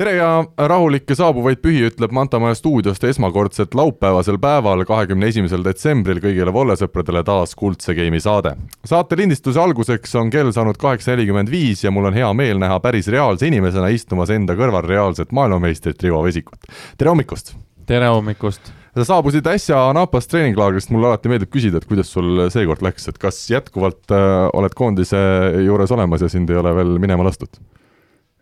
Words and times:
tere 0.00 0.14
ja 0.16 0.28
rahulikke 0.56 1.12
saabuvaid 1.12 1.60
pühi, 1.60 1.82
ütleb 1.90 2.12
Mantamaja 2.16 2.56
stuudiost 2.56 3.02
esmakordselt 3.04 3.74
laupäevasel 3.76 4.38
päeval, 4.40 4.80
kahekümne 4.88 5.28
esimesel 5.28 5.64
detsembril 5.66 6.22
kõigile 6.22 6.54
vollesõpradele 6.56 7.20
taas 7.26 7.52
Kuldse 7.58 7.92
Game'i 7.98 8.22
saade. 8.24 8.54
saate 8.88 9.18
lindistuse 9.20 9.60
alguseks 9.60 10.14
on 10.16 10.30
kell 10.32 10.54
saanud 10.56 10.78
kaheksa 10.80 11.12
nelikümmend 11.12 11.52
viis 11.52 11.84
ja 11.84 11.92
mul 11.92 12.08
on 12.08 12.16
hea 12.16 12.30
meel 12.32 12.62
näha 12.62 12.78
päris 12.80 13.10
reaalse 13.12 13.50
inimesena 13.50 13.90
istumas 13.92 14.32
enda 14.32 14.56
kõrval 14.56 14.88
reaalset 14.88 15.34
maailmameistrit 15.36 16.00
Rivo 16.02 16.22
Vesikut. 16.24 16.64
tere 16.96 17.12
hommikust! 17.12 17.52
tere 17.86 18.08
hommikust! 18.08 18.72
sa 18.96 19.04
saabusid 19.04 19.46
äsja 19.52 19.82
Anapast 19.90 20.30
treeninglaagrist, 20.32 20.88
mulle 20.94 21.10
alati 21.10 21.28
meeldib 21.28 21.52
küsida, 21.52 21.76
et 21.76 21.84
kuidas 21.84 22.08
sul 22.08 22.48
seekord 22.48 22.80
läks, 22.80 23.04
et 23.12 23.20
kas 23.20 23.42
jätkuvalt 23.52 24.16
äh, 24.16 24.48
oled 24.56 24.72
koondise 24.80 25.20
juures 25.66 25.92
olemas 25.92 26.24
ja 26.24 26.32
sind 26.32 26.48
ei 26.48 26.56
ole 26.56 26.72
veel 26.80 26.96
minema 27.04 27.28
lastud? 27.28 27.60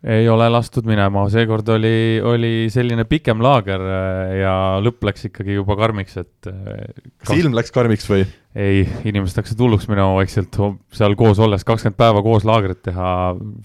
Ei 0.03 0.29
ole 0.31 0.47
lastud 0.51 0.87
minema, 0.87 1.25
seekord 1.31 1.67
oli, 1.75 2.19
oli 2.23 2.51
selline 2.71 3.03
pikem 3.09 3.41
laager 3.43 3.81
äh, 3.83 4.35
ja 4.39 4.53
lõpp 4.83 5.03
läks 5.09 5.27
ikkagi 5.27 5.57
juba 5.57 5.75
karmiks, 5.79 6.15
et 6.21 6.47
äh, 6.47 6.85
kas 7.25 7.35
ilm 7.35 7.57
läks 7.57 7.73
karmiks 7.75 8.07
või? 8.07 8.23
ei, 8.55 8.85
inimesed 9.09 9.41
hakkasid 9.41 9.59
hulluks 9.59 9.89
minema 9.91 10.15
vaikselt 10.17 10.55
seal 10.95 11.17
koos 11.19 11.41
olles, 11.43 11.67
kakskümmend 11.67 11.99
päeva 11.99 12.23
koos 12.25 12.47
laagrit 12.47 12.81
teha, 12.87 13.09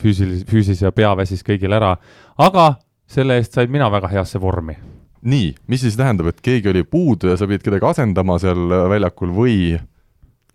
füüsilis-, 0.03 0.45
füüsis 0.51 0.83
ja 0.83 0.93
pea 0.95 1.15
väsis 1.19 1.47
kõigil 1.47 1.73
ära, 1.77 1.95
aga 2.43 2.67
selle 3.11 3.39
eest 3.39 3.55
sain 3.55 3.71
mina 3.71 3.87
väga 3.93 4.11
heasse 4.11 4.43
vormi. 4.43 4.77
nii, 5.25 5.55
mis 5.71 5.87
siis 5.87 5.95
tähendab, 5.97 6.33
et 6.35 6.43
keegi 6.45 6.69
oli 6.69 6.83
puudu 6.85 7.31
ja 7.31 7.39
sa 7.39 7.47
pidid 7.49 7.63
kedagi 7.65 7.87
asendama 7.95 8.37
seal 8.43 8.75
väljakul 8.91 9.31
või 9.33 9.79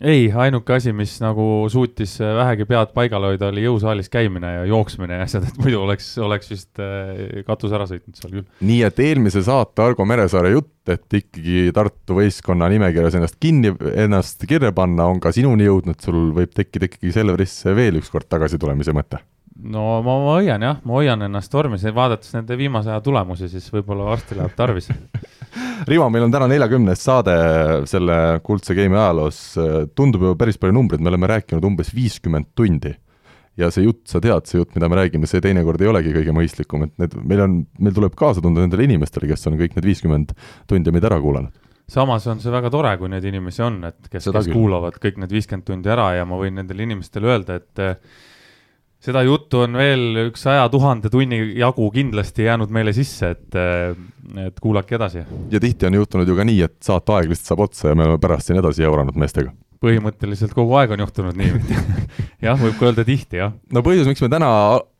ei, 0.00 0.30
ainuke 0.32 0.74
asi, 0.74 0.92
mis 0.96 1.12
nagu 1.20 1.44
suutis 1.72 2.14
äh, 2.22 2.32
vähegi 2.38 2.66
pead 2.68 2.92
paigal 2.96 3.26
hoida, 3.28 3.50
oli 3.52 3.64
jõusaalis 3.66 4.08
käimine 4.12 4.52
ja 4.54 4.62
jooksmine 4.70 5.18
ja 5.20 5.26
asjad, 5.26 5.48
et 5.48 5.58
muidu 5.60 5.82
oleks, 5.84 6.12
oleks 6.24 6.52
vist 6.52 6.80
äh, 6.80 7.42
katus 7.46 7.74
ära 7.76 7.88
sõitnud 7.90 8.16
seal 8.16 8.36
küll. 8.38 8.46
nii 8.64 8.80
et 8.88 9.02
eelmise 9.04 9.44
saate 9.46 9.84
Argo 9.84 10.06
Meresaare 10.08 10.54
jutt, 10.54 10.72
et 10.90 11.18
ikkagi 11.20 11.68
Tartu 11.76 12.16
võistkonna 12.20 12.70
nimekirjas 12.72 13.18
ennast 13.20 13.36
kinni, 13.42 13.74
ennast 13.92 14.46
kirja 14.48 14.72
panna, 14.76 15.10
on 15.10 15.20
ka 15.20 15.34
sinuni 15.36 15.68
jõudnud, 15.68 16.00
sul 16.00 16.30
võib 16.36 16.56
tekkida 16.56 16.88
ikkagi 16.88 17.12
Selverisse 17.14 17.76
veel 17.76 18.00
ükskord 18.00 18.30
tagasitulemise 18.32 18.96
mõte? 18.96 19.20
no 19.60 20.00
ma, 20.00 20.16
ma 20.16 20.36
hoian 20.38 20.64
jah, 20.64 20.80
ma 20.86 20.96
hoian 20.96 21.28
ennast 21.28 21.52
vormis, 21.52 21.84
vaadates 21.94 22.32
nende 22.36 22.56
viimase 22.56 22.92
aja 22.92 23.02
tulemusi, 23.04 23.50
siis 23.52 23.66
võib-olla 23.74 24.08
varsti 24.14 24.38
läheb 24.38 24.56
tarvis 24.56 24.88
Rivo, 25.88 26.08
meil 26.12 26.26
on 26.26 26.32
täna 26.32 26.46
neljakümnes 26.50 27.02
saade 27.02 27.36
selle 27.90 28.16
kuldse 28.46 28.76
game'i 28.78 28.98
ajaloos, 28.98 29.38
tundub 29.98 30.26
ju 30.28 30.34
päris 30.38 30.60
palju 30.60 30.76
numbreid, 30.76 31.02
me 31.02 31.10
oleme 31.12 31.30
rääkinud 31.30 31.64
umbes 31.66 31.94
viiskümmend 31.96 32.52
tundi. 32.58 32.94
ja 33.58 33.68
see 33.74 33.82
jutt, 33.84 34.06
sa 34.08 34.20
tead, 34.22 34.46
see 34.48 34.60
jutt, 34.60 34.70
mida 34.76 34.88
me 34.88 34.96
räägime, 34.96 35.28
see 35.28 35.42
teinekord 35.44 35.82
ei 35.82 35.90
olegi 35.90 36.14
kõige 36.14 36.32
mõistlikum, 36.32 36.86
et 36.86 36.92
need, 37.02 37.16
meil 37.28 37.42
on, 37.44 37.56
meil 37.82 37.96
tuleb 37.96 38.14
kaasa 38.16 38.40
tunda 38.40 38.62
nendele 38.62 38.86
inimestele, 38.86 39.28
kes 39.28 39.50
on 39.50 39.58
kõik 39.60 39.74
need 39.76 39.88
viiskümmend 39.90 40.32
tundi 40.70 40.94
meid 40.94 41.04
ära 41.04 41.18
kuulanud. 41.20 41.52
Samas 41.90 42.24
on 42.30 42.40
see 42.40 42.52
väga 42.54 42.70
tore, 42.70 42.94
kui 42.96 43.10
neid 43.10 43.26
inimesi 43.26 43.64
on, 43.66 43.82
et 43.88 44.06
kes, 44.06 44.30
kes 44.30 44.48
kuulavad 44.52 44.96
kõik 45.02 45.18
need 45.20 45.34
viiskümmend 45.34 45.66
tundi 45.66 45.90
ära 45.92 46.12
ja 46.14 46.24
ma 46.28 46.38
võin 46.40 46.56
nendele 46.60 46.86
inimestele 46.86 47.34
öelda, 47.34 47.58
et 47.58 47.84
seda 49.00 49.22
juttu 49.24 49.64
on 49.64 49.78
veel 49.80 50.26
üks 50.26 50.44
saja 50.44 50.68
tuhande 50.72 51.10
tunni 51.12 51.40
jagu 51.58 51.88
kindlasti 51.94 52.44
jäänud 52.46 52.72
meile 52.74 52.92
sisse, 52.96 53.32
et, 53.32 53.58
et 54.44 54.60
kuulake 54.60 54.98
edasi. 54.98 55.24
ja 55.50 55.60
tihti 55.60 55.88
on 55.88 55.98
juhtunud 56.02 56.28
ju 56.28 56.36
ka 56.36 56.46
nii, 56.46 56.60
et 56.68 56.76
saateaeg 56.84 57.32
lihtsalt 57.32 57.54
saab 57.54 57.64
otsa 57.68 57.90
ja 57.90 57.96
me 57.98 58.06
oleme 58.06 58.20
pärast 58.20 58.50
siin 58.50 58.60
edasi 58.60 58.84
jauranud 58.84 59.16
meestega. 59.20 59.54
põhimõtteliselt 59.80 60.52
kogu 60.52 60.76
aeg 60.76 60.92
on 60.92 61.00
juhtunud 61.06 61.40
nii 61.40 61.80
jah, 62.46 62.60
võib 62.60 62.76
ka 62.76 62.90
öelda 62.90 63.06
tihti, 63.08 63.40
jah. 63.40 63.56
no 63.72 63.84
põhjus, 63.86 64.08
miks 64.10 64.20
me 64.20 64.28
täna 64.32 64.52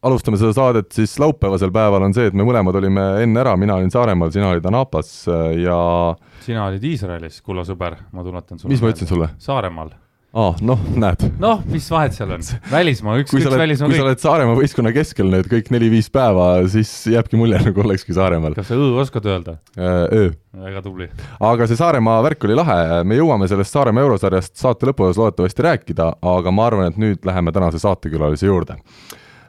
alustame 0.08 0.40
seda 0.40 0.56
saadet 0.56 0.92
siis 0.96 1.18
laupäevasel 1.20 1.72
päeval, 1.74 2.08
on 2.08 2.16
see, 2.16 2.30
et 2.32 2.36
me 2.36 2.46
mõlemad 2.48 2.80
olime 2.80 3.08
enne 3.26 3.44
ära, 3.44 3.56
mina 3.60 3.76
olin 3.76 3.92
Saaremaal, 3.92 4.32
sina 4.32 4.48
olid 4.54 4.64
Anapas 4.72 5.12
ja 5.60 5.80
sina 6.40 6.70
olid 6.70 6.88
Iisraelis, 6.94 7.42
kulla 7.44 7.68
sõber, 7.68 8.00
ma 8.16 8.24
tuletan 8.24 8.56
sulle 8.56 8.72
mis 8.72 8.80
ma 8.80 8.94
ütlesin 8.94 9.12
sulle? 9.12 9.34
Saaremaal 9.44 9.92
aa, 10.30 10.50
noh, 10.62 10.82
näed. 10.94 11.24
noh, 11.42 11.62
mis 11.70 11.86
vahet 11.90 12.14
seal 12.14 12.30
on, 12.36 12.44
välismaa, 12.70 13.16
üks, 13.22 13.34
üks 13.34 13.48
välismaa 13.50 13.88
kui 13.88 13.96
kõik. 13.96 14.02
sa 14.02 14.06
oled 14.06 14.22
Saaremaa 14.22 14.58
võistkonna 14.58 14.92
keskel 14.94 15.30
nüüd 15.32 15.48
kõik 15.50 15.70
neli-viis 15.74 16.10
päeva, 16.14 16.50
siis 16.70 16.92
jääbki 17.10 17.40
mulje, 17.40 17.58
nagu 17.66 17.84
olekski 17.84 18.14
Saaremaal. 18.16 18.54
kas 18.58 18.70
sa 18.70 18.78
õ 18.78 18.90
oskad 19.02 19.26
öelda? 19.30 19.56
Äh, 19.74 20.02
öö. 20.06 20.28
väga 20.66 20.84
tubli. 20.86 21.10
aga 21.50 21.70
see 21.70 21.80
Saaremaa 21.80 22.20
värk 22.26 22.46
oli 22.48 22.58
lahe, 22.58 22.78
me 23.06 23.18
jõuame 23.18 23.50
sellest 23.50 23.74
Saaremaa 23.74 24.06
eurosarjast 24.06 24.54
saate 24.60 24.90
lõpuosas 24.90 25.18
loodetavasti 25.18 25.66
rääkida, 25.66 26.12
aga 26.36 26.54
ma 26.54 26.70
arvan, 26.70 26.92
et 26.92 27.00
nüüd 27.00 27.26
läheme 27.26 27.54
tänase 27.56 27.82
saatekülalise 27.82 28.46
juurde 28.50 28.78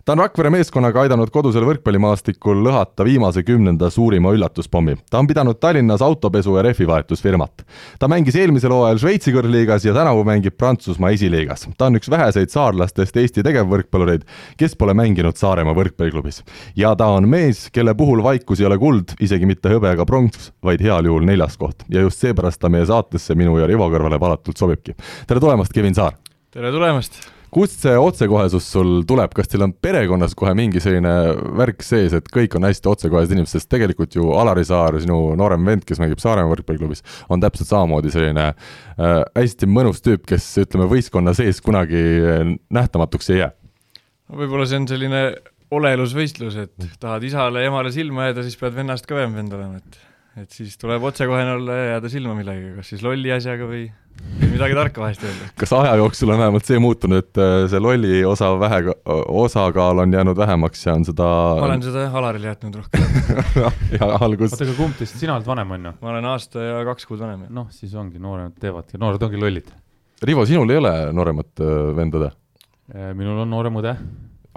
ta 0.06 0.12
on 0.12 0.22
Rakvere 0.22 0.50
meeskonnaga 0.54 1.04
aidanud 1.04 1.30
kodusel 1.34 1.66
võrkpallimaastikul 1.68 2.64
lõhata 2.66 3.06
viimase 3.06 3.44
kümnenda 3.46 3.90
suurima 3.94 4.32
üllatuspommi. 4.34 4.96
ta 5.10 5.20
on 5.20 5.28
pidanud 5.28 5.60
Tallinnas 5.60 6.02
autopesu 6.02 6.56
ja 6.58 6.64
rehvivahetusfirmat. 6.66 7.66
ta 8.00 8.08
mängis 8.08 8.36
eelmisel 8.36 8.74
hooajal 8.74 8.98
Šveitsi 8.98 9.34
kõrgliigas 9.34 9.86
ja 9.86 9.94
tänavu 9.94 10.24
mängib 10.24 10.58
Prantsusmaa 10.58 11.12
esiliigas. 11.12 11.68
ta 11.78 11.86
on 11.86 11.96
üks 11.96 12.10
väheseid 12.10 12.50
saarlastest 12.50 13.18
Eesti 13.18 13.44
tegevvõrkpallureid, 13.44 14.26
kes 14.58 14.76
pole 14.76 14.94
mänginud 14.94 15.38
Saaremaa 15.38 15.76
võrkpalliklubis. 15.78 16.44
ja 16.76 16.96
ta 16.96 17.06
on 17.06 17.30
mees, 17.30 17.70
kelle 17.72 17.94
puhul 17.94 18.24
vaikus 18.24 18.60
ei 18.60 18.66
ole 18.66 18.78
kuld, 18.78 19.14
isegi 19.20 19.46
mitte 19.46 19.70
hõbe 19.70 19.94
ega 19.94 20.06
pronks, 20.06 20.52
vaid 20.64 20.82
heal 20.82 21.06
juhul 21.06 21.26
neljas 21.26 21.58
koht. 21.58 21.86
ja 21.90 22.02
just 22.02 22.20
seepärast 22.20 22.60
ta 22.60 22.70
meie 22.70 22.86
saatesse 22.86 23.36
minu 23.36 23.58
ja 23.60 23.68
Rivo 23.68 23.90
kõrvale 23.90 24.20
valatult 24.20 24.58
sobibki. 24.58 24.96
tere 25.28 25.40
tulemast, 25.40 25.74
Kevin 25.74 25.96
Saar! 25.96 26.18
tere 26.52 26.72
tulemast! 26.72 27.41
Kust 27.52 27.84
see 27.84 27.94
otsekohesus 28.00 28.68
sul 28.74 29.02
tuleb, 29.08 29.34
kas 29.36 29.52
teil 29.52 29.66
on 29.66 29.74
perekonnas 29.74 30.36
kohe 30.38 30.54
mingi 30.58 30.82
selline 30.84 31.14
värk 31.60 31.84
sees, 31.86 32.16
et 32.18 32.28
kõik 32.32 32.56
on 32.58 32.68
hästi 32.68 32.92
otsekohesed 32.92 33.36
inimesed, 33.36 33.60
sest 33.60 33.70
tegelikult 33.72 34.16
ju 34.16 34.32
Alari 34.40 34.64
Saar, 34.68 35.00
sinu 35.04 35.20
noorem 35.40 35.68
vend, 35.68 35.86
kes 35.88 36.00
mängib 36.02 36.22
Saaremaa 36.24 36.54
võrkpalliklubis, 36.54 37.04
on 37.30 37.44
täpselt 37.44 37.72
samamoodi 37.72 38.14
selline 38.14 38.52
äh, 38.52 39.18
hästi 39.38 39.70
mõnus 39.70 40.04
tüüp, 40.06 40.24
kes 40.32 40.48
ütleme, 40.64 40.88
võistkonna 40.92 41.36
sees 41.38 41.60
kunagi 41.64 42.04
nähtamatuks 42.72 43.34
ei 43.34 43.42
jää. 43.44 43.52
võib-olla 44.32 44.68
see 44.70 44.80
on 44.80 44.88
selline 44.88 45.26
olelusvõistlus, 45.72 46.56
et 46.66 46.88
tahad 47.00 47.24
isale-emale 47.24 47.92
silma 47.96 48.30
jääda, 48.30 48.44
siis 48.48 48.60
pead 48.60 48.76
vennast 48.76 49.08
kõvem 49.08 49.36
vend 49.36 49.54
olema, 49.56 49.80
et 49.80 50.11
et 50.40 50.54
siis 50.56 50.78
tuleb 50.80 51.04
otsekohene 51.04 51.58
olla 51.58 51.76
ja 51.76 51.88
jääda 51.96 52.12
silma 52.12 52.36
millegagi, 52.38 52.76
kas 52.78 52.92
siis 52.94 53.02
lolli 53.04 53.34
asjaga 53.36 53.68
või 53.68 53.84
midagi 54.52 54.78
tarka 54.78 55.04
vahest 55.04 55.26
öelda. 55.28 55.50
kas 55.60 55.74
aja 55.76 55.98
jooksul 56.00 56.32
on 56.32 56.40
vähemalt 56.40 56.70
see 56.70 56.80
muutunud, 56.80 57.26
et 57.26 57.42
äh, 57.42 57.56
see 57.72 57.82
lolli 57.84 58.22
osa 58.28 58.52
vähe, 58.62 58.80
osakaal 59.42 60.04
on 60.06 60.16
jäänud 60.16 60.40
vähemaks 60.40 60.86
ja 60.86 60.96
on 60.96 61.06
seda 61.08 61.28
ma 61.60 61.68
olen 61.68 61.84
seda 61.84 62.06
jah, 62.06 62.18
Alarile 62.22 62.52
jätnud 62.54 62.80
rohkem 62.80 63.06
ja 63.98 64.10
algus 64.22 64.56
oota, 64.56 64.68
aga 64.70 64.78
kumb 64.80 64.98
teist, 65.00 65.20
sina 65.20 65.36
oled 65.36 65.48
vanem, 65.48 65.76
on 65.78 65.92
ju? 65.92 65.96
ma 66.00 66.14
olen 66.16 66.32
aasta 66.32 66.64
ja 66.64 66.82
kaks 66.88 67.10
kuud 67.10 67.24
vanem. 67.24 67.46
noh, 67.52 67.68
siis 67.76 67.96
ongi, 68.00 68.22
nooremad 68.22 68.56
teevadki, 68.62 69.02
noored 69.02 69.28
ongi 69.28 69.42
lollid. 69.42 69.72
Rivo, 70.24 70.46
sinul 70.48 70.70
ei 70.72 70.80
ole 70.80 70.98
nooremat 71.18 71.64
äh, 71.66 71.80
vend-õde? 71.98 72.32
Äh, 72.96 73.12
minul 73.18 73.44
on 73.44 73.52
noorem 73.52 73.84
õde 73.84 73.98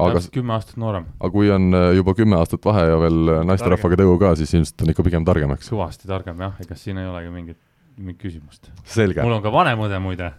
aga 0.01 0.23
kümme 0.35 0.55
aastat 0.57 0.79
noorem. 0.81 1.07
aga 1.21 1.31
kui 1.35 1.51
on 1.55 1.69
äh, 1.77 1.91
juba 1.99 2.15
kümme 2.19 2.39
aastat 2.39 2.65
vahe 2.67 2.87
ja 2.89 2.97
veel 3.03 3.37
äh, 3.37 3.43
naisterahvaga 3.47 3.99
tegu 4.01 4.17
ka, 4.21 4.35
siis 4.41 4.55
ilmselt 4.57 4.87
on 4.87 4.95
ikka 4.95 5.07
pigem 5.07 5.27
targem, 5.27 5.55
eks? 5.55 5.71
kõvasti 5.71 6.11
targem 6.11 6.43
jah, 6.47 6.57
ega 6.65 6.79
siin 6.79 6.99
ei 7.03 7.11
olegi 7.11 7.31
mingit, 7.35 7.61
mingit 7.99 8.23
küsimust. 8.25 8.73
mul 9.23 9.39
on 9.39 9.45
ka 9.45 9.55
vanem 9.55 9.85
õde 9.87 10.01
muide. 10.03 10.33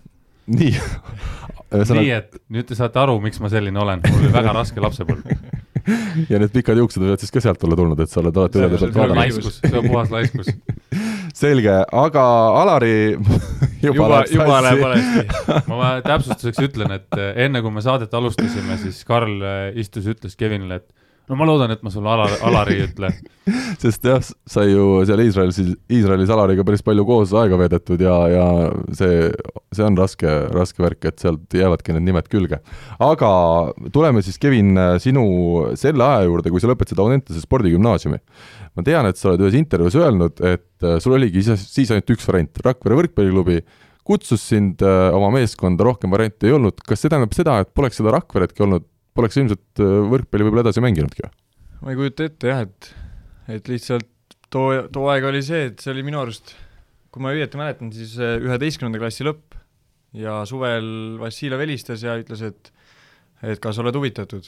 nii 0.51 0.73
nii, 2.01 2.11
et 2.11 2.39
nüüd 2.53 2.67
te 2.69 2.77
saate 2.77 2.99
aru, 3.01 3.17
miks 3.23 3.39
ma 3.43 3.51
selline 3.51 3.79
olen, 3.81 4.03
mul 4.05 4.25
oli 4.25 4.33
väga 4.35 4.55
raske 4.59 4.83
lapsepõlv 4.83 5.31
ja 6.31 6.39
need 6.41 6.53
pikad 6.53 6.79
juuksed 6.81 7.03
võivad 7.03 7.21
siis 7.23 7.33
ka 7.33 7.43
sealt 7.43 7.63
olla 7.67 7.77
tulnud, 7.79 7.99
et 8.03 8.11
sa 8.11 8.21
oled 8.21 8.37
alati 8.41 8.61
õdede 8.61 8.79
pealt 8.81 8.99
vaadanud. 8.99 9.51
see 9.55 9.79
on 9.79 9.89
puhas 9.89 10.13
laiskus 10.13 10.51
selge, 11.35 11.75
aga 11.91 12.25
Alari 12.61 13.15
juba, 13.85 14.23
juba 14.31 14.59
läheb 14.65 14.83
valesti. 14.83 15.25
ma 15.69 15.95
täpsustuseks 16.05 16.61
ütlen, 16.69 16.95
et 16.95 17.19
eh, 17.19 17.31
enne 17.45 17.61
kui 17.65 17.73
me 17.75 17.83
saadet 17.85 18.13
alustasime, 18.15 18.77
siis 18.81 19.03
Karl 19.07 19.41
eh, 19.41 19.65
istus 19.81 20.07
ja 20.07 20.15
ütles 20.15 20.37
Kevinile, 20.39 20.81
et 20.81 21.04
no 21.29 21.37
ma 21.39 21.47
loodan, 21.47 21.73
et 21.73 21.81
ma 21.85 21.91
sulle 21.93 22.09
Alar, 22.11 22.33
Alari 22.47 22.77
ei 22.77 22.85
ütle. 22.87 23.09
sest 23.81 24.05
jah, 24.05 24.21
sai 24.49 24.71
ju 24.71 25.03
seal 25.05 25.21
Iisraelis, 25.21 25.59
Iisraelis 25.91 26.31
Alariga 26.33 26.65
päris 26.65 26.83
palju 26.85 27.05
koos 27.07 27.33
aega 27.37 27.59
veedetud 27.61 28.01
ja, 28.01 28.15
ja 28.31 28.45
see, 28.97 29.29
see 29.75 29.85
on 29.85 29.97
raske, 29.99 30.33
raske 30.53 30.81
värk, 30.85 31.09
et 31.09 31.21
sealt 31.21 31.57
jäävadki 31.57 31.95
need 31.95 32.07
nimed 32.09 32.29
külge. 32.31 32.61
aga 33.03 33.31
tuleme 33.93 34.25
siis, 34.25 34.39
Kevin, 34.41 34.73
sinu 35.03 35.25
selle 35.79 36.05
aja 36.05 36.27
juurde, 36.29 36.53
kui 36.53 36.63
sa 36.63 36.71
lõpetasid 36.71 37.01
Audentese 37.01 37.43
spordigümnaasiumi. 37.43 38.21
ma 38.75 38.85
tean, 38.85 39.09
et 39.09 39.21
sa 39.21 39.31
oled 39.31 39.45
ühes 39.45 39.57
intervjuus 39.57 39.97
öelnud, 40.01 40.41
et 40.45 40.85
äh, 40.85 40.97
sul 41.03 41.17
oligi 41.17 41.45
siis, 41.45 41.69
siis 41.71 41.93
ainult 41.93 42.15
üks 42.17 42.27
variant, 42.27 42.63
Rakvere 42.65 42.97
võrkpalliklubi 43.01 43.61
kutsus 44.05 44.43
sind 44.45 44.83
äh, 44.85 45.13
oma 45.15 45.31
meeskonda, 45.33 45.85
rohkem 45.87 46.13
variante 46.13 46.49
ei 46.49 46.53
olnud, 46.55 46.81
kas 46.85 47.01
see 47.01 47.11
tähendab 47.11 47.33
seda, 47.33 47.57
et 47.63 47.71
poleks 47.77 47.97
seda 48.01 48.13
Rakveretki 48.13 48.65
olnud, 48.65 48.85
poleks 49.15 49.39
ilmselt 49.41 49.83
äh, 49.83 49.95
võrkpalli 50.11 50.47
võib-olla 50.47 50.67
edasi 50.67 50.83
mänginudki 50.85 51.27
ma 51.81 51.93
ei 51.93 51.99
kujuta 51.99 52.29
ette 52.29 52.51
jah, 52.51 52.63
et, 52.65 52.91
et 53.57 53.71
lihtsalt 53.71 54.09
too, 54.53 54.85
too 54.93 55.09
aeg 55.11 55.27
oli 55.27 55.43
see, 55.45 55.69
et 55.71 55.83
see 55.83 55.91
oli 55.93 56.05
minu 56.07 56.21
arust, 56.21 56.55
kui 57.13 57.23
ma 57.23 57.33
õieti 57.35 57.59
mäletan, 57.59 57.91
siis 57.95 58.15
üheteistkümnenda 58.19 59.01
klassi 59.01 59.27
lõpp 59.27 59.55
ja 60.15 60.39
suvel 60.47 61.17
Vassiljev 61.19 61.63
helistas 61.63 62.03
ja 62.05 62.15
ütles, 62.19 62.43
et 62.45 62.71
et 63.45 63.59
kas 63.61 63.77
oled 63.81 63.95
huvitatud. 63.97 64.47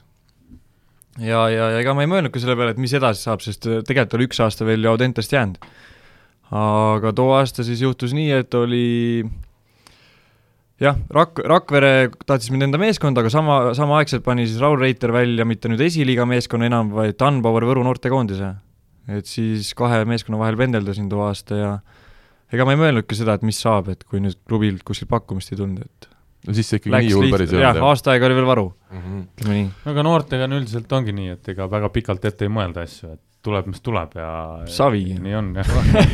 ja, 1.20 1.42
ja, 1.52 1.70
ja 1.74 1.82
ega 1.82 1.94
ma 1.94 2.06
ei 2.06 2.10
mõelnudki 2.10 2.42
selle 2.42 2.56
peale, 2.58 2.74
et 2.74 2.82
mis 2.82 2.94
edasi 2.98 3.28
saab, 3.28 3.44
sest 3.44 3.68
tegelikult 3.68 4.16
oli 4.18 4.30
üks 4.30 4.40
aasta 4.44 4.66
veel 4.66 4.86
ju 4.86 4.94
Audentest 4.94 5.34
jäänud. 5.34 5.60
aga 6.56 7.12
too 7.14 7.34
aasta 7.36 7.66
siis 7.68 7.84
juhtus 7.84 8.16
nii, 8.16 8.32
et 8.40 8.54
oli 8.58 9.26
jah, 10.84 10.98
Rak-, 11.14 11.44
Rakvere 11.48 11.92
tahtis 12.26 12.52
mind 12.54 12.68
enda 12.68 12.80
meeskonda, 12.82 13.24
aga 13.24 13.32
sama, 13.34 13.58
samaaegselt 13.78 14.26
pani 14.26 14.48
siis 14.48 14.62
Raul 14.62 14.80
Reiter 14.82 15.14
välja 15.16 15.46
mitte 15.48 15.72
nüüd 15.72 15.82
esiliiga 15.88 16.28
meeskonna 16.30 16.70
enam, 16.70 16.92
vaid 16.96 17.18
Danbauer 17.20 17.66
Võru 17.70 17.86
noortekoondise. 17.88 18.54
et 19.08 19.26
siis 19.30 19.72
kahe 19.78 20.04
meeskonna 20.06 20.40
vahel 20.42 20.58
pendeldasin 20.60 21.08
too 21.10 21.24
aasta 21.24 21.56
ja 21.56 21.72
ega 22.52 22.66
ma 22.68 22.76
ei 22.76 22.82
mõelnudki 22.82 23.16
seda, 23.16 23.38
et 23.38 23.46
mis 23.48 23.60
saab, 23.60 23.90
et 23.94 24.04
kui 24.04 24.20
nüüd 24.24 24.38
klubilt 24.48 24.84
kuskilt 24.88 25.10
pakkumist 25.14 25.54
ei 25.54 25.60
tulnud, 25.62 25.86
et 25.86 26.10
no 26.48 26.56
siis 26.56 26.68
see 26.70 26.82
ikkagi 26.82 27.08
nii 27.08 27.16
hull 27.16 27.32
päris 27.34 27.54
ei 27.54 27.60
olnud, 27.62 27.80
jah? 27.80 27.88
aasta 27.88 28.14
aega 28.14 28.28
oli 28.28 28.38
veel 28.38 28.50
varu 28.50 28.68
mm, 28.68 29.00
-hmm. 29.00 29.24
ütleme 29.40 29.58
nii. 29.58 29.70
aga 29.94 30.06
noortega 30.10 30.50
on 30.50 30.60
üldiselt 30.60 30.94
ongi 31.00 31.16
nii, 31.16 31.34
et 31.38 31.50
ega 31.56 31.70
väga 31.72 31.90
pikalt 31.96 32.28
ette 32.30 32.48
ei 32.48 32.54
mõelda 32.54 32.84
asju, 32.88 33.16
et 33.16 33.24
tuleb, 33.48 33.72
mis 33.72 33.82
tuleb 33.82 34.16
ja 34.20 34.30
savi. 34.72 35.04
nii 35.24 35.36
on, 35.40 35.54
jah. 35.56 35.68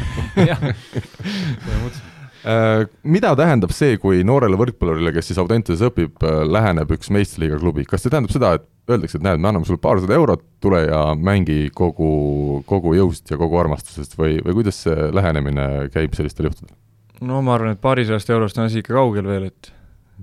jah, 0.51 0.67
äh, 0.69 2.12
mida 2.43 3.33
tähendab 3.39 3.71
see, 3.75 3.97
kui 4.01 4.23
noorele 4.27 4.57
võrkpallurile, 4.59 5.13
kes 5.15 5.29
siis 5.31 5.39
Audentases 5.39 5.83
õpib, 5.87 6.17
äh, 6.27 6.41
läheneb 6.47 6.91
üks 6.95 7.11
meistriliiga 7.13 7.59
klubi, 7.61 7.85
kas 7.87 8.03
see 8.03 8.11
tähendab 8.11 8.33
seda, 8.35 8.53
et 8.59 8.65
öeldakse, 8.91 9.19
et 9.19 9.23
näed, 9.23 9.39
me 9.39 9.47
anname 9.47 9.67
sulle 9.67 9.79
paarsada 9.83 10.15
eurot, 10.17 10.43
tule 10.63 10.81
ja 10.83 11.03
mängi 11.15 11.69
kogu, 11.75 12.63
kogu 12.67 12.95
jõust 12.97 13.31
ja 13.31 13.39
kogu 13.39 13.59
armastusest 13.61 14.17
või, 14.19 14.41
või 14.43 14.57
kuidas 14.59 14.81
see 14.83 15.07
lähenemine 15.15 15.67
käib 15.93 16.17
sellistel 16.17 16.49
juhtudel? 16.49 16.75
no 17.23 17.39
ma 17.45 17.55
arvan, 17.55 17.77
et 17.77 17.83
paarisajast 17.83 18.33
eurost 18.35 18.59
on 18.59 18.67
asi 18.67 18.81
ikka 18.83 18.97
kaugel 18.97 19.29
veel, 19.29 19.47
et 19.47 19.71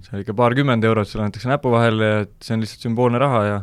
see 0.05 0.19
on 0.19 0.25
ikka 0.27 0.37
paarkümmend 0.37 0.85
eurot, 0.85 1.09
sulle 1.09 1.25
antakse 1.25 1.49
näpu 1.49 1.73
vahele 1.73 2.11
ja 2.11 2.23
et 2.27 2.35
see 2.45 2.57
on 2.57 2.65
lihtsalt 2.65 2.85
sümboolne 2.85 3.21
raha 3.23 3.43
ja 3.47 3.59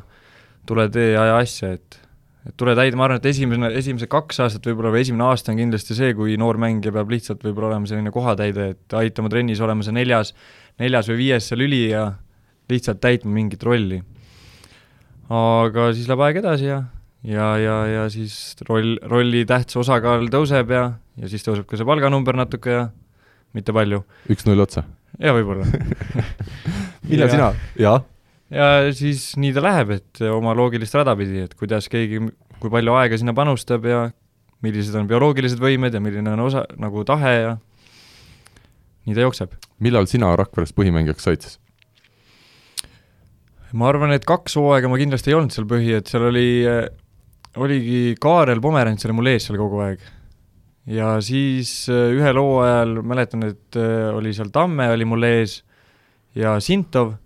tule 0.68 0.88
tee, 0.90 1.12
aja 1.20 1.38
asja, 1.38 1.76
et 1.78 2.00
et 2.48 2.56
tule 2.60 2.74
täida, 2.78 2.96
ma 3.00 3.08
arvan, 3.08 3.20
et 3.20 3.28
esimene, 3.30 3.70
esimesed 3.80 4.10
kaks 4.12 4.40
aastat 4.46 4.68
võib-olla 4.70 4.94
või 4.94 5.04
esimene 5.04 5.26
aasta 5.28 5.52
on 5.52 5.60
kindlasti 5.60 5.98
see, 5.98 6.14
kui 6.18 6.38
noor 6.40 6.60
mängija 6.62 6.94
peab 6.96 7.12
lihtsalt 7.12 7.44
võib-olla 7.44 7.74
olema 7.74 7.90
selline 7.90 8.14
kohatäide, 8.16 8.70
et 8.76 8.98
aitama 8.98 9.32
trennis 9.34 9.62
olema 9.64 9.86
see 9.86 9.96
neljas, 9.96 10.34
neljas 10.82 11.10
või 11.12 11.20
viies 11.24 11.50
see 11.50 11.60
lüli 11.60 11.82
ja 11.92 12.06
lihtsalt 12.72 13.02
täitma 13.04 13.34
mingit 13.36 13.64
rolli. 13.64 14.02
aga 15.30 15.90
siis 15.96 16.08
läheb 16.08 16.24
aeg 16.24 16.40
edasi 16.44 16.70
ja, 16.70 16.82
ja, 17.28 17.50
ja, 17.60 17.78
ja 17.92 18.06
siis 18.12 18.56
roll, 18.70 18.96
rolli 19.04 19.44
tähtsa 19.48 19.82
osakaal 19.84 20.30
tõuseb 20.32 20.72
ja, 20.72 20.86
ja 21.20 21.32
siis 21.32 21.44
tõuseb 21.44 21.68
ka 21.68 21.80
see 21.80 21.88
palganumber 21.88 22.38
natuke 22.40 22.72
ja 22.72 22.86
mitte 23.58 23.76
palju. 23.76 24.04
üks-null 24.32 24.64
otsa 24.64 24.86
jaa, 25.20 25.36
võib-olla 25.36 25.68
millal 27.10 27.34
sina, 27.34 27.52
jaa? 27.80 28.00
Ja 28.54 28.68
siis 28.96 29.32
nii 29.40 29.54
ta 29.56 29.64
läheb, 29.64 29.92
et 29.98 30.24
oma 30.32 30.56
loogilist 30.58 30.96
rada 30.98 31.16
pidi, 31.20 31.44
et 31.46 31.56
kuidas 31.58 31.90
keegi, 31.92 32.22
kui 32.62 32.74
palju 32.74 32.96
aega 33.00 33.20
sinna 33.20 33.36
panustab 33.38 33.86
ja 33.88 34.08
millised 34.66 34.96
on 34.98 35.08
bioloogilised 35.10 35.62
võimed 35.62 35.94
ja 35.94 36.02
milline 36.02 36.34
on 36.34 36.46
osa, 36.48 36.64
nagu 36.82 37.04
tahe 37.08 37.34
ja 37.36 37.56
nii 39.08 39.16
ta 39.16 39.24
jookseb. 39.24 39.56
millal 39.84 40.08
sina 40.10 40.34
Rakverest 40.36 40.76
põhimängijaks 40.78 41.28
said 41.28 41.46
siis? 41.46 41.60
ma 43.78 43.90
arvan, 43.92 44.14
et 44.16 44.26
kaks 44.26 44.56
hooaega 44.58 44.90
ma 44.90 45.00
kindlasti 45.00 45.32
ei 45.32 45.38
olnud 45.38 45.54
seal 45.54 45.68
põhi, 45.70 45.92
et 46.00 46.08
seal 46.10 46.30
oli, 46.30 46.50
oligi 47.60 48.16
Kaarel 48.22 48.64
Pomerants 48.64 49.06
oli 49.06 49.18
mul 49.18 49.34
ees 49.34 49.48
seal 49.48 49.60
kogu 49.60 49.84
aeg 49.84 50.04
ja 50.88 51.18
siis 51.24 51.72
ühel 51.92 52.40
hooajal 52.40 53.02
mäletan, 53.04 53.44
et 53.52 53.80
oli 54.16 54.34
seal 54.34 54.52
Tamme 54.56 54.88
oli 54.94 55.08
mul 55.08 55.28
ees 55.28 55.60
ja 56.38 56.56
Sintov, 56.64 57.18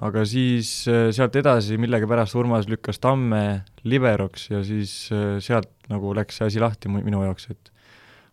aga 0.00 0.24
siis 0.28 0.70
äh, 0.88 1.08
sealt 1.16 1.36
edasi 1.36 1.78
millegipärast 1.80 2.38
Urmas 2.40 2.68
lükkas 2.70 3.00
Tamme 3.02 3.64
liberoks 3.84 4.48
ja 4.50 4.62
siis 4.64 4.94
sealt 5.44 5.70
nagu 5.90 6.14
läks 6.16 6.40
see 6.40 6.48
asi 6.48 6.62
lahti 6.62 6.90
minu 6.92 7.24
jaoks, 7.24 7.50
et 7.50 7.70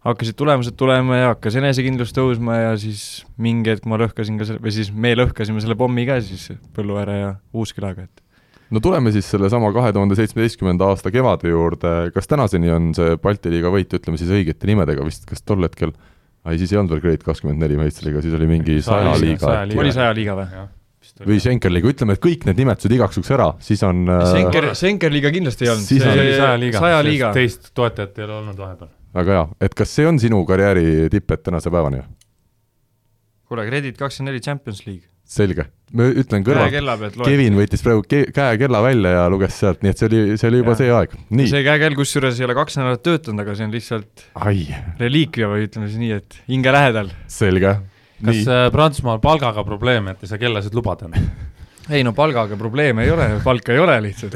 hakkasid 0.07 0.37
tulemused 0.39 0.77
tulema 0.79 1.17
ja 1.17 1.31
hakkas 1.33 1.57
enesekindlus 1.59 2.13
tõusma 2.15 2.59
ja 2.61 2.77
siis 2.79 3.25
mingi 3.41 3.73
hetk 3.73 3.87
ma 3.89 3.99
lõhkasin 3.99 4.37
ka 4.39 4.47
selle, 4.47 4.63
või 4.63 4.73
siis 4.75 4.91
me 4.93 5.13
lõhkasime 5.17 5.63
selle 5.63 5.77
pommi 5.79 6.05
ka 6.07 6.19
siis 6.23 6.49
Põlluääre 6.75 7.17
ja 7.19 7.33
Uuskülaga, 7.57 8.07
et 8.07 8.23
no 8.71 8.81
tuleme 8.83 9.11
siis 9.15 9.27
sellesama 9.31 9.71
kahe 9.75 9.93
tuhande 9.95 10.17
seitsmeteistkümnenda 10.19 10.91
aasta 10.91 11.11
kevade 11.13 11.51
juurde, 11.51 11.95
kas 12.15 12.29
tänaseni 12.29 12.71
on 12.73 12.93
see 12.97 13.17
Balti 13.23 13.51
liiga 13.53 13.71
võit, 13.73 13.91
ütleme 13.99 14.19
siis 14.21 14.31
õigete 14.33 14.69
nimedega 14.69 15.05
vist, 15.07 15.27
kas 15.27 15.43
tol 15.43 15.65
hetkel 15.67 15.95
ei, 16.47 16.59
siis 16.61 16.71
ei 16.71 16.79
olnud 16.79 16.93
veel 16.95 17.03
Grade 17.03 17.27
kakskümmend 17.27 17.59
neli 17.59 17.79
meistriga, 17.79 18.21
siis 18.23 18.35
oli 18.37 18.47
mingi 18.47 18.79
saja 18.85 19.15
liiga. 19.19 19.61
oli 19.67 19.95
saja 19.95 20.13
liiga 20.15 20.37
või? 20.37 20.67
Või 21.25 21.39
Schenkerliga, 21.41 21.89
ütleme, 21.93 22.17
et 22.17 22.23
kõik 22.23 22.45
need 22.49 22.61
nimetused 22.61 22.93
igaks 22.97 23.17
juhuks 23.19 23.33
ära, 23.37 23.49
siis 23.63 23.83
on 23.87 24.05
Schenker, 24.05 24.69
Schenkerliga 24.77 25.33
kindlasti 25.33 25.67
ei 25.67 25.73
olnud. 25.73 25.87
siis 25.87 26.05
on 26.05 26.21
saja 26.21 26.55
liiga, 26.61 26.85
saja 26.85 27.01
liiga., 27.05 27.33
teist 27.37 27.71
toetajat 27.77 28.21
ei 28.21 28.27
ole 28.27 28.39
olnud 28.43 28.61
vahepeal. 28.61 28.93
väga 29.17 29.37
hea, 29.39 29.49
et 29.67 29.77
kas 29.77 29.97
see 29.97 30.07
on 30.09 30.21
sinu 30.21 30.43
karjääri 30.47 31.11
tippet 31.13 31.45
tänase 31.49 31.73
päevani? 31.73 32.03
kuule, 33.47 33.67
Credit 33.69 33.97
kakskümmend 33.97 34.35
neli 34.35 34.43
Champions 34.43 34.85
League 34.85 35.07
selge, 35.27 35.65
ma 35.95 36.07
ütlen 36.07 36.43
kõrvalt, 36.47 37.17
Kevin 37.19 37.57
võttis 37.59 37.83
praegu 37.83 38.03
ke-, 38.07 38.29
käekella 38.35 38.79
välja 38.83 39.11
ja 39.17 39.25
luges 39.31 39.57
sealt, 39.59 39.83
nii 39.83 39.91
et 39.91 39.99
see 39.99 40.07
oli, 40.07 40.21
see 40.39 40.49
oli 40.51 40.61
juba 40.61 40.73
ja. 40.73 40.79
see 40.79 40.93
aeg, 40.95 41.17
nii. 41.27 41.49
see 41.51 41.63
käekell 41.65 41.97
kusjuures 41.99 42.39
ei 42.39 42.47
ole 42.47 42.55
kaks 42.57 42.79
nädalat 42.79 43.03
töötanud, 43.03 43.43
aga 43.43 43.55
see 43.57 43.67
on 43.67 43.75
lihtsalt 43.75 44.25
Ai. 44.39 44.63
reliikvia 45.01 45.51
või 45.51 45.67
ütleme 45.67 45.91
siis 45.91 45.99
nii, 45.99 46.13
et 46.21 46.39
hinge 46.47 46.73
lähedal. 46.75 47.11
selge. 47.31 47.75
Kas 48.21 48.33
nii. 48.33 48.47
Äh, 48.47 48.71
Prantsusmaal 48.73 49.21
palgaga 49.23 49.63
probleem, 49.67 50.11
et 50.13 50.23
ei 50.23 50.31
saa 50.31 50.41
kellasid 50.41 50.75
lubada? 50.77 51.09
ei 51.95 52.03
no 52.03 52.13
palgaga 52.13 52.57
probleeme 52.59 53.05
ei 53.05 53.11
ole, 53.11 53.29
palka 53.43 53.73
ei 53.73 53.79
ole 53.79 53.95
lihtsalt 54.03 54.35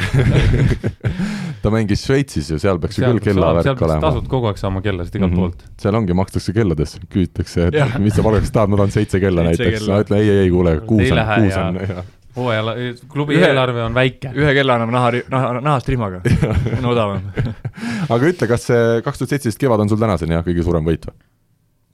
ta 1.61 1.71
mängis 1.73 2.05
Šveitsis 2.07 2.47
ju, 2.53 2.59
seal 2.61 2.79
peaks 2.81 2.99
ju 2.99 3.09
küll 3.09 3.23
kellavärk 3.25 3.83
olema. 3.83 3.99
tasud 4.05 4.29
kogu 4.31 4.49
aeg 4.49 4.61
saama 4.61 4.81
kellasid 4.85 5.19
igalt 5.19 5.33
mm 5.33 5.37
-hmm. 5.37 5.57
poolt. 5.57 5.83
seal 5.83 5.99
ongi, 5.99 6.15
makstakse 6.17 6.55
kellades, 6.55 6.95
küsitakse, 7.11 7.67
et 7.67 7.79
ja. 7.81 7.89
mis 7.99 8.15
sa 8.15 8.23
palgaks 8.23 8.51
tahad, 8.55 8.71
ma 8.71 8.81
tahan 8.81 8.95
seitse 8.95 9.19
kella 9.19 9.45
näiteks, 9.49 9.87
ma 9.87 9.99
ütlen 10.05 10.21
ei, 10.21 10.29
ei, 10.29 10.39
ei, 10.45 10.49
kuule, 10.55 10.79
kuus 10.87 11.11
on, 11.11 11.23
kuus 11.35 11.59
on, 11.59 11.79
jah 11.89 12.09
hooajal, 12.35 12.71
klubi 13.11 13.35
ühe, 13.35 13.47
eelarve 13.49 13.83
on 13.83 13.95
väike. 13.95 14.31
ühe 14.31 14.53
kella 14.55 14.77
anname 14.77 14.95
naha, 14.95 15.11
naha, 15.31 15.59
nahast 15.59 15.89
rihmaga 15.91 16.21
on 16.79 16.87
odavam 16.93 17.19
aga 18.07 18.21
ütle, 18.31 18.47
kas 18.47 18.69
see 18.69 19.01
kaks 19.03 19.19
tuhat 19.19 19.35
seitseteist 19.35 19.59
kevad 19.59 19.83
on 19.83 19.91
sul 19.91 19.99
tänaseni 19.99 20.37
jah, 20.37 20.45
kõige 20.45 20.63
suurem 20.63 20.87
võit 20.87 21.09
või? 21.09 21.17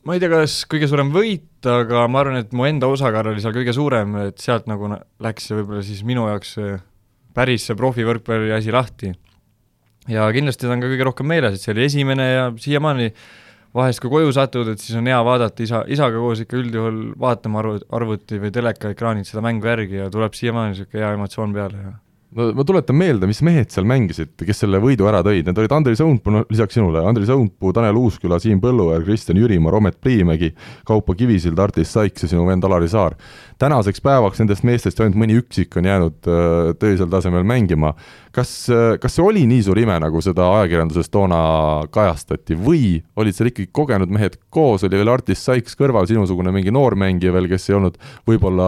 Ma 0.07 0.15
ei 0.15 0.21
tea, 0.23 0.31
kas 0.31 0.61
kõige 0.71 0.87
suurem 0.87 1.09
võit, 1.11 1.49
aga 1.67 2.05
ma 2.07 2.21
arvan, 2.23 2.39
et 2.39 2.53
mu 2.55 2.63
enda 2.67 2.87
osakaal 2.87 3.33
oli 3.33 3.43
seal 3.43 3.55
kõige 3.55 3.73
suurem, 3.75 4.13
et 4.29 4.39
sealt 4.39 4.69
nagu 4.71 4.87
läks 5.23 5.51
võib-olla 5.51 5.83
siis 5.83 5.99
minu 6.07 6.29
jaoks 6.29 6.53
päris 7.35 7.67
see 7.67 7.75
profivõrkpalli 7.77 8.53
asi 8.55 8.71
lahti. 8.71 9.11
Ja 10.07 10.29
kindlasti 10.31 10.63
ta 10.63 10.71
on 10.71 10.83
ka 10.83 10.87
kõige 10.93 11.09
rohkem 11.09 11.27
meeles, 11.27 11.57
et 11.57 11.65
see 11.65 11.75
oli 11.75 11.83
esimene 11.89 12.29
ja 12.29 12.47
siiamaani 12.55 13.11
vahest, 13.75 13.99
kui 13.99 14.13
koju 14.13 14.31
satud, 14.31 14.71
et 14.71 14.79
siis 14.79 14.95
on 14.97 15.11
hea 15.11 15.19
vaadata 15.27 15.65
isa, 15.65 15.83
isaga 15.91 16.23
koos 16.23 16.41
ikka 16.45 16.55
üldjuhul 16.61 17.01
vaatama 17.19 17.59
arvu, 17.65 17.77
arvuti 17.99 18.39
või 18.41 18.53
telekaekraanilt 18.55 19.27
seda 19.27 19.43
mängu 19.43 19.67
järgi 19.67 19.99
ja 20.05 20.11
tuleb 20.13 20.39
siiamaani 20.39 20.71
niisugune 20.71 21.03
hea 21.03 21.11
emotsioon 21.19 21.55
peale 21.57 21.83
ja 21.83 21.93
no 22.35 22.47
ma 22.55 22.63
tuletan 22.67 22.97
meelde, 22.97 23.27
mis 23.29 23.39
mehed 23.45 23.71
seal 23.71 23.85
mängisid, 23.87 24.33
kes 24.35 24.63
selle 24.63 24.81
võidu 24.83 25.07
ära 25.07 25.21
tõid, 25.25 25.47
need 25.47 25.59
olid 25.61 25.73
Andrei 25.77 25.97
Sõunpuu, 25.99 26.33
no 26.33 26.43
lisaks 26.51 26.75
sinule, 26.75 26.99
Andrei 27.07 27.27
Sõunpuu, 27.29 27.71
Tanel 27.75 27.97
Uusküla, 27.99 28.39
Siim 28.43 28.59
Põlluäär, 28.63 29.05
Kristjan 29.05 29.39
Jürimaa, 29.39 29.71
Romet 29.71 29.99
Priimägi, 30.03 30.51
Kaupo 30.87 31.15
Kivisild, 31.17 31.59
Artis 31.63 31.93
Saiks 31.95 32.25
ja 32.25 32.31
sinu 32.33 32.43
vend 32.49 32.67
Alari 32.67 32.91
Saar. 32.91 33.15
tänaseks 33.57 34.03
päevaks 34.03 34.41
nendest 34.41 34.65
meestest 34.67 34.99
ainult 35.01 35.17
mõni 35.17 35.39
üksik 35.39 35.79
on 35.79 35.87
jäänud 35.87 36.27
äh, 36.29 36.73
töisel 36.79 37.09
tasemel 37.09 37.47
mängima. 37.47 37.93
kas 38.31 38.69
äh,, 38.69 38.99
kas 39.01 39.15
see 39.15 39.23
oli 39.23 39.47
nii 39.47 39.63
suur 39.65 39.79
ime, 39.79 39.95
nagu 39.99 40.21
seda 40.21 40.51
ajakirjanduses 40.59 41.09
toona 41.09 41.87
kajastati 41.89 42.59
või 42.59 43.01
olid 43.15 43.35
seal 43.35 43.49
ikkagi 43.49 43.71
kogenud 43.71 44.11
mehed 44.11 44.37
koos, 44.49 44.83
oli 44.83 44.99
veel 44.99 45.15
Artis 45.15 45.45
Saiks 45.45 45.79
kõrval, 45.79 46.05
sinusugune 46.07 46.51
mingi 46.51 46.75
noor 46.75 46.95
mängija 46.99 47.33
veel, 47.33 47.49
kes 47.49 47.69
ei 47.71 47.79
olnud 47.79 47.97
võib-olla 48.27 48.67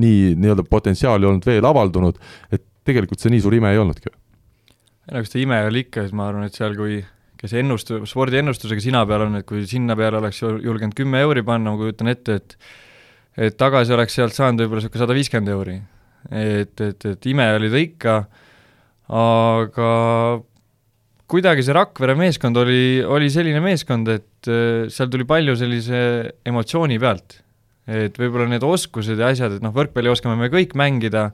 nii 0.00 0.36
nii-öelda 0.38 0.64
potentsiaali 0.68 1.28
olnud 1.28 1.46
veel 1.46 1.66
avaldunud, 1.66 2.18
et 2.52 2.64
tegelikult 2.86 3.22
see 3.22 3.32
nii 3.34 3.42
suur 3.44 3.56
ime 3.58 3.72
ei 3.74 3.82
olnudki. 3.82 4.12
no 5.10 5.20
eks 5.20 5.34
ta 5.34 5.42
ime 5.42 5.60
oli 5.66 5.86
ikka, 5.86 6.06
siis 6.06 6.16
ma 6.16 6.30
arvan, 6.30 6.48
et 6.48 6.56
seal, 6.56 6.76
kui 6.78 7.00
kes 7.40 7.54
ennustu-, 7.60 8.02
spordiennustusega 8.08 8.82
sina 8.82 9.04
peal 9.08 9.26
on, 9.26 9.38
et 9.40 9.46
kui 9.48 9.66
sinna 9.68 9.96
peale 9.98 10.20
oleks 10.20 10.42
julgenud 10.42 10.96
kümme 10.96 11.20
euri 11.26 11.44
panna, 11.46 11.74
ma 11.74 11.80
kujutan 11.80 12.12
ette, 12.12 12.40
et 12.40 12.58
et 13.36 13.56
tagasi 13.60 13.92
oleks 13.92 14.14
sealt 14.16 14.32
saanud 14.32 14.62
võib-olla 14.62 14.80
niisugune 14.80 15.02
sada 15.02 15.16
viiskümmend 15.16 15.52
euri. 15.52 15.74
et, 16.32 16.80
et, 16.80 17.04
et 17.04 17.26
ime 17.28 17.44
oli 17.58 17.68
ta 17.70 17.80
ikka, 17.82 18.14
aga 19.12 19.90
kuidagi 21.30 21.66
see 21.66 21.74
Rakvere 21.76 22.16
meeskond 22.18 22.56
oli, 22.58 23.02
oli 23.04 23.28
selline 23.30 23.60
meeskond, 23.62 24.08
et 24.08 24.48
äh, 24.50 24.86
seal 24.92 25.10
tuli 25.12 25.26
palju 25.28 25.56
sellise 25.58 26.00
emotsiooni 26.48 26.98
pealt 27.02 27.42
et 27.86 28.18
võib-olla 28.18 28.48
need 28.50 28.66
oskused 28.66 29.20
ja 29.20 29.30
asjad, 29.32 29.58
et 29.58 29.64
noh, 29.64 29.74
võrkpalli 29.74 30.10
oskame 30.10 30.36
me 30.40 30.50
kõik 30.52 30.74
mängida, 30.78 31.28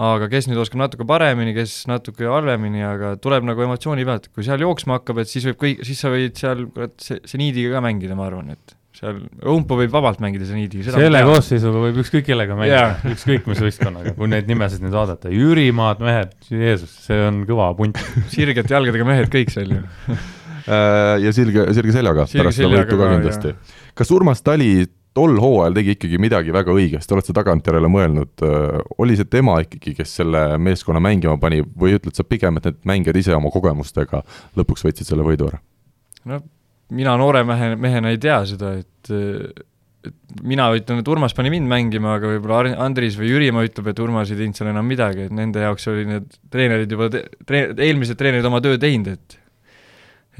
aga 0.00 0.30
kes 0.32 0.48
nüüd 0.50 0.60
oskab 0.62 0.82
natuke 0.82 1.06
paremini, 1.08 1.54
kes 1.56 1.84
natuke 1.90 2.28
halvemini, 2.30 2.82
aga 2.86 3.14
tuleb 3.22 3.46
nagu 3.46 3.66
emotsiooni 3.66 4.06
pealt, 4.08 4.30
kui 4.34 4.46
seal 4.46 4.62
jooksma 4.64 5.00
hakkab, 5.00 5.22
et 5.22 5.30
siis 5.30 5.46
võib 5.50 5.62
kõik, 5.62 5.86
siis 5.86 6.02
sa 6.02 6.12
võid 6.12 6.36
seal 6.40 6.66
kurat 6.74 6.96
se-, 7.02 7.20
seniidiga 7.28 7.76
ka 7.76 7.84
mängida, 7.84 8.18
ma 8.18 8.26
arvan, 8.30 8.52
et 8.56 8.76
seal 9.00 9.20
umpu 9.48 9.78
võib 9.78 9.92
vabalt 9.94 10.18
mängida 10.22 10.48
seniidiga. 10.48 10.92
selle 10.92 11.22
koosseisuga 11.24 11.84
võib 11.86 12.00
ükskõik 12.02 12.26
kellega 12.26 12.56
mängida 12.58 12.80
yeah., 12.80 13.04
ükskõik 13.14 13.46
mis 13.50 13.62
võistkonnaga, 13.62 14.14
kui 14.18 14.28
neid 14.32 14.50
nimesid 14.50 14.82
nüüd 14.84 14.96
vaadata, 14.96 15.30
Jürimaad 15.32 16.02
mehed, 16.04 16.34
Jeesus, 16.50 16.92
see 17.06 17.20
on 17.28 17.44
kõva 17.48 17.70
punt 17.78 18.00
sirgete 18.34 18.74
jalgadega 18.74 19.06
mehed 19.06 19.30
kõik 19.32 19.54
seal 19.54 19.76
ju 19.76 19.82
äh, 19.86 21.20
ja 21.22 21.34
sirge, 21.36 21.68
sirge 21.76 21.94
seljaga 21.94 22.26
sirge 22.26 22.42
pärast 22.42 22.60
seda 22.60 22.72
võitu 22.74 22.98
ka 22.98 23.12
kindlasti. 23.14 23.54
kas 24.02 24.12
Urmas 24.16 24.42
Tali 24.44 24.72
tol 25.16 25.40
hooajal 25.42 25.74
tegi 25.76 25.96
ikkagi 25.96 26.20
midagi 26.22 26.54
väga 26.54 26.74
õigesti, 26.74 27.14
oled 27.16 27.26
sa 27.26 27.34
tagantjärele 27.36 27.90
mõelnud, 27.90 28.44
äh, 28.46 28.78
oli 29.02 29.18
see 29.18 29.28
tema 29.30 29.58
ikkagi, 29.64 29.96
kes 29.98 30.14
selle 30.20 30.44
meeskonna 30.62 31.02
mängima 31.02 31.36
pani 31.42 31.62
või 31.64 31.96
ütled 31.98 32.16
sa 32.16 32.26
pigem, 32.26 32.60
et 32.60 32.68
need 32.70 32.84
mängijad 32.88 33.18
ise 33.20 33.34
oma 33.36 33.52
kogemustega 33.54 34.22
lõpuks 34.60 34.86
võtsid 34.86 35.10
selle 35.10 35.26
võidu 35.26 35.50
ära? 35.50 35.62
no 36.30 36.42
mina 36.94 37.16
noore 37.18 37.42
mehe, 37.46 37.74
mehena 37.80 38.12
ei 38.12 38.20
tea 38.22 38.42
seda, 38.50 38.76
et 38.80 39.12
et 40.00 40.38
mina 40.46 40.70
ütlen, 40.72 41.02
et 41.02 41.08
Urmas 41.12 41.34
pani 41.36 41.50
mind 41.52 41.68
mängima, 41.68 42.14
aga 42.16 42.30
võib-olla 42.32 42.72
Andris 42.80 43.18
või 43.20 43.34
Jürimaa 43.34 43.66
ütleb, 43.66 43.90
et 43.90 43.98
Urmas 44.00 44.30
ei 44.32 44.38
teinud 44.38 44.56
seal 44.56 44.70
enam 44.72 44.86
midagi, 44.88 45.26
et 45.28 45.34
nende 45.36 45.60
jaoks 45.60 45.90
oli 45.92 46.06
need 46.08 46.38
treenerid 46.52 46.94
juba 46.94 47.10
te-, 47.12 47.26
tre-, 47.44 47.66
eelmised 47.76 48.16
treenerid 48.20 48.48
oma 48.48 48.62
töö 48.64 48.78
teinud, 48.80 49.12
et 49.12 49.36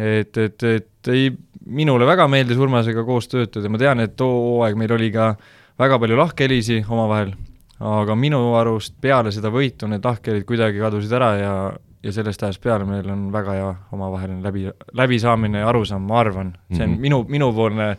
et, 0.00 0.39
et, 0.41 0.65
et 0.65 0.89
ei, 1.09 1.30
minule 1.66 2.07
väga 2.07 2.28
meeldis 2.28 2.59
Urmasega 2.61 3.04
koos 3.04 3.28
töötada, 3.28 3.69
ma 3.69 3.78
tean, 3.78 4.00
et 4.00 4.16
too 4.16 4.30
hooaeg 4.30 4.76
meil 4.76 4.92
oli 4.92 5.11
ka 5.14 5.35
väga 5.80 5.99
palju 5.99 6.16
lahkhelisi 6.16 6.85
omavahel, 6.88 7.33
aga 7.80 8.16
minu 8.16 8.40
arust 8.61 8.97
peale 9.00 9.33
seda 9.33 9.52
võitu 9.52 9.88
need 9.88 10.04
lahkhelid 10.04 10.45
kuidagi 10.49 10.83
kadusid 10.83 11.16
ära 11.16 11.30
ja 11.38 11.54
ja 12.00 12.12
sellest 12.12 12.42
ajast 12.42 12.62
peale 12.64 12.87
meil 12.88 13.09
on 13.12 13.26
väga 13.33 13.54
hea 13.57 13.71
omavaheline 13.92 14.40
läbi, 14.45 14.62
läbisaamine 14.97 15.61
ja 15.61 15.69
arusaam, 15.69 16.07
ma 16.09 16.21
arvan, 16.21 16.54
see 16.73 16.85
on 16.85 16.90
mm 16.90 16.95
-hmm. 16.95 17.00
minu, 17.00 17.25
minupoolne, 17.28 17.97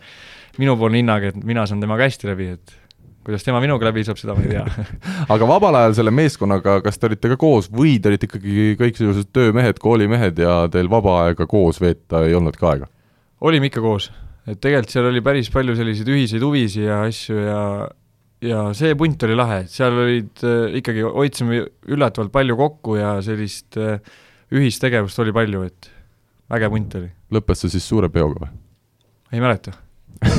minupoolne 0.58 0.98
hinnang, 0.98 1.24
et 1.24 1.43
mina 1.43 1.65
saan 1.65 1.81
temaga 1.81 2.03
hästi 2.03 2.27
läbi, 2.27 2.48
et 2.48 2.80
kuidas 3.25 3.46
tema 3.46 3.62
minuga 3.63 3.88
läbi 3.90 4.04
saab, 4.08 4.20
seda 4.22 4.36
ma 4.38 4.46
ei 4.46 4.56
tea 4.56 4.88
aga 5.36 5.50
vabal 5.50 5.78
ajal 5.82 5.98
selle 6.00 6.13
meeskonnaga, 6.16 6.80
kas 6.86 7.00
te 7.00 7.10
olite 7.10 7.34
ka 7.34 7.38
koos 7.42 7.70
või 7.74 7.98
te 8.01 8.12
olite 8.12 8.30
ikkagi 8.30 8.74
kõik 8.80 8.98
sellised 8.98 9.32
töömehed, 9.36 9.80
koolimehed 9.82 10.42
ja 10.42 10.58
teil 10.74 10.90
vaba 10.92 11.22
aega 11.28 11.48
koos 11.50 11.82
veeta 11.84 12.25
ei 12.28 12.36
olnud 12.38 12.58
ka 12.60 12.74
aega? 12.74 12.90
olime 13.42 13.72
ikka 13.72 13.84
koos, 13.84 14.10
et 14.48 14.62
tegelikult 14.62 14.96
seal 14.96 15.10
oli 15.12 15.24
päris 15.25 15.51
palju 15.54 15.78
selliseid 15.78 16.13
ühiseid 16.13 16.46
huvisid 16.46 16.88
ja 16.88 17.01
asju 17.08 17.42
ja 17.46 17.62
ja 18.42 18.63
see 18.78 18.96
punt 18.98 19.22
oli 19.28 19.38
lahe, 19.38 19.62
et 19.66 19.74
seal 19.74 19.96
olid 20.04 20.44
äh, 20.48 20.78
ikkagi, 20.82 21.06
hoidsime 21.06 21.62
üllatavalt 21.92 22.34
palju 22.34 22.58
kokku 22.58 22.98
ja 22.98 23.16
sellist 23.25 23.78
äh, 23.78 24.01
ühistegevust 24.51 25.22
oli 25.24 25.34
palju, 25.36 25.63
et 25.70 25.92
äge 26.58 26.70
punt 26.74 26.98
oli. 27.00 27.12
lõppes 27.32 27.63
see 27.63 27.78
siis 27.78 27.88
suure 27.88 28.10
peoga 28.13 28.46
või? 28.46 28.54
ei 29.32 29.44
mäleta 29.44 29.75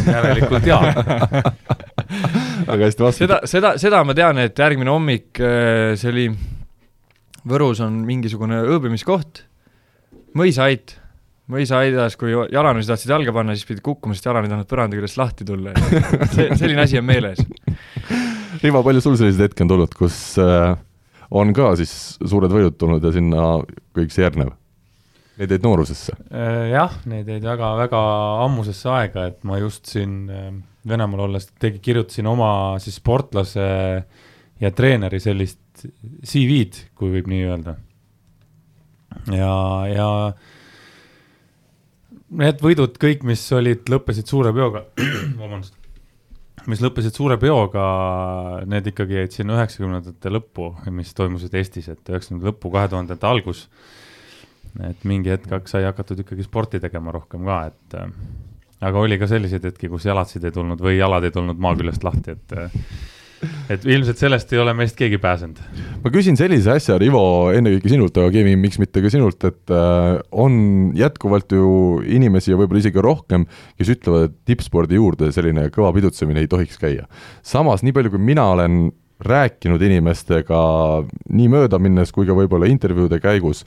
järelikult 0.07 0.67
jaa 0.67 0.83
väga 2.67 2.89
hästi 2.89 3.07
vastatud. 3.07 3.23
seda, 3.27 3.39
seda, 3.51 3.77
seda 3.81 4.03
ma 4.07 4.17
tean, 4.17 4.41
et 4.43 4.59
järgmine 4.59 4.93
hommik, 4.93 5.31
äh, 5.41 5.93
see 6.01 6.13
oli, 6.13 6.27
Võrus 7.49 7.81
on 7.83 8.05
mingisugune 8.07 8.61
ööbimiskoht, 8.71 9.41
mõisaait 10.39 11.01
mõisaaidas, 11.51 12.17
kui 12.21 12.33
jalanõusid 12.33 12.93
tahtsid 12.93 13.13
jalga 13.13 13.35
panna, 13.35 13.57
siis 13.57 13.69
pidid 13.69 13.83
kukkuma, 13.85 14.17
sest 14.17 14.29
jalan 14.29 14.47
ei 14.47 14.53
tahtnud 14.53 14.71
põranda 14.71 14.99
küljest 14.99 15.19
lahti 15.21 15.47
tulla. 15.49 15.75
see, 16.35 16.49
selline 16.59 16.85
asi 16.85 17.01
on 17.01 17.07
meeles. 17.09 17.43
Rivo, 18.63 18.83
palju 18.87 19.03
sul 19.03 19.19
selliseid 19.19 19.49
hetki 19.49 19.65
on 19.65 19.73
tulnud, 19.73 19.95
kus 19.99 20.17
äh, 20.43 20.75
on 21.35 21.53
ka 21.57 21.73
siis 21.81 21.95
suured 22.21 22.53
võidud 22.53 22.77
tulnud 22.79 23.05
ja 23.05 23.15
sinna 23.15 23.47
kõik 23.97 24.15
see 24.15 24.25
järgnev? 24.27 24.55
Need 25.41 25.55
jäid 25.55 25.65
noorusesse? 25.65 26.15
Äh, 26.31 26.69
jah, 26.75 26.99
need 27.11 27.29
jäid 27.29 27.47
väga-väga 27.47 28.03
ammusesse 28.45 28.91
aega, 28.93 29.27
et 29.33 29.41
ma 29.49 29.59
just 29.59 29.91
siin 29.91 30.21
äh, 30.31 30.53
Venemaal 30.89 31.29
olles 31.29 31.47
tegi, 31.63 31.79
kirjutasin 31.83 32.27
oma 32.27 32.79
siis 32.83 32.97
sportlase 32.99 33.67
ja 34.63 34.71
treeneri 34.75 35.21
sellist 35.23 35.85
CV-d, 36.27 36.89
kui 36.99 37.13
võib 37.17 37.31
nii 37.31 37.45
öelda. 37.47 37.77
ja, 39.31 39.55
ja 39.91 40.09
need 42.33 42.65
võidud 42.65 42.97
kõik, 43.01 43.27
mis 43.29 43.45
olid, 43.55 43.87
lõppesid 43.93 44.31
suure 44.31 44.53
peoga, 44.57 44.85
vabandust, 45.41 45.77
mis 46.71 46.83
lõppesid 46.85 47.17
suure 47.17 47.39
peoga, 47.43 47.85
need 48.71 48.89
ikkagi 48.93 49.19
jäid 49.21 49.37
sinna 49.37 49.59
üheksakümnendate 49.59 50.33
lõppu, 50.33 50.73
mis 50.95 51.13
toimusid 51.19 51.55
Eestis, 51.59 51.91
et 51.93 52.13
üheksakümnendate 52.13 52.53
lõppu, 52.53 52.73
kahe 52.75 52.91
tuhandete 52.93 53.29
algus. 53.29 53.67
et 54.81 55.03
mingi 55.05 55.29
hetk 55.29 55.69
sai 55.69 55.85
hakatud 55.85 56.23
ikkagi 56.23 56.47
sporti 56.47 56.81
tegema 56.81 57.13
rohkem 57.13 57.45
ka, 57.45 57.59
et 57.69 57.97
aga 58.83 59.07
oli 59.07 59.19
ka 59.21 59.31
selliseid 59.31 59.65
hetki, 59.71 59.91
kus 59.93 60.07
jalatsid 60.09 60.45
ei 60.49 60.55
tulnud 60.55 60.83
või 60.83 60.99
jalad 60.99 61.27
ei 61.27 61.35
tulnud 61.35 61.61
maa 61.63 61.77
küljest 61.79 62.05
lahti, 62.07 62.37
et 62.37 62.57
äh, 62.59 62.79
et 63.73 63.85
ilmselt 63.89 64.21
sellest 64.21 64.53
ei 64.55 64.61
ole 64.63 64.75
meist 64.77 64.97
keegi 64.99 65.19
pääsenud. 65.23 65.59
ma 66.05 66.13
küsin 66.15 66.39
sellise 66.39 66.75
asja, 66.77 66.97
Rivo, 67.01 67.25
ennekõike 67.55 67.91
sinult, 67.91 68.17
aga 68.19 68.31
Kevin, 68.35 68.61
miks 68.63 68.79
mitte 68.83 69.03
ka 69.03 69.11
sinult, 69.13 69.43
et 69.49 69.75
äh, 69.75 70.17
on 70.31 70.55
jätkuvalt 70.99 71.55
ju 71.55 71.67
inimesi 72.07 72.53
ja 72.53 72.61
võib-olla 72.61 72.83
isegi 72.83 73.03
rohkem, 73.03 73.47
kes 73.81 73.93
ütlevad, 73.97 74.31
et 74.31 74.39
tippspordi 74.53 74.99
juurde 74.99 75.33
selline 75.35 75.69
kõva 75.75 75.93
pidutsemine 75.97 76.45
ei 76.45 76.51
tohiks 76.51 76.81
käia. 76.81 77.09
samas, 77.43 77.83
nii 77.87 77.95
palju 77.97 78.15
kui 78.15 78.23
mina 78.33 78.47
olen 78.55 78.85
rääkinud 79.23 79.83
inimestega 79.87 80.61
nii 81.31 81.51
mööda 81.51 81.79
minnes 81.79 82.11
kui 82.15 82.27
ka 82.27 82.35
võib-olla 82.35 82.67
intervjuude 82.71 83.21
käigus 83.23 83.63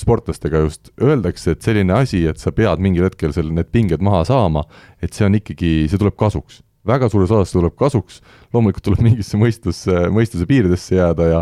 sportlastega 0.00 0.64
just, 0.64 0.90
öeldakse, 1.02 1.54
et 1.54 1.62
selline 1.62 1.94
asi, 1.94 2.24
et 2.26 2.40
sa 2.42 2.50
pead 2.54 2.82
mingil 2.82 3.06
hetkel 3.06 3.34
seal 3.34 3.52
need 3.54 3.70
pinged 3.74 4.02
maha 4.02 4.24
saama, 4.26 4.64
et 5.02 5.14
see 5.14 5.26
on 5.28 5.38
ikkagi, 5.38 5.74
see 5.90 6.00
tuleb 6.00 6.16
kasuks. 6.18 6.62
Väga 6.84 7.08
suures 7.08 7.30
osas 7.32 7.54
tuleb 7.54 7.72
kasuks, 7.80 8.18
loomulikult 8.52 8.84
tuleb 8.84 9.04
mingisse 9.06 9.38
mõistusse, 9.40 10.02
mõistuse 10.12 10.44
piiridesse 10.48 10.98
jääda 10.98 11.28
ja 11.30 11.38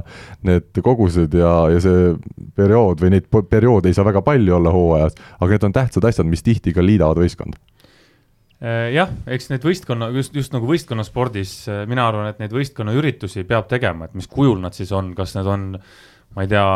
need 0.46 0.78
kogused 0.86 1.34
ja, 1.34 1.54
ja 1.72 1.80
see 1.82 2.12
periood 2.54 3.02
või 3.02 3.16
neid 3.16 3.26
perioode 3.50 3.90
ei 3.90 3.96
saa 3.96 4.06
väga 4.06 4.22
palju 4.22 4.54
olla 4.60 4.70
hooajas, 4.74 5.18
aga 5.40 5.56
need 5.56 5.66
on 5.66 5.74
tähtsad 5.80 6.06
asjad, 6.06 6.28
mis 6.30 6.46
tihti 6.46 6.76
ka 6.76 6.84
liidavad 6.84 7.18
võistkonda. 7.24 7.58
Äh, 8.62 8.92
jah, 8.94 9.10
eks 9.26 9.48
neid 9.50 9.64
võistkonna, 9.66 10.12
just, 10.14 10.36
just 10.38 10.54
nagu 10.54 10.68
võistkonnaspordis, 10.68 11.56
äh, 11.66 11.82
mina 11.90 12.04
arvan, 12.06 12.28
et 12.30 12.38
neid 12.38 12.52
võistkonnaüritusi 12.54 13.42
peab 13.48 13.66
tegema, 13.72 14.06
et 14.06 14.14
mis 14.14 14.30
kujul 14.30 14.62
nad 14.62 14.78
siis 14.78 14.92
on, 14.94 15.10
kas 15.18 15.34
need 15.34 15.50
on 15.50 15.64
ma 16.32 16.44
ei 16.44 16.48
tea, 16.48 16.66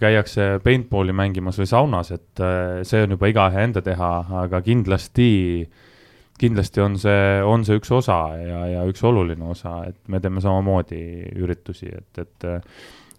käiakse 0.00 0.48
paintball'i 0.64 1.14
mängimas 1.16 1.58
või 1.60 1.68
saunas, 1.70 2.12
et 2.12 2.44
äh, 2.44 2.82
see 2.84 3.04
on 3.06 3.16
juba 3.16 3.30
igaühe 3.32 3.62
enda 3.64 3.82
teha, 3.84 4.12
aga 4.44 4.60
kindlasti 4.64 5.28
äh, 5.64 5.84
kindlasti 6.40 6.82
on 6.84 6.96
see, 7.00 7.40
on 7.44 7.64
see 7.66 7.78
üks 7.80 7.90
osa 7.94 8.18
ja, 8.38 8.60
ja 8.70 8.84
üks 8.88 9.02
oluline 9.06 9.50
osa, 9.52 9.78
et 9.88 9.98
me 10.12 10.20
teeme 10.22 10.42
samamoodi 10.44 11.00
üritusi, 11.42 11.88
et, 11.92 12.22
et 12.22 12.48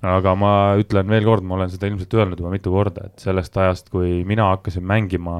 aga 0.05 0.33
ma 0.37 0.51
ütlen 0.79 1.09
veel 1.09 1.25
kord, 1.25 1.45
ma 1.47 1.57
olen 1.57 1.71
seda 1.73 1.89
ilmselt 1.89 2.13
öelnud 2.17 2.41
juba 2.41 2.53
mitu 2.53 2.73
korda, 2.73 3.09
et 3.09 3.25
sellest 3.25 3.57
ajast, 3.57 3.89
kui 3.93 4.21
mina 4.29 4.51
hakkasin 4.53 4.85
mängima, 4.87 5.39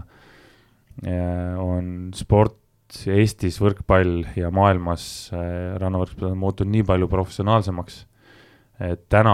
eh, 1.06 1.54
on 1.62 2.10
sport 2.18 2.58
Eestis, 2.88 3.58
võrkpall 3.60 4.22
ja 4.40 4.48
maailmas 4.48 5.28
rannavõrkpall 5.36 6.30
on 6.30 6.38
muutunud 6.40 6.72
nii 6.72 6.86
palju 6.88 7.10
professionaalsemaks, 7.12 7.98
et 8.88 9.02
täna 9.12 9.34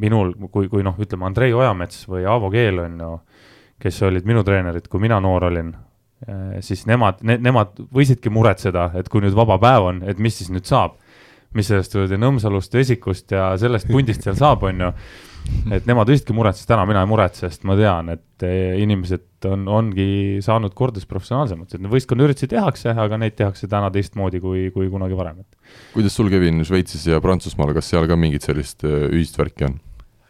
minul, 0.00 0.34
kui, 0.50 0.68
kui 0.68 0.82
noh, 0.82 0.96
ütleme 1.00 1.26
Andrei 1.28 1.52
Ojamets 1.54 2.06
või 2.10 2.24
Aavo 2.28 2.50
Keel 2.50 2.78
on 2.84 3.00
ju, 3.00 3.10
kes 3.82 4.02
olid 4.06 4.26
minu 4.26 4.42
treenerid, 4.46 4.88
kui 4.88 5.02
mina 5.02 5.20
noor 5.22 5.50
olin 5.50 5.74
Äh, 6.28 6.60
siis 6.64 6.86
nemad 6.88 7.18
ne,, 7.26 7.36
nemad 7.42 7.74
võisidki 7.92 8.30
muretseda, 8.32 8.86
et 8.96 9.10
kui 9.12 9.20
nüüd 9.20 9.34
vaba 9.36 9.58
päev 9.60 9.88
on, 9.90 9.98
et 10.08 10.20
mis 10.22 10.38
siis 10.38 10.52
nüüd 10.52 10.64
saab. 10.68 11.00
mis 11.54 11.68
sellest 11.70 11.92
kuradi 11.94 12.16
Nõmsalust, 12.18 12.72
Vesikust 12.74 13.30
ja 13.30 13.52
sellest 13.60 13.86
pundist 13.86 14.24
seal 14.26 14.34
saab, 14.34 14.64
on 14.66 14.80
ju. 14.80 14.88
Et 15.72 15.86
nemad 15.88 16.10
võisidki 16.10 16.36
muretseda, 16.36 16.74
täna 16.74 16.84
mina 16.88 17.04
ei 17.04 17.10
muretse, 17.10 17.46
sest 17.46 17.64
ma 17.68 17.76
tean, 17.78 18.10
et 18.16 18.44
eh, 18.46 18.76
inimesed 18.82 19.48
on, 19.48 19.66
ongi 19.68 20.40
saanud 20.44 20.74
kordades 20.76 21.08
professionaalsemaks, 21.10 21.76
et 21.76 21.88
võistkonnaüritusi 21.92 22.50
tehakse, 22.52 22.94
aga 23.04 23.18
neid 23.20 23.36
tehakse 23.38 23.68
täna 23.70 23.90
teistmoodi 23.94 24.40
kui, 24.44 24.68
kui 24.74 24.90
kunagi 24.92 25.18
varem, 25.18 25.42
kuidas 25.94 26.16
sul, 26.16 26.30
Kevin, 26.32 26.62
Šveitsis 26.66 27.08
ja 27.10 27.20
Prantsusmaal, 27.24 27.74
kas 27.76 27.90
seal 27.92 28.08
ka 28.10 28.18
mingit 28.20 28.46
sellist 28.46 28.86
äh, 28.86 29.08
ühist 29.10 29.40
värki 29.40 29.68
on? 29.68 29.80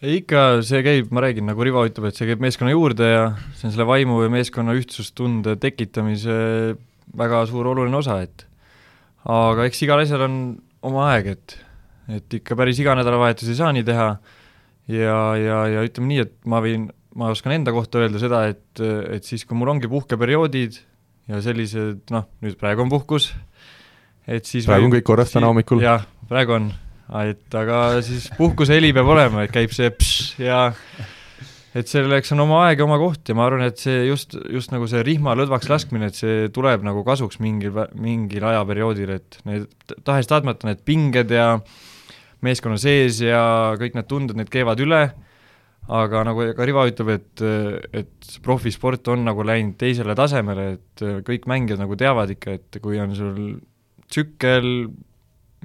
ikka 0.05 0.61
see 0.67 0.83
käib, 0.85 1.13
ma 1.15 1.23
räägin, 1.25 1.47
nagu 1.49 1.65
Rivo 1.65 1.85
ütleb, 1.89 2.11
et 2.11 2.19
see 2.19 2.29
käib 2.29 2.43
meeskonna 2.45 2.75
juurde 2.75 3.07
ja 3.09 3.23
see 3.57 3.71
on 3.71 3.73
selle 3.73 3.87
vaimu 3.89 4.19
ja 4.27 4.33
meeskonna 4.33 4.75
ühtsustunde 4.77 5.57
tekitamise 5.63 6.35
väga 7.17 7.45
suur 7.49 7.71
oluline 7.73 7.97
osa, 7.97 8.19
et. 8.25 8.45
Aga 9.25 9.65
eks 9.65 9.81
igal 9.87 10.03
asjal 10.03 10.27
on 10.27 10.35
oma 10.85 11.09
aeg, 11.15 11.31
et 11.37 11.61
et 12.13 12.35
ikka 12.37 12.57
päris 12.59 12.77
iga 12.83 12.93
nädalavahetus 12.99 13.49
ei 13.49 13.57
saa 13.57 13.71
nii 13.73 13.85
teha 13.87 14.09
ja, 14.91 15.19
ja, 15.41 15.59
ja 15.73 15.87
ütleme 15.87 16.13
nii, 16.13 16.27
et 16.27 16.37
ma 16.51 16.61
võin, 16.65 16.89
ma 17.19 17.31
oskan 17.35 17.57
enda 17.57 17.75
kohta 17.75 18.03
öelda 18.03 18.23
seda, 18.23 18.45
et, 18.53 18.83
et 18.83 19.27
siis, 19.27 19.47
kui 19.49 19.59
mul 19.59 19.73
ongi 19.75 19.91
puhkeperioodid 19.91 20.81
ja 21.33 21.41
sellised 21.45 22.15
noh, 22.15 22.29
nüüd 22.45 22.59
praegu 22.61 22.85
on 22.85 22.93
puhkus, 22.93 23.33
et 24.29 24.49
siis 24.49 24.69
praegu 24.69 24.91
on 24.91 24.97
kõik 24.97 25.07
korras 25.09 25.35
täna 25.35 25.51
hommikul? 25.53 25.83
jah, 25.85 26.05
praegu 26.31 26.59
on 26.59 26.71
et 27.25 27.59
aga 27.59 28.01
siis 28.05 28.31
puhkuseheli 28.39 28.95
peab 28.97 29.11
olema, 29.13 29.45
et 29.45 29.53
käib 29.53 29.75
see 29.77 29.91
pšš 29.93 30.45
ja 30.45 30.61
et 31.75 31.91
selleks 31.91 32.31
on 32.37 32.45
oma 32.45 32.63
aeg 32.69 32.81
ja 32.81 32.87
oma 32.87 32.97
koht 33.03 33.29
ja 33.29 33.37
ma 33.37 33.49
arvan, 33.49 33.65
et 33.67 33.81
see 33.83 34.05
just, 34.07 34.37
just 34.51 34.73
nagu 34.73 34.87
see 34.91 35.03
rihma 35.07 35.35
lõdvaks 35.39 35.69
laskmine, 35.71 36.09
et 36.11 36.19
see 36.19 36.47
tuleb 36.55 36.85
nagu 36.87 37.03
kasuks 37.07 37.41
mingil, 37.43 37.85
mingil 37.99 38.47
ajaperioodil, 38.53 39.17
et 39.19 39.41
need 39.49 39.97
tahes-tahtmata 40.07 40.71
need 40.71 40.85
pinged 40.87 41.35
ja 41.35 41.49
meeskonna 42.45 42.79
sees 42.81 43.23
ja 43.25 43.45
kõik 43.81 43.97
need 43.99 44.11
tunded, 44.11 44.39
need 44.39 44.53
keevad 44.53 44.83
üle, 44.85 45.03
aga 45.95 46.23
nagu 46.29 46.47
ka 46.57 46.69
Rivo 46.69 46.85
ütleb, 46.89 47.11
et, 47.19 47.45
et 47.93 48.37
profisport 48.45 49.09
on 49.13 49.27
nagu 49.27 49.45
läinud 49.45 49.77
teisele 49.81 50.17
tasemele, 50.17 50.69
et 50.79 51.07
kõik 51.27 51.49
mängijad 51.51 51.83
nagu 51.83 51.99
teavad 52.01 52.33
ikka, 52.37 52.59
et 52.61 52.81
kui 52.85 53.01
on 53.03 53.13
sul 53.17 53.41
tsükkel, 54.09 54.71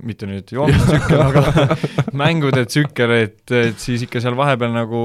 mitte 0.06 0.28
nüüd 0.30 0.52
joomistsükkel, 0.54 1.22
aga 1.30 1.78
mängude 2.18 2.66
tsükkel, 2.70 3.16
et, 3.26 3.42
et 3.56 3.80
siis 3.82 4.06
ikka 4.06 4.22
seal 4.24 4.38
vahepeal 4.40 4.72
nagu 4.76 5.02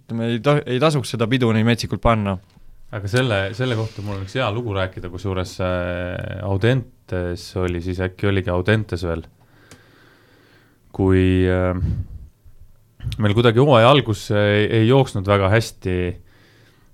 ütleme, 0.00 0.32
ei 0.32 0.40
ta-, 0.44 0.60
ei 0.66 0.80
tasuks 0.82 1.14
seda 1.14 1.28
pidu 1.30 1.50
nii 1.54 1.66
metsikult 1.66 2.02
panna. 2.02 2.36
aga 2.92 3.08
selle, 3.08 3.38
selle 3.56 3.76
kohta 3.78 4.04
mul 4.04 4.18
on 4.18 4.26
üks 4.26 4.36
hea 4.38 4.48
lugu 4.54 4.74
rääkida, 4.76 5.10
kusjuures 5.12 5.54
äh, 5.64 6.42
Audentes 6.46 7.46
oli 7.60 7.80
siis, 7.84 8.02
äkki 8.04 8.28
oligi 8.30 8.52
Audentes 8.52 9.06
veel, 9.06 9.24
kui 10.92 11.46
äh, 11.48 11.78
meil 13.18 13.34
kuidagi 13.36 13.62
hooaja 13.62 13.90
algus 13.90 14.28
ei, 14.30 14.66
ei 14.80 14.88
jooksnud 14.88 15.26
väga 15.28 15.50
hästi 15.52 15.96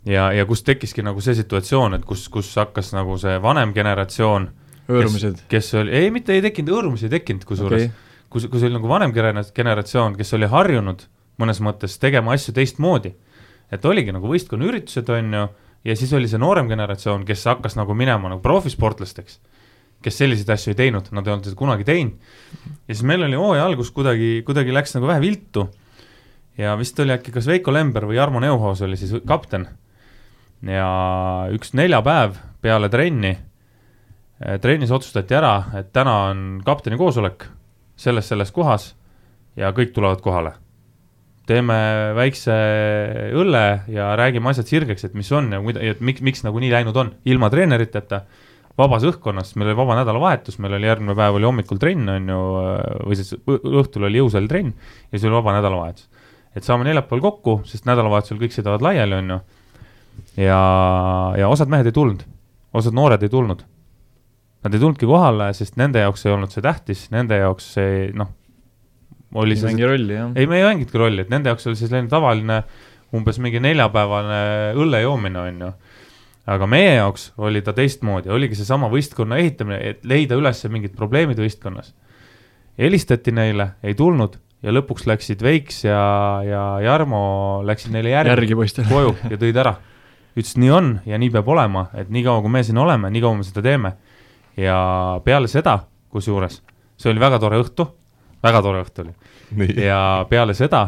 ja, 0.09 0.31
ja 0.33 0.47
kus 0.49 0.62
tekkiski 0.67 1.05
nagu 1.05 1.23
see 1.25 1.37
situatsioon, 1.38 1.99
et 1.99 2.07
kus, 2.09 2.28
kus 2.33 2.50
hakkas 2.59 2.93
nagu 2.97 3.19
see 3.21 3.37
vanem 3.43 3.75
generatsioon 3.76 4.49
hõõrumised? 4.88 5.45
kes 5.52 5.73
oli, 5.81 5.95
ei, 5.95 6.12
mitte 6.14 6.37
ei 6.37 6.45
tekkinud, 6.45 6.73
hõõrumisi 6.75 7.09
ei 7.09 7.17
tekkinud 7.19 7.47
kusjuures 7.49 7.88
okay., 7.88 7.95
kus, 8.33 8.49
kus 8.50 8.64
oli 8.64 8.76
nagu 8.76 8.90
vanem 8.90 9.14
generatsioon, 9.14 10.17
kes 10.19 10.35
oli 10.38 10.49
harjunud 10.50 11.07
mõnes 11.38 11.62
mõttes 11.62 11.97
tegema 12.02 12.35
asju 12.35 12.55
teistmoodi. 12.57 13.14
et 13.71 13.85
oligi 13.85 14.12
nagu 14.12 14.28
võistkonnaüritused, 14.31 15.11
on 15.12 15.35
ju, 15.35 15.45
ja 15.85 15.97
siis 15.97 16.12
oli 16.17 16.28
see 16.28 16.40
noorem 16.40 16.69
generatsioon, 16.71 17.26
kes 17.28 17.45
hakkas 17.50 17.76
nagu 17.76 17.95
minema 17.95 18.31
nagu 18.33 18.40
profisportlasteks, 18.40 19.40
kes 20.02 20.21
selliseid 20.21 20.50
asju 20.55 20.73
ei 20.73 20.78
teinud, 20.78 21.11
nad 21.12 21.26
ei 21.26 21.35
olnud 21.35 21.49
seda 21.49 21.59
kunagi 21.59 21.85
teinud. 21.85 22.31
ja 22.87 22.95
siis 22.95 23.05
meil 23.07 23.26
oli 23.26 23.37
hooaja 23.37 23.67
algus 23.67 23.90
kuidagi, 23.90 24.43
kuidagi 24.47 24.75
läks 24.75 24.95
nagu 24.95 25.11
vähe 25.11 25.21
viltu 25.21 25.69
ja 26.59 26.76
vist 26.78 26.99
oli 27.00 27.14
äkki 27.14 27.35
kas 27.35 27.47
Veiko 27.47 27.73
Lember 27.75 28.07
või 28.07 28.19
Jarmo 28.19 28.40
Neuhaus 28.40 28.83
oli 28.83 28.97
siis 28.97 29.14
kapten. 29.26 29.69
ja 30.62 30.88
üks 31.55 31.75
neljapäev 31.75 32.38
peale 32.62 32.88
trenni 32.88 33.37
Äh, 34.38 34.61
trennis 34.62 34.93
otsustati 34.95 35.35
ära, 35.35 35.64
et 35.75 35.88
täna 35.90 36.12
on 36.28 36.43
kapteni 36.62 36.95
koosolek 36.99 37.49
selles, 37.99 38.28
selles 38.31 38.52
kohas 38.55 38.93
ja 39.59 39.73
kõik 39.75 39.90
tulevad 39.97 40.23
kohale. 40.23 40.55
teeme 41.49 41.75
väikse 42.12 42.55
õlle 43.33 43.62
ja 43.88 44.11
räägime 44.21 44.50
asjad 44.50 44.69
sirgeks, 44.69 45.07
et 45.09 45.14
mis 45.17 45.31
on 45.33 45.47
ja 45.52 45.62
mida, 45.64 45.81
et 45.81 46.00
miks, 46.05 46.21
miks 46.21 46.45
nagu 46.45 46.61
nii 46.61 46.69
läinud 46.71 46.97
on, 47.00 47.14
ilma 47.25 47.49
treeneriteta, 47.50 48.21
vabas 48.78 49.06
õhkkonnas, 49.08 49.54
meil 49.58 49.73
oli 49.73 49.78
vaba 49.80 49.99
nädalavahetus, 50.00 50.58
meil 50.62 50.76
oli 50.78 50.87
järgmine 50.87 51.16
päev 51.18 51.38
oli 51.38 51.49
hommikul 51.49 51.80
trenn, 51.82 52.08
on 52.14 52.28
ju, 52.32 52.42
või 53.11 53.18
siis 53.18 53.35
õhtul 53.49 54.06
oli 54.08 54.23
jõusaalitrenn 54.23 54.70
ja 54.73 55.14
siis 55.16 55.26
oli 55.28 55.38
vaba 55.40 55.56
nädalavahetus. 55.58 56.08
et 56.54 56.66
saame 56.66 56.87
neljapäeval 56.88 57.25
kokku, 57.30 57.61
sest 57.66 57.87
nädalavahetusel 57.90 58.38
kõik 58.40 58.54
sõidavad 58.54 58.85
laiali, 58.87 59.18
on 59.18 59.35
ju, 59.35 59.40
ja, 60.44 60.61
ja 61.42 61.50
osad 61.50 61.70
mehed 61.70 61.90
ei 61.90 61.97
tulnud, 61.97 62.23
osad 62.75 62.97
noored 62.97 63.23
ei 63.23 63.35
tulnud 63.35 63.66
Nad 64.66 64.75
ei 64.75 64.80
tulnudki 64.82 65.06
kohale, 65.06 65.52
sest 65.54 65.76
nende 65.78 66.02
jaoks 66.02 66.25
ei 66.26 66.32
olnud 66.35 66.50
see 66.50 66.62
tähtis, 66.64 67.04
nende 67.14 67.37
jaoks 67.38 67.68
see 67.76 68.08
noh, 68.18 68.32
ei 69.62 69.70
mängi 69.70 69.87
rolli, 69.87 70.16
jah. 70.16 70.32
ei, 70.35 70.49
me 70.50 70.58
ei 70.58 70.66
mänginudki 70.66 70.99
rolli, 70.99 71.23
et 71.23 71.30
nende 71.30 71.52
jaoks 71.52 71.68
oli 71.70 71.78
see 71.78 71.87
selline 71.87 72.11
tavaline 72.11 72.62
umbes 73.14 73.38
mingi 73.40 73.62
neljapäevane 73.62 74.40
õlle 74.76 75.02
joomine, 75.04 75.44
on 75.44 75.62
ju. 75.62 75.70
Aga 76.49 76.67
meie 76.71 76.95
jaoks 76.97 77.33
oli 77.45 77.61
ta 77.64 77.75
teistmoodi, 77.76 78.31
oligi 78.33 78.57
seesama 78.57 78.88
võistkonna 78.93 79.39
ehitamine, 79.43 79.78
et 79.91 80.04
leida 80.08 80.39
üles 80.39 80.65
mingid 80.73 80.95
probleemid 80.97 81.41
võistkonnas. 81.41 81.95
helistati 82.78 83.32
neile, 83.34 83.73
ei 83.82 83.95
tulnud 83.95 84.39
ja 84.63 84.73
lõpuks 84.75 85.06
läksid 85.08 85.43
Veiks 85.43 85.84
ja, 85.84 86.00
ja 86.47 86.63
Jarmo 86.82 87.63
läksid 87.67 87.93
neile 87.95 88.15
järgi, 88.15 88.32
järgi 88.54 88.87
koju 88.89 89.15
ja 89.30 89.39
tõid 89.39 89.61
ära. 89.61 89.76
ütlesid, 90.37 90.61
nii 90.63 90.71
on 90.71 90.91
ja 91.06 91.19
nii 91.19 91.30
peab 91.34 91.49
olema, 91.49 91.89
et 91.99 92.11
niikaua, 92.15 92.43
kui 92.43 92.52
me 92.52 92.63
siin 92.63 92.78
oleme, 92.78 93.11
niikaua 93.11 93.39
me 93.39 93.47
seda 93.47 93.63
teeme 93.63 93.95
ja 94.58 94.78
peale 95.25 95.50
seda, 95.50 95.78
kusjuures, 96.11 96.61
see 96.99 97.11
oli 97.13 97.23
väga 97.23 97.39
tore 97.43 97.58
õhtu, 97.63 97.87
väga 98.43 98.63
tore 98.63 98.82
õhtu 98.84 99.04
oli. 99.04 99.15
ja 99.89 100.26
peale 100.30 100.54
seda 100.58 100.82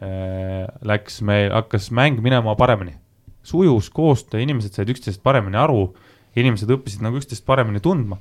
äh, 0.00 0.66
läks 0.80 1.20
meil, 1.26 1.52
hakkas 1.52 1.90
mäng 1.92 2.20
minema 2.24 2.56
paremini. 2.56 2.96
Sujus 3.46 3.90
koostöö, 3.90 4.42
inimesed 4.42 4.76
said 4.76 4.90
üksteisest 4.92 5.22
paremini 5.22 5.58
aru, 5.60 5.88
inimesed 6.38 6.70
õppisid 6.72 7.02
nagu 7.04 7.20
üksteist 7.20 7.44
paremini 7.48 7.82
tundma 7.82 8.20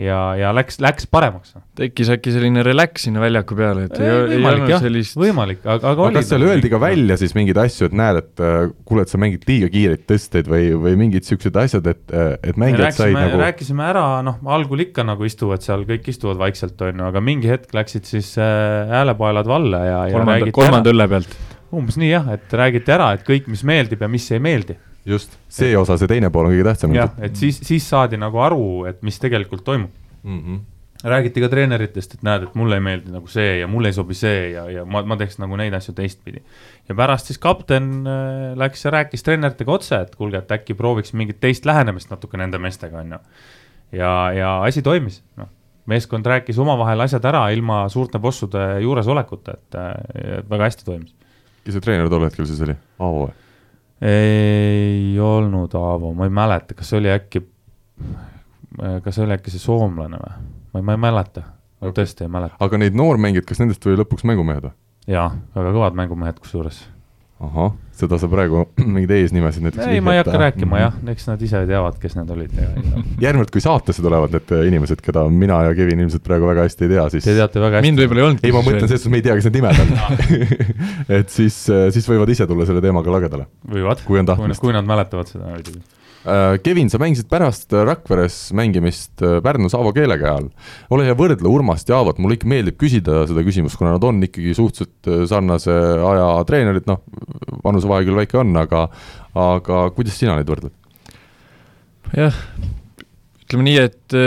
ja, 0.00 0.18
ja 0.36 0.50
läks, 0.54 0.78
läks 0.82 1.08
paremaks. 1.10 1.54
tekkis 1.76 2.10
äkki 2.12 2.32
selline 2.34 2.62
relax 2.66 3.06
sinna 3.06 3.20
väljaku 3.22 3.56
peale, 3.58 3.86
et 3.88 3.96
ei, 3.98 4.10
ei, 4.10 4.36
ei 4.36 4.44
olnud 4.44 4.72
jah, 4.72 4.82
sellist 4.84 5.16
võimalik, 5.18 5.62
aga, 5.64 5.92
aga 5.92 6.04
oli 6.06 6.18
kas 6.18 6.30
seal 6.32 6.44
öeldi 6.46 6.70
ka 6.72 6.80
välja 6.82 7.16
siis 7.20 7.32
mingeid 7.36 7.60
asju, 7.60 7.88
et 7.88 7.96
näed, 7.96 8.20
et 8.20 8.44
äh, 8.44 8.58
kuule, 8.88 9.06
et 9.06 9.12
sa 9.12 9.20
mängid 9.20 9.46
liiga 9.48 9.70
kiireid 9.72 10.04
tõsteid 10.08 10.50
või, 10.52 10.68
või 10.84 10.94
mingid 11.00 11.24
niisugused 11.24 11.58
asjad, 11.62 11.90
et, 11.92 12.04
äh, 12.12 12.36
et 12.52 12.60
mängijad 12.60 12.96
said 12.98 13.16
nagu 13.16 13.40
rääkisime 13.40 13.88
ära, 13.88 14.06
noh, 14.26 14.38
algul 14.56 14.84
ikka 14.84 15.06
nagu 15.06 15.28
istuvad 15.28 15.64
seal, 15.64 15.86
kõik 15.88 16.12
istuvad 16.12 16.40
vaikselt, 16.44 16.76
on 16.84 17.02
ju, 17.02 17.08
aga 17.08 17.24
mingi 17.24 17.52
hetk 17.52 17.72
läksid 17.76 18.08
siis 18.08 18.34
äh, 18.40 18.86
häälepaelad 18.92 19.48
valla 19.48 19.84
ja, 19.84 20.00
ja 20.10 20.18
kolmanda, 20.20 20.56
kolmanda 20.60 20.92
õlle 20.92 21.12
pealt. 21.16 21.38
Umbes 21.74 21.98
nii 22.00 22.10
jah, 22.10 22.28
et 22.36 22.52
räägiti 22.60 22.92
ära, 22.94 23.12
et 23.16 23.24
kõik, 23.26 23.48
mis 23.50 23.64
meeldib 23.66 24.04
ja 24.04 24.10
mis 24.10 24.28
ei 24.34 24.42
meeldi 24.42 24.76
just, 25.06 25.36
see 25.48 25.72
et, 25.72 25.80
osa, 25.80 25.96
see 26.00 26.10
teine 26.10 26.30
pool 26.34 26.48
on 26.48 26.54
kõige 26.54 26.66
tähtsam. 26.66 26.94
jah, 26.96 27.12
et 27.22 27.36
siis, 27.38 27.60
siis 27.66 27.84
saadi 27.86 28.18
nagu 28.20 28.40
aru, 28.42 28.86
et 28.90 29.02
mis 29.06 29.18
tegelikult 29.22 29.64
toimub 29.66 29.92
mm. 30.22 30.38
-hmm. 30.38 30.60
räägiti 31.10 31.42
ka 31.44 31.50
treeneritest, 31.52 32.14
et 32.14 32.22
näed, 32.26 32.48
et 32.48 32.54
mulle 32.54 32.78
ei 32.78 32.84
meeldi 32.88 33.14
nagu 33.14 33.30
see 33.30 33.58
ja 33.60 33.66
mulle 33.70 33.92
ei 33.92 33.98
sobi 33.98 34.14
see 34.14 34.50
ja, 34.50 34.68
ja 34.70 34.84
ma, 34.84 35.02
ma 35.02 35.16
teeks 35.16 35.38
nagu 35.38 35.56
neid 35.56 35.74
asju 35.74 35.94
teistpidi. 35.94 36.42
ja 36.88 36.94
pärast 36.94 37.26
siis 37.26 37.38
kapten 37.38 38.06
äh, 38.06 38.56
läks 38.58 38.84
ja 38.84 38.90
rääkis 38.90 39.22
treeneritega 39.22 39.72
otse, 39.72 40.00
et 40.00 40.16
kuulge, 40.16 40.38
et 40.38 40.52
äkki 40.58 40.74
prooviks 40.74 41.12
mingit 41.12 41.40
teist 41.40 41.66
lähenemist 41.66 42.10
natuke 42.10 42.36
nende 42.36 42.58
meestega, 42.58 42.98
on 42.98 43.12
ju. 43.12 43.18
ja, 43.92 44.32
ja 44.32 44.62
asi 44.62 44.82
toimis, 44.82 45.22
noh 45.36 45.48
meeskond 45.86 46.26
rääkis 46.26 46.58
omavahel 46.58 47.00
asjad 47.00 47.24
ära 47.24 47.44
ilma 47.54 47.84
suurte 47.88 48.18
bossude 48.18 48.80
juuresolekuta, 48.82 49.52
et 49.52 49.76
äh, 49.78 50.40
väga 50.50 50.64
hästi 50.64 50.84
toimis. 50.84 51.14
Kes 51.66 51.76
see 51.76 51.84
treener 51.84 52.08
tol 52.12 52.24
hetkel 52.26 52.46
siis 52.48 52.62
oli, 52.66 52.76
Aavo 53.02 53.26
või? 53.26 53.34
ei 54.06 55.18
olnud 55.22 55.74
Aavo, 55.78 56.12
ma 56.16 56.28
ei 56.28 56.34
mäleta, 56.34 56.76
kas 56.78 56.92
oli 56.96 57.10
äkki, 57.12 57.42
kas 59.04 59.20
oli 59.24 59.36
äkki 59.36 59.54
see 59.54 59.62
soomlane 59.62 60.20
või? 60.22 60.34
ma 60.72 60.82
ei, 60.82 60.86
ma 60.86 60.96
ei 60.96 61.02
mäleta, 61.08 61.46
ma 61.80 61.94
tõesti 61.96 62.26
ei 62.26 62.32
mäleta. 62.32 62.60
aga 62.62 62.82
neid 62.82 62.98
noormängijaid, 62.98 63.48
kas 63.48 63.62
nendest 63.62 63.82
tuli 63.82 63.98
lõpuks 63.98 64.26
mängumehed 64.28 64.68
või? 64.68 64.76
jaa, 65.10 65.30
väga 65.56 65.74
kõvad 65.74 65.98
mängumehed 65.98 66.38
kusjuures 66.42 66.84
ahah, 67.42 67.74
seda 67.96 68.18
sa 68.20 68.28
praegu 68.30 68.64
mingeid 68.84 69.14
eesnimesid 69.16 69.64
näiteks 69.66 69.88
ei, 69.88 70.02
ma 70.04 70.16
ei 70.16 70.20
hakka 70.22 70.40
rääkima 70.40 70.80
jah, 70.82 70.98
eks 71.12 71.28
nad 71.30 71.42
ise 71.46 71.62
teavad, 71.68 71.98
kes 72.02 72.16
need 72.18 72.32
olid 72.34 72.54
järgnevalt, 73.24 73.52
kui 73.54 73.64
saatesse 73.64 74.04
tulevad 74.04 74.36
need 74.36 74.54
äh, 74.56 74.64
inimesed, 74.70 75.02
keda 75.04 75.26
mina 75.32 75.62
ja 75.68 75.74
Kevin 75.78 76.04
ilmselt 76.06 76.24
praegu 76.26 76.48
väga 76.50 76.66
hästi 76.66 76.88
ei 76.88 76.94
tea, 76.94 77.08
siis 77.16 77.28
Te 77.28 77.36
teate 77.38 77.62
väga 77.62 77.80
hästi. 77.80 77.90
mind 77.90 78.04
võib-olla 78.04 78.22
ei 78.22 78.28
olnudki. 78.30 78.48
ei, 78.50 78.56
ma 78.56 78.64
mõtlen 78.66 78.86
selles 78.86 79.04
suhtes, 79.04 79.12
me 79.14 79.22
ei 79.22 79.26
tea, 79.26 79.36
kes 79.38 79.48
need 79.48 79.60
nimed 79.60 79.82
on 79.82 79.92
et 81.20 81.32
siis, 81.32 81.58
äh, 81.72 81.88
siis 81.94 82.08
võivad 82.10 82.32
ise 82.36 82.48
tulla 82.48 82.68
selle 82.68 82.84
teemaga 82.84 83.16
lagedale. 83.18 83.48
võivad, 83.72 84.04
kui 84.06 84.20
on 84.22 84.28
tahtmist. 84.28 84.62
kui 84.62 84.76
nad 84.76 84.86
mäletavad 84.88 85.32
seda 85.32 85.50
muidugi 85.50 85.82
Kevin, 86.62 86.88
sa 86.90 86.98
mängisid 86.98 87.28
pärast 87.30 87.70
Rakveres 87.70 88.50
mängimist 88.56 89.22
äh, 89.22 89.38
Pärnus 89.44 89.76
Aavo 89.78 89.92
keelega 89.94 90.32
ajal. 90.32 90.48
ole 90.90 91.04
hea, 91.06 91.14
võrdle 91.18 91.46
Urmast 91.46 91.90
ja 91.90 92.00
Aavot, 92.00 92.18
mulle 92.18 92.34
ikka 92.34 92.48
meeldib 92.50 92.78
küsida 92.80 93.20
seda 93.30 93.44
küsimust, 93.46 93.78
kuna 93.78 93.92
nad 93.94 94.06
on 94.06 94.18
ikkagi 94.26 94.54
suhteliselt 94.58 95.10
äh, 95.12 95.22
sarnase 95.30 95.76
aja 96.10 96.26
treenerid, 96.48 96.88
noh, 96.90 97.04
vanusevahe 97.62 98.08
küll 98.08 98.18
väike 98.18 98.40
on, 98.42 98.50
aga 98.58 98.88
aga 99.36 99.84
kuidas 99.94 100.18
sina 100.18 100.34
neid 100.34 100.50
võrdled? 100.50 100.74
jah, 102.16 102.34
ütleme 103.46 103.68
nii, 103.68 103.78
et 103.86 104.18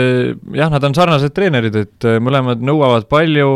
jah, 0.56 0.72
nad 0.72 0.84
on 0.84 0.96
sarnased 0.96 1.36
treenerid, 1.36 1.76
et 1.76 2.10
mõlemad 2.22 2.64
nõuavad 2.64 3.08
palju, 3.12 3.54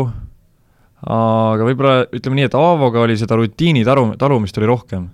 aga 1.01 1.65
võib-olla 1.65 1.99
ütleme 2.13 2.41
nii, 2.41 2.49
et 2.49 2.57
Aavoga 2.61 3.05
oli 3.05 3.17
seda 3.17 3.37
rutiini 3.41 3.85
talu, 3.87 4.11
talumist 4.21 4.57
oli 4.61 4.69
rohkem 4.69 5.05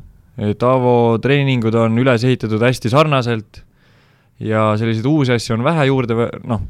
Taavo 0.41 1.19
treeningud 1.21 1.75
on 1.77 1.99
üles 2.01 2.23
ehitatud 2.25 2.63
hästi 2.65 2.89
sarnaselt 2.89 3.61
ja 4.41 4.71
selliseid 4.79 5.05
uusi 5.05 5.35
asju 5.35 5.53
on 5.53 5.65
vähe 5.65 5.85
juurde, 5.85 6.15
noh, 6.49 6.63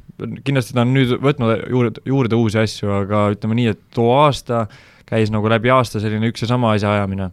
kindlasti 0.43 0.75
ta 0.75 0.84
on 0.84 0.91
nüüd 0.95 1.13
võtnud 1.23 1.69
juurde, 1.71 2.03
juurde 2.07 2.39
uusi 2.39 2.60
asju, 2.60 2.89
aga 3.03 3.29
ütleme 3.36 3.55
nii, 3.60 3.69
et 3.71 3.79
too 3.95 4.10
aasta 4.17 4.65
käis 5.07 5.31
nagu 5.31 5.47
läbi 5.51 5.71
aasta 5.71 6.01
selline 6.03 6.29
üks 6.31 6.43
ja 6.43 6.49
sama 6.51 6.73
asja 6.75 6.91
ajamine. 6.97 7.29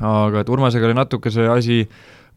aga 0.00 0.40
et 0.40 0.48
Urmasega 0.50 0.88
oli 0.88 0.96
natuke 0.96 1.30
see 1.30 1.46
asi 1.48 1.82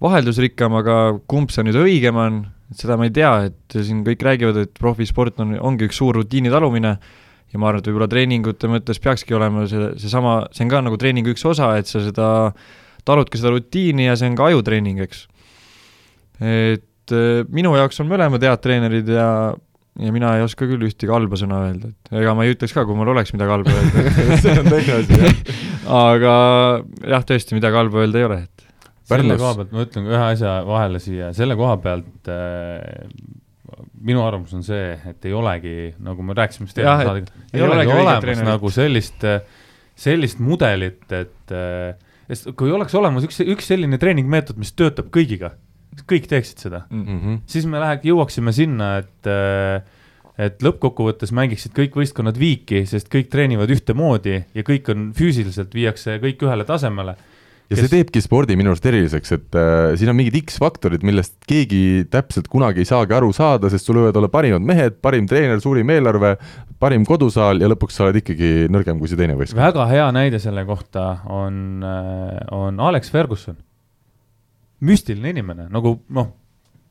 vaheldusrikkam, 0.03 0.75
aga 0.77 0.97
kumb 1.27 1.51
see 1.53 1.65
nüüd 1.65 1.79
õigem 1.79 2.19
on, 2.21 2.41
seda 2.75 2.97
ma 2.99 3.07
ei 3.07 3.13
tea, 3.15 3.31
et 3.49 3.77
siin 3.79 4.03
kõik 4.05 4.23
räägivad, 4.27 4.59
et 4.61 4.73
profisport 4.77 5.39
on, 5.41 5.55
ongi 5.59 5.87
üks 5.87 5.97
suur 5.97 6.19
rutiini 6.19 6.51
talumine 6.53 6.97
ja 6.97 7.59
ma 7.59 7.71
arvan, 7.71 7.81
et 7.81 7.87
võib-olla 7.89 8.09
treeningute 8.11 8.69
mõttes 8.69 8.99
peakski 9.01 9.35
olema 9.37 9.65
see, 9.71 9.93
seesama, 10.03 10.41
see 10.51 10.67
on 10.67 10.73
ka 10.73 10.83
nagu 10.85 10.99
treeningu 10.99 11.33
üks 11.33 11.45
osa, 11.47 11.71
et 11.79 11.89
sa 11.89 12.03
seda, 12.03 12.29
taludki 13.07 13.39
seda 13.39 13.53
rutiini 13.55 14.09
ja 14.09 14.17
see 14.19 14.29
on 14.31 14.35
ka 14.39 14.49
ajutreening, 14.51 14.99
eks. 15.05 15.23
et 16.43 17.15
äh, 17.15 17.45
minu 17.53 17.73
jaoks 17.77 18.03
on 18.03 18.11
mõlemad 18.11 18.43
head 18.43 18.61
treenerid 18.63 19.09
ja, 19.13 19.29
ja 20.03 20.13
mina 20.15 20.35
ei 20.37 20.45
oska 20.45 20.67
küll 20.69 20.85
ühtegi 20.87 21.13
halba 21.13 21.39
sõna 21.39 21.63
öelda, 21.69 21.93
et 21.93 22.21
ega 22.21 22.35
ma 22.37 22.45
ei 22.45 22.53
ütleks 22.55 22.75
ka, 22.75 22.85
kui 22.87 22.97
mul 22.97 23.13
oleks 23.15 23.33
midagi 23.35 23.55
halba 23.55 23.73
öelda 23.73 24.05
see 24.43 24.59
on 24.59 24.69
teine 24.69 24.99
asi, 24.99 25.23
jah. 25.23 25.41
aga 26.03 26.35
jah, 27.15 27.27
tõesti 27.31 27.57
midagi 27.57 27.81
halba 27.81 28.03
öelda 28.03 28.21
ei 28.21 28.29
ole, 28.29 28.39
et 28.45 28.69
selle 29.07 29.39
koha 29.39 29.55
pealt 29.61 29.73
ma 29.73 29.87
ütlen 29.87 30.11
ühe 30.11 30.23
asja 30.33 30.59
vahele 30.67 31.01
siia, 31.03 31.33
selle 31.35 31.55
koha 31.59 31.77
pealt 31.83 32.31
äh, 32.33 33.05
minu 34.07 34.23
arvamus 34.23 34.53
on 34.57 34.65
see, 34.65 34.91
et 35.09 35.25
ei 35.27 35.35
olegi, 35.35 35.77
nagu 36.03 36.25
me 36.25 36.35
rääkisime 36.37 36.67
just 36.67 36.79
eelmise 36.81 37.07
saadega, 37.07 37.45
ei, 37.51 37.59
ei 37.59 37.65
olegi 37.65 37.93
olemas 37.93 38.43
nagu 38.45 38.71
sellist, 38.73 39.25
sellist 39.97 40.41
mudelit, 40.43 41.07
et 41.15 41.55
sest 42.27 42.51
kui 42.59 42.73
oleks 42.73 42.95
olemas 42.97 43.27
üks, 43.27 43.39
üks 43.43 43.69
selline 43.71 43.99
treeningmeetod, 44.01 44.59
mis 44.59 44.73
töötab 44.77 45.11
kõigiga, 45.13 45.53
kõik 46.07 46.27
teeksid 46.29 46.67
seda. 46.67 46.85
Mm, 46.89 47.05
-hmm. 47.05 47.39
siis 47.49 47.65
me 47.65 47.79
läheks, 47.83 48.05
jõuaksime 48.07 48.53
sinna, 48.55 48.97
et 49.03 49.31
et 50.37 50.61
lõppkokkuvõttes 50.61 51.31
mängiksid 51.33 51.73
kõik 51.73 51.95
võistkonnad 51.97 52.37
viiki, 52.37 52.83
sest 52.85 53.09
kõik 53.09 53.31
treenivad 53.33 53.71
ühtemoodi 53.73 54.35
ja 54.53 54.65
kõik 54.65 54.91
on 54.93 55.09
füüsiliselt, 55.17 55.73
viiakse 55.73 56.19
kõik 56.21 56.45
ühele 56.45 56.67
tasemele. 56.67 57.15
Ja 57.67 57.75
kes... 57.75 57.81
see 57.83 57.93
teebki 57.97 58.21
spordi 58.23 58.55
minu 58.55 58.71
arust 58.71 58.85
eriliseks, 58.87 59.33
et 59.35 59.57
äh, 59.59 59.89
siin 59.99 60.11
on 60.13 60.15
mingid 60.15 60.37
X-faktorid, 60.39 61.03
millest 61.07 61.35
keegi 61.49 62.05
täpselt 62.13 62.47
kunagi 62.51 62.85
ei 62.85 62.87
saagi 62.87 63.17
aru 63.17 63.33
saada, 63.35 63.71
sest 63.73 63.89
sul 63.89 63.99
võivad 63.99 64.19
olla 64.21 64.29
parimad 64.31 64.63
mehed, 64.63 65.01
parim 65.03 65.27
treener, 65.27 65.59
suurim 65.63 65.89
eelarve, 65.91 66.37
parim 66.79 67.05
kodusaal 67.05 67.61
ja 67.61 67.69
lõpuks 67.71 67.97
sa 67.97 68.05
oled 68.05 68.19
ikkagi 68.21 68.67
nõrgem 68.71 68.99
kui 68.99 69.09
see 69.09 69.19
teine 69.19 69.37
võistkond. 69.37 69.61
väga 69.61 69.87
hea 69.89 70.09
näide 70.15 70.39
selle 70.39 70.65
kohta 70.65 71.07
on, 71.33 71.83
äh, 71.83 72.37
on 72.51 72.79
Alex 72.79 73.11
Ferguson. 73.11 73.57
müstiline 74.79 75.31
inimene, 75.33 75.65
nagu 75.73 75.95
noh, 76.13 76.27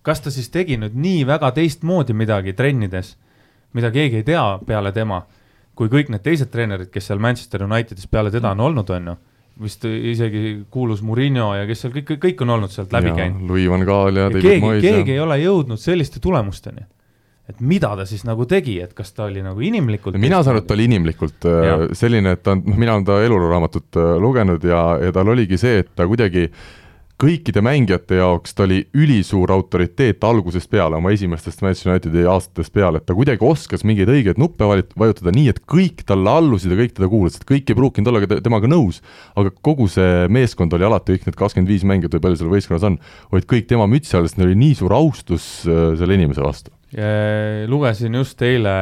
kas 0.02 0.20
ta 0.20 0.30
siis 0.34 0.48
tegi 0.50 0.74
nüüd 0.76 0.96
nii 0.98 1.22
väga 1.26 1.52
teistmoodi 1.54 2.16
midagi 2.18 2.52
trennides, 2.52 3.14
mida 3.78 3.92
keegi 3.94 4.16
ei 4.22 4.26
tea 4.26 4.58
peale 4.66 4.90
tema, 4.92 5.20
kui 5.74 5.88
kõik 5.92 6.10
need 6.10 6.24
teised 6.24 6.50
treenerid, 6.50 6.90
kes 6.90 7.06
seal 7.06 7.22
Manchester 7.22 7.62
Unitedis 7.62 8.08
peale 8.10 8.32
teda 8.34 8.50
on 8.56 8.64
olnud, 8.66 8.90
on 8.90 9.12
ju 9.12 9.16
vist 9.62 9.84
isegi 9.86 10.66
kuulus 10.70 11.00
Murillo 11.02 11.52
ja 11.56 11.64
kes 11.68 11.84
seal 11.84 11.94
kõik, 11.94 12.16
kõik 12.20 12.42
on 12.44 12.52
olnud 12.56 12.72
sealt 12.72 12.92
läbi 12.92 13.14
käinud. 13.16 13.46
Louis 13.48 13.70
van 13.70 13.86
Gaal 13.88 14.18
ja, 14.18 14.26
ja 14.26 14.34
David 14.34 14.60
Moyes. 14.60 14.82
keegi 14.84 15.14
ei 15.14 15.22
ole 15.22 15.38
jõudnud 15.40 15.80
selliste 15.80 16.20
tulemusteni. 16.20 16.84
Et 17.46 17.60
mida 17.62 17.92
ta 17.98 18.06
siis 18.08 18.24
nagu 18.26 18.46
tegi, 18.50 18.78
et 18.82 18.94
kas 18.96 19.12
ta 19.14 19.28
oli 19.30 19.42
nagu 19.44 19.62
inimlikult 19.62 20.18
mina 20.18 20.42
saan 20.42 20.56
aru, 20.56 20.64
et 20.64 20.70
ta 20.70 20.74
oli 20.74 20.88
inimlikult 20.90 21.46
ja. 21.46 21.76
Äh, 21.76 21.84
selline, 21.98 22.34
et 22.36 22.42
ta 22.42 22.56
on, 22.56 22.64
noh, 22.66 22.80
mina 22.80 22.96
olen 22.96 23.06
ta 23.06 23.20
eluraamatut 23.22 24.00
äh, 24.00 24.16
lugenud 24.22 24.66
ja, 24.66 24.82
ja 25.02 25.14
tal 25.14 25.30
oligi 25.34 25.60
see, 25.60 25.84
et 25.84 25.94
ta 25.94 26.08
kuidagi 26.10 26.48
kõikide 27.16 27.62
mängijate 27.64 28.18
jaoks 28.18 28.52
ta 28.52 28.66
oli 28.66 28.82
ülisuur 28.96 29.48
autoriteet 29.54 30.24
algusest 30.26 30.68
peale, 30.68 30.98
oma 30.98 31.14
esimestest 31.14 31.62
Manchester 31.64 31.94
Unitedi 31.94 32.26
aastatest 32.28 32.74
peale, 32.74 33.00
et 33.00 33.06
ta 33.08 33.16
kuidagi 33.16 33.46
oskas 33.46 33.86
mingeid 33.88 34.12
õigeid 34.12 34.40
nuppe 34.40 34.68
vajutada 34.68 35.32
nii, 35.32 35.48
et 35.54 35.62
kõik 35.64 36.04
talle 36.08 36.36
allusid 36.42 36.74
ja 36.74 36.80
kõik 36.82 36.96
teda 36.98 37.08
kuulasid, 37.12 37.48
kõik 37.48 37.72
ei 37.72 37.78
pruukinud 37.78 38.12
olla 38.12 38.20
ka 38.26 38.40
temaga 38.44 38.68
nõus, 38.68 39.00
aga 39.32 39.54
kogu 39.64 39.88
see 39.88 40.26
meeskond 40.36 40.76
oli 40.76 40.88
alati, 40.90 41.16
kõik 41.16 41.30
need 41.30 41.40
kakskümmend 41.40 41.72
viis 41.72 41.88
mängijat 41.88 42.18
või 42.18 42.26
palju 42.26 42.42
seal 42.42 42.52
võistkonnas 42.52 42.88
on, 42.90 43.00
olid 43.32 43.48
kõik 43.48 43.70
tema 43.72 43.88
mütsi 43.88 44.18
all, 44.18 44.28
sest 44.28 44.36
neil 44.36 44.52
oli 44.52 44.64
nii 44.66 44.76
suur 44.82 44.92
austus 44.98 45.48
äh, 45.64 45.94
selle 45.96 46.20
inimese 46.20 46.44
vastu. 46.44 46.75
Lugesin 47.68 48.14
just 48.16 48.40
eile 48.42 48.72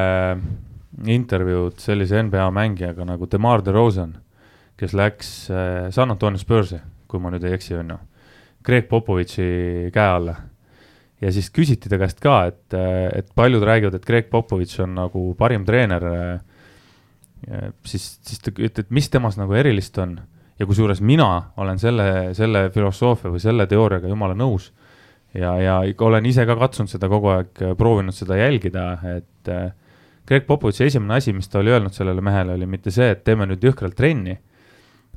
intervjuud 1.11 1.81
sellise 1.83 2.22
NBA 2.22 2.46
mängijaga 2.55 3.07
nagu 3.09 3.27
Demar 3.31 3.62
DeRozan, 3.64 4.14
kes 4.79 4.94
läks 4.94 5.31
äh, 5.50 5.90
San 5.94 6.14
Antonio 6.14 6.38
Spursi, 6.38 6.79
kui 7.11 7.22
ma 7.22 7.33
nüüd 7.35 7.46
ei 7.46 7.57
eksi, 7.57 7.74
on 7.81 7.94
ju 7.94 7.98
Greg 8.64 8.87
Popovitši 8.88 9.46
käe 9.92 10.09
alla. 10.09 10.37
ja 11.20 11.33
siis 11.33 11.50
küsiti 11.50 11.88
ta 11.88 11.98
käest 12.00 12.20
ka, 12.20 12.44
et, 12.50 12.74
et 13.14 13.29
paljud 13.35 13.62
räägivad, 13.64 13.94
et 13.96 14.07
Greg 14.07 14.31
Popovitš 14.31 14.81
on 14.85 14.94
nagu 14.98 15.35
parim 15.38 15.64
treener. 15.64 16.05
siis, 17.85 18.18
siis 18.22 18.40
ta 18.40 18.50
ütleb, 18.50 18.87
et 18.87 18.90
mis 18.90 19.09
temas 19.11 19.37
nagu 19.37 19.53
erilist 19.55 19.98
on 19.98 20.18
ja 20.59 20.66
kusjuures 20.66 21.00
mina 21.00 21.50
olen 21.57 21.79
selle, 21.79 22.35
selle 22.35 22.68
filosoofia 22.70 23.31
või 23.31 23.42
selle 23.42 23.66
teooriaga 23.66 24.09
jumala 24.09 24.37
nõus. 24.38 24.70
Ja, 25.35 25.55
ja 25.61 25.79
olen 26.07 26.27
ise 26.27 26.47
ka 26.47 26.57
katsunud 26.57 26.90
seda 26.90 27.09
kogu 27.11 27.33
aeg, 27.35 27.62
proovinud 27.79 28.14
seda 28.14 28.38
jälgida, 28.38 28.87
et 29.16 29.53
Greg 30.25 30.47
Popovitši 30.47 30.87
esimene 30.87 31.18
asi, 31.18 31.35
mis 31.37 31.51
ta 31.53 31.59
oli 31.61 31.73
öelnud 31.75 31.92
sellele 31.92 32.23
mehele, 32.25 32.55
oli 32.57 32.66
mitte 32.66 32.90
see, 32.94 33.11
et 33.12 33.25
teeme 33.27 33.47
nüüd 33.51 33.64
jõhkralt 33.64 33.97
trenni 33.99 34.38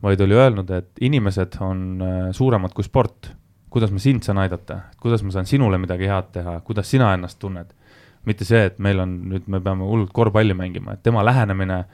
vaid 0.04 0.22
oli 0.22 0.34
öelnud, 0.34 0.70
et 0.72 0.90
inimesed 1.02 1.58
on 1.62 1.84
äh, 2.02 2.16
suuremad 2.32 2.74
kui 2.74 2.86
sport. 2.86 3.34
kuidas 3.70 3.92
ma 3.92 4.00
sind 4.00 4.24
saan 4.24 4.38
aidata, 4.42 4.80
kuidas 5.02 5.22
ma 5.24 5.32
saan 5.32 5.46
sinule 5.46 5.78
midagi 5.78 6.08
head 6.08 6.30
teha, 6.34 6.60
kuidas 6.66 6.88
sina 6.92 7.12
ennast 7.14 7.40
tunned. 7.40 7.74
mitte 8.26 8.46
see, 8.46 8.66
et 8.66 8.80
meil 8.80 9.00
on 9.00 9.12
nüüd, 9.32 9.46
me 9.48 9.60
peame 9.64 9.86
hullult 9.88 10.12
korvpalli 10.14 10.54
mängima, 10.54 10.94
et 10.94 11.04
tema 11.04 11.24
lähenemine 11.26 11.86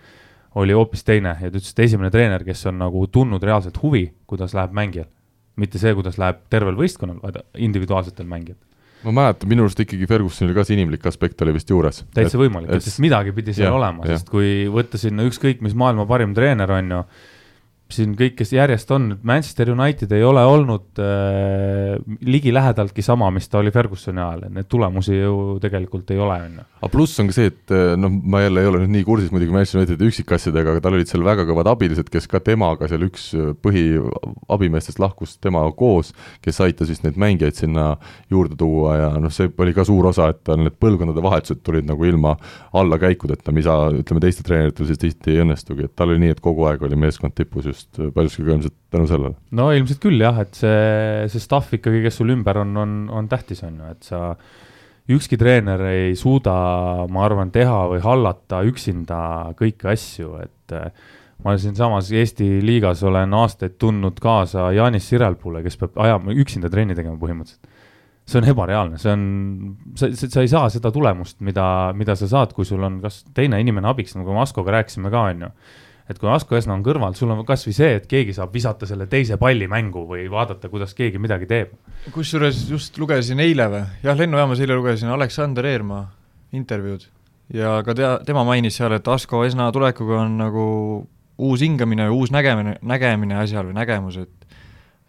oli 0.55 0.73
hoopis 0.73 1.03
teine 1.03 1.36
ja 1.41 1.51
ta 1.51 1.57
ütles, 1.57 1.73
et 1.73 1.79
esimene 1.79 2.09
treener, 2.12 2.43
kes 2.43 2.65
on 2.65 2.79
nagu 2.81 3.07
tundnud 3.07 3.43
reaalselt 3.43 3.77
huvi, 3.81 4.07
kuidas 4.27 4.53
läheb 4.53 4.73
mängijal. 4.73 5.05
Mitte 5.59 5.81
see, 5.81 5.93
kuidas 5.97 6.19
läheb 6.21 6.43
tervel 6.53 6.77
võistkonnal, 6.77 7.19
vaid 7.23 7.41
individuaalsetel 7.61 8.29
mängijatel 8.29 8.69
ma 9.03 9.11
mäletan, 9.17 9.49
minu 9.51 9.65
arust 9.65 9.81
ikkagi 9.83 10.07
Fergusonil 10.07 10.55
ka 10.55 10.63
see 10.63 10.77
inimlik 10.77 11.05
aspekt 11.09 11.41
oli 11.43 11.55
vist 11.57 11.71
juures. 11.71 12.03
täitsa 12.15 12.39
võimalik, 12.39 12.71
sest 12.83 13.01
midagi 13.03 13.33
pidi 13.35 13.55
seal 13.55 13.67
ja, 13.67 13.75
olema, 13.75 14.05
sest 14.07 14.29
kui 14.31 14.63
võtta 14.71 14.99
sinna 15.01 15.25
ükskõik 15.27 15.63
mis 15.65 15.75
maailma 15.75 16.05
parim 16.09 16.35
treener 16.37 16.71
on 16.71 16.93
ju, 16.95 17.01
siin 17.93 18.13
kõik, 18.17 18.36
kes 18.39 18.53
järjest 18.56 18.91
on, 18.95 19.13
Manchester 19.25 19.69
United 19.73 20.12
ei 20.15 20.23
ole 20.25 20.43
olnud 20.47 21.01
äh, 21.01 21.97
ligilähedaltki 22.25 23.06
sama, 23.06 23.29
mis 23.34 23.49
ta 23.49 23.62
oli 23.62 23.71
Fergusoni 23.73 24.21
ajal, 24.21 24.45
et 24.47 24.56
neid 24.58 24.69
tulemusi 24.71 25.17
ju 25.17 25.58
tegelikult 25.63 26.12
ei 26.13 26.21
ole, 26.23 26.39
on 26.47 26.58
ju. 26.60 26.65
aga 26.82 26.91
pluss 26.93 27.21
on 27.21 27.29
ka 27.29 27.38
see, 27.38 27.51
et 27.51 27.73
äh, 27.75 27.93
noh, 27.99 28.12
ma 28.12 28.43
jälle 28.43 28.63
ei 28.63 28.69
ole 28.71 28.84
nüüd 28.84 28.95
nii 28.97 29.08
kursis 29.08 29.34
muidugi 29.34 29.56
Manchester 29.56 29.82
Unitedi 29.82 30.10
üksikasjadega, 30.12 30.75
aga 30.75 30.84
tal 30.84 30.97
olid 30.97 31.12
seal 31.12 31.25
väga 31.25 31.45
kõvad 31.49 31.69
abilised, 31.73 32.10
kes 32.13 32.29
ka 32.32 32.41
temaga 32.43 32.89
seal 32.91 33.06
üks 33.08 33.29
äh, 33.38 33.51
põhiabimeestest 33.63 35.01
lahkus 35.03 35.38
temaga 35.43 35.73
koos, 35.77 36.13
kes 36.43 36.62
aitas 36.65 36.91
vist 36.91 37.06
neid 37.08 37.19
mängijaid 37.21 37.60
sinna 37.60 37.93
juurde 38.34 38.58
tuua 38.60 38.97
ja 38.99 39.10
noh, 39.21 39.34
see 39.34 39.51
oli 39.63 39.75
ka 39.75 39.86
suur 39.88 40.10
osa, 40.12 40.32
et 40.34 40.43
tal 40.47 40.62
need 40.62 40.77
põlvkondade 40.82 41.23
vahetused 41.23 41.63
tulid 41.63 41.88
nagu 41.88 42.08
ilma 42.08 42.36
allakäikudeta, 42.75 43.53
mida 43.56 43.77
ütleme, 43.93 44.23
teistel 44.23 44.47
treeneritel 44.47 44.89
siis 44.89 45.01
tihti 45.01 45.36
ei 45.36 45.43
õnnestugi, 45.43 45.88
et 45.88 45.95
tal 45.97 46.13
oli 46.13 46.25
nii, 46.25 46.36
et 46.36 46.43
kogu 46.43 46.67
aeg 46.69 46.84
oli 46.86 46.99
meeskond 46.99 47.36
tipus 47.38 47.67
just 47.69 47.83
just 47.84 48.00
äh, 48.00 48.12
paljuski 48.13 48.43
ka 48.43 48.56
ilmselt 48.56 48.76
tänu 48.91 49.08
sellele. 49.08 49.36
no 49.52 49.72
ilmselt 49.72 50.02
küll 50.04 50.22
jah, 50.22 50.39
et 50.43 50.56
see, 50.58 51.26
see 51.32 51.43
staff 51.43 51.74
ikkagi, 51.76 52.04
kes 52.06 52.22
sul 52.22 52.34
ümber 52.34 52.62
on, 52.63 52.76
on, 52.78 52.93
on 53.12 53.28
tähtis, 53.32 53.63
on 53.67 53.80
ju, 53.82 53.89
et 53.96 54.08
sa, 54.08 54.22
ükski 55.13 55.38
treener 55.39 55.82
ei 55.89 56.13
suuda, 56.15 56.54
ma 57.12 57.26
arvan, 57.26 57.52
teha 57.52 57.84
või 57.91 58.00
hallata 58.04 58.63
üksinda 58.67 59.19
kõiki 59.60 59.91
asju, 59.91 60.38
et 60.43 60.76
äh, 60.78 60.89
ma 61.43 61.58
siinsamas 61.60 62.12
Eesti 62.15 62.48
liigas 62.63 63.04
olen 63.04 63.34
aastaid 63.36 63.76
tundnud 63.82 64.19
kaasa 64.24 64.72
Jaanis 64.76 65.10
Sirelpuule, 65.12 65.63
kes 65.65 65.80
peab 65.82 66.00
ajama, 66.06 66.36
üksinda 66.39 66.72
trenni 66.72 66.96
tegema 66.96 67.19
põhimõtteliselt. 67.19 67.72
see 68.24 68.39
on 68.39 68.46
ebareaalne, 68.48 68.98
see 69.02 69.12
on, 69.12 69.24
sa, 70.00 70.08
sa 70.15 70.39
ei 70.39 70.48
saa 70.48 70.69
seda 70.72 70.93
tulemust, 70.96 71.41
mida, 71.43 71.65
mida 71.91 72.15
sa 72.15 72.30
saad, 72.32 72.54
kui 72.56 72.63
sul 72.63 72.80
on 72.88 73.02
kas 73.04 73.26
teine 73.36 73.60
inimene 73.60 73.89
abiks, 73.89 74.15
nagu 74.15 74.32
me 74.32 74.39
Askoga 74.46 74.78
rääkisime 74.78 75.12
ka, 75.12 75.26
on 75.34 75.43
ju 75.43 75.50
et 76.09 76.19
kui 76.19 76.29
Asko 76.29 76.57
Esna 76.57 76.75
on 76.75 76.83
kõrval, 76.83 77.15
sul 77.15 77.31
on 77.31 77.43
kasvõi 77.47 77.73
see, 77.75 77.93
et 77.99 78.07
keegi 78.09 78.35
saab 78.35 78.53
visata 78.55 78.87
selle 78.89 79.07
teise 79.11 79.37
palli 79.41 79.69
mängu 79.71 80.03
või 80.09 80.25
vaadata, 80.31 80.69
kuidas 80.71 80.95
keegi 80.97 81.21
midagi 81.21 81.47
teeb. 81.49 81.73
kusjuures 82.11 82.65
just 82.69 82.97
lugesin 82.99 83.39
eile 83.43 83.69
või, 83.71 83.83
jah, 84.03 84.19
lennujaamas 84.19 84.63
eile 84.63 84.77
lugesin 84.79 85.13
Aleksander 85.13 85.65
Eermaa 85.71 86.05
intervjuud 86.53 87.07
ja 87.53 87.77
ka 87.85 87.95
tea, 87.97 88.13
tema 88.27 88.43
mainis 88.47 88.77
seal, 88.79 88.95
et 88.97 89.07
Asko 89.07 89.43
Esna 89.47 89.69
tulekuga 89.75 90.21
on 90.25 90.37
nagu 90.41 90.65
uus 91.43 91.63
hingamine, 91.63 92.09
uus 92.13 92.31
nägemine, 92.33 92.77
nägemine 92.85 93.39
asjal 93.41 93.69
või 93.69 93.77
nägemus, 93.79 94.21
et 94.23 94.39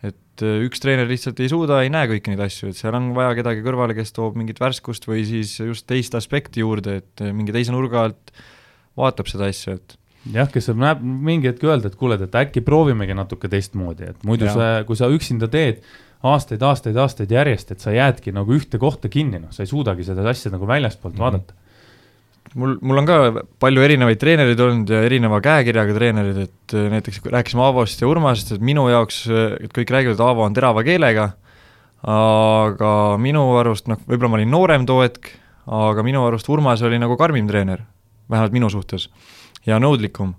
et 0.04 0.42
äh, 0.44 0.64
üks 0.66 0.82
treener 0.82 1.06
lihtsalt 1.08 1.38
ei 1.40 1.48
suuda, 1.48 1.78
ei 1.82 1.90
näe 1.92 2.08
kõiki 2.10 2.32
neid 2.32 2.42
asju, 2.44 2.68
et 2.70 2.78
seal 2.78 2.96
on 2.98 3.12
vaja 3.16 3.36
kedagi 3.38 3.62
kõrvale, 3.64 3.94
kes 3.96 4.12
toob 4.12 4.34
mingit 4.36 4.58
värskust 4.60 5.06
või 5.08 5.22
siis 5.24 5.54
just 5.62 5.86
teist 5.88 6.16
aspekti 6.18 6.60
juurde, 6.60 6.98
et 7.00 7.22
mingi 7.32 7.54
teise 7.54 7.72
nurga 7.72 8.02
alt 8.08 8.32
vaatab 8.98 9.30
seda 9.30 9.48
asja, 9.48 9.78
et 9.78 9.96
jah, 10.32 10.48
kes 10.50 10.70
näeb 10.72 11.02
mingi 11.02 11.50
hetk 11.50 11.64
öelda, 11.66 11.90
et 11.90 11.98
kuule, 12.00 12.16
et 12.22 12.38
äkki 12.40 12.62
proovimegi 12.64 13.16
natuke 13.16 13.50
teistmoodi, 13.52 14.14
et 14.14 14.24
muidu 14.24 14.48
ja. 14.48 14.54
sa, 14.54 14.70
kui 14.88 14.96
sa 14.96 15.10
üksinda 15.12 15.50
teed 15.52 15.82
aastaid, 16.24 16.62
aastaid, 16.64 16.96
aastaid 16.96 17.34
järjest, 17.34 17.74
et 17.74 17.84
sa 17.84 17.92
jäädki 17.92 18.32
nagu 18.32 18.54
ühte 18.56 18.80
kohta 18.80 19.10
kinni, 19.12 19.42
noh, 19.42 19.52
sa 19.52 19.64
ei 19.64 19.70
suudagi 19.70 20.06
seda 20.06 20.24
asja 20.30 20.52
nagu 20.54 20.66
väljastpoolt 20.68 21.14
mm 21.14 21.20
-hmm. 21.20 21.24
vaadata 21.24 21.62
mul, 22.54 22.76
mul 22.80 23.02
on 23.02 23.08
ka 23.08 23.44
palju 23.62 23.84
erinevaid 23.84 24.20
treenereid 24.20 24.60
olnud 24.60 24.90
ja 24.90 25.02
erineva 25.06 25.40
käekirjaga 25.44 25.96
treenerid, 25.96 26.42
et 26.46 26.76
äh, 26.76 26.90
näiteks 26.92 27.22
rääkisime 27.24 27.64
Aavost 27.66 28.00
ja 28.00 28.08
Urmasest, 28.08 28.52
et 28.56 28.64
minu 28.64 28.86
jaoks, 28.88 29.24
et 29.60 29.72
kõik 29.74 29.90
räägivad, 29.90 30.18
et 30.18 30.24
Aavo 30.24 30.44
on 30.46 30.56
terava 30.56 30.84
keelega, 30.86 31.30
aga 32.04 32.90
minu 33.20 33.46
arust, 33.60 33.88
noh, 33.88 34.00
võib-olla 34.08 34.34
ma 34.34 34.40
olin 34.40 34.50
noorem 34.50 34.86
too 34.86 35.00
hetk, 35.02 35.32
aga 35.66 36.04
minu 36.06 36.26
arust 36.26 36.48
Urmas 36.48 36.82
oli 36.84 37.00
nagu 37.00 37.16
karmim 37.20 37.48
treener, 37.48 37.84
vähemalt 38.30 38.52
minu 38.52 38.70
suhtes 38.72 39.08
ja 39.66 39.80
nõudlikum. 39.82 40.34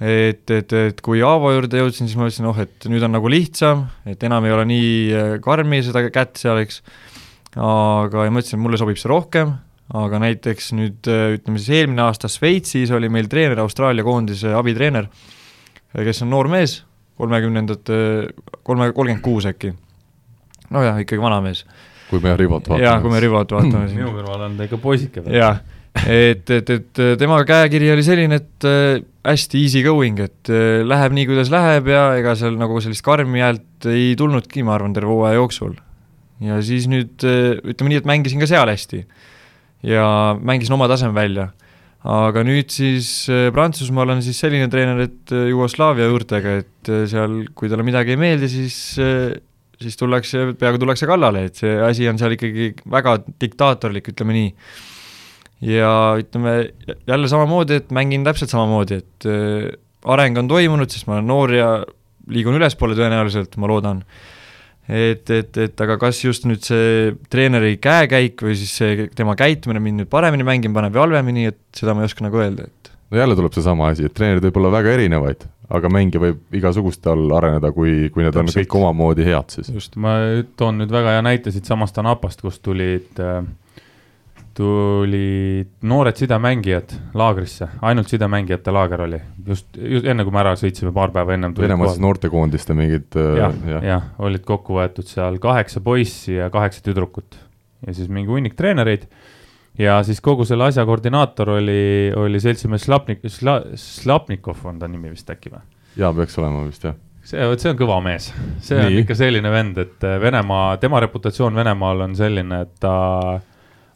et, 0.00 0.50
et, 0.50 0.72
et 0.72 1.00
kui 1.04 1.22
Aavo 1.24 1.52
juurde 1.54 1.78
jõudsin, 1.80 2.08
siis 2.08 2.18
ma 2.18 2.26
mõtlesin, 2.26 2.48
oh, 2.50 2.58
et 2.60 2.88
nüüd 2.90 3.04
on 3.06 3.14
nagu 3.14 3.30
lihtsam, 3.30 3.86
et 4.10 4.22
enam 4.26 4.44
ei 4.44 4.52
ole 4.52 4.64
nii 4.68 4.88
äh, 5.14 5.36
karmi 5.44 5.80
seda 5.86 6.02
kätt 6.12 6.40
seal, 6.40 6.58
eks, 6.64 6.80
aga 7.56 8.26
ja 8.26 8.34
mõtlesin, 8.34 8.58
et 8.58 8.64
mulle 8.64 8.80
sobib 8.80 8.98
see 9.00 9.12
rohkem, 9.12 9.54
aga 9.94 10.20
näiteks 10.22 10.72
nüüd 10.76 11.10
äh, 11.12 11.36
ütleme 11.38 11.62
siis 11.62 11.78
eelmine 11.78 12.04
aasta 12.04 12.28
Šveitsis 12.32 12.92
oli 12.94 13.08
meil 13.12 13.30
treener, 13.30 13.62
Austraalia 13.62 14.04
koondise 14.04 14.52
abitreener, 14.58 15.08
kes 15.94 16.24
on 16.26 16.32
noor 16.34 16.50
mees, 16.52 16.80
kolmekümnendate, 17.20 17.96
kolme, 18.66 18.90
kolmkümmend 18.92 19.22
kuus 19.24 19.46
äkki. 19.46 19.74
nojah, 20.74 20.98
ikkagi 21.04 21.22
vanamees. 21.22 21.64
kui 22.10 22.20
me 22.20 22.36
Rivot 22.36 22.66
vaatame. 22.68 22.84
jaa, 22.84 22.98
kui 23.00 23.14
me 23.14 23.20
Rivot 23.22 23.52
vaatame 23.56 23.86
minu 23.94 24.10
kõrval 24.18 24.48
on 24.48 24.58
ta 24.58 24.66
ikka 24.66 24.80
poisike 24.82 25.24
veel. 25.24 25.38
jah, 25.38 25.62
et, 26.02 26.50
et, 26.50 26.70
et 26.70 27.02
tema 27.20 27.38
käekiri 27.46 27.90
oli 27.94 28.04
selline, 28.06 28.40
et 28.42 28.66
äh, 28.68 29.00
hästi 29.26 29.62
easy 29.62 29.84
going, 29.86 30.20
et 30.24 30.52
äh, 30.52 30.82
läheb 30.86 31.14
nii, 31.16 31.26
kuidas 31.30 31.52
läheb 31.54 31.90
ja 31.92 32.06
ega 32.18 32.34
seal 32.38 32.58
nagu 32.60 32.80
sellist 32.84 33.04
karmi 33.06 33.44
häält 33.44 33.88
ei 33.90 34.12
tulnudki, 34.18 34.64
ma 34.66 34.76
arvan, 34.76 34.94
terve 34.96 35.12
hooaja 35.12 35.38
jooksul. 35.38 35.76
ja 36.44 36.58
siis 36.66 36.88
nüüd 36.90 37.24
äh, 37.26 37.54
ütleme 37.62 37.94
nii, 37.94 38.02
et 38.02 38.10
mängisin 38.10 38.42
ka 38.42 38.50
seal 38.50 38.70
hästi. 38.70 39.04
ja 39.86 40.06
mängisin 40.40 40.74
oma 40.76 40.90
taseme 40.90 41.14
välja 41.16 41.52
aga 42.04 42.42
nüüd 42.44 42.68
siis 42.68 43.30
Prantsusmaal 43.56 44.12
on 44.12 44.20
siis 44.20 44.36
selline 44.36 44.66
treener, 44.68 45.06
et 45.06 45.32
Jugoslaavia 45.32 46.10
juurtega, 46.10 46.58
et 46.60 46.90
seal, 47.08 47.46
kui 47.56 47.70
talle 47.72 47.86
midagi 47.86 48.12
ei 48.12 48.20
meeldi, 48.20 48.50
siis 48.52 48.76
siis 49.80 49.96
tullakse, 49.98 50.50
peaaegu 50.58 50.80
tullakse 50.82 51.08
kallale, 51.08 51.46
et 51.48 51.60
see 51.60 51.72
asi 51.82 52.08
on 52.10 52.18
seal 52.20 52.36
ikkagi 52.36 52.72
väga 52.90 53.16
diktaatorlik, 53.40 54.12
ütleme 54.12 54.36
nii. 54.36 54.50
Ja 55.64 55.90
ütleme 56.20 56.54
jälle 57.08 57.30
samamoodi, 57.30 57.80
et 57.80 57.90
mängin 57.94 58.26
täpselt 58.26 58.52
samamoodi, 58.52 59.00
et 59.00 59.28
areng 60.04 60.38
on 60.42 60.50
toimunud, 60.50 60.92
sest 60.92 61.08
ma 61.08 61.18
olen 61.18 61.28
noor 61.30 61.54
ja 61.56 61.68
liigun 62.30 62.56
ülespoole 62.58 62.96
tõenäoliselt, 62.98 63.56
ma 63.60 63.68
loodan 63.70 64.02
et, 64.88 65.30
et, 65.30 65.58
et 65.64 65.80
aga 65.80 65.96
kas 66.00 66.20
just 66.24 66.44
nüüd 66.48 66.64
see 66.64 67.14
treeneri 67.32 67.78
käekäik 67.82 68.44
või 68.44 68.56
siis 68.60 68.74
see 68.80 69.08
tema 69.16 69.36
käitumine 69.38 69.80
mind 69.80 70.02
nüüd 70.02 70.10
paremini 70.12 70.44
mängima 70.46 70.80
paneb 70.80 70.96
või 70.96 71.06
halvemini, 71.06 71.48
et 71.52 71.60
seda 71.76 71.96
ma 71.96 72.04
ei 72.04 72.10
oska 72.10 72.26
nagu 72.26 72.40
öelda, 72.40 72.68
et 72.68 72.92
no 73.10 73.20
jälle 73.20 73.36
tuleb 73.38 73.56
seesama 73.56 73.90
asi, 73.92 74.08
et 74.08 74.16
treenerid 74.16 74.44
võib 74.48 74.60
olla 74.60 74.74
väga 74.76 74.94
erinevaid, 74.98 75.46
aga 75.78 75.90
mängija 75.92 76.22
võib 76.22 76.58
igasuguste 76.60 77.12
all 77.12 77.32
areneda, 77.38 77.72
kui, 77.72 78.10
kui 78.12 78.24
need 78.26 78.36
Täpselt. 78.36 78.52
on 78.52 78.60
kõik 78.60 78.78
omamoodi 78.82 79.28
head 79.28 79.56
siis. 79.56 79.72
just, 79.72 79.96
ma 79.96 80.18
toon 80.60 80.82
nüüd 80.82 80.92
väga 80.92 81.16
hea 81.16 81.24
näite 81.24 81.54
siitsamast 81.54 82.00
Anapast, 82.04 82.44
kust 82.44 82.60
tulid 82.66 83.24
äh, 83.24 83.40
tulid 84.54 85.70
noored 85.82 86.18
sidemängijad 86.18 86.94
laagrisse, 87.18 87.68
ainult 87.82 88.10
sidemängijate 88.12 88.74
laager 88.74 89.02
oli, 89.06 89.18
just, 89.48 89.66
just 89.78 90.06
enne, 90.06 90.26
kui 90.26 90.34
me 90.34 90.42
ära 90.44 90.54
sõitsime, 90.58 90.92
paar 90.94 91.10
päeva 91.14 91.34
ennem. 91.34 91.56
Venemaa 91.58 91.90
siis 91.90 92.02
noortekoondiste 92.04 92.76
mingid. 92.78 93.08
Äh, 93.18 93.32
jah 93.40 93.56
ja. 93.70 93.80
ja, 93.82 94.00
olid 94.22 94.44
kokku 94.46 94.78
võetud 94.78 95.08
seal 95.10 95.40
kaheksa 95.42 95.82
poissi 95.84 96.36
ja 96.38 96.50
kaheksa 96.54 96.84
tüdrukut 96.86 97.38
ja 97.86 97.94
siis 97.96 98.10
mingi 98.12 98.30
hunnik 98.30 98.54
treenereid. 98.58 99.08
ja 99.78 99.98
siis 100.06 100.20
kogu 100.24 100.46
selle 100.48 100.68
asja 100.70 100.84
koordinaator 100.86 101.56
oli, 101.58 102.12
oli 102.16 102.40
seltsimees 102.40 102.86
Slapnik- 102.86 103.26
Sla,, 103.28 103.60
Slapnikov 103.74 104.62
on 104.64 104.78
ta 104.78 104.88
nimi 104.88 105.10
vist 105.10 105.30
äkki 105.30 105.50
või? 105.52 105.64
jaa, 105.98 106.12
peaks 106.14 106.38
olema 106.38 106.62
vist 106.68 106.86
jah 106.86 106.94
see, 107.24 107.40
vot 107.48 107.60
see 107.60 107.72
on 107.72 107.80
kõva 107.80 107.98
mees, 108.04 108.30
see 108.62 108.78
Nii. 108.78 108.86
on 108.86 109.00
ikka 109.02 109.16
selline 109.18 109.50
vend, 109.50 109.80
et 109.80 110.06
Venemaa, 110.20 110.76
tema 110.82 111.00
reputatsioon 111.04 111.56
Venemaal 111.56 112.06
on 112.06 112.16
selline, 112.16 112.60
et 112.66 112.74
ta 112.80 112.94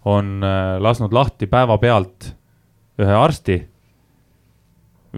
on 0.09 0.45
äh, 0.45 0.77
lasknud 0.81 1.13
lahti 1.13 1.49
päevapealt 1.51 2.33
ühe 2.99 3.15
arsti, 3.15 3.59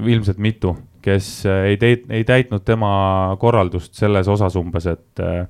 ilmselt 0.01 0.41
mitu, 0.43 0.75
kes 1.05 1.31
äh, 1.49 1.71
ei 1.73 1.81
teit-, 1.81 2.07
ei 2.13 2.25
täitnud 2.29 2.65
tema 2.67 2.93
korraldust 3.41 3.95
selles 3.99 4.29
osas 4.29 4.57
umbes, 4.61 4.89
et 4.91 5.25
äh, 5.25 5.45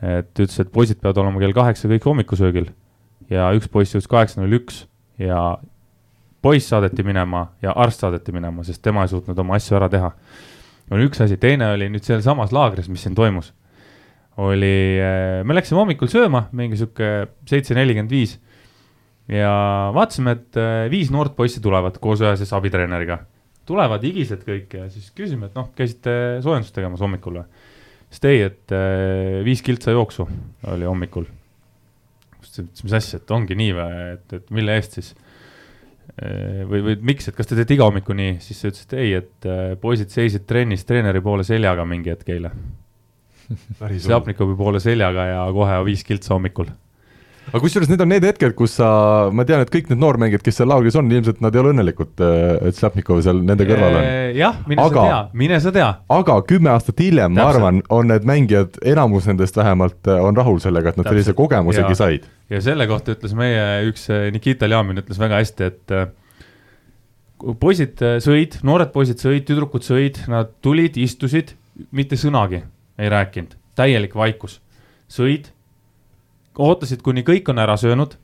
et 0.00 0.32
ütles, 0.32 0.56
et 0.62 0.70
poisid 0.72 0.96
peavad 1.00 1.18
olema 1.20 1.42
kell 1.42 1.52
kaheksa 1.52 1.88
kõik 1.90 2.06
hommikusöögil 2.08 2.70
ja 3.28 3.50
üks 3.52 3.68
poiss 3.68 3.92
jõudis 3.92 4.08
kaheksa 4.08 4.40
null 4.40 4.56
üks 4.56 4.86
ja 5.20 5.58
poiss 6.40 6.70
saadeti 6.72 7.04
minema 7.04 7.50
ja 7.60 7.74
arst 7.76 8.00
saadeti 8.00 8.32
minema, 8.32 8.64
sest 8.64 8.80
tema 8.80 9.04
ei 9.04 9.12
suutnud 9.12 9.38
oma 9.38 9.58
asju 9.60 9.76
ära 9.76 9.90
teha. 9.92 10.08
on 10.90 11.04
üks 11.04 11.20
asi, 11.20 11.36
teine 11.36 11.68
oli 11.74 11.90
nüüd 11.92 12.06
sealsamas 12.06 12.52
laagris, 12.56 12.88
mis 12.88 13.04
siin 13.04 13.14
toimus 13.14 13.52
oli, 14.38 15.00
äh, 15.00 15.40
me 15.44 15.56
läksime 15.56 15.80
hommikul 15.82 16.10
sööma, 16.10 16.46
mingi 16.56 16.78
sihuke 16.78 17.30
seitse 17.48 17.74
nelikümmend 17.74 18.12
viis. 18.12 18.38
ja 19.30 19.50
vaatasime, 19.94 20.34
et 20.38 20.58
äh, 20.58 20.86
viis 20.90 21.10
noort 21.14 21.36
poissi 21.36 21.60
tulevad 21.62 21.98
koos 22.02 22.22
ühe 22.22 22.32
siis 22.38 22.52
abitreeneriga. 22.52 23.20
tulevad 23.66 24.02
higised 24.02 24.42
kõik 24.46 24.74
ja 24.74 24.88
siis 24.90 25.10
küsime, 25.14 25.46
et 25.46 25.54
noh, 25.54 25.70
käisite 25.76 26.40
soojendust 26.42 26.74
tegemas 26.74 27.00
hommikul 27.00 27.40
või? 27.40 27.66
siis 28.10 28.24
ei, 28.30 28.42
et 28.46 28.74
äh, 28.74 29.40
viis 29.46 29.62
kiltsa 29.62 29.94
jooksu 29.94 30.28
oli 30.70 30.86
hommikul. 30.86 31.26
mis 32.84 32.94
asja, 32.94 33.18
et 33.18 33.30
ongi 33.30 33.54
nii 33.58 33.74
või, 33.74 34.06
et, 34.14 34.38
et 34.38 34.50
mille 34.50 34.78
eest 34.78 35.00
siis? 35.00 35.14
või, 36.20 36.80
või 36.82 36.94
miks, 37.06 37.28
et 37.30 37.36
kas 37.36 37.46
te 37.46 37.54
teete 37.54 37.76
iga 37.76 37.86
hommiku 37.86 38.12
nii, 38.12 38.40
siis 38.42 38.58
ta 38.60 38.68
ütles, 38.68 38.86
et 38.88 38.94
ei, 38.98 39.12
et 39.20 39.46
poisid 39.80 40.10
seisid 40.10 40.42
trennis 40.44 40.82
treeneri 40.84 41.22
poole 41.22 41.46
seljaga 41.46 41.84
mingi 41.86 42.10
hetk 42.10 42.32
eile 42.34 42.50
Šapnikovi 43.80 44.54
poole 44.58 44.80
seljaga 44.82 45.26
ja 45.26 45.42
kohe 45.54 45.80
viis 45.88 46.06
kiltsa 46.06 46.36
hommikul 46.36 46.70
aga 47.50 47.60
kusjuures 47.64 47.90
need 47.90 48.02
on 48.04 48.10
need 48.12 48.24
hetked, 48.24 48.54
kus 48.58 48.76
sa, 48.78 48.88
ma 49.34 49.44
tean, 49.48 49.62
et 49.64 49.70
kõik 49.72 49.90
need 49.90 50.00
noormängijad, 50.00 50.42
kes 50.46 50.60
seal 50.60 50.70
laagris 50.70 50.96
on, 50.98 51.10
ilmselt 51.10 51.40
nad 51.42 51.56
ei 51.56 51.62
ole 51.62 51.72
õnnelikud, 51.74 52.12
äh, 52.22 52.68
et 52.68 52.78
Šlapnikov 52.78 53.22
seal 53.24 53.42
nende 53.46 53.66
kõrval 53.68 53.98
on. 53.98 54.06
jah, 54.38 54.60
mine 54.70 54.84
aga, 54.84 55.02
sa 55.02 55.10
tea, 55.10 55.20
mine 55.42 55.60
sa 55.64 55.74
tea. 55.74 55.88
aga 56.20 56.38
kümme 56.46 56.72
aastat 56.74 57.02
hiljem, 57.02 57.34
ma 57.38 57.48
arvan, 57.50 57.82
on 57.92 58.10
need 58.12 58.26
mängijad, 58.28 58.78
enamus 58.92 59.28
nendest 59.30 59.58
vähemalt, 59.58 59.98
äh, 60.06 60.22
on 60.22 60.38
rahul 60.38 60.60
sellega, 60.62 60.94
et 60.94 61.00
nad 61.00 61.10
sellise 61.10 61.34
kogemusegi 61.38 61.96
ja. 61.96 61.98
said. 61.98 62.30
ja 62.52 62.62
selle 62.64 62.86
kohta 62.90 63.16
ütles 63.16 63.34
meie 63.38 63.66
üks 63.90 64.06
äh, 64.12 64.28
Nikita 64.34 64.70
Ljamin 64.70 65.02
ütles 65.02 65.20
väga 65.20 65.42
hästi, 65.42 65.70
et 65.72 65.96
poisid 67.60 68.02
sõid, 68.22 68.60
noored 68.66 68.92
poisid 68.94 69.22
sõid, 69.22 69.46
tüdrukud 69.48 69.86
sõid, 69.86 70.22
nad 70.30 70.52
tulid, 70.62 71.00
istusid, 71.00 71.56
mitte 71.96 72.18
sõnagi 72.20 72.62
ei 73.00 73.10
rääkinud, 73.12 73.56
täielik 73.78 74.14
vaikus. 74.14 74.60
sõid, 75.10 75.50
ootasid, 76.58 77.02
kuni 77.02 77.24
kõik 77.26 77.48
on 77.50 77.58
ära 77.58 77.76
söönud. 77.80 78.16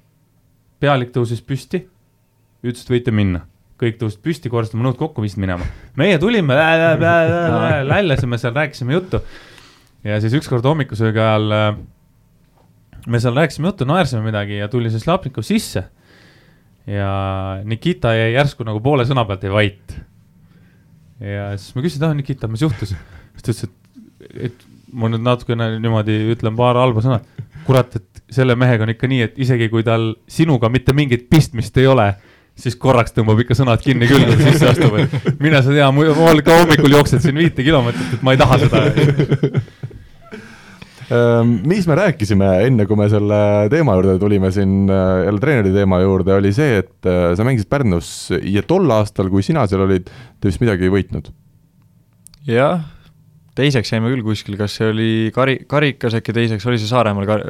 pealik 0.80 1.10
tõusis 1.14 1.40
püsti, 1.42 1.86
ütles, 2.62 2.84
et 2.84 2.90
võite 2.90 3.10
minna. 3.10 3.46
kõik 3.80 3.98
tõusid 4.00 4.22
püsti, 4.22 4.48
korrastasid 4.52 4.82
nõud 4.82 4.96
kokku, 4.96 5.22
viisid 5.22 5.40
minema. 5.40 5.64
meie 5.96 6.18
tulime, 6.18 6.54
lällasime 7.84 8.38
seal, 8.38 8.54
rääkisime 8.54 8.92
juttu. 8.92 9.20
ja 10.04 10.20
siis 10.20 10.34
ükskord 10.34 10.64
hommikusöögi 10.64 11.18
ajal 11.18 11.52
äh, 11.52 11.76
me 13.06 13.20
seal 13.20 13.36
rääkisime 13.36 13.70
juttu, 13.70 13.86
naersime 13.88 14.22
midagi 14.26 14.58
ja 14.58 14.68
tuli 14.68 14.90
see 14.90 15.00
Slapnikov 15.00 15.46
sisse. 15.46 15.84
ja 16.86 17.10
Nikita 17.64 18.14
jäi 18.14 18.34
järsku 18.36 18.64
nagu 18.66 18.80
poole 18.80 19.02
sõna 19.06 19.24
pealt 19.26 19.42
jäi 19.42 19.52
vait. 19.52 19.96
ja 21.20 21.50
siis 21.56 21.74
ma 21.74 21.82
küsisin, 21.82 22.06
ah 22.08 22.14
Nikita, 22.14 22.48
mis 22.48 22.62
juhtus? 22.62 22.94
siis 22.94 23.42
ta 23.42 23.52
ütles, 23.52 23.64
et 23.64 23.85
et 24.34 24.66
ma 24.96 25.10
nüüd 25.10 25.24
natukene 25.24 25.76
niimoodi 25.82 26.16
ütlen 26.34 26.56
paar 26.58 26.78
halba 26.80 27.02
sõna. 27.04 27.20
kurat, 27.66 27.96
et 27.98 28.22
selle 28.30 28.54
mehega 28.58 28.84
on 28.86 28.92
ikka 28.92 29.08
nii, 29.10 29.24
et 29.26 29.38
isegi 29.42 29.66
kui 29.72 29.82
tal 29.86 30.12
sinuga 30.30 30.70
mitte 30.70 30.94
mingit 30.94 31.26
pistmist 31.30 31.76
ei 31.82 31.88
ole, 31.90 32.12
siis 32.56 32.76
korraks 32.80 33.14
tõmbab 33.16 33.42
ikka 33.42 33.56
sõnad 33.58 33.82
kinni 33.82 34.08
küll, 34.08 34.22
kui 34.28 34.38
sisse 34.46 34.70
astub, 34.70 34.96
et 35.02 35.42
mine 35.42 35.60
sa 35.62 35.74
tea, 35.74 35.88
mul 35.94 36.42
ka 36.46 36.60
hommikul 36.62 36.94
jooksed 36.94 37.24
siin 37.24 37.36
viite 37.38 37.66
kilomeetrit, 37.66 38.16
et 38.16 38.24
ma 38.26 38.36
ei 38.36 38.40
taha 38.40 38.58
seda 38.62 38.84
ehm, 41.10 41.52
mis 41.68 41.90
me 41.90 41.98
rääkisime 42.00 42.48
enne, 42.68 42.86
kui 42.88 42.98
me 42.98 43.10
selle 43.12 43.40
teema 43.72 43.98
juurde 43.98 44.16
tulime 44.22 44.52
siin 44.54 44.86
äh, 44.86 45.26
jälle 45.26 45.42
treeneri 45.42 45.74
teema 45.74 46.00
juurde, 46.04 46.38
oli 46.38 46.54
see, 46.56 46.80
et 46.84 47.10
äh, 47.10 47.32
sa 47.36 47.46
mängisid 47.46 47.70
Pärnus 47.72 48.08
ja 48.40 48.64
tol 48.66 48.88
aastal, 48.94 49.30
kui 49.32 49.44
sina 49.46 49.66
seal 49.66 49.84
olid, 49.88 50.08
te 50.40 50.48
vist 50.48 50.62
midagi 50.62 50.88
ei 50.88 50.94
võitnud. 50.96 51.34
jah, 52.48 52.86
teiseks 53.56 53.92
jäime 53.92 54.10
küll 54.12 54.24
kuskil, 54.26 54.56
kas 54.60 54.76
see 54.78 54.90
oli 54.92 55.10
kari-, 55.34 55.62
karikas 55.68 56.18
äkki 56.18 56.34
teiseks, 56.36 56.66
oli 56.68 56.80
see 56.80 56.90
Saaremaal 56.90 57.28
kar-, 57.28 57.46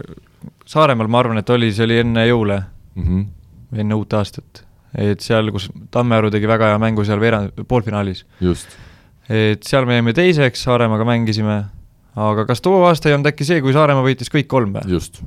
Saaremaal 0.69 1.11
ma 1.11 1.23
arvan, 1.23 1.43
et 1.43 1.53
oli, 1.55 1.73
see 1.75 1.87
oli 1.87 2.01
enne 2.03 2.27
jõule 2.29 2.61
mm, 2.63 3.07
-hmm. 3.07 3.79
enne 3.83 3.99
uut 3.99 4.19
aastat. 4.19 4.65
et 4.97 5.21
seal, 5.21 5.51
kus 5.53 5.69
Tammearu 5.93 6.31
tegi 6.31 6.49
väga 6.49 6.73
hea 6.73 6.79
mängu 6.81 7.05
seal 7.05 7.21
veerand, 7.21 7.53
poolfinaalis. 7.69 8.25
et 9.29 9.63
seal 9.63 9.87
me 9.87 9.99
jäime 9.99 10.13
teiseks, 10.13 10.63
Saaremaaga 10.63 11.05
mängisime, 11.05 11.65
aga 12.17 12.47
kas 12.47 12.61
too 12.61 12.85
aasta 12.87 13.09
ei 13.09 13.15
olnud 13.15 13.33
äkki 13.33 13.45
see, 13.45 13.61
kui 13.61 13.73
Saaremaa 13.77 14.07
võitis 14.07 14.33
kõik 14.33 14.47
kolm 14.47 14.79
või? 14.79 14.87
just 14.91 15.23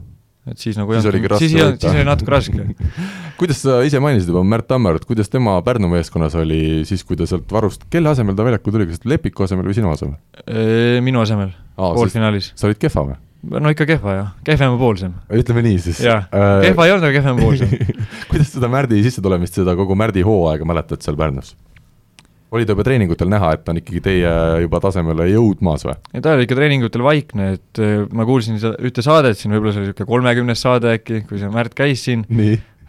et 0.51 0.61
siis 0.61 0.77
nagu 0.79 0.93
siis 0.95 1.07
oligi 1.11 1.31
raske 1.31 1.47
siis, 1.47 1.55
siis 1.81 1.93
oli 1.93 2.07
natuke 2.07 2.33
raske 2.33 2.65
kuidas 3.39 3.63
sa 3.65 3.79
ise 3.87 4.01
mainisid 4.03 4.31
juba 4.33 4.43
Märt 4.47 4.69
Tammerut, 4.69 5.07
kuidas 5.09 5.31
tema 5.31 5.57
Pärnu 5.65 5.91
meeskonnas 5.91 6.35
oli 6.39 6.83
siis, 6.89 7.05
kui 7.07 7.19
ta 7.19 7.29
sealt 7.29 7.49
varust, 7.53 7.87
kelle 7.93 8.11
asemel 8.11 8.37
ta 8.37 8.47
väljakule 8.47 8.77
tuli, 8.77 8.91
kas 8.91 9.07
Lepiku 9.07 9.47
asemel 9.47 9.69
või 9.69 9.77
sinu 9.77 9.93
asemel? 9.93 10.19
minu 11.05 11.23
asemel, 11.23 11.53
poolfinaalis. 11.77 12.53
sa 12.59 12.69
olid 12.69 12.81
kehva 12.81 13.07
või? 13.11 13.19
no 13.47 13.71
ikka 13.71 13.87
kehva 13.87 14.15
jah, 14.17 14.31
kehvemapoolsem. 14.47 15.13
ütleme 15.31 15.63
nii 15.63 15.79
siis. 15.79 16.01
jah 16.03 16.27
äh,, 16.27 16.67
kehva 16.67 16.87
ei 16.87 16.93
olnud, 16.95 17.07
aga 17.07 17.15
kehvemapoolsem 17.15 17.71
kuidas 18.31 18.51
seda 18.55 18.69
Märdi 18.71 18.99
sissetulemist, 19.05 19.61
seda 19.61 19.75
kogu 19.79 19.95
Märdi 19.99 20.25
hooaega 20.27 20.67
mäletad 20.67 21.05
seal 21.05 21.17
Pärnus? 21.19 21.53
Oli 22.55 22.65
ta 22.65 22.73
juba 22.73 22.85
treeningutel 22.87 23.29
näha, 23.31 23.51
et 23.55 23.63
ta 23.65 23.73
on 23.73 23.81
ikkagi 23.81 24.01
teie 24.05 24.31
juba 24.63 24.81
tasemele 24.83 25.29
jõudmas 25.29 25.85
või? 25.85 25.95
ei, 26.13 26.23
ta 26.25 26.33
oli 26.33 26.47
ikka 26.47 26.57
treeningutel 26.57 27.05
vaikne, 27.05 27.51
et 27.59 27.83
äh, 27.83 28.01
ma 28.15 28.25
kuulsin 28.29 28.57
ühte 28.59 29.05
saadet 29.05 29.39
siin, 29.39 29.53
võib-olla 29.55 29.75
see 29.75 29.83
oli 29.83 29.91
niisugune 29.91 30.11
kolmekümnes 30.15 30.65
saade 30.65 30.97
äkki, 30.97 31.23
kui 31.29 31.41
see 31.41 31.53
Märt 31.53 31.77
käis 31.77 32.03
siin, 32.07 32.25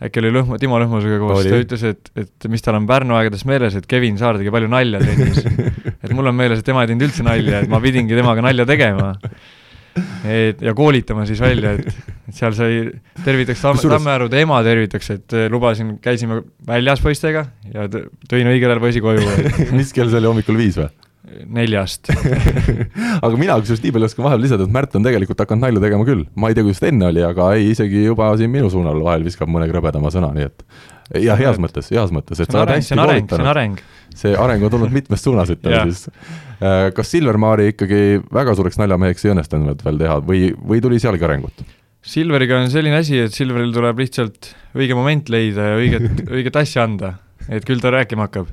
äkki 0.00 0.22
oli 0.22 0.32
Lõhmu, 0.38 0.58
Timo 0.60 0.80
Lõhmusega 0.80 1.20
koos, 1.20 1.44
ta 1.44 1.60
ütles, 1.60 1.86
et, 1.92 2.12
et 2.24 2.50
mis 2.52 2.64
tal 2.64 2.80
on 2.80 2.88
Pärnu 2.88 3.16
aegades 3.18 3.46
meeles, 3.48 3.76
et 3.76 3.88
Kevin 3.90 4.20
Saar 4.20 4.40
tegi 4.40 4.52
palju 4.54 4.70
nalja 4.72 5.00
trennis. 5.02 5.44
et 6.04 6.12
mul 6.16 6.32
on 6.32 6.36
meeles, 6.36 6.60
et 6.60 6.66
tema 6.66 6.84
ei 6.84 6.92
teinud 6.92 7.08
üldse 7.08 7.26
nalja, 7.26 7.64
et 7.64 7.72
ma 7.72 7.82
pidingi 7.84 8.16
temaga 8.16 8.44
nalja 8.48 8.68
tegema 8.68 9.14
et 10.24 10.60
ja 10.62 10.74
koolitama 10.76 11.26
siis 11.28 11.40
välja, 11.42 11.72
et 11.78 11.88
seal 12.36 12.56
sai, 12.56 12.80
tervitaks 13.24 13.62
Tamm, 13.64 13.82
Tammearude 13.82 14.40
ema 14.44 14.62
tervitaks, 14.66 15.12
et 15.16 15.36
eh, 15.36 15.46
lubasin, 15.52 15.96
käisime 16.02 16.42
väljas 16.66 17.02
poistega 17.04 17.46
ja 17.74 17.86
tõin 17.90 18.50
õigel 18.50 18.72
ajal 18.72 18.82
poisi 18.82 19.04
koju. 19.04 19.24
Mis 19.78 19.94
kell 19.96 20.12
see 20.12 20.20
oli, 20.20 20.30
hommikul 20.32 20.60
viis 20.60 20.80
või? 20.80 20.90
neljast. 21.46 22.08
Aga 23.24 23.36
mina 23.38 23.54
kusjuures 23.60 23.82
nii 23.84 23.92
palju 23.94 24.08
oskan 24.08 24.24
vahel 24.24 24.40
lisada, 24.42 24.64
et 24.66 24.72
Märt 24.74 24.96
on 24.98 25.04
tegelikult 25.04 25.38
hakanud 25.42 25.62
nalja 25.62 25.82
tegema 25.84 26.06
küll, 26.08 26.24
ma 26.34 26.50
ei 26.50 26.56
tea, 26.56 26.64
kuidas 26.66 26.80
ta 26.82 26.88
enne 26.90 27.06
oli, 27.10 27.22
aga 27.22 27.50
ei, 27.58 27.68
isegi 27.74 28.06
juba 28.06 28.32
siin 28.40 28.50
minu 28.50 28.70
suunal 28.72 28.98
vahel 29.04 29.26
viskab 29.28 29.50
mõne 29.52 29.68
krõbedama 29.70 30.10
sõna, 30.10 30.32
nii 30.34 30.48
et 30.48 30.64
ja 31.26 31.36
heas 31.38 31.58
mõttes, 31.62 31.90
heas 31.90 32.12
mõttes, 32.14 32.40
et 32.40 32.50
sa 32.50 32.62
oled 32.62 32.76
hästi 32.76 32.98
koolitanud. 32.98 33.82
see 34.14 34.32
on 34.34 34.44
areng, 34.44 34.64
on 34.66 34.72
tulnud 34.72 34.94
mitmest 34.94 35.26
suunas, 35.26 35.50
ütleme 35.52 35.82
siis. 35.90 36.06
Äh, 36.60 36.90
kas 36.94 37.10
Silvermaari 37.10 37.70
ikkagi 37.72 38.20
väga 38.32 38.54
suureks 38.58 38.78
naljameheks 38.80 39.24
ei 39.24 39.34
õnnestunud 39.34 39.84
veel 39.84 40.00
teha 40.02 40.18
või, 40.24 40.50
või 40.54 40.82
tuli 40.84 41.00
sealgi 41.02 41.26
arengut? 41.26 41.64
Silveriga 42.00 42.56
on 42.60 42.70
selline 42.72 42.96
asi, 43.02 43.18
et 43.20 43.34
Silveril 43.34 43.74
tuleb 43.74 43.98
lihtsalt 44.00 44.54
õige 44.76 44.96
moment 44.96 45.28
leida 45.32 45.72
ja 45.72 45.80
õiget, 45.80 46.24
õiget 46.36 46.56
asja 46.62 46.86
anda, 46.88 47.14
et 47.48 47.66
küll 47.68 47.82
ta 47.82 47.92
rääkima 47.92 48.28
hakkab 48.28 48.48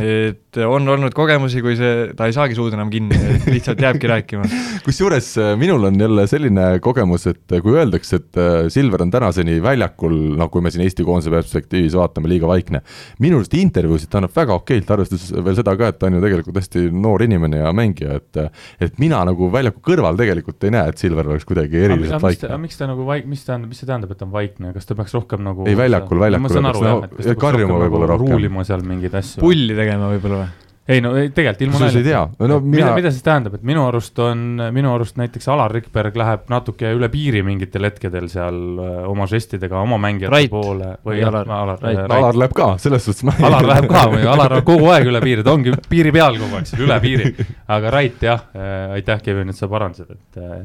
et 0.00 0.58
on 0.64 0.88
olnud 0.94 1.14
kogemusi, 1.16 1.60
kui 1.64 1.74
see, 1.78 2.10
ta 2.16 2.28
ei 2.28 2.34
saagi 2.36 2.56
suud 2.56 2.74
enam 2.76 2.90
kinni, 2.92 3.16
lihtsalt 3.48 3.80
jääbki 3.82 4.10
rääkima. 4.10 4.48
kusjuures 4.86 5.28
äh, 5.40 5.52
minul 5.60 5.88
on 5.88 5.98
jälle 6.00 6.26
selline 6.30 6.66
kogemus, 6.84 7.26
et 7.30 7.56
kui 7.64 7.76
öeldakse, 7.76 8.20
et 8.20 8.40
äh, 8.40 8.52
Silver 8.72 9.04
on 9.04 9.12
tänaseni 9.12 9.58
väljakul, 9.64 10.14
noh, 10.38 10.50
kui 10.52 10.64
me 10.64 10.72
siin 10.72 10.84
Eesti 10.86 11.06
koondise 11.08 11.32
perspektiivis 11.32 11.96
vaatame, 11.98 12.30
liiga 12.32 12.48
vaikne, 12.50 12.82
minu 13.22 13.40
arust 13.40 13.56
intervjuusid 13.58 14.12
ta 14.12 14.20
annab 14.20 14.34
väga 14.36 14.56
okeilt, 14.60 14.92
arvestades 14.96 15.28
veel 15.36 15.58
seda 15.58 15.76
ka, 15.80 15.92
et 15.92 16.00
ta 16.00 16.08
on 16.08 16.18
ju 16.18 16.24
tegelikult 16.24 16.60
hästi 16.60 16.86
noor 16.92 17.26
inimene 17.28 17.62
ja 17.62 17.72
mängija, 17.76 18.20
et 18.20 18.42
et 18.82 18.98
mina 19.00 19.20
nagu 19.28 19.48
väljaku 19.52 19.82
kõrval 19.84 20.16
tegelikult 20.18 20.64
ei 20.66 20.72
näe, 20.74 20.92
et 20.92 21.00
Silver 21.00 21.28
oleks 21.32 21.46
kuidagi 21.48 21.80
eriliselt 21.86 22.22
vaikne. 22.22 22.48
aga 22.50 22.60
miks 22.62 22.80
ta 22.80 22.88
nagu 22.90 23.06
vaik-, 23.08 23.28
mis 23.30 23.44
tähendab, 23.46 23.72
mis 23.72 23.82
see 23.82 23.88
tähendab, 23.88 24.12
et 24.12 24.20
ta 24.20 24.26
on 24.28 24.34
vaikne, 24.34 24.72
kas 24.76 24.88
ta 24.88 24.96
peaks 24.98 25.14
rohkem 25.16 25.44
nagu 25.44 25.66
ei, 25.68 25.76
väljakul, 25.78 26.20
väljakul 26.22 26.48
peaks 26.48 26.88
nagu 26.88 27.36
karjuma 27.42 27.78
võib-olla 27.84 28.10
rohkem. 28.12 28.34
ruulima 28.36 28.64
seal 28.68 28.84
mingeid 28.86 29.16
asju 29.20 29.42
pulli 29.42 29.76
tegema 29.82 30.10
võib-olla 30.14 30.44
või? 30.44 30.50
ei 30.88 31.00
no 31.00 31.12
ei, 31.16 31.28
tegelikult 31.30 31.62
ilma 31.62 31.78
naljata. 31.78 31.98
ei 31.98 32.04
tea 32.04 32.48
no,. 32.48 32.58
Mina... 32.60 32.70
mida, 32.74 32.94
mida 32.96 33.10
siis 33.14 33.22
tähendab, 33.22 33.54
et 33.54 33.62
minu 33.66 33.84
arust 33.86 34.18
on, 34.22 34.40
minu 34.74 34.90
arust 34.90 35.18
näiteks 35.20 35.46
Alar 35.52 35.70
Rikberg 35.74 36.16
läheb 36.18 36.50
natuke 36.50 36.90
üle 36.96 37.08
piiri 37.12 37.44
mingitel 37.46 37.86
hetkedel 37.86 38.26
seal 38.32 38.58
äh, 38.82 38.96
oma 39.10 39.28
žestidega 39.30 39.78
oma 39.78 40.00
mängijate 40.02 40.34
Rait. 40.34 40.50
poole. 40.50 40.96
või 41.06 41.22
Alar, 41.22 41.46
Alar, 41.46 41.78
Rait. 41.82 42.02
Alar 42.18 42.40
läheb 42.42 42.56
ka, 42.58 42.72
selles 42.82 43.06
suhtes 43.06 43.22
ma 43.28 43.36
Alar 43.46 43.68
läheb 43.70 43.88
ka 43.92 44.04
või 44.10 44.26
Alar 44.34 44.58
on 44.58 44.66
kogu 44.66 44.90
aeg 44.94 45.12
üle 45.12 45.22
piiri, 45.22 45.46
ta 45.46 45.54
ongi 45.54 45.76
piiri 45.88 46.14
peal 46.14 46.40
kogu 46.42 46.58
aeg, 46.58 46.68
seal 46.72 46.84
üle 46.88 46.98
piiri. 47.04 47.32
aga 47.78 47.94
Rait 47.94 48.26
jah 48.26 48.46
äh,, 48.50 48.98
aitäh, 48.98 49.22
Kevin, 49.22 49.54
et 49.54 49.58
sa 49.58 49.70
parandasid, 49.70 50.18
et 50.18 50.42
äh, 50.42 50.60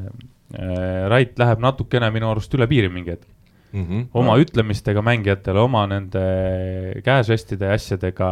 äh, 0.58 1.08
Rait 1.14 1.38
läheb 1.38 1.62
natukene 1.62 2.10
minu 2.14 2.32
arust 2.32 2.58
üle 2.58 2.66
piiri 2.70 2.90
mingi 2.90 3.14
hetk 3.14 3.26
mm. 3.72 3.84
-hmm. 3.84 4.06
oma 4.12 4.36
no. 4.36 4.44
ütlemistega 4.44 5.02
mängijatele, 5.04 5.60
oma 5.60 5.84
nende 5.90 6.22
käežestide 7.04 7.70
ja 7.70 7.76
asjadega. 7.78 8.30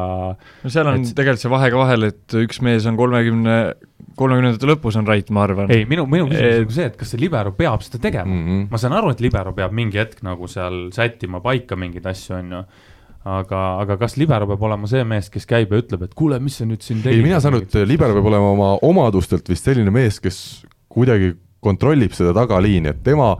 no 0.64 0.72
seal 0.72 0.90
on 0.90 1.02
et... 1.02 1.12
tegelikult 1.14 1.44
see 1.44 1.52
vahe 1.52 1.70
ka 1.74 1.82
vahel, 1.82 2.08
et 2.10 2.38
üks 2.42 2.62
mees 2.64 2.86
on 2.86 2.96
kolmekümne, 2.96 3.58
kolmekümnendate 4.16 4.72
lõpus 4.72 4.98
on 4.98 5.06
Rait, 5.06 5.30
ma 5.30 5.46
arvan. 5.46 5.70
ei, 5.70 5.84
minu, 5.84 6.06
minu 6.10 6.28
küsimus 6.30 6.60
et... 6.62 6.66
on 6.66 6.76
see, 6.80 6.90
et 6.92 6.98
kas 6.98 7.14
see 7.14 7.20
libero 7.20 7.52
peab 7.52 7.84
seda 7.86 8.02
tegema 8.08 8.32
mm. 8.32 8.44
-hmm. 8.46 8.66
ma 8.70 8.82
saan 8.82 8.96
aru, 8.98 9.14
et 9.14 9.24
libero 9.24 9.54
peab 9.56 9.72
mingi 9.72 10.00
hetk 10.00 10.22
nagu 10.26 10.48
seal 10.50 10.90
sättima 10.96 11.40
paika 11.44 11.76
mingeid 11.76 12.06
asju, 12.06 12.36
on 12.40 12.52
ju 12.58 12.66
aga, 13.26 13.62
aga 13.82 13.96
kas 14.00 14.16
libero 14.20 14.46
peab 14.46 14.62
olema 14.68 14.88
see 14.90 15.02
mees, 15.04 15.30
kes 15.32 15.48
käib 15.48 15.72
ja 15.74 15.82
ütleb, 15.82 16.06
et 16.06 16.14
kuule, 16.14 16.38
mis 16.42 16.60
sa 16.60 16.68
nüüd 16.68 16.84
siin 16.84 17.02
tegid? 17.02 17.18
ei, 17.18 17.26
mina 17.26 17.40
saan 17.42 17.56
aru, 17.56 17.66
et 17.66 17.88
libero 17.88 18.16
peab 18.16 18.30
olema 18.30 18.52
oma 18.54 18.70
omadustelt 18.86 19.48
vist 19.50 19.66
selline 19.66 19.92
mees, 19.94 20.20
kes 20.22 20.38
kuidagi 20.92 21.34
kontrollib 21.66 22.14
seda 22.14 22.34
tagaliini, 22.36 22.92
et 22.92 23.02
tema 23.06 23.32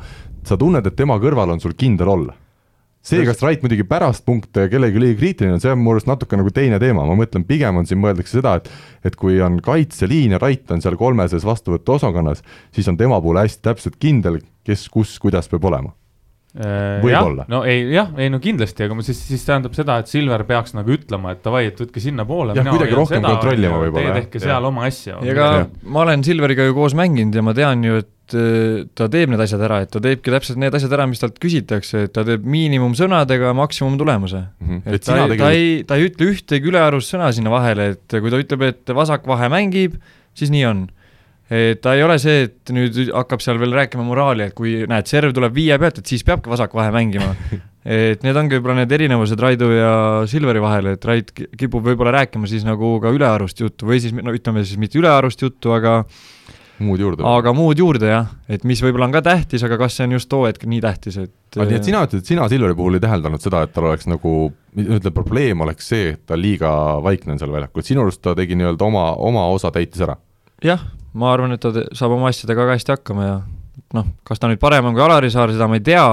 sa 0.48 0.58
tunned, 0.60 0.86
et 0.86 0.96
tema 0.98 1.18
kõrval 1.22 1.54
on 1.54 1.62
sul 1.62 1.76
kindel 1.78 2.12
olla. 2.12 2.36
see, 3.06 3.22
kas 3.22 3.38
Rait 3.44 3.60
muidugi 3.62 3.84
pärast 3.86 4.24
punkte 4.26 4.64
kellelegi 4.66 4.98
liiga 4.98 5.20
kriitiline 5.20 5.54
on, 5.54 5.60
see 5.62 5.70
on 5.70 5.78
mu 5.78 5.92
arust 5.92 6.08
natuke 6.10 6.38
nagu 6.40 6.50
teine 6.50 6.80
teema, 6.82 7.04
ma 7.06 7.14
mõtlen, 7.14 7.44
pigem 7.46 7.78
on 7.78 7.86
siin 7.86 8.00
mõeldakse 8.02 8.40
seda, 8.40 8.56
et 8.58 8.70
et 9.06 9.14
kui 9.18 9.38
on 9.44 9.60
kaitseliin 9.62 10.34
ja 10.34 10.40
Rait 10.42 10.74
on 10.74 10.82
seal 10.82 10.98
kolmeses 10.98 11.46
vastuvõtuosakonnas, 11.46 12.42
siis 12.74 12.90
on 12.90 12.98
tema 12.98 13.20
puhul 13.22 13.38
hästi 13.38 13.62
täpselt 13.62 14.00
kindel, 14.02 14.40
kes, 14.66 14.88
kus, 14.90 15.20
kuidas 15.22 15.46
peab 15.52 15.68
olema 15.70 15.92
äh, 16.58 16.98
võib-olla. 17.04 17.46
no 17.52 17.62
ei, 17.68 17.86
jah, 17.94 18.10
ei 18.18 18.32
no 18.32 18.42
kindlasti, 18.42 18.88
aga 18.88 18.98
siis, 19.06 19.22
siis 19.28 19.46
tähendab 19.46 19.78
seda, 19.78 20.00
et 20.02 20.10
Silver 20.10 20.42
peaks 20.48 20.74
nagu 20.74 20.96
ütlema, 20.98 21.36
et 21.36 21.46
davai, 21.46 21.68
et 21.70 21.78
võtke 21.84 22.02
sinnapoole. 22.02 22.58
jah, 22.58 22.72
kuidagi 22.72 22.98
rohkem 22.98 23.22
seda, 23.22 23.36
kontrollima 23.36 23.78
võib-olla. 23.84 24.18
Teie 24.18 24.26
tehke 24.26 24.42
seal 24.42 24.66
oma 24.72 24.90
asja. 24.90 25.22
ja 25.22 25.36
ega 25.36 25.48
ma 25.86 26.02
olen 26.02 26.26
Silveriga 26.26 26.66
ju 26.66 26.74
koos 26.74 26.98
mänginud 26.98 27.38
ja 27.38 27.46
ma 27.46 27.54
tean 27.54 27.86
ju, 27.86 28.02
et 28.02 28.10
ta 28.32 29.06
teeb 29.12 29.30
need 29.32 29.42
asjad 29.42 29.62
ära, 29.66 29.80
et 29.84 29.92
ta 29.92 30.02
teebki 30.02 30.32
täpselt 30.34 30.58
need 30.62 30.74
asjad 30.74 30.94
ära, 30.96 31.06
mis 31.10 31.22
talt 31.22 31.38
küsitakse, 31.42 32.06
et 32.08 32.14
ta 32.16 32.24
teeb 32.26 32.46
miinimumsõnadega 32.48 33.52
maksimumtulemuse 33.58 34.42
mm. 34.42 34.66
-hmm. 34.66 34.82
et, 34.84 34.98
et 34.98 35.06
ta, 35.06 35.20
tegel... 35.22 35.38
ta 35.44 35.52
ei, 35.54 35.70
ta 35.86 35.98
ei 35.98 36.08
ütle 36.10 36.30
ühtegi 36.32 36.72
ülearust 36.72 37.14
sõna 37.14 37.30
sinna 37.34 37.52
vahele, 37.54 37.92
et 37.94 38.18
kui 38.18 38.32
ta 38.32 38.42
ütleb, 38.42 38.66
et 38.66 38.94
vasak 38.98 39.26
vahe 39.30 39.50
mängib, 39.52 40.00
siis 40.36 40.50
nii 40.54 40.64
on. 40.66 40.86
et 41.50 41.80
ta 41.80 41.94
ei 41.94 42.02
ole 42.02 42.18
see, 42.18 42.48
et 42.48 42.74
nüüd 42.74 42.98
hakkab 43.14 43.44
seal 43.44 43.60
veel 43.62 43.76
rääkima 43.76 44.02
moraali, 44.02 44.48
et 44.50 44.54
kui 44.58 44.82
näed, 44.90 45.06
serv 45.06 45.34
tuleb 45.36 45.54
viie 45.54 45.78
pealt, 45.78 46.02
et 46.02 46.06
siis 46.06 46.26
peabki 46.26 46.50
vasak 46.50 46.74
vahe 46.74 46.90
mängima 46.90 47.30
et 47.86 48.24
need 48.26 48.34
ongi 48.36 48.58
võib-olla 48.58 48.80
need 48.80 48.92
erinevused 48.96 49.38
Raidu 49.38 49.68
ja 49.70 49.92
Silveri 50.26 50.62
vahel, 50.62 50.90
et 50.96 51.04
Rait 51.06 51.30
kipub 51.30 51.86
võib-olla 51.86 52.16
rääkima 52.18 52.48
siis 52.50 52.66
nagu 52.66 52.96
ka 53.02 53.12
ülearust 53.14 53.62
juttu 53.62 53.86
või 53.86 54.00
siis 54.02 54.14
no 54.16 54.34
ütleme 54.34 54.64
siis 54.66 54.80
mitte 54.82 54.98
ülearust 54.98 55.44
juttu, 55.46 55.70
aga 55.76 56.00
muud 56.82 57.00
juurde. 57.00 57.24
aga 57.26 57.52
muud 57.56 57.80
juurde 57.80 58.10
jah, 58.10 58.28
et 58.52 58.64
mis 58.68 58.80
võib-olla 58.84 59.08
on 59.08 59.14
ka 59.14 59.22
tähtis, 59.24 59.64
aga 59.66 59.78
kas 59.80 59.96
see 59.96 60.06
on 60.08 60.16
just 60.16 60.28
too 60.32 60.44
hetk 60.44 60.66
nii 60.68 60.82
tähtis, 60.84 61.16
et 61.22 61.58
aga 61.58 61.68
nii, 61.70 61.80
et 61.80 61.88
sina 61.88 62.02
ütled, 62.06 62.22
et 62.22 62.32
sina 62.32 62.48
Silveri 62.52 62.76
puhul 62.76 62.98
ei 62.98 63.04
täheldanud 63.04 63.42
seda, 63.42 63.62
et 63.64 63.72
tal 63.74 63.88
oleks 63.90 64.08
nagu, 64.10 64.34
ütleme, 64.76 65.14
probleem 65.14 65.64
oleks 65.64 65.88
see, 65.92 66.12
et 66.14 66.22
ta 66.28 66.38
liiga 66.38 66.70
vaikne 67.04 67.36
on 67.36 67.42
seal 67.42 67.54
väljakul, 67.54 67.84
et 67.84 67.90
sinu 67.92 68.04
arust 68.04 68.22
ta 68.24 68.36
tegi 68.38 68.58
nii-öelda 68.58 68.88
oma, 68.88 69.08
oma 69.30 69.46
osa 69.54 69.72
täitis 69.74 70.04
ära? 70.04 70.18
jah, 70.64 70.84
ma 71.16 71.32
arvan, 71.32 71.56
et 71.56 71.64
ta 71.64 71.72
saab 71.96 72.16
oma 72.18 72.32
asjadega 72.32 72.66
väga 72.66 72.78
hästi 72.78 72.96
hakkama 72.96 73.28
ja 73.28 73.36
noh, 73.96 74.08
kas 74.26 74.42
ta 74.42 74.50
nüüd 74.50 74.62
parem 74.62 74.90
on 74.90 74.96
kui 74.96 75.04
Alari 75.06 75.32
Saar, 75.32 75.54
seda 75.54 75.68
ma 75.70 75.80
ei 75.80 75.86
tea, 75.86 76.04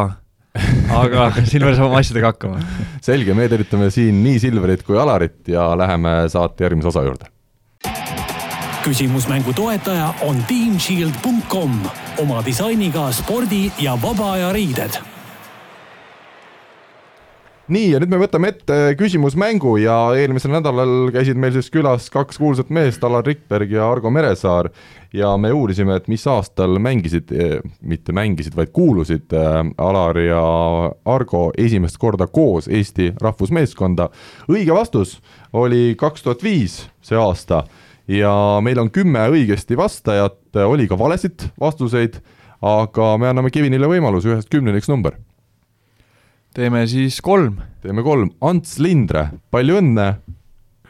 aga 0.94 1.30
Silver 1.52 1.76
saab 1.76 1.90
oma 1.90 2.00
asjadega 2.04 2.34
hakkama. 2.34 2.64
selge, 3.04 3.36
me 3.36 3.52
tervitame 3.52 3.92
siin 3.92 4.24
nii 4.24 4.40
Silverit 4.48 4.88
kui 4.88 5.00
Alarit 5.00 5.44
ja 5.52 5.74
läheme 5.80 6.22
saate 6.32 6.68
järgmise 6.68 6.94
osa 6.94 7.04
juurde 7.08 7.33
küsimusmängu 8.84 9.54
toetaja 9.54 10.14
on 10.22 10.44
teamshield.com 10.48 11.72
oma 12.18 12.44
disainiga 12.46 13.12
spordi 13.12 13.72
ja 13.80 13.98
vaba 14.02 14.32
aja 14.36 14.54
riided 14.54 15.00
nii, 17.72 17.94
ja 17.94 18.00
nüüd 18.02 18.12
me 18.12 18.20
võtame 18.20 18.50
ette 18.52 18.76
küsimusmängu 19.00 19.78
ja 19.80 19.96
eelmisel 20.20 20.52
nädalal 20.52 21.08
käisid 21.16 21.40
meil 21.40 21.54
siis 21.56 21.72
külas 21.72 22.10
kaks 22.12 22.38
kuulsat 22.42 22.74
meest, 22.76 23.04
Alar 23.08 23.24
Rikberg 23.26 23.72
ja 23.72 23.88
Argo 23.90 24.12
Meresaar. 24.12 24.70
ja 25.14 25.38
me 25.38 25.52
uurisime, 25.54 25.96
et 25.96 26.08
mis 26.08 26.26
aastal 26.28 26.80
mängisid, 26.80 27.32
eh, 27.32 27.62
mitte 27.82 28.12
mängisid, 28.12 28.56
vaid 28.56 28.74
kuulusid 28.74 29.34
eh, 29.34 29.72
Alar 29.78 30.18
ja 30.18 30.44
Argo 31.06 31.52
esimest 31.58 31.98
korda 31.98 32.28
koos 32.28 32.68
Eesti 32.68 33.14
rahvusmeeskonda. 33.22 34.10
õige 34.50 34.74
vastus 34.74 35.22
oli 35.54 35.96
kaks 35.98 36.24
tuhat 36.24 36.44
viis 36.44 36.90
see 37.02 37.18
aasta 37.18 37.64
ja 38.08 38.34
meil 38.64 38.82
on 38.82 38.92
kümme 38.94 39.28
õigesti 39.32 39.78
vastajat, 39.80 40.40
oli 40.66 40.88
ka 40.90 40.98
valesid 41.00 41.48
vastuseid, 41.60 42.20
aga 42.64 43.14
me 43.20 43.30
anname 43.32 43.52
Kevinile 43.54 43.90
võimaluse 43.92 44.32
ühest 44.32 44.52
kümneni 44.52 44.82
üks 44.82 44.92
number. 44.92 45.18
teeme 46.54 46.86
siis 46.88 47.22
kolm. 47.22 47.62
teeme 47.82 48.04
kolm, 48.04 48.32
Ants 48.42 48.80
Lindre, 48.80 49.30
palju 49.52 49.80
õnne, 49.82 50.14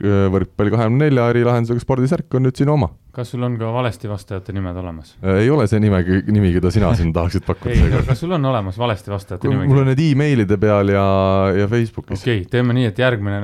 võrkpalli 0.03 0.74
kahekümne 0.74 1.05
nelja 1.05 1.30
ärilahendusega 1.32 1.80
spordisärk 1.80 2.34
on 2.36 2.47
nüüd 2.47 2.57
sinu 2.57 2.74
oma 2.74 2.89
kas 3.14 3.30
sul 3.30 3.43
on 3.45 3.55
ka 3.61 3.70
valesti 3.74 4.09
vastajate 4.09 4.53
nimed 4.55 4.78
olemas? 4.82 5.11
ei 5.36 5.49
ole 5.53 5.68
see 5.70 5.80
nime, 5.84 5.99
nimi, 6.34 6.49
keda 6.55 6.72
sina 6.74 6.89
siin 6.97 7.11
tahaksid 7.14 7.43
pakkuda 7.45 7.74
ei, 7.76 8.01
kas 8.07 8.24
sul 8.24 8.32
on 8.34 8.45
olemas 8.49 8.78
valesti 8.82 9.11
vastajate 9.14 9.51
nimekiri? 9.51 9.70
mul 9.70 9.82
on 9.84 9.89
need 9.91 10.01
emailide 10.01 10.57
peal 10.61 10.89
ja, 10.89 11.03
ja 11.53 11.68
Facebookis. 11.70 12.24
okei 12.24 12.39
okay,, 12.41 12.49
teeme 12.55 12.74
nii, 12.74 12.88
et 12.89 13.01
järgmine 13.03 13.38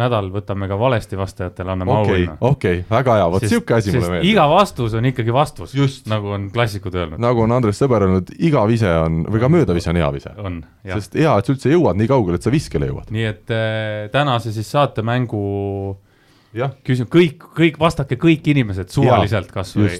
nädal 0.00 0.30
võtame 0.32 0.68
ka 0.70 0.78
valesti 0.80 1.20
vastajatele, 1.20 1.74
anname 1.74 1.92
okay, 1.92 2.14
auhinna. 2.14 2.36
okei 2.40 2.78
okay,, 2.80 2.86
väga 2.94 3.18
hea, 3.20 3.26
vot 3.34 3.46
sihuke 3.52 3.76
asi 3.76 3.92
mulle 3.92 4.12
meeldib. 4.14 4.30
iga 4.30 4.46
vastus 4.54 4.96
on 4.96 5.10
ikkagi 5.10 5.36
vastus, 5.36 5.76
nagu 6.08 6.32
on 6.38 6.48
klassikud 6.54 6.96
öelnud. 6.96 7.20
nagu 7.20 7.44
on 7.44 7.52
Andres 7.58 7.82
Sõber 7.82 8.06
öelnud, 8.08 8.32
iga 8.40 8.64
vise 8.70 8.88
on, 9.02 9.20
või 9.28 9.44
ka 9.44 9.52
möödavise 9.52 9.92
on 9.92 10.00
hea 10.00 10.08
vise. 10.16 10.32
sest 10.94 11.20
hea, 11.20 11.36
et 11.36 11.44
sa 11.44 11.52
üldse 11.52 11.76
jõuad 11.76 12.00
nii 12.00 12.08
kaugele, 12.08 12.40
et 12.40 12.48
sa 12.48 12.54
viskele 12.54 12.88
jõuad. 12.88 13.12
nii 13.12 13.28
et 13.34 13.52
äh, 13.52 14.08
tänase 14.16 14.56
siis 14.56 14.72
saatemängu 14.72 15.44
küsin 16.86 17.08
kõik, 17.10 17.42
kõik, 17.56 17.78
vastake 17.80 18.18
kõik 18.20 18.46
inimesed 18.52 18.92
suvaliselt 18.94 19.50
kasvõi. 19.52 19.98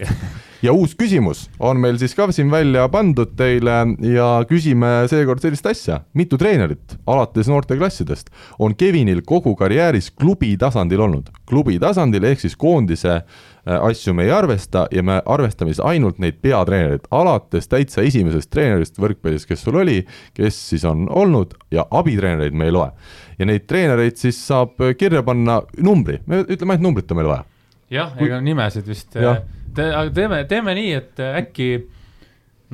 ja 0.65 0.73
uus 0.73 0.95
küsimus 0.97 1.49
on 1.59 1.81
meil 1.83 1.99
siis 2.01 2.15
ka 2.17 2.29
siin 2.33 2.51
välja 2.53 2.87
pandud 2.93 3.35
teile 3.37 3.81
ja 4.07 4.29
küsime 4.49 4.93
seekord 5.11 5.43
sellist 5.45 5.67
asja, 5.67 6.01
mitu 6.15 6.39
treenerit 6.41 6.97
alates 7.07 7.51
noorteklassidest 7.51 8.31
on 8.59 8.77
Kevinil 8.79 9.25
kogu 9.27 9.57
karjääris 9.59 10.11
klubi 10.11 10.55
tasandil 10.61 11.03
olnud? 11.05 11.33
klubi 11.45 11.81
tasandil 11.83 12.25
ehk 12.31 12.41
siis 12.41 12.57
koondise 12.57 13.19
äh, 13.19 13.43
asju 13.67 14.15
me 14.15 14.25
ei 14.25 14.31
arvesta 14.31 14.87
ja 14.93 15.03
me 15.03 15.21
arvestame 15.27 15.73
siis 15.73 15.81
ainult 15.85 16.19
neid 16.21 16.37
peatreenereid, 16.45 17.07
alates 17.11 17.69
täitsa 17.69 18.05
esimesest 18.05 18.51
treenerist 18.53 18.99
võrkpallis, 19.01 19.47
kes 19.49 19.65
sul 19.65 19.79
oli, 19.81 20.03
kes 20.37 20.59
siis 20.71 20.85
on 20.89 21.07
olnud 21.09 21.57
ja 21.73 21.87
abitreenereid 21.91 22.55
me 22.55 22.69
ei 22.69 22.75
loe. 22.77 22.91
ja 23.39 23.49
neid 23.49 23.67
treenereid 23.67 24.21
siis 24.21 24.39
saab 24.47 24.77
kirja 24.99 25.23
panna 25.23 25.63
numbri, 25.81 26.21
me 26.27 26.43
ütleme 26.45 26.77
ainult 26.77 26.89
numbrit 26.91 27.11
on 27.11 27.21
meil 27.23 27.31
vaja. 27.33 27.45
jah, 27.91 28.13
ega 28.21 28.41
nimesid 28.45 28.89
vist 28.89 29.17
ja 29.17 29.39
te, 29.75 29.89
aga 29.89 30.11
teeme, 30.15 30.43
teeme 30.51 30.77
nii, 30.77 30.93
et 31.01 31.25
äkki 31.25 31.71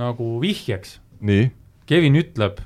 nagu 0.01 0.35
vihjeks. 0.43 0.99
nii? 1.21 1.51
Kevin 1.91 2.19
ütleb, 2.21 2.61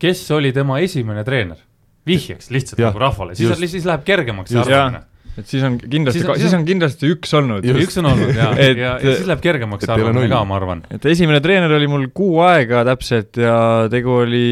kes 0.00 0.26
oli 0.36 0.52
tema 0.52 0.80
esimene 0.84 1.24
treener. 1.24 1.60
vihjeks 2.08 2.50
lihtsalt 2.50 2.80
ja, 2.80 2.88
nagu 2.88 3.04
rahvale, 3.04 3.36
siis, 3.36 3.52
siis 3.68 3.84
läheb 3.84 4.04
kergemaks 4.08 4.54
see 4.54 4.64
arvamine 4.64 5.04
et 5.38 5.46
siis 5.50 5.64
on 5.66 5.78
kindlasti, 5.78 6.24
siis, 6.24 6.42
siis 6.42 6.56
on 6.58 6.66
kindlasti 6.66 7.12
üks 7.14 7.32
olnud. 7.38 7.66
üks 7.84 7.98
on 8.02 8.10
olnud 8.10 8.34
ja 8.34 8.50
et, 8.56 8.74
ja, 8.80 8.96
ja 8.98 9.14
siis 9.14 9.28
läheb 9.28 9.44
kergemaks 9.44 9.88
arvamine 9.88 10.28
ka, 10.32 10.42
ma 10.48 10.58
arvan. 10.58 10.84
et 10.94 11.08
esimene 11.12 11.40
treener 11.44 11.72
oli 11.78 11.90
mul 11.90 12.08
kuu 12.14 12.42
aega 12.46 12.84
täpselt 12.88 13.40
ja 13.40 13.56
tegu 13.92 14.20
oli 14.24 14.46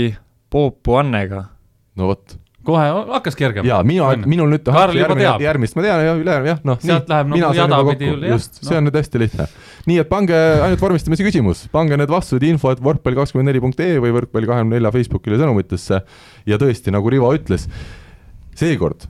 Poopu 0.52 1.00
Annega. 1.00 1.42
no 1.98 2.12
vot 2.12 2.36
kohe 2.66 2.84
hakkas 3.12 3.36
kergem. 3.38 3.66
jaa, 3.66 3.80
mina, 3.86 4.10
minul 4.28 4.50
nüüd 4.50 4.66
järgmine, 4.66 5.26
järgmist 5.44 5.78
ma 5.78 5.84
tean 5.86 6.04
ja 6.04 6.14
ülejärgmine 6.18 6.52
jah, 6.52 6.62
noh. 6.66 6.78
sealt 6.82 7.10
läheb 7.10 7.32
nagu 7.32 7.50
jada 7.56 7.80
pidi 7.90 8.10
üle, 8.10 8.30
jah. 8.30 8.36
just 8.36 8.60
no., 8.60 8.68
see 8.70 8.78
on 8.80 8.88
nüüd 8.88 8.98
hästi 9.00 9.22
lihtne. 9.22 9.48
nii 9.90 9.98
et 10.02 10.10
pange 10.10 10.38
ainult 10.66 10.82
vormistamise 10.82 11.26
küsimus, 11.26 11.66
pange 11.74 11.98
need 11.98 12.12
vastused 12.12 12.46
info, 12.46 12.74
et 12.74 12.82
võrkpall 12.82 13.18
kakskümmend 13.22 13.52
neli 13.52 13.62
punkt 13.62 13.82
ee 13.84 14.00
või 14.02 14.14
võrkpall 14.18 14.50
kahekümne 14.50 14.78
nelja 14.78 14.94
Facebookile 14.94 15.38
sõnumitesse 15.42 16.00
ja 16.50 16.62
tõesti, 16.62 16.94
nagu 16.94 17.12
Rivo 17.12 17.30
ütles, 17.38 17.68
seekord 18.58 19.06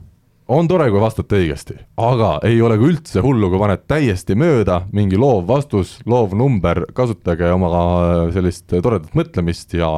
on 0.49 0.68
tore, 0.70 0.86
kui 0.92 1.01
vastate 1.03 1.40
õigesti, 1.40 1.74
aga 1.99 2.36
ei 2.47 2.59
ole 2.62 2.76
ka 2.78 2.86
üldse 2.86 3.22
hullu, 3.24 3.49
kui 3.51 3.61
paned 3.61 3.82
täiesti 3.90 4.36
mööda 4.38 4.80
mingi 4.94 5.18
loov 5.18 5.47
vastus, 5.49 5.97
loov 6.07 6.36
number, 6.38 6.84
kasutage 6.97 7.49
oma 7.55 7.70
sellist 8.34 8.70
toredat 8.70 9.14
mõtlemist 9.18 9.74
ja 9.76 9.88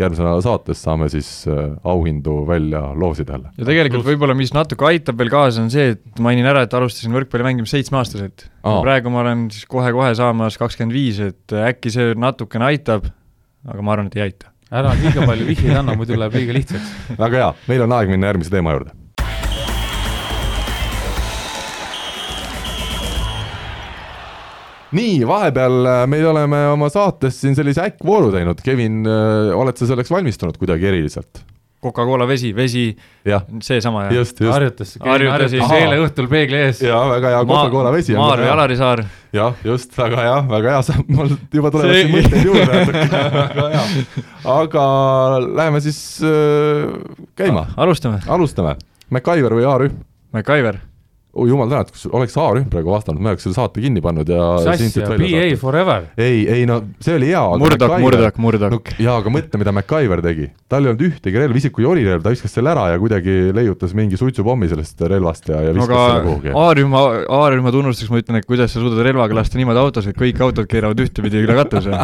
järgmise 0.00 0.24
nädala 0.24 0.44
saates 0.44 0.82
saame 0.82 1.08
siis 1.12 1.30
äh, 1.50 1.74
auhindu 1.86 2.40
välja 2.48 2.82
loosida 2.98 3.36
jälle. 3.36 3.52
ja 3.58 3.68
tegelikult 3.68 4.06
võib-olla, 4.08 4.36
mis 4.38 4.54
natuke 4.56 4.88
aitab 4.90 5.20
veel 5.22 5.30
kaasa, 5.32 5.62
on 5.62 5.70
see, 5.74 5.94
et 5.94 6.22
mainin 6.22 6.48
ära, 6.50 6.64
et 6.66 6.74
alustasin 6.78 7.14
võrkpalli 7.14 7.46
mängimist 7.46 7.76
seitsmeaastaselt. 7.76 8.48
praegu 8.62 9.12
ma 9.12 9.22
olen 9.22 9.46
siis 9.54 9.68
kohe-kohe 9.70 10.14
saamas 10.18 10.58
kakskümmend 10.60 10.96
viis, 10.96 11.20
et 11.22 11.54
äkki 11.70 11.94
see 11.94 12.16
natukene 12.18 12.72
aitab, 12.72 13.06
aga 13.68 13.86
ma 13.86 13.94
arvan, 13.94 14.10
et 14.10 14.18
ei 14.18 14.26
aita. 14.30 14.50
ära 14.72 14.96
liiga 14.98 15.28
palju 15.28 15.46
vihjeid 15.46 15.78
anna, 15.78 15.94
muidu 15.94 16.18
läheb 16.18 16.40
liiga 16.40 16.58
lihtsaks. 16.58 16.98
väga 17.20 17.38
hea, 17.38 17.52
meil 17.70 17.86
on 17.86 17.96
aeg 18.00 18.10
minna 18.16 18.32
järgmise 18.32 18.54
teema 18.56 18.74
juurde 18.74 18.96
nii, 24.96 25.22
vahepeal 25.28 25.78
äh, 25.86 26.02
meil 26.10 26.26
oleme 26.32 26.66
oma 26.72 26.90
saates 26.92 27.40
siin 27.42 27.56
sellise 27.58 27.84
äkkvooru 27.86 28.32
teinud, 28.34 28.60
Kevin, 28.64 29.02
äh, 29.08 29.56
oled 29.56 29.78
sa 29.78 29.88
selleks 29.90 30.12
valmistunud 30.12 30.60
kuidagi 30.60 30.90
eriliselt? 30.92 31.42
Coca-Cola 31.82 32.28
vesi, 32.30 32.52
vesi, 32.54 32.84
seesama 33.58 34.04
jah? 34.04 34.12
just, 34.14 34.38
just. 34.40 34.52
harjutas, 34.54 34.92
harjutas 35.02 35.56
eile 35.74 35.96
õhtul 36.04 36.28
peegli 36.30 36.60
ees. 36.68 36.82
jaa, 36.86 37.00
väga 37.10 37.32
hea 37.32 37.40
Coca-Cola 37.48 37.90
vesi. 37.94 38.14
Maarja 38.14 38.52
Alarisaar. 38.54 39.02
jah, 39.34 39.58
just, 39.66 39.96
väga 39.98 40.20
hea, 40.22 40.36
väga 40.52 40.76
hea, 40.76 41.00
mul 41.10 41.34
juba 41.50 41.72
tulevad 41.74 41.98
siin 41.98 42.14
mõtteid 42.14 42.46
juurde 42.46 42.68
natuke 42.70 43.02
väga 43.40 43.66
hea. 43.74 44.06
aga 44.54 44.86
läheme 45.48 45.82
siis 45.82 45.98
äh, 46.22 46.94
käima. 47.42 47.66
alustame. 47.74 48.22
alustame. 48.30 48.78
MacGyver 49.10 49.58
või 49.58 49.66
A-rühm? 49.74 50.00
MacGyver 50.32 50.78
oh 51.32 51.46
jumal 51.48 51.70
tänatud, 51.70 51.94
kus 51.96 52.04
oleks 52.12 52.34
A-rühm 52.36 52.66
praegu 52.72 52.92
vastanud, 52.92 53.22
me 53.24 53.30
oleks 53.32 53.46
selle 53.46 53.56
saate 53.56 53.80
kinni 53.80 54.02
pannud 54.04 54.28
ja 54.28 54.48
mis 54.60 54.82
asja, 54.92 55.14
BA 55.16 55.44
forever? 55.60 56.10
ei, 56.20 56.42
ei 56.52 56.66
no 56.68 56.78
see 57.00 57.14
oli 57.16 57.30
hea. 57.30 57.40
Murdoch, 57.62 57.94
Murdoch, 58.02 58.40
Murdoch 58.44 58.74
no,. 58.74 58.80
jaa, 59.00 59.16
aga 59.22 59.32
mõtle, 59.32 59.60
mida 59.62 59.72
MacGyver 59.72 60.22
tegi. 60.24 60.50
tal 60.68 60.84
ei 60.84 60.92
olnud 60.92 61.06
ühtegi 61.08 61.40
relva, 61.40 61.56
isegi 61.62 61.76
kui 61.78 61.88
oli 61.88 62.04
relv, 62.04 62.24
ta 62.24 62.34
viskas 62.34 62.52
selle 62.52 62.74
ära 62.74 62.90
ja 62.92 63.00
kuidagi 63.00 63.36
leiutas 63.56 63.96
mingi 63.96 64.20
suitsupommi 64.20 64.68
sellest 64.72 65.00
relvast 65.14 65.48
ja, 65.48 65.62
ja 65.68 65.72
viskas 65.72 65.94
no, 65.94 66.02
selle 66.10 66.26
kuhugi. 66.26 66.52
A-rühma, 66.66 67.04
A-rühma 67.38 67.72
tunnustuseks 67.78 68.12
ma 68.12 68.20
ütlen, 68.20 68.42
et 68.42 68.48
kuidas 68.48 68.74
sa 68.74 68.84
suudad 68.84 69.00
relvaga 69.08 69.40
lasta 69.40 69.60
niimoodi 69.60 69.80
autos, 69.80 70.10
et 70.12 70.18
kõik 70.18 70.44
autod 70.44 70.68
keeravad 70.68 71.00
ühtepidi 71.06 71.40
üle 71.46 71.56
katuse 71.62 71.96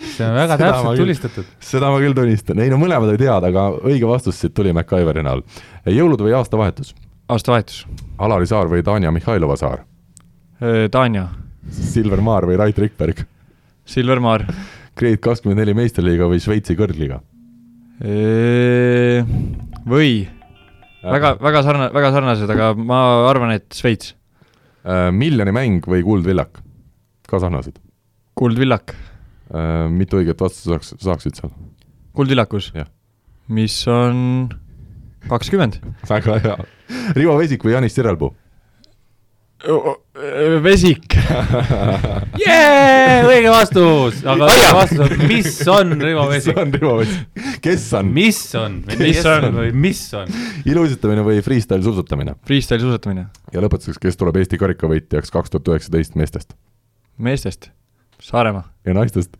see 0.00 0.24
on 0.24 0.32
väga 0.38 0.56
seda 0.56 0.72
täpselt 0.72 1.04
tulistatud. 1.04 1.52
seda 1.68 1.92
ma 1.92 2.00
küll 2.00 2.16
tunnistan, 2.16 2.64
ei 2.64 2.72
no 2.72 2.80
mõlemad 2.80 3.12
olid 3.12 3.28
head, 3.28 3.46
aga 3.52 3.68
õige 3.84 4.08
vastus 4.08 4.40
siit 4.40 4.56
tuli 4.56 4.72
MacGyveri 4.76 5.24
näol. 5.26 5.44
jõulud 5.84 6.24
või 6.24 6.36
aastavahetus? 6.40 6.94
Aastavahetus. 7.30 7.84
Alari 8.20 8.48
Saar 8.50 8.70
või 8.70 8.82
Tanja 8.86 9.12
Mihhailova 9.14 9.56
Saar? 9.60 9.84
Tanja. 10.92 11.28
Silver 11.70 12.20
Maar 12.24 12.46
või 12.48 12.58
Rait 12.60 12.78
Rikberg? 12.78 13.22
Silver 13.88 14.20
Maar. 14.20 14.44
Grade 14.98 15.20
kakskümmend 15.22 15.62
neli 15.62 15.74
meistriliiga 15.78 16.28
või 16.28 16.40
Šveitsi 16.42 16.76
kõrgliiga? 16.76 17.20
Või, 19.90 20.12
väga, 21.04 21.34
väga 21.40 21.62
sarna-, 21.66 21.90
väga 21.94 22.10
sarnased, 22.14 22.52
aga 22.52 22.72
ma 22.76 23.00
arvan, 23.28 23.54
et 23.56 23.68
Šveits. 23.76 24.14
Miljoni 25.12 25.52
mäng 25.52 25.84
või 25.88 26.04
Kuldvillak? 26.04 26.62
ka 27.30 27.38
sarnased? 27.38 27.76
Kuldvillak. 28.34 28.94
mitu 29.94 30.18
õiget 30.18 30.40
vastust 30.40 30.66
saaks, 30.66 30.94
saaksid 30.98 31.38
seal? 31.38 31.52
Kuldvillakus? 32.16 32.72
mis 33.50 33.76
on 33.90 34.48
kakskümmend. 35.28 35.80
väga 36.08 36.38
hea. 36.42 36.56
Rivo 37.18 37.36
Vesik 37.40 37.64
või 37.66 37.76
Janis 37.76 37.96
Sirelpuu? 37.96 38.32
Vesik 40.64 41.12
yeah! 42.40 43.26
õige 43.28 43.50
vastus, 43.52 44.22
aga 44.24 44.46
õige 44.48 44.70
vastus 44.72 45.02
on, 45.04 45.24
mis 45.28 45.58
on 45.68 45.92
Rivo 46.06 46.24
Vesik? 46.30 46.54
mis 46.56 46.62
on 46.62 46.72
Rivo 46.72 46.94
Vesik? 47.02 47.42
kes 47.66 47.84
on? 47.98 48.12
mis 48.16 48.40
on? 48.56 48.78
mis 49.02 49.20
on? 49.28 49.48
või 49.58 49.74
mis 49.76 50.00
on? 50.16 50.32
iluuisutamine 50.64 51.26
või 51.26 51.44
freestyle 51.44 51.84
suusatamine? 51.84 52.38
Freestyle 52.48 52.80
suusatamine. 52.86 53.26
ja 53.52 53.66
lõpetuseks, 53.66 54.00
kes 54.00 54.16
tuleb 54.20 54.40
Eesti 54.40 54.60
karikavõitjaks 54.62 55.34
kaks 55.34 55.52
tuhat 55.52 55.68
üheksateist 55.74 56.16
meestest? 56.16 56.56
meestest? 57.20 57.68
Saaremaa. 58.24 58.64
ja 58.88 58.96
naistest? 58.96 59.36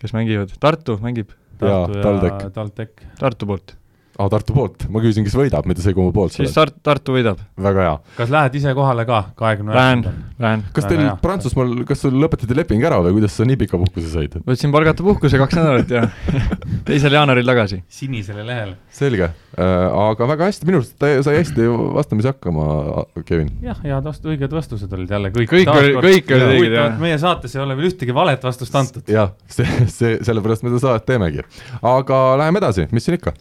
kes 0.00 0.16
mängivad? 0.16 0.56
Tartu 0.60 0.96
mängib. 1.04 1.36
Tartu 1.60 2.00
ja, 2.00 2.32
ja 2.40 2.50
TalTech. 2.56 3.04
Tartu 3.20 3.52
poolt 3.52 3.76
aa, 4.22 4.30
Tartu 4.32 4.54
poolt, 4.56 4.86
ma 4.92 5.02
küsisin, 5.02 5.24
kes 5.26 5.34
võidab, 5.36 5.66
mitte 5.68 5.82
see, 5.84 5.94
kumma 5.96 6.12
poolt 6.14 6.36
siis 6.36 6.54
Tart-, 6.54 6.78
Tartu 6.84 7.16
võidab. 7.16 7.40
väga 7.62 7.86
hea. 7.86 7.94
kas 8.18 8.32
lähed 8.32 8.58
ise 8.60 8.74
kohale 8.76 9.04
ka, 9.08 9.22
kahekümne 9.38 9.74
üheksandal? 9.74 10.12
Lähen, 10.12 10.36
lähen. 10.42 10.64
kas 10.76 10.88
teil. 10.88 11.04
Prantsusmaal, 11.22 11.74
kas 11.88 12.04
sul 12.04 12.16
lõpetati 12.22 12.56
leping 12.56 12.84
ära 12.86 13.00
või 13.04 13.16
kuidas 13.18 13.36
sa 13.38 13.46
nii 13.48 13.58
pika 13.60 13.80
puhkuse 13.80 14.12
said? 14.12 14.38
võtsin 14.46 14.74
palgata 14.74 15.06
puhkuse 15.06 15.40
kaks 15.42 15.58
nädalat 15.58 15.94
ja 15.96 16.04
teisel 16.88 17.16
jaanuaril 17.18 17.48
tagasi. 17.48 17.82
sinisele 17.92 18.46
lehele. 18.46 18.76
selge 18.94 19.28
äh,, 19.28 19.86
aga 20.06 20.28
väga 20.32 20.50
hästi, 20.50 20.68
minu 20.68 20.82
arust 20.82 21.06
sai 21.26 21.38
hästi 21.40 21.68
vastamise 21.98 22.32
hakkama, 22.32 23.06
Kevin. 23.26 23.52
jah, 23.64 23.78
head 23.84 24.08
vast-, 24.08 24.26
õiged 24.28 24.58
vastused 24.58 24.98
olid 24.98 25.10
jälle 25.16 25.32
kõik. 25.34 25.50
kõik 25.52 25.72
oli, 25.74 25.94
kõik 25.98 26.34
olid 26.38 26.56
õiged, 26.56 26.76
jah. 26.78 26.98
meie 27.02 27.18
saates 27.22 27.56
ei 27.56 27.64
ole 27.64 27.78
veel 27.78 27.90
ühtegi 27.90 28.14
valet 28.16 28.44
vastust 28.46 28.76
antud. 28.78 29.06
jah, 29.10 29.34
see, 29.50 29.68
see, 29.90 30.18
sellepärast 30.22 30.66
me 30.66 30.74
seda 30.74 30.86
saadet 30.86 31.08
teemegi. 31.10 31.46
aga 31.82 32.24
läheme 32.42 32.62
edasi, 32.62 32.88
mis 32.92 33.08
siin 33.08 33.18
ikka 33.20 33.34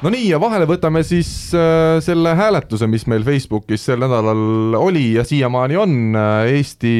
no 0.00 0.10
nii, 0.12 0.28
ja 0.32 0.38
vahele 0.40 0.66
võtame 0.68 1.02
siis 1.04 1.28
äh, 1.56 1.98
selle 2.04 2.32
hääletuse, 2.38 2.88
mis 2.90 3.04
meil 3.10 3.24
Facebookis 3.26 3.84
sel 3.88 4.00
nädalal 4.00 4.76
oli 4.78 5.10
ja 5.18 5.24
siiamaani 5.28 5.76
on 5.80 5.96
äh, 6.16 6.52
Eesti 6.54 6.92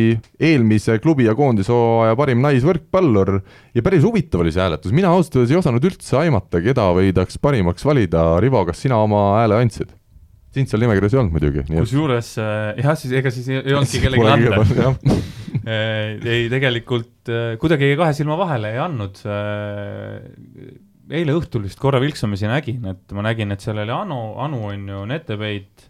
eelmise 0.51 0.98
klubi 1.03 1.24
ja 1.28 1.34
koondishooaja 1.38 2.16
parim 2.18 2.42
naisvõrkpallur 2.44 3.38
ja 3.76 3.84
päris 3.86 4.05
huvitav 4.05 4.44
oli 4.44 4.53
see 4.53 4.64
hääletus, 4.64 4.92
mina 4.96 5.12
ausalt 5.14 5.40
öeldes 5.40 5.55
ei 5.55 5.61
osanud 5.62 5.86
üldse 5.88 6.18
aimata, 6.20 6.61
keda 6.64 6.90
võidaks 6.96 7.40
parimaks 7.40 7.88
valida, 7.88 8.26
Rivo, 8.42 8.66
kas 8.68 8.84
sina 8.84 9.01
oma 9.01 9.24
hääle 9.38 9.62
andsid? 9.62 9.96
sind 10.51 10.66
seal 10.66 10.82
nimekirjas 10.82 11.12
ei 11.14 11.20
olnud 11.20 11.34
muidugi. 11.36 11.64
kusjuures 11.70 12.34
äh, 12.42 12.82
jah, 12.82 12.96
siis 12.98 13.16
ega 13.16 13.32
siis 13.32 13.48
ei 13.55 13.62
olnudki 13.62 14.01
kellelegi 14.05 14.28
anda 14.34 14.92
äh, 15.64 16.20
ei, 16.20 16.46
tegelikult 16.53 17.32
kuidagi 17.62 17.94
kahe 17.96 18.12
silma 18.18 18.36
vahele 18.40 18.74
ei 18.74 18.80
andnud 18.82 19.24
eile 21.11 21.37
õhtul 21.37 21.65
vist 21.67 21.81
korra 21.81 22.01
vilksamisi 22.03 22.49
nägin, 22.51 22.83
et 22.93 23.15
ma 23.17 23.25
nägin, 23.27 23.55
et 23.55 23.65
seal 23.65 23.81
oli 23.83 23.95
Anu, 23.95 24.19
Anu 24.43 24.65
on 24.71 24.89
ju, 24.93 25.05
Netepeit. 25.11 25.87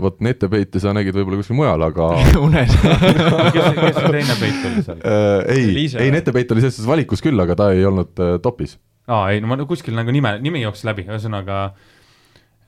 vot 0.00 0.20
Netepeiti 0.24 0.80
sa 0.80 0.94
nägid 0.96 1.16
võib-olla 1.16 1.40
kuskil 1.40 1.58
mujal, 1.58 1.86
aga 1.88 2.08
unes 2.46 2.76
kes, 3.54 3.72
kes 3.78 3.98
see 3.98 4.14
teine 4.16 4.38
peit 4.40 4.68
oli 4.70 4.86
seal 4.88 5.02
äh,? 5.02 5.56
ei, 5.56 5.88
ei 6.06 6.14
Netepeit 6.14 6.54
oli 6.54 6.64
selles 6.64 6.80
suhtes 6.80 6.90
valikus 6.90 7.24
küll, 7.24 7.38
aga 7.44 7.58
ta 7.58 7.72
ei 7.76 7.84
olnud 7.88 8.22
äh, 8.22 8.38
topis 8.44 8.78
aa, 9.10 9.32
ei, 9.32 9.42
no 9.42 9.50
ma 9.50 9.60
kuskil 9.68 9.96
nagu 9.98 10.14
nime, 10.14 10.38
nimi 10.44 10.64
jooksis 10.64 10.88
läbi, 10.88 11.04
ühesõnaga 11.10 11.64
äh, 11.68 11.90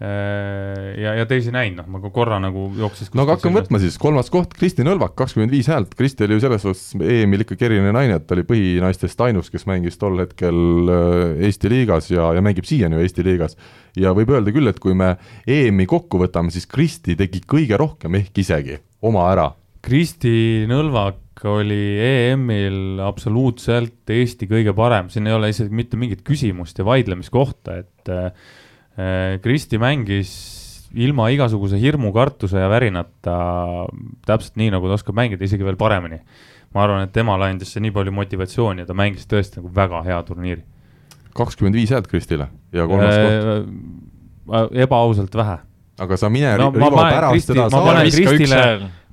ja, 0.01 1.13
ja 1.21 1.25
teisi 1.31 1.53
näinud, 1.55 1.85
noh, 1.85 2.01
ma 2.03 2.11
korra 2.13 2.41
nagu 2.43 2.67
jooksis 2.79 3.13
no 3.15 3.23
aga 3.23 3.37
hakkame 3.37 3.61
võtma 3.61 3.79
siis, 3.83 3.95
kolmas 4.01 4.31
koht, 4.33 4.57
Kristi 4.59 4.83
Nõlvak, 4.87 5.15
kakskümmend 5.19 5.55
viis 5.55 5.69
häält, 5.71 5.95
Kristi 5.95 6.27
oli 6.27 6.39
ju 6.39 6.43
selles 6.43 6.65
suhtes 6.65 6.83
EM-il 6.99 7.45
ikkagi 7.45 7.69
eriline 7.69 7.93
naine, 7.95 8.19
et 8.19 8.27
ta 8.27 8.35
oli 8.35 8.47
põhinaistest 8.49 9.23
ainus, 9.27 9.53
kes 9.55 9.69
mängis 9.71 10.01
tol 10.01 10.19
hetkel 10.19 10.59
äh, 10.91 11.45
Eesti 11.47 11.71
liigas 11.71 12.11
ja, 12.11 12.33
ja 12.35 12.43
mängib 12.45 12.67
siiani 12.67 12.99
ju 12.99 13.07
Eesti 13.07 13.27
liigas. 13.27 13.55
ja 13.95 14.11
võib 14.17 14.35
öelda 14.35 14.55
küll, 14.55 14.67
et 14.71 14.81
kui 14.83 14.97
me 14.99 15.15
EM-i 15.47 15.87
kokku 15.91 16.19
võtame, 16.25 16.51
siis 16.51 16.67
Kristi 16.67 17.15
tegi 17.19 17.45
kõige 17.47 17.79
rohkem 17.79 18.19
ehk 18.19 18.43
isegi 18.43 18.81
oma 19.07 19.29
ära. 19.31 19.53
Kristi 19.85 20.65
Nõlvak 20.67 21.45
oli 21.51 22.01
EM-il 22.03 23.01
absoluutselt 23.05 24.11
Eesti 24.11 24.51
kõige 24.51 24.75
parem, 24.75 25.07
siin 25.13 25.31
ei 25.31 25.39
ole 25.39 25.55
isegi 25.55 25.71
mitte 25.71 25.99
mingit 26.01 26.27
küsimust 26.27 26.79
ja 26.83 26.87
vaidlemiskohta, 26.89 27.79
et 27.85 28.11
äh, 28.11 28.53
Kristi 29.43 29.79
mängis 29.83 30.35
ilma 30.95 31.29
igasuguse 31.35 31.79
hirmu, 31.81 32.13
kartuse 32.15 32.61
ja 32.63 32.69
värinata 32.71 33.37
täpselt 34.27 34.59
nii, 34.61 34.71
nagu 34.75 34.91
ta 34.91 34.99
oskab 34.99 35.17
mängida, 35.19 35.45
isegi 35.47 35.67
veel 35.67 35.79
paremini. 35.81 36.21
ma 36.75 36.83
arvan, 36.83 37.05
et 37.07 37.13
temale 37.15 37.47
andis 37.47 37.71
see 37.71 37.83
nii 37.85 37.93
palju 37.95 38.11
motivatsiooni 38.15 38.83
ja 38.83 38.87
ta 38.89 38.97
mängis 38.99 39.29
tõesti 39.31 39.61
nagu 39.61 39.71
väga 39.75 40.03
hea 40.07 40.23
turniiri. 40.27 40.65
kakskümmend 41.35 41.79
viis 41.79 41.91
häält 41.91 42.07
Kristile 42.11 42.49
ja 42.73 42.87
kolmas 42.87 43.15
koht. 43.19 43.69
Äh, 44.55 44.83
ebaausalt 44.85 45.35
vähe. 45.35 45.59
Aga 45.99 46.19
sa 46.19 46.31
mine 46.33 46.57
no, 46.59 46.71
Rivo 46.75 46.91
pärast 46.99 47.53
seda 47.53 47.71
saali. 47.71 48.11
Kristile 48.11 48.65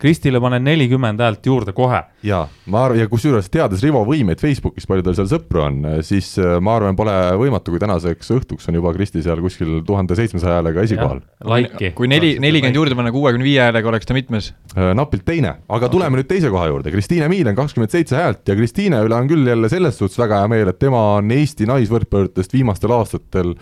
Kristile 0.02 0.40
panen 0.42 0.64
nelikümmend 0.66 1.22
häält 1.22 1.46
juurde 1.46 1.76
kohe. 1.78 2.00
jaa, 2.26 2.42
ma 2.74 2.86
arvan, 2.88 2.98
ja 3.04 3.10
kusjuures 3.10 3.50
teades 3.54 3.84
Rivo 3.86 4.02
võimeid 4.08 4.42
Facebookis, 4.42 4.88
palju 4.90 5.06
tal 5.06 5.18
seal 5.18 5.28
sõpru 5.30 5.62
on, 5.62 5.78
siis 6.06 6.32
äh, 6.42 6.56
ma 6.64 6.74
arvan, 6.80 6.98
pole 6.98 7.14
võimatu, 7.38 7.74
kui 7.74 7.82
tänaseks 7.82 8.34
õhtuks 8.34 8.70
on 8.70 8.80
juba 8.80 8.94
Kristi 8.96 9.22
seal 9.22 9.42
kuskil 9.44 9.84
tuhande 9.86 10.18
seitsmesaja 10.18 10.58
häälega 10.58 10.86
esikohal. 10.88 11.22
Laiki. 11.46 11.92
kui 11.98 12.10
neli, 12.10 12.34
nelikümmend 12.42 12.80
juurde 12.82 12.98
panna 12.98 13.14
kuuekümne 13.14 13.46
viie 13.46 13.62
häälega, 13.68 13.92
oleks 13.94 14.10
ta 14.10 14.18
mitmes? 14.18 14.50
Äh, 14.74 14.90
napilt 14.98 15.26
teine, 15.28 15.60
aga 15.68 15.84
okay. 15.84 15.94
tuleme 15.94 16.18
nüüd 16.18 16.32
teise 16.34 16.50
koha 16.54 16.66
juurde, 16.72 16.96
Kristiine 16.96 17.30
Miilen 17.30 17.58
kakskümmend 17.58 17.94
seitse 17.94 18.18
häält 18.18 18.42
ja 18.50 18.58
Kristiine 18.58 19.04
üle 19.06 19.20
on 19.20 19.30
küll 19.30 19.54
jälle 19.54 19.70
selles 19.70 20.02
suhtes 20.02 20.18
väga 20.22 20.42
hea 20.42 20.50
meel, 20.56 20.74
et 20.74 20.82
tema 20.82 21.04
on 21.20 21.30
Eesti 21.38 21.70
naisvõrkpallurtest 21.70 22.58
viimastel 22.58 22.98
aastatel 22.98 23.54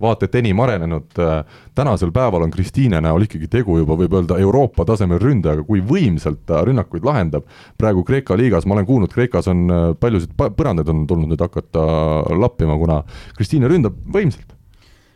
vaata 0.00 0.28
et 0.28 0.34
enim 0.40 0.60
arenenud, 0.60 1.10
äh, 1.18 1.44
tänasel 1.74 2.12
päeval 2.14 2.46
on 2.46 2.50
Kristiine 2.50 3.00
näol 3.04 3.26
ikkagi 3.26 3.48
tegu 3.50 3.78
juba 3.78 3.96
võib 3.98 4.14
öelda 4.18 4.38
Euroopa 4.38 4.86
tasemel 4.88 5.20
ründajaga, 5.22 5.64
kui 5.66 5.82
võimsalt 5.84 6.44
ta 6.46 6.62
rünnakuid 6.66 7.04
lahendab. 7.04 7.44
praegu 7.78 8.04
Kreeka 8.04 8.36
liigas, 8.36 8.66
ma 8.66 8.74
olen 8.74 8.86
kuulnud, 8.86 9.12
Kreekas 9.12 9.48
on 9.48 9.66
äh, 9.70 9.84
paljusid 10.00 10.34
põrandaid 10.38 10.88
on 10.88 11.06
tulnud 11.06 11.32
nüüd 11.32 11.42
hakata 11.42 11.84
lappima, 12.38 12.78
kuna 12.78 13.02
Kristiine 13.36 13.68
ründab 13.68 13.96
võimsalt. 14.14 14.54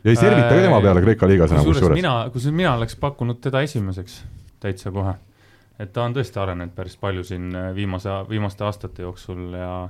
ja 0.03 0.11
ei 0.11 0.15
servita 0.15 0.49
ka 0.49 0.61
tema 0.61 0.81
peale 0.81 1.01
Kreeka 1.01 1.27
liigas 1.27 1.51
enam 1.51 1.65
kusjuures. 1.65 1.95
mina, 1.95 2.15
kusjuures 2.33 2.57
mina 2.57 2.75
oleks 2.77 2.95
pakkunud 2.95 3.39
teda 3.41 3.61
esimeseks 3.61 4.23
täitsa 4.59 4.91
kohe. 4.91 5.13
et 5.79 5.93
ta 5.93 6.03
on 6.03 6.13
tõesti 6.13 6.39
arenenud 6.39 6.75
päris 6.75 6.97
palju 6.97 7.23
siin 7.23 7.55
äh, 7.55 7.71
viimase, 7.75 8.09
viimaste 8.29 8.63
aastate 8.63 9.01
jooksul 9.07 9.53
ja 9.57 9.89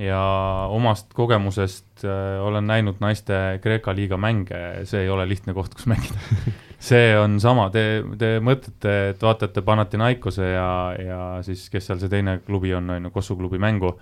ja 0.00 0.22
omast 0.70 1.12
kogemusest 1.14 2.04
äh, 2.04 2.40
olen 2.42 2.66
näinud 2.66 3.00
naiste 3.00 3.58
Kreeka 3.62 3.94
liiga 3.94 4.16
mänge, 4.16 4.84
see 4.88 5.04
ei 5.04 5.10
ole 5.12 5.26
lihtne 5.28 5.54
koht, 5.54 5.74
kus 5.76 5.86
mängida 5.90 6.18
see 6.82 7.12
on 7.18 7.38
sama, 7.42 7.68
te, 7.74 8.02
te 8.18 8.34
mõtlete, 8.44 8.94
et 9.12 9.22
vaatate 9.22 9.62
Panathinaikose 9.66 10.48
ja, 10.54 10.68
ja 10.98 11.22
siis, 11.46 11.68
kes 11.72 11.90
seal 11.90 12.00
see 12.02 12.12
teine 12.12 12.38
klubi 12.46 12.74
on, 12.74 12.90
on 12.96 13.08
ju, 13.08 13.14
Kossu 13.14 13.36
klubi 13.38 13.60
mängu. 13.62 13.94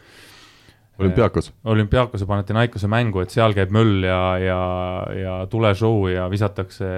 olümpiaakos. 1.00 1.52
olümpiaakose 1.64 2.26
Panathinaikose 2.26 2.88
mängu, 2.88 3.20
et 3.24 3.34
seal 3.34 3.56
käib 3.56 3.74
möll 3.74 4.06
ja, 4.06 4.22
ja, 4.38 4.62
ja 5.16 5.36
tuleshow 5.50 6.08
ja 6.12 6.30
visatakse 6.30 6.88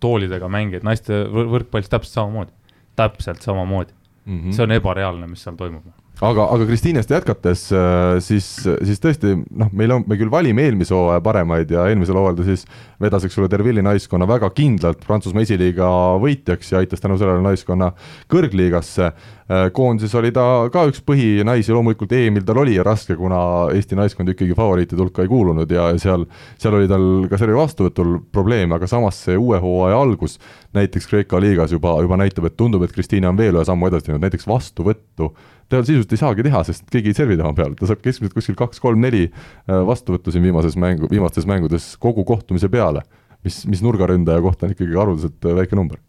toolidega 0.00 0.48
mängijaid, 0.48 0.84
naiste 0.84 1.24
võrkpallis 1.32 1.92
täpselt 1.92 2.20
samamoodi, 2.20 2.52
täpselt 2.96 3.42
samamoodi 3.42 3.92
mm. 4.24 4.38
-hmm. 4.38 4.52
see 4.52 4.68
on 4.68 4.80
ebareaalne, 4.80 5.32
mis 5.32 5.44
seal 5.46 5.56
toimub 5.56 6.01
aga, 6.22 6.46
aga 6.54 6.66
Kristiinest 6.68 7.10
jätkates, 7.10 7.64
äh, 7.74 8.16
siis, 8.22 8.46
siis 8.62 9.02
tõesti 9.02 9.34
noh, 9.34 9.70
meil 9.74 9.96
on, 9.96 10.04
me 10.06 10.18
küll 10.20 10.30
valime 10.32 10.64
eelmise 10.66 10.94
hooaja 10.94 11.22
paremaid 11.24 11.72
ja 11.74 11.88
eelmisel 11.90 12.18
hooajal 12.18 12.38
ta 12.38 12.46
siis 12.46 12.64
vedas, 13.02 13.26
eks 13.26 13.38
ole, 13.40 13.50
Dervilli 13.50 13.82
naiskonna 13.84 14.28
väga 14.30 14.52
kindlalt 14.54 15.02
Prantsusmaa 15.06 15.42
esiliiga 15.46 15.88
võitjaks 16.22 16.72
ja 16.72 16.82
aitas 16.82 17.02
tänu 17.02 17.18
sellele 17.20 17.42
naiskonna 17.42 17.90
kõrgliigasse. 18.32 19.10
Äh, 19.52 19.64
koondises 19.74 20.14
oli 20.18 20.30
ta 20.34 20.44
ka 20.72 20.84
üks 20.90 21.02
põhinaisi, 21.06 21.74
loomulikult 21.74 22.14
EM-il 22.16 22.46
tal 22.46 22.62
oli 22.62 22.78
raske, 22.82 23.16
kuna 23.18 23.42
Eesti 23.74 23.98
naiskond 23.98 24.30
ikkagi 24.32 24.54
favoriitide 24.58 25.02
hulka 25.02 25.26
ei 25.26 25.32
kuulunud 25.32 25.74
ja 25.74 25.90
seal, 26.00 26.28
seal 26.62 26.78
oli 26.78 26.90
tal 26.90 27.08
ka 27.30 27.40
servi 27.40 27.58
vastuvõtul 27.58 28.20
probleeme, 28.32 28.78
aga 28.78 28.86
samas 28.90 29.18
see 29.26 29.38
uue 29.38 29.58
hooaja 29.62 29.98
algus 29.98 30.38
näiteks 30.76 31.10
Kreeka 31.10 31.40
liigas 31.42 31.74
juba, 31.74 31.96
juba 32.00 32.16
näitab, 32.20 32.46
et 32.48 32.56
tundub, 32.56 32.86
et 32.86 32.94
Kristiina 32.94 33.32
on 33.32 33.40
veel 33.40 33.58
ühe 33.58 33.66
sammu 33.66 33.90
edasi 33.90 34.08
teinud, 34.08 34.22
näiteks 34.22 34.46
vastuvõttu 34.48 35.32
ta 35.72 35.82
sisuliselt 35.86 36.14
ei 36.14 36.20
saagi 36.20 36.46
teha, 36.46 36.62
sest 36.68 36.86
keegi 36.92 37.12
ei 37.12 37.18
servi 37.18 37.38
tema 37.40 37.52
peale, 37.56 37.76
ta 37.78 37.88
saab 37.90 38.04
keskmiselt 38.04 38.36
kuskil 38.36 38.58
kaks-kolm-neli 38.58 39.26
äh, 39.30 39.82
vastuvõttu 39.88 40.34
siin 40.34 40.44
viimases 40.46 40.78
mängu, 40.80 41.10
viimastes 41.10 41.48
mängudes 41.48 41.92
kogu 42.02 42.26
kohtumise 42.28 42.70
peale, 42.72 43.04
mis, 43.46 43.62
mis 43.70 43.84
nurgaründaja 43.84 44.44
kohta 44.44 44.68
on 44.68 44.76
ikkagi 44.76 44.98
haruldselt 44.98 45.48
äh, 45.48 45.60
väike 45.62 45.78
number 45.78 46.00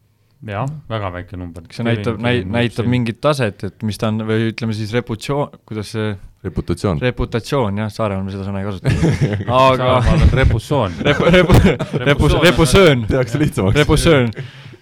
jah, 0.51 0.68
väga 0.89 1.09
väike 1.14 1.38
number. 1.39 1.64
see 1.72 1.86
näitab, 1.88 2.20
näi-, 2.22 2.43
näitab 2.43 2.88
mingit 2.89 3.22
taset, 3.24 3.64
et 3.64 3.86
mis 3.88 3.99
ta 3.99 4.09
on, 4.11 4.24
või 4.28 4.49
ütleme 4.51 4.76
siis 4.76 4.91
reputsioon, 4.95 5.59
kuidas 5.68 5.93
see 5.95 6.14
reputatsioon. 6.43 6.99
reputatsioon, 7.03 7.80
jah, 7.84 7.91
Saaremaal 7.93 8.28
me 8.28 8.34
seda 8.34 8.47
sõna 8.47 8.64
ei 8.64 8.68
kasuta. 8.68 8.91
aga 9.70 9.93
Saaremaal 9.93 10.26
on 10.28 10.36
repussoon 10.41 10.99
Repu-, 11.07 11.32
repu-, 11.38 11.78
repus-, 12.03 12.38
repusöön. 12.43 13.07
tehakse 13.07 13.39
lihtsamaks. 13.39 13.80
repusöön 13.80 14.34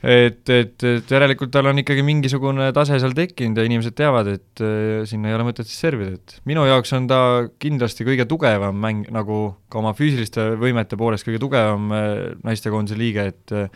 et, 0.02 0.50
et, 0.50 0.74
et 0.82 1.14
järelikult 1.14 1.52
tal 1.54 1.70
on 1.70 1.80
ikkagi 1.82 2.04
mingisugune 2.06 2.72
tase 2.74 2.98
seal 3.02 3.14
tekkinud 3.18 3.60
ja 3.60 3.66
inimesed 3.68 3.96
teavad, 3.98 4.32
et 4.34 4.64
äh, 4.66 5.02
sinna 5.10 5.30
ei 5.30 5.38
ole 5.38 5.46
mõtet 5.46 5.70
siis 5.70 5.82
servida, 5.86 6.18
et 6.18 6.38
minu 6.50 6.66
jaoks 6.66 6.94
on 6.98 7.08
ta 7.10 7.22
kindlasti 7.62 8.08
kõige 8.08 8.26
tugevam 8.30 8.78
mäng, 8.82 9.10
nagu 9.14 9.44
ka 9.72 9.82
oma 9.82 9.94
füüsiliste 9.98 10.52
võimete 10.62 10.98
poolest 11.00 11.28
kõige 11.28 11.42
tugevam 11.44 11.94
äh, 11.94 12.14
naistekoondise 12.46 12.98
liige, 12.98 13.28
et 13.34 13.56
äh, 13.56 13.68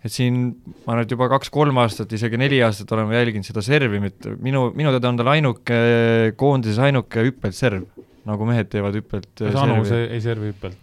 et 0.00 0.12
siin 0.14 0.36
ma 0.86 0.94
nüüd 0.96 1.10
juba 1.12 1.26
kaks-kolm 1.28 1.76
aastat, 1.82 2.12
isegi 2.16 2.38
neli 2.40 2.62
aastat 2.64 2.88
oleme 2.96 3.18
jälginud 3.18 3.44
seda 3.44 3.60
servimit, 3.60 4.30
minu, 4.40 4.70
minu 4.72 4.94
teada 4.94 5.10
on 5.10 5.18
tal 5.20 5.28
ainuke, 5.34 5.80
koondises 6.40 6.80
ainuke 6.86 7.26
hüppelt 7.26 7.58
serv, 7.58 7.84
nagu 8.24 8.48
mehed 8.48 8.72
teevad 8.72 8.96
hüppelt. 8.96 9.28
kas 9.36 9.60
Anu 9.60 9.82
ei 9.84 10.22
servi 10.24 10.54
hüppelt? 10.54 10.80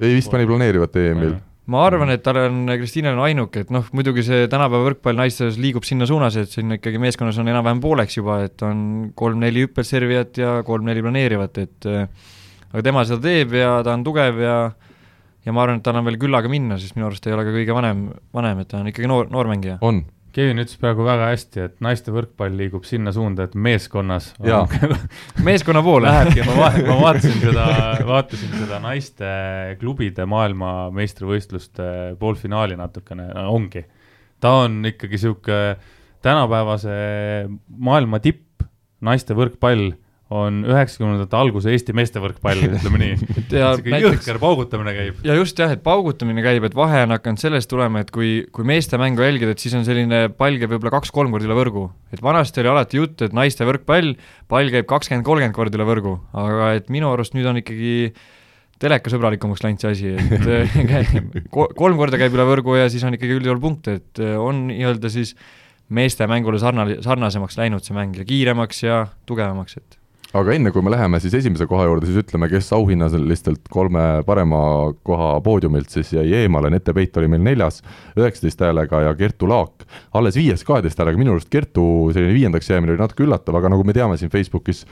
ei, 0.00 0.16
vist 0.16 0.32
pani 0.32 0.50
planeerivat 0.50 0.98
EM-il 0.98 1.38
ma 1.72 1.86
arvan, 1.88 2.12
et 2.12 2.22
tal 2.24 2.38
on, 2.42 2.60
Kristiinal 2.76 3.16
on 3.16 3.24
ainuke, 3.26 3.64
et 3.64 3.72
noh, 3.74 3.86
muidugi 3.96 4.24
see 4.26 4.46
tänapäeva 4.52 4.90
võrkpall 4.90 5.18
naistes 5.18 5.58
liigub 5.60 5.86
sinna 5.88 6.08
suunas, 6.08 6.36
et 6.40 6.52
siin 6.52 6.76
ikkagi 6.76 7.00
meeskonnas 7.02 7.40
on 7.40 7.48
enam-vähem 7.48 7.82
pooleks 7.82 8.18
juba, 8.18 8.42
et 8.46 8.62
on 8.66 9.10
kolm-neli 9.18 9.66
hüppelservijat 9.66 10.40
ja 10.42 10.54
kolm-neli 10.66 11.04
planeerivat, 11.04 11.62
et 11.64 11.90
aga 11.92 12.84
tema 12.84 13.04
seda 13.08 13.22
teeb 13.24 13.56
ja 13.56 13.76
ta 13.86 13.96
on 13.96 14.04
tugev 14.06 14.40
ja 14.42 14.56
ja 15.42 15.54
ma 15.54 15.64
arvan, 15.64 15.80
et 15.80 15.86
tal 15.86 15.98
on 15.98 16.06
veel 16.06 16.20
küllaga 16.22 16.50
minna, 16.50 16.78
sest 16.78 16.94
minu 16.94 17.08
arust 17.08 17.26
ei 17.26 17.34
ole 17.34 17.46
ka 17.46 17.54
kõige 17.54 17.74
vanem, 17.74 18.04
vanem, 18.34 18.62
et 18.62 18.70
ta 18.70 18.78
on 18.78 18.90
ikkagi 18.92 19.10
noor, 19.10 19.30
noor 19.32 19.50
mängija. 19.50 19.80
on 19.82 20.04
Kevin 20.32 20.62
ütles 20.62 20.78
praegu 20.80 21.04
väga 21.04 21.26
hästi, 21.28 21.64
et 21.66 21.74
naiste 21.84 22.12
võrkpall 22.14 22.54
liigub 22.56 22.86
sinna 22.88 23.12
suunda, 23.12 23.44
et 23.44 23.54
meeskonnas 23.54 24.30
meeskonna 25.48 25.82
poole. 25.84 26.08
Lähebki, 26.08 26.44
ma 26.48 26.54
vaatasin, 26.56 26.86
ma 26.88 26.96
vaatasin 27.02 27.40
seda, 27.42 27.66
vaatasin 28.08 28.54
seda 28.56 28.78
naiste 28.80 29.32
klubide 29.80 30.24
maailmameistrivõistluste 30.32 31.88
poolfinaali 32.20 32.78
natukene 32.80 33.28
ongi. 33.44 33.84
ta 34.40 34.54
on 34.64 34.80
ikkagi 34.88 35.20
sihuke 35.20 35.58
tänapäevase 36.24 36.96
maailma 37.76 38.22
tipp, 38.24 38.64
naiste 39.04 39.36
võrkpall 39.36 39.92
on 40.32 40.62
üheksakümnendate 40.66 41.36
alguse 41.36 41.72
Eesti 41.72 41.94
meeste 41.96 42.20
võrkpall, 42.22 42.64
ütleme 42.68 43.00
nii. 43.02 43.16
jõhker 44.06 44.38
paugutamine 44.42 44.94
käib. 44.96 45.22
ja 45.26 45.36
just 45.36 45.58
jah, 45.60 45.72
et 45.74 45.82
paugutamine 45.84 46.44
käib, 46.44 46.66
et 46.68 46.76
vahe 46.76 47.04
on 47.06 47.14
hakanud 47.16 47.42
sellest 47.42 47.70
tulema, 47.70 48.02
et 48.04 48.12
kui, 48.14 48.32
kui 48.54 48.66
meeste 48.68 49.00
mängu 49.00 49.24
jälgida, 49.24 49.54
et 49.54 49.62
siis 49.62 49.76
on 49.78 49.86
selline 49.88 50.24
pall 50.38 50.58
käib 50.60 50.72
võib-olla 50.74 50.94
kaks-kolm 50.98 51.34
korda 51.34 51.48
üle 51.50 51.58
võrgu. 51.58 51.86
et 52.14 52.22
vanasti 52.24 52.62
oli 52.62 52.72
alati 52.72 53.00
jutt, 53.00 53.24
et 53.26 53.36
naiste 53.36 53.68
võrkpall, 53.68 54.14
pall 54.50 54.72
käib 54.72 54.88
kakskümmend, 54.90 55.26
kolmkümmend 55.28 55.56
korda 55.56 55.80
üle 55.80 55.88
võrgu, 55.88 56.18
aga 56.44 56.74
et 56.78 56.92
minu 56.92 57.12
arust 57.12 57.36
nüüd 57.36 57.48
on 57.50 57.60
ikkagi 57.62 58.12
telekasõbralikumaks 58.82 59.62
läinud 59.62 59.82
see 59.82 59.92
asi, 59.94 60.12
et 60.18 61.42
kolm 61.80 61.98
korda 62.00 62.20
käib 62.20 62.34
üle 62.34 62.46
võrgu 62.48 62.78
ja 62.80 62.88
siis 62.90 63.04
on 63.06 63.14
ikkagi 63.18 63.38
üldjuhul 63.38 63.62
punkt, 63.62 63.90
et 63.92 64.22
on 64.22 64.66
nii-öelda 64.70 65.12
siis 65.12 65.36
meeste 65.92 66.26
mängule 66.30 66.58
sarna-, 66.62 67.02
sarnasemaks 67.04 67.58
läinud 67.60 67.84
see 67.84 67.96
mäng 67.96 68.16
ja 68.18 68.26
kiiremaks 68.26 68.82
ja 68.86 69.02
tugevamaks, 69.28 69.78
et 69.78 70.01
aga 70.32 70.54
enne, 70.54 70.72
kui 70.72 70.84
me 70.84 70.92
läheme 70.92 71.20
siis 71.20 71.34
esimese 71.36 71.66
koha 71.68 71.84
juurde, 71.88 72.08
siis 72.08 72.22
ütleme, 72.22 72.48
kes 72.52 72.70
auhinnalistelt 72.76 73.68
kolme 73.72 74.04
parema 74.26 74.60
koha 75.04 75.34
poodiumilt 75.44 75.92
siis 75.92 76.14
jäi 76.16 76.26
eemale, 76.42 76.70
Nete 76.72 76.94
Peit 76.96 77.16
oli 77.20 77.28
meil 77.32 77.44
neljas 77.44 77.82
üheksateist 78.16 78.64
häälega 78.64 79.02
ja 79.06 79.14
Kertu 79.18 79.48
Laak 79.50 79.84
alles 80.16 80.38
viies 80.40 80.64
kaheteist 80.68 81.00
häälega, 81.00 81.20
minu 81.20 81.36
arust 81.36 81.50
Kertu 81.52 81.84
selline 82.14 82.36
viiendaks 82.36 82.70
jäämine 82.72 82.94
oli 82.94 83.02
natuke 83.02 83.26
üllatav, 83.26 83.60
aga 83.60 83.74
nagu 83.74 83.84
me 83.84 83.96
teame 83.96 84.16
siin 84.20 84.32
Facebookis, 84.32 84.86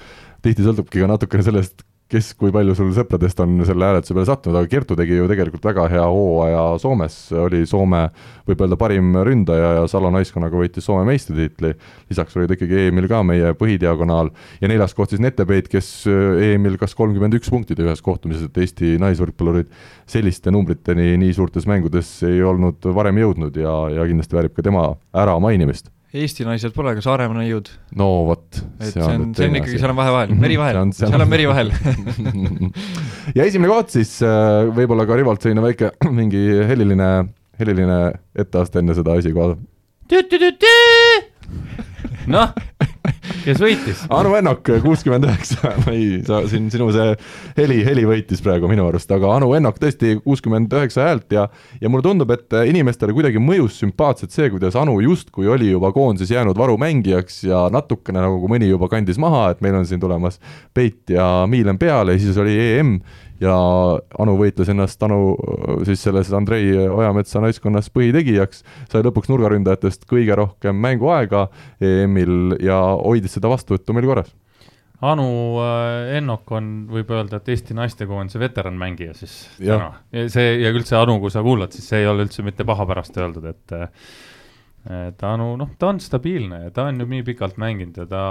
tihti 0.44 0.66
sõltubki 0.66 1.00
ka 1.00 1.08
natukene 1.08 1.46
sellest, 1.46 1.86
kes, 2.10 2.32
kui 2.38 2.50
palju 2.54 2.74
sul 2.74 2.90
sõpradest 2.94 3.38
on 3.44 3.60
selle 3.66 3.86
hääletuse 3.86 4.14
peale 4.16 4.26
sattunud, 4.26 4.58
aga 4.58 4.70
Kertu 4.70 4.96
tegi 4.98 5.14
ju 5.14 5.28
tegelikult 5.30 5.66
väga 5.68 5.86
hea 5.92 6.06
hooaja 6.10 6.62
Soomes, 6.82 7.18
oli 7.38 7.62
Soome 7.70 8.02
võib 8.48 8.64
öelda 8.64 8.78
parim 8.80 9.14
ründaja 9.26 9.76
ja 9.78 9.84
Salo 9.90 10.10
naiskonnaga 10.14 10.58
võitis 10.58 10.86
Soome 10.86 11.04
meistritiitli. 11.06 11.72
lisaks 12.10 12.36
oli 12.36 12.50
ta 12.50 12.56
ikkagi 12.58 12.88
EM-il 12.88 13.06
ka 13.10 13.22
meie 13.26 13.52
põhidiagonaal 13.58 14.32
ja 14.60 14.72
neljas 14.72 14.96
koht 14.98 15.14
siis 15.14 15.22
Netepeit, 15.22 15.70
kes 15.70 15.92
EM-il 16.08 16.80
kas 16.80 16.96
kolmkümmend 16.98 17.38
üks 17.38 17.52
punkti 17.52 17.78
tõi 17.78 17.86
ühes 17.86 18.02
kohtumises, 18.02 18.50
et 18.50 18.58
Eesti 18.58 18.96
naisvõrkpallurid 19.02 19.70
selliste 20.10 20.50
numbriteni 20.50 21.14
nii 21.20 21.38
suurtes 21.38 21.68
mängudes 21.70 22.10
ei 22.26 22.42
olnud 22.42 22.90
varem 22.94 23.22
jõudnud 23.22 23.62
ja, 23.62 23.76
ja 23.94 24.10
kindlasti 24.10 24.40
väärib 24.40 24.58
ka 24.58 24.66
tema 24.66 24.90
äramainimist 25.14 25.92
Eesti 26.10 26.42
naised 26.42 26.72
pole, 26.74 26.90
aga 26.90 27.02
Saaremaa 27.04 27.38
neiud. 27.38 27.68
no 27.98 28.08
vot. 28.26 28.58
et 28.82 28.90
see 28.96 29.04
on, 29.04 29.28
see 29.36 29.46
on 29.46 29.58
ikkagi, 29.60 29.78
seal 29.78 29.92
on 29.92 29.98
vahe 30.00 30.14
vahel, 30.16 30.32
meri 30.42 30.56
vahel, 30.58 30.80
seal 30.98 31.14
on 31.14 31.30
meri 31.30 31.46
vahel 31.46 31.70
ja 33.36 33.46
esimene 33.46 33.70
koht 33.70 33.94
siis 33.94 34.16
äh, 34.26 34.66
võib-olla 34.74 35.06
ka 35.06 35.18
Rivolt 35.20 35.46
selline 35.46 35.62
väike 35.62 35.92
mingi 36.18 36.42
heliline, 36.66 37.10
heliline 37.62 38.00
etteaste 38.34 38.82
enne 38.82 38.96
seda 38.98 39.14
esikohta. 39.22 39.60
noh 42.34 42.50
kes 43.44 43.60
võitis? 43.60 44.02
Anu 44.12 44.34
Ennok, 44.38 44.68
kuuskümmend 44.84 45.26
üheksa, 45.28 45.72
ei 45.92 46.20
saa 46.26 46.42
siin 46.50 46.68
sinu 46.72 46.90
see 46.94 47.14
heli, 47.58 47.80
heli 47.86 48.04
võitis 48.08 48.42
praegu 48.44 48.68
minu 48.70 48.86
arust, 48.90 49.10
aga 49.14 49.32
Anu 49.38 49.52
Ennok 49.56 49.80
tõesti 49.82 50.16
kuuskümmend 50.24 50.72
üheksa 50.76 51.06
häält 51.08 51.36
ja 51.36 51.46
ja 51.80 51.92
mulle 51.92 52.04
tundub, 52.06 52.30
et 52.34 52.58
inimestele 52.68 53.14
kuidagi 53.16 53.40
mõjus 53.42 53.80
sümpaatselt 53.82 54.34
see, 54.34 54.50
kuidas 54.52 54.76
Anu 54.78 54.98
justkui 55.04 55.48
oli 55.50 55.70
juba 55.72 55.92
koondises 55.96 56.34
jäänud 56.34 56.58
varumängijaks 56.58 57.42
ja 57.48 57.66
natukene 57.72 58.22
nagu 58.24 58.50
mõni 58.50 58.70
juba 58.70 58.90
kandis 58.92 59.20
maha, 59.20 59.48
et 59.54 59.64
meil 59.64 59.80
on 59.80 59.88
siin 59.88 60.02
tulemas 60.02 60.40
Peit 60.74 61.10
ja 61.14 61.46
Miilen 61.50 61.78
peale 61.80 62.16
ja 62.16 62.22
siis 62.22 62.38
oli 62.40 62.56
EM 62.70 62.98
ja 63.40 63.54
Anu 64.20 64.36
võitles 64.40 64.70
ennast 64.72 65.02
Anu 65.06 65.34
siis 65.88 66.02
selles 66.04 66.32
Andrei 66.36 66.74
Ojametsa 66.88 67.42
naiskonnas 67.42 67.90
põhitegijaks, 67.94 68.64
sai 68.92 69.04
lõpuks 69.06 69.32
nurgaründajatest 69.32 70.06
kõige 70.10 70.36
rohkem 70.38 70.78
mänguaega 70.80 71.48
EM-il 71.80 72.56
ja 72.64 72.78
hoidis 73.00 73.38
seda 73.38 73.52
vastuvõttu 73.52 73.96
meil 73.96 74.08
korras. 74.10 74.32
Anu 75.00 75.26
äh, 75.64 76.16
Ennok 76.18 76.50
on, 76.52 76.66
võib 76.92 77.08
öelda, 77.16 77.38
et 77.40 77.48
Eesti 77.54 77.76
naistekoondise 77.76 78.40
veteranmängija 78.42 79.14
siis 79.16 79.36
ja. 79.56 79.78
täna. 79.78 80.26
see 80.28 80.58
ja 80.60 80.72
üldse 80.74 80.98
Anu, 80.98 81.16
kui 81.22 81.32
sa 81.32 81.44
kuulad, 81.44 81.72
siis 81.72 81.88
see 81.88 82.02
ei 82.02 82.10
ole 82.10 82.26
üldse 82.26 82.44
mitte 82.44 82.68
pahapärast 82.68 83.16
öeldud, 83.16 83.48
et 83.48 83.80
et 84.90 85.22
Anu, 85.28 85.54
noh, 85.60 85.72
ta 85.76 85.90
on 85.92 85.98
stabiilne 86.00 86.62
ja 86.62 86.70
ta 86.72 86.86
on 86.88 87.02
ju 87.02 87.06
nii 87.08 87.24
pikalt 87.26 87.58
mänginud 87.60 87.98
ja 88.00 88.06
ta 88.08 88.22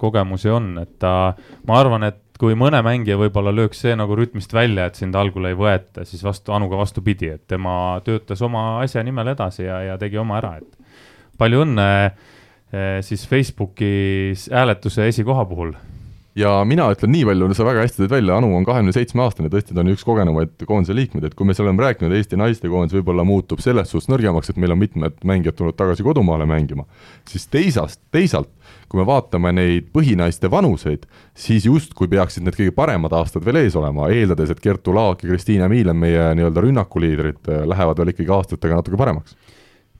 kogemusi 0.00 0.48
on, 0.52 0.70
et 0.80 0.94
ta, 1.00 1.34
ma 1.68 1.80
arvan, 1.80 2.06
et 2.08 2.27
kui 2.38 2.54
mõne 2.58 2.80
mängija 2.86 3.18
võib-olla 3.18 3.52
lööks 3.54 3.82
see 3.82 3.96
nagu 3.98 4.14
rütmist 4.18 4.52
välja, 4.54 4.86
et 4.88 4.98
sind 4.98 5.16
algul 5.18 5.50
ei 5.50 5.58
võeta, 5.58 6.06
siis 6.06 6.22
vastu, 6.24 6.54
Anuga 6.54 6.78
vastupidi, 6.78 7.32
et 7.34 7.44
tema 7.50 7.98
töötas 8.06 8.42
oma 8.46 8.80
asja 8.84 9.02
nimel 9.06 9.34
edasi 9.34 9.66
ja, 9.66 9.80
ja 9.90 9.98
tegi 9.98 10.20
oma 10.22 10.38
ära, 10.38 10.54
et 10.62 10.98
palju 11.38 11.64
õnne 11.66 11.88
eh, 12.06 12.98
siis 13.06 13.26
Facebookis 13.28 14.48
hääletuse 14.54 15.08
esikoha 15.10 15.46
puhul. 15.50 15.74
Ja 16.38 16.60
mina 16.68 16.84
ütlen 16.94 17.10
nii 17.10 17.24
palju, 17.26 17.48
sa 17.58 17.64
väga 17.66 17.82
hästi 17.82 18.04
tõid 18.04 18.12
välja, 18.12 18.36
Anu 18.38 18.52
on 18.54 18.66
kahekümne 18.66 18.92
seitsme 18.94 19.24
aastane, 19.24 19.50
tõesti, 19.50 19.74
ta 19.74 19.82
on 19.82 19.90
üks 19.90 20.04
kogenumaid 20.06 20.62
koondise 20.68 20.94
liikmeid, 20.94 21.26
et 21.26 21.34
kui 21.34 21.48
me 21.48 21.56
seal 21.56 21.66
oleme 21.66 21.82
rääkinud, 21.82 22.14
Eesti 22.14 22.38
naistekoondis 22.38 22.94
võib-olla 23.00 23.24
muutub 23.26 23.58
selles 23.64 23.90
suhtes 23.90 24.06
nõrgemaks, 24.12 24.52
et 24.52 24.60
meil 24.62 24.76
on 24.76 24.78
mitmed 24.78 25.18
mängijad 25.26 25.58
tulnud 25.58 25.74
tagasi 25.74 26.06
kodumaale 26.06 26.46
mängima, 26.46 26.86
siis 27.26 27.48
teisast, 27.50 28.04
teisalt 28.14 28.52
kui 28.88 29.00
me 29.00 29.06
vaatame 29.08 29.52
neid 29.52 29.90
põhinaiste 29.92 30.50
vanuseid, 30.50 31.04
siis 31.36 31.66
justkui 31.68 32.08
peaksid 32.08 32.46
need 32.46 32.56
kõige 32.56 32.74
paremad 32.76 33.12
aastad 33.16 33.44
veel 33.44 33.60
ees 33.62 33.76
olema, 33.76 34.08
eeldades, 34.14 34.52
et 34.54 34.62
Kertu 34.64 34.94
Laak 34.96 35.24
ja 35.24 35.30
Kristiina 35.32 35.68
Miilen, 35.68 35.98
meie 36.00 36.30
nii-öelda 36.38 36.64
rünnakuliidrid, 36.64 37.42
äh, 37.52 37.64
lähevad 37.68 38.00
veel 38.00 38.14
ikkagi 38.14 38.34
aastatega 38.38 38.80
natuke 38.80 39.00
paremaks. 39.00 39.36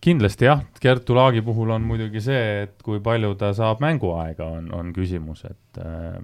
Kindlasti 0.00 0.46
jah, 0.46 0.62
Kertu 0.80 1.16
Laagi 1.18 1.42
puhul 1.42 1.74
on 1.74 1.84
muidugi 1.84 2.22
see, 2.22 2.44
et 2.64 2.76
kui 2.86 3.00
palju 3.04 3.34
ta 3.38 3.50
saab 3.56 3.82
mänguaega, 3.84 4.46
on, 4.58 4.70
on 4.74 4.92
küsimus, 4.96 5.44
et 5.48 5.82
äh, 5.84 6.20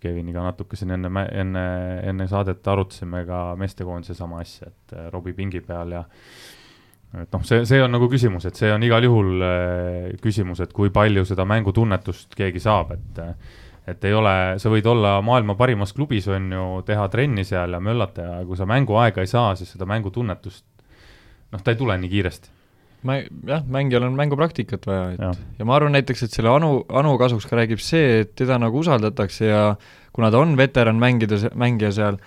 Keviniga 0.00 0.44
natuke 0.44 0.76
siin 0.78 0.92
enne, 0.94 1.10
enne, 1.32 1.64
enne 2.06 2.26
saadet 2.30 2.66
arutasime 2.68 3.24
ka 3.26 3.40
meestekoondise 3.58 4.14
sama 4.16 4.40
asja, 4.44 4.70
et 4.70 4.96
äh, 4.96 5.10
Robbie 5.12 5.34
pingi 5.36 5.60
peal 5.64 5.96
ja 5.96 6.04
et 7.14 7.32
noh, 7.32 7.44
see, 7.46 7.62
see 7.68 7.82
on 7.82 7.94
nagu 7.94 8.08
küsimus, 8.12 8.48
et 8.48 8.58
see 8.58 8.72
on 8.74 8.82
igal 8.86 9.04
juhul 9.06 9.44
äh, 9.46 10.16
küsimus, 10.22 10.60
et 10.64 10.74
kui 10.76 10.90
palju 10.94 11.24
seda 11.28 11.46
mängutunnetust 11.48 12.34
keegi 12.38 12.62
saab, 12.62 12.96
et 12.96 13.22
äh, 13.22 13.62
et 13.86 14.02
ei 14.02 14.16
ole, 14.18 14.30
sa 14.58 14.66
võid 14.66 14.86
olla 14.90 15.20
maailma 15.22 15.54
parimas 15.54 15.92
klubis, 15.94 16.26
on 16.26 16.48
ju, 16.50 16.64
teha 16.88 17.04
trenni 17.06 17.44
seal 17.46 17.76
ja 17.76 17.78
möllata 17.78 18.24
ja 18.24 18.40
kui 18.42 18.58
sa 18.58 18.66
mänguaega 18.66 19.22
ei 19.22 19.30
saa, 19.30 19.52
siis 19.54 19.70
seda 19.76 19.86
mängutunnetust, 19.86 20.64
noh, 21.54 21.62
ta 21.62 21.70
ei 21.70 21.78
tule 21.78 21.94
nii 22.02 22.10
kiiresti 22.10 22.50
mä-, 23.06 23.26
jah, 23.46 23.62
mängijal 23.66 24.06
on 24.06 24.16
mängupraktikat 24.18 24.86
vaja, 24.86 25.10
et 25.14 25.22
ja. 25.22 25.32
ja 25.58 25.68
ma 25.68 25.76
arvan 25.76 25.94
näiteks, 25.96 26.26
et 26.26 26.36
selle 26.36 26.50
Anu, 26.52 26.80
Anu 26.88 27.16
kasuks 27.20 27.46
ka 27.48 27.58
räägib 27.60 27.82
see, 27.82 28.22
et 28.24 28.34
teda 28.38 28.58
nagu 28.62 28.82
usaldatakse 28.82 29.50
ja 29.50 29.62
kuna 30.16 30.30
ta 30.32 30.40
on 30.42 30.56
veteran 30.58 30.98
mängida, 31.00 31.38
mängija 31.54 31.92
seal, 31.94 32.18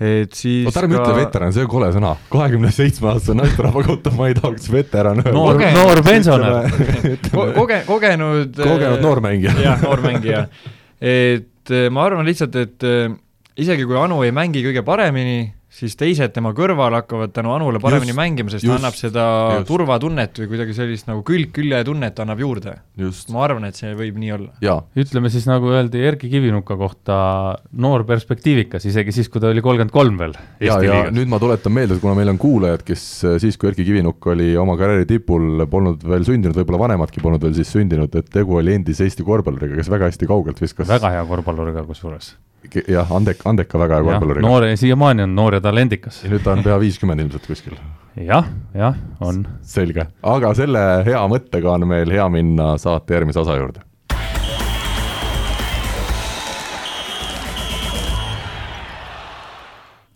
et 0.00 0.34
siis 0.36 0.66
oota, 0.68 0.82
ärme 0.82 0.98
ka... 0.98 1.02
ütle 1.04 1.16
veteran, 1.16 1.52
see 1.56 1.64
on 1.64 1.70
kole 1.72 1.88
sõna. 1.94 2.12
kahekümne 2.32 2.72
seitsme 2.74 3.10
aastase 3.14 3.36
naisterahva 3.38 3.84
kohta 3.86 4.12
ma 4.16 4.28
ei 4.28 4.36
tahaks 4.36 4.68
veteran 4.72 5.22
öelda. 5.22 5.36
noor, 5.36 5.60
noor 5.76 6.02
pensionär 6.04 6.68
koge-, 7.32 7.82
kogenud 7.88 8.58
kogenud 8.60 9.04
noormängija. 9.04 9.54
jah, 9.64 9.84
noormängija. 9.86 10.42
et 11.00 11.72
eh, 11.72 11.86
ma 11.92 12.04
arvan 12.04 12.28
lihtsalt, 12.28 12.58
et 12.60 12.86
eh, 12.86 13.08
isegi 13.56 13.88
kui 13.88 13.96
Anu 14.00 14.20
ei 14.26 14.34
mängi 14.36 14.64
kõige 14.66 14.84
paremini, 14.84 15.46
siis 15.76 15.96
teised 15.98 16.32
tema 16.34 16.52
kõrval 16.56 16.94
hakkavad 16.96 17.32
tänu 17.36 17.52
Anule 17.54 17.80
paremini 17.82 18.12
just, 18.12 18.18
mängima, 18.18 18.52
sest 18.52 18.64
just, 18.64 18.72
ta 18.72 18.78
annab 18.80 18.96
seda 18.96 19.24
just. 19.58 19.68
turvatunnet 19.68 20.40
või 20.40 20.48
kuidagi 20.52 20.76
sellist 20.76 21.08
nagu 21.10 21.22
külg 21.26 21.52
külje 21.56 21.82
tunnet 21.88 22.22
annab 22.24 22.40
juurde. 22.40 22.76
ma 23.34 23.42
arvan, 23.44 23.68
et 23.68 23.78
see 23.78 23.92
võib 23.98 24.16
nii 24.20 24.32
olla. 24.36 24.78
ütleme 24.96 25.30
siis 25.32 25.48
nagu 25.48 25.70
öeldi 25.74 26.00
Erki 26.08 26.30
Kivinuka 26.32 26.78
kohta, 26.80 27.18
noor 27.76 28.06
perspektiivikas, 28.08 28.88
isegi 28.88 29.14
siis, 29.18 29.30
kui 29.32 29.42
ta 29.42 29.52
oli 29.52 29.64
kolmkümmend 29.64 29.94
kolm 29.94 30.18
veel. 30.22 30.36
ja, 30.64 30.80
ja 30.84 31.02
nüüd 31.12 31.30
ma 31.32 31.40
tuletan 31.42 31.76
meelde, 31.76 32.00
kuna 32.02 32.16
meil 32.18 32.32
on 32.32 32.40
kuulajad, 32.40 32.86
kes 32.86 33.04
äh, 33.28 33.38
siis, 33.42 33.60
kui 33.60 33.70
Erki 33.72 33.84
Kivinuk 33.86 34.32
oli 34.32 34.54
oma 34.60 34.78
karjääri 34.80 35.08
tipul, 35.12 35.66
polnud 35.70 36.04
veel 36.06 36.24
sündinud, 36.28 36.56
võib-olla 36.56 36.86
vanemadki 36.86 37.24
polnud 37.24 37.44
veel 37.44 37.56
siis 37.58 37.72
sündinud, 37.76 38.16
et 38.16 38.32
tegu 38.32 38.56
oli 38.62 38.78
endise 38.78 39.04
Eesti 39.06 39.26
korvpalluriga, 39.26 39.76
kes 39.76 39.92
väga 39.92 40.10
hästi 40.10 40.28
kaugelt 40.30 40.60
viskas. 40.62 40.88
väga 40.88 41.12
hea 41.18 41.24
korvpalluriga 41.28 41.84
kusjuures 41.86 42.34
jah, 42.88 43.12
andek, 43.18 43.42
andeka 43.48 43.78
väga 43.78 44.00
hea 44.00 44.08
korvpalluriga. 44.08 44.46
noor, 44.46 44.68
siiamaani 44.76 45.26
on 45.26 45.34
noor 45.36 45.58
ja 45.58 45.62
talendikas. 45.64 46.22
ja 46.24 46.32
nüüd 46.32 46.44
ta 46.44 46.54
on 46.56 46.64
pea 46.66 46.78
viiskümmend 46.80 47.24
ilmselt 47.24 47.46
kuskil. 47.46 47.78
jah, 48.16 48.48
jah, 48.74 48.96
on. 49.20 49.44
selge, 49.62 50.08
aga 50.22 50.54
selle 50.58 50.86
hea 51.06 51.26
mõttega 51.32 51.74
on 51.76 51.88
meil 51.88 52.10
hea 52.10 52.28
minna 52.32 52.74
saate 52.82 53.18
järgmise 53.18 53.42
osa 53.44 53.58
juurde 53.58 53.84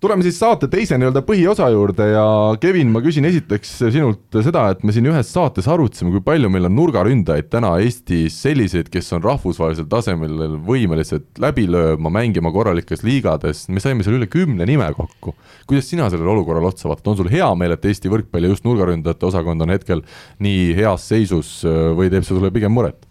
tuleme 0.01 0.25
siis 0.25 0.39
saate 0.41 0.69
teise 0.73 0.97
nii-öelda 0.97 1.21
põhiosa 1.27 1.67
juurde 1.73 2.07
ja 2.09 2.25
Kevin, 2.61 2.89
ma 2.93 3.03
küsin 3.05 3.27
esiteks 3.29 3.73
sinult 3.93 4.39
seda, 4.47 4.65
et 4.73 4.85
me 4.87 4.95
siin 4.97 5.09
ühes 5.11 5.29
saates 5.35 5.69
arutasime, 5.69 6.13
kui 6.15 6.23
palju 6.25 6.49
meil 6.53 6.69
on 6.71 6.75
nurgaründajaid 6.79 7.51
täna 7.53 7.75
Eestis 7.85 8.39
selliseid, 8.47 8.89
kes 8.93 9.13
on 9.17 9.25
rahvusvahelisel 9.27 9.89
tasemel 9.93 10.57
võimelised 10.67 11.29
läbi 11.45 11.67
lööma, 11.71 12.13
mängima 12.17 12.53
korralikes 12.55 13.05
liigades, 13.05 13.67
me 13.69 13.85
saime 13.85 14.07
seal 14.07 14.17
üle 14.17 14.31
kümne 14.31 14.69
nime 14.69 14.89
kokku. 14.97 15.37
kuidas 15.69 15.93
sina 15.93 16.09
sellele 16.11 16.33
olukorrale 16.33 16.73
otsa 16.73 16.89
vaatad, 16.89 17.13
on 17.13 17.21
sul 17.21 17.31
hea 17.33 17.53
meel, 17.61 17.77
et 17.77 17.85
Eesti 17.93 18.13
võrkpalli 18.13 18.55
just 18.55 18.65
nurgaründajate 18.65 19.29
osakond 19.29 19.69
on 19.69 19.77
hetkel 19.77 20.05
nii 20.41 20.73
heas 20.81 21.07
seisus 21.13 21.61
või 21.67 22.09
teeb 22.09 22.25
see 22.25 22.37
sulle 22.37 22.53
pigem 22.55 22.73
muret? 22.73 23.05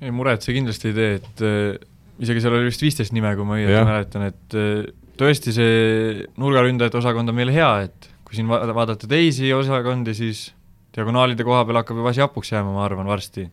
ei, 0.00 0.12
muret 0.12 0.44
see 0.44 0.56
kindlasti 0.56 0.90
ei 0.90 0.96
tee, 0.96 1.14
et 1.20 1.44
äh, 1.44 1.78
isegi 2.24 2.42
seal 2.44 2.56
oli 2.56 2.68
vist 2.68 2.82
viisteist 2.84 3.14
nime, 3.16 3.32
kui 3.36 3.46
ma 3.48 3.60
õieti 3.60 3.88
mäletan, 3.88 4.28
et 4.32 4.56
äh, 4.58 4.84
tõesti, 5.20 5.54
see 5.54 6.26
nurgaründajate 6.40 7.00
osakond 7.00 7.32
on 7.32 7.38
meil 7.38 7.52
hea, 7.54 7.70
et 7.88 8.10
kui 8.26 8.38
siin 8.38 8.50
va-, 8.50 8.62
vaadata 8.76 9.08
teisi 9.10 9.52
osakondi, 9.54 10.14
siis 10.16 10.48
diagonaalide 10.94 11.46
koha 11.46 11.64
peal 11.66 11.80
hakkab 11.80 12.00
juba 12.00 12.12
asi 12.12 12.22
hapuks 12.24 12.52
jääma, 12.54 12.74
ma 12.74 12.84
arvan, 12.86 13.08
varsti. 13.10 13.48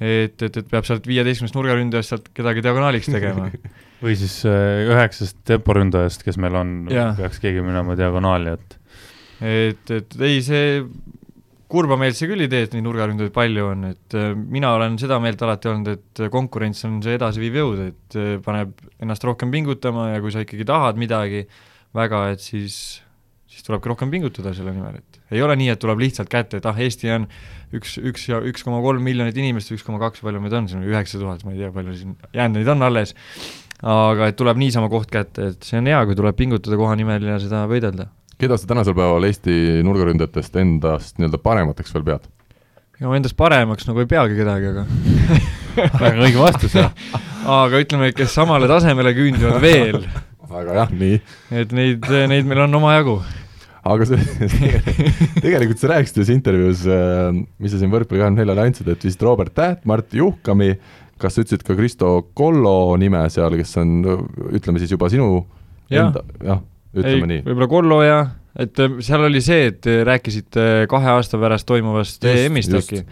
et, 0.00 0.42
et, 0.42 0.56
et 0.56 0.70
peab 0.70 0.84
sealt 0.88 1.06
viieteistkümnest 1.08 1.56
nurgaründajast 1.56 2.12
sealt 2.12 2.30
kedagi 2.36 2.64
diagonaaliks 2.64 3.10
tegema. 3.12 3.50
Või 4.04 4.16
siis 4.20 4.38
äh, 4.48 4.84
üheksast 4.90 5.38
temporündajast, 5.48 6.24
kes 6.26 6.36
meil 6.40 6.56
on, 6.58 6.74
peaks 6.90 7.40
keegi 7.40 7.64
minema 7.64 7.96
diagonaali, 7.98 8.56
et 8.56 8.82
et, 9.36 9.90
et 9.92 10.14
ei, 10.24 10.40
see 10.44 10.80
kurba 11.72 11.98
meelt 11.98 12.18
see 12.18 12.28
küll 12.30 12.44
ei 12.44 12.50
tee, 12.50 12.66
et 12.66 12.74
neid 12.76 12.84
nurgaründajaid 12.86 13.34
palju 13.34 13.70
on, 13.72 13.88
et 13.90 14.18
äh, 14.18 14.34
mina 14.36 14.74
olen 14.76 14.98
seda 15.02 15.18
meelt 15.22 15.42
alati 15.42 15.70
olnud, 15.72 15.90
et 15.96 16.26
konkurents 16.32 16.84
on 16.88 17.00
see 17.04 17.16
edasiviiv 17.18 17.58
jõud, 17.60 17.82
et 17.90 18.18
äh, 18.20 18.36
paneb 18.44 18.76
ennast 19.02 19.26
rohkem 19.26 19.50
pingutama 19.54 20.12
ja 20.12 20.22
kui 20.22 20.34
sa 20.34 20.44
ikkagi 20.44 20.66
tahad 20.68 21.00
midagi 21.00 21.44
väga, 21.96 22.22
et 22.34 22.44
siis, 22.44 22.78
siis 23.50 23.66
tulebki 23.66 23.90
rohkem 23.90 24.12
pingutada 24.12 24.54
selle 24.56 24.74
nimel, 24.76 25.00
et 25.00 25.34
ei 25.34 25.42
ole 25.42 25.56
nii, 25.58 25.72
et 25.74 25.82
tuleb 25.82 26.00
lihtsalt 26.04 26.30
kätte, 26.30 26.60
et 26.60 26.66
ah, 26.70 26.78
Eesti 26.78 27.10
on 27.16 27.26
üks, 27.74 27.96
üks 27.98 28.28
ja 28.30 28.40
üks 28.46 28.62
koma 28.66 28.78
kolm 28.84 29.02
miljonit 29.06 29.36
inimest, 29.40 29.72
üks 29.74 29.84
koma 29.86 29.98
kaks, 30.02 30.22
palju 30.24 30.42
meid 30.42 30.54
on, 30.54 30.68
siin 30.70 30.84
on 30.84 30.90
üheksa 30.90 31.18
tuhat, 31.18 31.42
ma 31.46 31.54
ei 31.54 31.64
tea, 31.64 31.72
palju 31.74 31.96
siin 31.98 32.14
jäänud 32.36 32.60
neid 32.60 32.70
on 32.76 32.86
alles, 32.86 33.16
aga 33.82 34.30
et 34.30 34.38
tuleb 34.38 34.60
niisama 34.60 34.90
koht 34.92 35.10
kätte, 35.12 35.50
et 35.52 35.66
see 35.66 35.80
on 35.80 35.90
hea, 35.90 35.98
kui 36.06 36.18
tuleb 36.18 36.38
pingutada 36.38 36.78
koha 36.78 36.94
nimel 36.98 37.26
ja 37.26 37.40
seda 37.42 37.64
võidelda. 37.70 38.08
Keda 38.40 38.58
sa 38.60 38.68
tänasel 38.68 38.96
päeval 38.96 39.24
Eesti 39.28 39.82
nurgaründajatest 39.86 40.58
endast 40.60 41.20
nii-öelda 41.20 41.40
paremateks 41.42 41.94
veel 41.96 42.04
pead? 42.10 42.26
ma 43.00 43.16
endast 43.16 43.36
paremaks 43.36 43.88
nagu 43.88 44.00
ei 44.00 44.08
peagi 44.08 44.36
kedagi, 44.38 44.72
aga 44.72 44.84
väga 46.04 46.20
õige 46.24 46.40
vastus, 46.40 46.76
jah. 46.76 46.92
aga 47.44 47.80
ütleme, 47.84 48.12
kes 48.16 48.32
samale 48.32 48.68
tasemele 48.70 49.12
küündivad 49.16 49.58
veel. 49.60 49.98
aga 50.48 50.78
jah, 50.82 50.92
nii. 50.92 51.18
et 51.62 51.74
neid, 51.76 52.06
neid 52.30 52.48
meil 52.48 52.64
on 52.64 52.78
omajagu 52.80 53.18
aga 53.86 54.06
see 54.08 54.48
tegelikult 55.44 55.80
sa 55.80 55.92
rääkisid 55.92 56.22
ühes 56.22 56.32
intervjuus, 56.34 56.86
äh, 56.90 57.28
mis 57.62 57.72
sa 57.72 57.80
siin 57.80 57.92
Võrkpalli 57.92 58.22
kahekümne 58.22 58.42
neljale 58.44 58.68
andsid, 58.68 58.88
et 58.92 59.04
vist 59.06 59.22
Robert 59.24 59.54
Täht, 59.56 59.84
Mart 59.88 60.16
Juhkami, 60.16 60.72
kas 61.20 61.36
sa 61.36 61.44
ütlesid 61.44 61.64
ka 61.66 61.76
Kristo 61.78 62.16
Kollo 62.36 62.96
nime 63.00 63.22
seal, 63.32 63.56
kes 63.60 63.76
on, 63.82 64.00
ütleme 64.56 64.82
siis 64.82 64.92
juba 64.96 65.12
sinu 65.12 65.30
ja. 65.92 66.08
enda, 66.08 66.24
jah, 66.42 66.64
ütleme 66.96 67.22
Ei, 67.22 67.30
nii. 67.34 67.46
võib-olla 67.46 67.70
Kollo 67.70 68.02
ja, 68.06 68.18
et 68.58 68.82
äh, 68.82 68.98
seal 69.04 69.28
oli 69.28 69.44
see, 69.44 69.70
et 69.72 69.88
rääkisite 70.08 70.86
kahe 70.90 71.16
aasta 71.16 71.40
pärast 71.40 71.68
toimuvast 71.68 72.24
EM-ist 72.32 72.78
äkki 72.80 73.04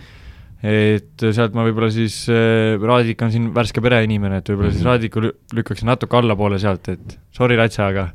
et 0.65 1.21
sealt 1.37 1.53
ma 1.57 1.65
võib-olla 1.67 1.91
siis 1.93 2.23
äh,, 2.33 2.81
Raadik 2.81 3.21
on 3.25 3.33
siin 3.33 3.51
värske 3.55 3.83
pereinimene, 3.85 4.39
et 4.41 4.49
võib-olla 4.49 4.71
mm 4.71 4.73
-hmm. 4.73 4.79
siis 4.79 4.85
mhm. 4.85 4.89
Raadiku 4.89 5.59
lükkaksin 5.59 5.91
natuke 5.91 6.17
allapoole 6.17 6.59
sealt, 6.63 6.89
et 6.89 7.19
sorry, 7.37 7.59
Ratsa, 7.61 7.91
aga 7.93 8.07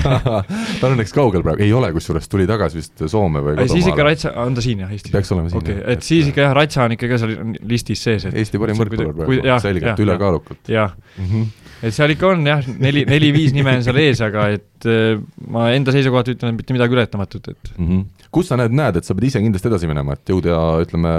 ta 0.78 0.86
on 0.86 0.94
õnneks 0.94 1.14
kaugel 1.14 1.42
praegu, 1.42 1.64
ei 1.66 1.72
ole, 1.74 1.90
kusjuures 1.96 2.30
tuli 2.30 2.46
tagasi 2.46 2.78
vist 2.78 3.02
Soome 3.06 3.42
või 3.42 3.56
kodumaale. 3.56 3.74
siis 3.74 3.90
ikka 3.90 4.06
Ratsa, 4.06 4.34
on 4.44 4.54
ta 4.54 4.64
siin 4.64 4.84
jah, 4.84 4.92
Eestis? 4.94 5.12
peaks 5.12 5.32
olema 5.34 5.50
siin 5.50 5.62
okay, 5.64 5.80
jah. 5.80 5.88
et 5.96 6.06
siis 6.06 6.30
ikka 6.30 6.46
jah, 6.46 6.54
Ratsa 6.60 6.84
on 6.86 6.94
ikka 6.94 7.10
ka 7.10 7.18
seal 7.24 7.34
listis 7.74 8.04
sees, 8.06 8.28
et 8.30 8.38
Eesti 8.38 8.62
parim 8.62 8.78
võrkpallur 8.84 9.16
praegu, 9.18 9.58
selgelt, 9.66 10.04
ülekaalukalt. 10.06 10.62
jah 10.70 10.94
mm 11.18 11.26
-hmm., 11.26 11.69
et 11.80 11.94
seal 11.96 12.12
ikka 12.14 12.30
on 12.34 12.44
jah, 12.46 12.66
neli, 12.82 13.04
neli-viis 13.08 13.54
nime 13.56 13.74
on 13.78 13.84
seal 13.84 13.98
ees, 14.02 14.20
aga 14.24 14.46
et 14.56 14.88
äh, 14.88 15.20
ma 15.52 15.70
enda 15.74 15.94
seisukohalt 15.94 16.32
ütlen, 16.34 16.54
et 16.54 16.60
mitte 16.60 16.76
midagi 16.76 16.96
ületamatut, 16.96 17.50
et 17.52 17.72
mm. 17.76 17.88
-hmm. 17.88 18.28
kus 18.36 18.50
sa 18.52 18.58
need 18.60 18.76
näed, 18.76 19.00
et 19.00 19.08
sa 19.08 19.16
pead 19.16 19.30
ise 19.30 19.42
kindlasti 19.42 19.70
edasi 19.72 19.90
minema, 19.90 20.16
et 20.16 20.32
jõuda 20.34 20.60
ütleme, 20.84 21.12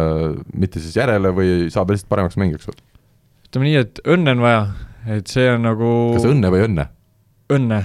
mitte 0.54 0.84
siis 0.84 0.98
järele 1.00 1.34
või 1.36 1.70
saab 1.74 1.94
lihtsalt 1.94 2.12
paremaks 2.14 2.38
mängijaks 2.42 2.70
või? 2.70 2.82
ütleme 3.50 3.70
nii, 3.70 3.78
et 3.86 4.04
õnne 4.16 4.36
on 4.38 4.44
vaja, 4.46 4.66
et 5.18 5.32
see 5.32 5.48
on 5.52 5.66
nagu 5.66 5.94
kas 6.18 6.28
õnne 6.30 6.54
või 6.54 6.68
õnne? 6.70 6.90
õnne. 7.52 7.80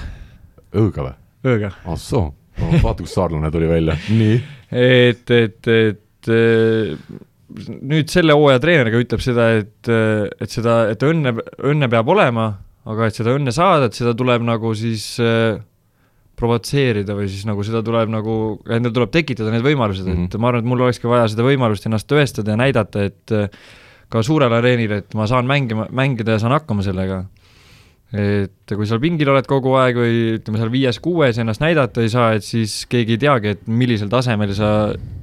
Õõga 0.76 1.08
või? 1.08 1.16
õõga. 1.46 1.72
ah 1.86 1.96
soo 2.00 2.34
vaata 2.56 3.02
kus 3.02 3.14
saarlane 3.16 3.50
tuli 3.52 3.68
välja, 3.68 3.96
nii. 4.10 4.36
et, 4.72 5.30
et, 5.30 5.72
et 5.72 6.30
nüüd 7.86 8.10
selle 8.10 8.34
hooaja 8.36 8.60
treeneriga 8.62 9.00
ütleb 9.00 9.22
seda, 9.22 9.50
et, 9.60 9.88
et 9.88 10.52
seda, 10.52 10.86
et 10.92 11.02
õnne, 11.06 11.34
õnne 11.64 11.88
peab 11.92 12.08
olema 12.12 12.48
aga 12.86 13.08
et 13.08 13.18
seda 13.18 13.34
õnne 13.36 13.54
saada, 13.54 13.88
et 13.88 13.98
seda 13.98 14.12
tuleb 14.16 14.44
nagu 14.46 14.70
siis 14.78 15.16
äh, 15.22 15.58
provotseerida 16.38 17.16
või 17.16 17.30
siis 17.32 17.46
nagu 17.48 17.64
seda 17.66 17.82
tuleb 17.84 18.12
nagu, 18.12 18.36
endal 18.72 18.94
tuleb 18.94 19.14
tekitada 19.14 19.54
need 19.54 19.64
võimalused 19.64 20.06
mm, 20.06 20.18
-hmm. 20.18 20.28
et 20.28 20.42
ma 20.42 20.52
arvan, 20.52 20.62
et 20.62 20.70
mul 20.70 20.84
olekski 20.86 21.10
vaja 21.10 21.30
seda 21.32 21.46
võimalust 21.46 21.88
ennast 21.88 22.08
tõestada 22.10 22.54
ja 22.54 22.60
näidata, 22.60 23.08
et 23.08 23.34
äh, 23.34 23.48
ka 24.12 24.22
suurel 24.22 24.52
areenil, 24.52 25.00
et 25.00 25.16
ma 25.18 25.26
saan 25.26 25.48
mängima, 25.48 25.88
mängida 25.90 26.36
ja 26.36 26.42
saan 26.44 26.54
hakkama 26.54 26.84
sellega. 26.86 27.24
et 28.14 28.70
kui 28.70 28.86
seal 28.86 29.00
pingil 29.02 29.28
oled 29.32 29.48
kogu 29.50 29.72
aeg 29.74 29.96
või 29.98 30.18
ütleme 30.36 30.60
seal 30.60 30.70
viies-kuues 30.70 31.40
ennast 31.42 31.60
näidata 31.60 32.04
ei 32.04 32.08
saa, 32.08 32.36
et 32.38 32.44
siis 32.46 32.84
keegi 32.86 33.16
ei 33.16 33.18
teagi, 33.18 33.56
et 33.56 33.64
millisel 33.66 34.08
tasemel 34.08 34.52
sa 34.54 34.68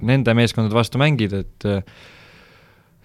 nende 0.03 0.33
meeskondade 0.35 0.75
vastu 0.75 0.99
mängid, 0.99 1.31
et 1.31 1.67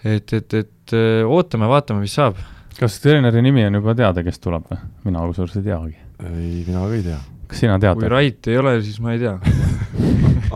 et, 0.03 0.33
et, 0.33 0.55
et 0.55 0.95
ootame, 1.31 1.71
vaatame, 1.71 2.03
mis 2.03 2.15
saab 2.19 2.43
kas 2.79 3.01
treeneri 3.03 3.43
nimi 3.43 3.65
on 3.67 3.79
juba 3.81 3.95
teada, 3.99 4.23
kes 4.27 4.39
tuleb 4.43 4.69
või? 4.71 4.79
mina 5.09 5.25
kusjuures 5.31 5.57
ei 5.59 5.67
teagi. 5.67 5.97
ei, 6.29 6.53
mina 6.67 6.85
ka 6.85 6.93
ei 6.99 7.07
tea. 7.07 7.19
kas 7.51 7.65
sina 7.65 7.79
tead? 7.83 7.99
kui 7.99 8.13
Rait 8.13 8.51
ei 8.53 8.61
ole, 8.61 8.77
siis 8.87 9.01
ma 9.03 9.17
ei 9.17 9.23
tea 9.23 9.35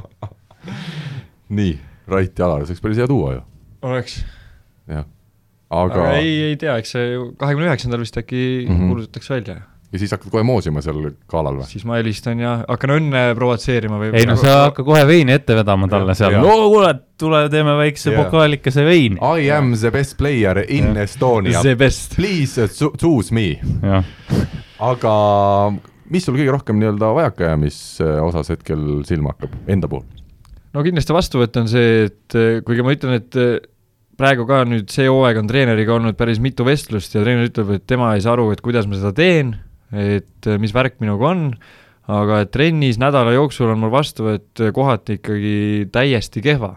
nii, 1.59 1.75
Rait 2.12 2.39
Jalar, 2.39 2.62
see 2.62 2.75
oleks 2.75 2.85
päris 2.85 3.03
hea 3.03 3.09
tuua 3.11 3.35
ju. 3.37 3.43
oleks. 3.91 4.20
jah, 4.91 5.05
aga, 5.68 5.99
aga 5.99 6.14
ei, 6.20 6.33
ei 6.53 6.57
tea, 6.61 6.79
eks 6.83 6.95
see 6.97 7.12
kahekümne 7.41 7.70
üheksandal 7.70 8.03
vist 8.05 8.18
äkki 8.18 8.43
mm 8.43 8.73
-hmm. 8.75 8.93
kuulutatakse 8.93 9.35
välja 9.35 9.61
ja 9.93 10.01
siis 10.01 10.12
hakkad 10.14 10.32
kohe 10.32 10.43
moosima 10.47 10.80
seal 10.84 11.03
galal 11.30 11.59
või? 11.61 11.68
siis 11.68 11.84
ma 11.88 11.99
helistan 12.01 12.40
ja 12.40 12.55
hakkan 12.64 12.95
õnne 12.97 13.22
provotseerima 13.36 13.99
või 14.01 14.12
ei 14.16 14.28
no 14.28 14.38
sa 14.40 14.57
hakka 14.66 14.86
kohe 14.86 15.03
veini 15.09 15.34
ette 15.36 15.57
vedama 15.59 15.88
talle 15.93 16.16
seal, 16.16 16.38
no 16.40 16.55
kuule, 16.72 16.95
tule 17.20 17.43
teeme 17.53 17.74
väikse 17.78 18.11
yeah. 18.11 18.24
pokaalikese 18.24 18.84
veini. 18.86 19.20
I 19.20 19.51
am 19.53 19.74
the 19.76 19.93
best 19.95 20.16
player 20.20 20.62
in 20.64 20.93
yeah. 20.95 21.05
Estonia. 21.05 21.61
Please 22.16 22.68
choose 22.72 23.34
me. 23.34 23.61
aga 24.82 25.12
mis 26.12 26.24
sul 26.26 26.38
kõige 26.38 26.55
rohkem 26.57 26.80
nii-öelda 26.80 27.12
vajakajäämise 27.18 28.09
osas 28.24 28.53
hetkel 28.55 29.03
silma 29.09 29.34
hakkab, 29.36 29.61
enda 29.70 29.90
puhul? 29.93 30.09
no 30.72 30.86
kindlasti 30.86 31.12
vastuvõtt 31.12 31.59
on 31.61 31.68
see, 31.68 32.09
et 32.09 32.38
kuigi 32.64 32.84
ma 32.86 32.95
ütlen, 32.97 33.20
et 33.20 33.68
praegu 34.16 34.47
ka 34.49 34.62
nüüd 34.68 34.88
see 34.93 35.05
hooaeg 35.11 35.43
on 35.43 35.51
treeneriga 35.51 35.99
olnud 35.99 36.16
päris 36.16 36.40
mitu 36.40 36.64
vestlust 36.64 37.12
ja 37.12 37.24
treener 37.24 37.51
ütleb, 37.51 37.74
et 37.76 37.84
tema 37.88 38.14
ei 38.16 38.24
saa 38.24 38.32
aru, 38.38 38.49
et 38.55 38.64
kuidas 38.64 38.88
ma 38.88 38.97
seda 38.97 39.12
teen 39.16 39.53
et 39.93 40.49
äh, 40.49 40.59
mis 40.61 40.74
värk 40.74 40.99
minuga 41.03 41.30
on, 41.30 41.49
aga 42.11 42.43
trennis 42.51 42.99
nädala 43.01 43.34
jooksul 43.36 43.72
on 43.72 43.82
mul 43.82 43.93
vastuvõtt 43.93 44.62
äh, 44.62 44.72
kohati 44.74 45.18
ikkagi 45.20 45.57
täiesti 45.93 46.43
kehva. 46.45 46.76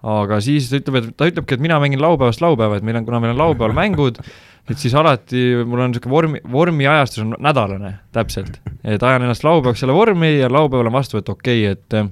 aga 0.00 0.38
siis 0.40 0.70
ta 0.70 0.78
ütleb, 0.80 0.96
et 0.96 1.10
ta 1.16 1.28
ütlebki, 1.28 1.58
et 1.58 1.60
mina 1.60 1.76
mängin 1.80 2.00
laupäevast 2.00 2.40
laupäeva, 2.40 2.78
et 2.78 2.86
meil 2.86 2.96
on, 2.96 3.04
kuna 3.04 3.20
meil 3.20 3.34
on 3.34 3.42
laupäeval 3.42 3.76
mängud, 3.76 4.22
et 4.70 4.78
siis 4.80 4.94
alati 4.96 5.42
mul 5.60 5.82
on 5.84 5.92
niisugune 5.92 6.14
vormi, 6.14 6.40
vormiajastus 6.52 7.24
on 7.26 7.34
nädalane 7.38 7.98
täpselt. 8.12 8.60
et 8.84 9.02
ajan 9.02 9.26
ennast 9.26 9.44
laupäevaks 9.44 9.84
selle 9.84 9.94
vormi 9.94 10.38
ja 10.38 10.48
laupäeval 10.48 10.88
on 10.88 10.96
vastuvõtt 10.96 11.28
okei 11.28 11.66
okay,, 11.66 11.76
et 11.76 11.98
äh, 12.00 12.08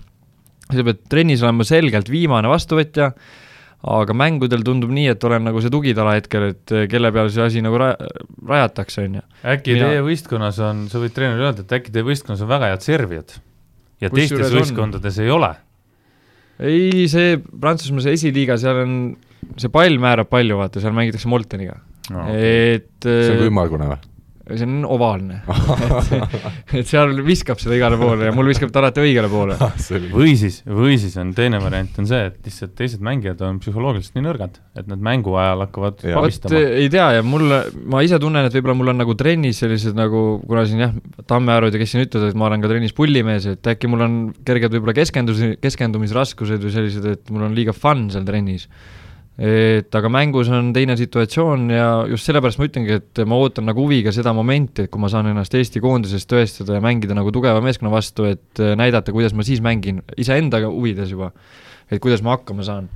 ütleb, 0.73 0.93
et 0.93 1.05
trennis 1.09 1.43
olen 1.43 1.61
ma 1.63 1.65
selgelt 1.65 2.11
viimane 2.13 2.49
vastuvõtja 2.49 3.13
aga 3.87 4.15
mängudel 4.17 4.65
tundub 4.67 4.91
nii, 4.95 5.07
et 5.13 5.25
olen 5.25 5.45
nagu 5.47 5.61
see 5.63 5.71
tugitala 5.71 6.17
hetkel, 6.17 6.49
et 6.53 6.75
eh, 6.75 6.87
kelle 6.91 7.13
peale 7.15 7.31
see 7.31 7.45
asi 7.45 7.63
nagu 7.63 7.79
ra-, 7.79 7.95
rajatakse, 8.49 9.05
on 9.07 9.21
ju. 9.21 9.23
äkki 9.55 9.77
Mina... 9.77 9.93
teie 9.93 10.03
võistkonnas 10.07 10.59
on, 10.67 10.87
sa 10.91 11.03
võid 11.03 11.15
treenerile 11.15 11.51
öelda, 11.51 11.67
et 11.67 11.77
äkki 11.79 11.95
teie 11.95 12.07
võistkonnas 12.07 12.43
on 12.43 12.51
väga 12.51 12.73
head 12.73 12.87
servijad 12.87 13.37
ja 14.03 14.11
Kus 14.11 14.19
teistes 14.19 14.55
võistkondades 14.57 15.21
on? 15.21 15.25
ei 15.25 15.33
ole? 15.35 15.53
ei, 16.59 17.07
see 17.13 17.39
Prantsusmaa, 17.39 18.03
see 18.09 18.19
esiliiga, 18.19 18.59
seal 18.59 18.83
on, 18.83 18.99
see 19.61 19.71
pall 19.71 20.03
määrab 20.03 20.31
palju, 20.33 20.59
vaata, 20.59 20.83
seal 20.83 20.97
mängitakse 20.97 21.31
Molteniga 21.31 21.79
no,. 22.11 22.25
Okay. 22.25 22.79
et 22.81 23.07
see 23.07 23.35
on 23.37 23.43
kui 23.45 23.53
ümmargune 23.53 23.93
või? 23.95 24.03
See 24.57 24.67
on 24.67 24.85
ovaalne. 24.89 25.41
Et, 25.45 26.35
et 26.81 26.89
seal 26.89 27.13
viskab 27.27 27.61
seda 27.61 27.77
igale 27.77 27.99
poole 28.01 28.29
ja 28.29 28.35
mul 28.35 28.49
viskab 28.51 28.73
ta 28.73 28.83
alati 28.83 29.05
õigele 29.05 29.31
poole. 29.33 29.59
Ah, 29.69 29.75
või 30.15 30.33
siis, 30.39 30.61
või 30.65 30.95
siis 31.01 31.17
on 31.21 31.33
teine 31.37 31.59
variant 31.61 31.97
on 32.01 32.07
see, 32.09 32.29
et 32.31 32.37
lihtsalt 32.47 32.73
teised 32.79 33.03
mängijad 33.05 33.41
on 33.45 33.59
psühholoogiliselt 33.61 34.15
nii 34.17 34.25
nõrgad, 34.25 34.55
et 34.79 34.87
nad 34.89 35.03
mängu 35.03 35.35
ajal 35.37 35.65
hakkavad 35.67 36.05
pabistama. 36.05 36.61
ei 36.79 36.87
tea 36.93 37.09
ja 37.19 37.25
mul, 37.27 37.53
ma 37.91 38.01
ise 38.07 38.21
tunnen, 38.23 38.47
et 38.49 38.55
võib-olla 38.55 38.77
mul 38.79 38.93
on 38.95 39.01
nagu 39.03 39.17
trennis 39.19 39.61
sellised 39.61 39.99
nagu, 39.99 40.23
kuna 40.47 40.65
siin 40.69 40.85
jah, 40.85 40.95
Tammearud 41.29 41.75
ja 41.75 41.83
kes 41.83 41.93
siin 41.93 42.07
ütlevad, 42.07 42.33
et 42.33 42.39
ma 42.39 42.49
olen 42.49 42.65
ka 42.65 42.71
trennis 42.71 42.95
pullimees, 42.97 43.51
et 43.53 43.73
äkki 43.75 43.91
mul 43.91 44.07
on 44.07 44.17
kerged 44.49 44.79
võib-olla 44.79 44.97
keskendus, 44.97 45.43
keskendumisraskused 45.65 46.65
või 46.65 46.77
sellised, 46.79 47.11
et 47.19 47.35
mul 47.35 47.49
on 47.51 47.59
liiga 47.59 47.77
fun 47.77 48.07
seal 48.15 48.25
trennis 48.29 48.69
et 49.39 49.95
aga 49.95 50.09
mängus 50.11 50.49
on 50.51 50.73
teine 50.75 50.97
situatsioon 50.99 51.69
ja 51.71 51.87
just 52.11 52.27
sellepärast 52.27 52.59
ma 52.59 52.67
ütlengi, 52.67 52.97
et 52.99 53.21
ma 53.23 53.37
ootan 53.39 53.69
nagu 53.71 53.85
huviga 53.85 54.11
seda 54.15 54.33
momenti, 54.35 54.85
et 54.85 54.91
kui 54.91 54.99
ma 54.99 55.11
saan 55.13 55.31
ennast 55.31 55.55
Eesti 55.55 55.83
koondises 55.85 56.27
tõestada 56.27 56.81
ja 56.81 56.83
mängida 56.83 57.15
nagu 57.15 57.31
tugeva 57.35 57.63
meeskonna 57.63 57.93
vastu, 57.93 58.27
et 58.27 58.59
näidata, 58.59 59.15
kuidas 59.15 59.37
ma 59.39 59.47
siis 59.47 59.63
mängin, 59.63 60.03
iseenda 60.19 60.59
huvides 60.67 61.15
juba, 61.15 61.31
et 61.87 62.03
kuidas 62.03 62.25
ma 62.27 62.35
hakkama 62.35 62.67
saan. 62.67 62.91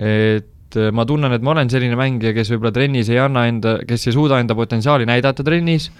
et 0.00 0.80
ma 0.96 1.04
tunnen, 1.06 1.36
et 1.36 1.44
ma 1.44 1.52
olen 1.52 1.68
selline 1.70 1.94
mängija, 1.98 2.32
kes 2.34 2.48
võib-olla 2.54 2.72
trennis 2.74 3.12
ei 3.12 3.20
anna 3.22 3.44
enda, 3.46 3.76
kes 3.86 4.08
ei 4.08 4.16
suuda 4.16 4.40
enda 4.42 4.56
potentsiaali 4.58 5.04
näidata 5.06 5.44
trennis, 5.46 5.90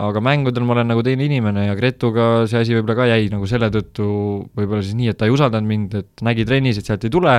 aga 0.00 0.18
mängudel 0.24 0.64
ma 0.66 0.74
olen 0.78 0.90
nagu 0.90 1.04
teine 1.06 1.28
inimene 1.28 1.68
ja 1.68 1.76
Gretuga 1.78 2.48
see 2.50 2.64
asi 2.64 2.74
võib-olla 2.74 2.96
ka 2.98 3.12
jäi 3.12 3.28
nagu 3.30 3.46
selle 3.46 3.68
tõttu 3.70 4.08
võib-olla 4.56 4.82
siis 4.82 4.96
nii, 4.98 5.12
et 5.12 5.20
ta 5.20 5.28
ei 5.28 5.36
usaldanud 5.36 5.70
mind, 5.70 5.94
et 6.00 6.24
nägi 6.26 6.48
trennis, 6.48 6.80
et 6.80 6.88
sealt 6.88 7.04
ei 7.06 7.12
tule 7.14 7.36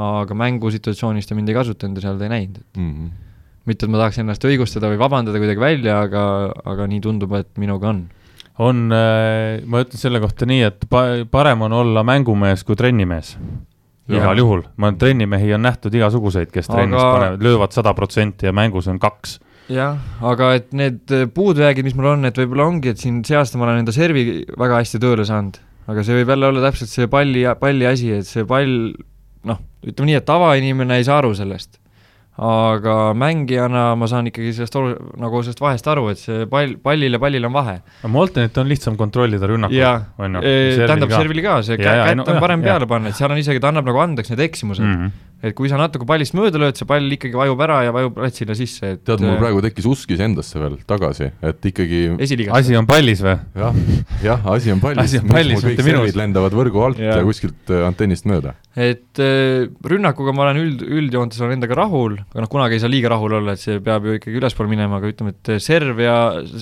aga 0.00 0.36
mängusituatsioonis 0.38 1.28
ta 1.28 1.36
mind 1.38 1.50
ei 1.50 1.58
kasutanud 1.58 1.98
ja 1.98 2.08
seal 2.08 2.20
ta 2.20 2.28
ei 2.28 2.32
näinud, 2.34 2.62
et 2.62 2.78
mm 2.80 2.92
-hmm. 2.92 3.10
mitte, 3.66 3.86
et 3.86 3.92
ma 3.92 4.04
tahaks 4.04 4.20
ennast 4.22 4.46
õigustada 4.48 4.92
või 4.92 5.00
vabandada 5.00 5.42
kuidagi 5.42 5.60
välja, 5.60 6.00
aga, 6.06 6.24
aga 6.64 6.86
nii 6.86 7.00
tundub, 7.04 7.32
et 7.38 7.50
minuga 7.58 7.88
on. 7.94 8.08
on, 8.58 8.86
äh, 8.92 9.64
ma 9.64 9.82
ütlen 9.84 9.98
selle 9.98 10.20
kohta 10.20 10.46
nii, 10.46 10.62
et 10.62 10.86
pa-, 10.90 11.24
parem 11.30 11.62
on 11.62 11.72
olla 11.72 12.04
mängumees 12.04 12.64
kui 12.64 12.76
trennimees 12.76 13.36
igal 14.10 14.40
juhul, 14.40 14.64
ma, 14.80 14.90
trennimehi 14.96 15.54
on 15.54 15.64
nähtud 15.66 15.94
igasuguseid, 15.94 16.50
kes 16.52 16.70
trennis 16.70 16.98
aga... 16.98 17.12
panevad, 17.14 17.46
löövad 17.46 17.76
sada 17.76 17.94
protsenti 17.94 18.48
ja 18.48 18.52
mängus 18.56 18.88
on 18.90 18.98
kaks. 19.02 19.38
jah, 19.70 19.98
aga 20.26 20.54
et 20.58 20.72
need 20.74 21.12
puudujäägid, 21.34 21.86
mis 21.86 21.94
mul 21.94 22.10
on, 22.16 22.26
et 22.26 22.38
võib-olla 22.40 22.66
ongi, 22.66 22.90
et 22.90 22.98
siin 22.98 23.20
see 23.26 23.38
aasta 23.38 23.58
ma 23.58 23.68
olen 23.68 23.84
enda 23.84 23.94
servi 23.94 24.42
väga 24.58 24.80
hästi 24.80 24.98
tööle 25.02 25.26
saanud, 25.28 25.60
aga 25.90 26.02
see 26.06 26.18
võib 26.18 26.32
jälle 26.34 26.50
olla 26.50 26.64
täpselt 26.66 26.90
see 26.90 27.06
palli, 27.10 27.44
palli 27.60 27.86
asi, 27.86 28.10
et 28.18 28.26
see 28.26 28.46
pall 28.48 28.90
noh, 29.48 29.60
ütleme 29.86 30.10
nii, 30.10 30.18
et 30.20 30.26
tavainimene 30.28 31.00
ei 31.00 31.06
saa 31.06 31.20
aru 31.22 31.32
sellest. 31.38 31.78
aga 32.40 33.10
mängijana 33.20 33.90
ma 34.00 34.06
saan 34.08 34.30
ikkagi 34.30 34.54
sellest 34.56 34.76
olu-, 34.78 34.94
nagu 35.20 35.42
sellest 35.42 35.60
vahest 35.60 35.88
aru, 35.92 36.06
et 36.08 36.20
see 36.22 36.46
pall, 36.48 36.76
pallil 36.80 37.12
ja 37.12 37.20
pallil 37.20 37.44
on 37.44 37.52
vahe. 37.52 37.74
Moltenit 38.08 38.56
on 38.62 38.70
lihtsam 38.70 38.96
kontrollida 38.96 39.50
rünnakul. 39.50 39.76
jaa, 39.76 39.98
tähendab 40.16 41.12
servili 41.12 41.44
ka, 41.44 41.58
see 41.66 41.76
ja, 41.76 42.06
kätt 42.06 42.22
on 42.24 42.40
parem 42.40 42.64
ja, 42.64 42.72
peale 42.72 42.88
panna, 42.88 43.12
et 43.12 43.18
seal 43.18 43.34
on 43.34 43.42
isegi, 43.42 43.60
ta 43.60 43.74
annab 43.74 43.90
nagu 43.90 44.00
andeks 44.00 44.32
need 44.32 44.46
eksimused 44.46 44.86
mm. 44.86 45.02
-hmm 45.02 45.26
et 45.40 45.54
kui 45.56 45.70
sa 45.72 45.78
natuke 45.80 46.04
pallist 46.08 46.34
mööda 46.36 46.60
lööd, 46.60 46.76
see 46.76 46.86
pall 46.88 47.14
ikkagi 47.16 47.38
vajub 47.38 47.62
ära 47.64 47.78
ja 47.86 47.94
vajub 47.96 48.16
platsile 48.18 48.56
sisse, 48.58 48.92
et 48.96 49.02
tead, 49.08 49.22
mul 49.24 49.38
äh, 49.38 49.40
praegu 49.40 49.62
tekkis 49.64 49.88
usk 49.88 50.12
iseendasse 50.12 50.60
veel 50.60 50.76
tagasi, 50.88 51.30
et 51.50 51.68
ikkagi 51.70 52.02
asi 52.20 52.76
on 52.76 52.88
pallis 52.88 53.22
või? 53.24 53.36
jah, 53.62 53.78
jah, 54.24 54.44
asi 54.52 54.74
on 54.74 54.82
pallis. 54.82 55.02
asi 55.06 55.22
on 55.22 55.30
pallis, 55.32 55.64
mitte 55.64 55.86
minus. 55.86 56.12
lendavad 56.18 56.56
võrgu 56.56 56.84
alt 56.90 57.00
ja, 57.00 57.16
ja 57.20 57.24
kuskilt 57.26 57.72
äh, 57.72 57.86
antennist 57.88 58.28
mööda. 58.28 58.54
Et 58.78 59.18
äh, 59.18 59.66
rünnakuga 59.82 60.32
ma 60.36 60.44
olen 60.44 60.60
üld, 60.60 60.82
üldjoontes 60.86 61.40
olen 61.42 61.56
endaga 61.56 61.74
rahul, 61.80 62.14
aga 62.30 62.44
noh, 62.44 62.50
kunagi 62.52 62.76
ei 62.76 62.82
saa 62.82 62.92
liiga 62.92 63.10
rahul 63.10 63.34
olla, 63.40 63.56
et 63.56 63.62
see 63.62 63.80
peab 63.82 64.06
ju 64.06 64.14
ikkagi 64.14 64.38
ülespoole 64.38 64.70
minema, 64.70 65.00
aga 65.00 65.10
ütleme, 65.10 65.34
et 65.34 65.62
serv 65.62 65.98
ja, 66.04 66.16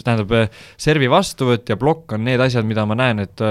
tähendab, 0.06 0.32
servi 0.80 1.10
vastuvõtt 1.12 1.68
ja 1.68 1.76
plokk 1.80 2.16
on 2.16 2.24
need 2.24 2.40
asjad, 2.40 2.64
mida 2.68 2.86
ma 2.88 2.96
näen, 2.96 3.20
et 3.26 3.44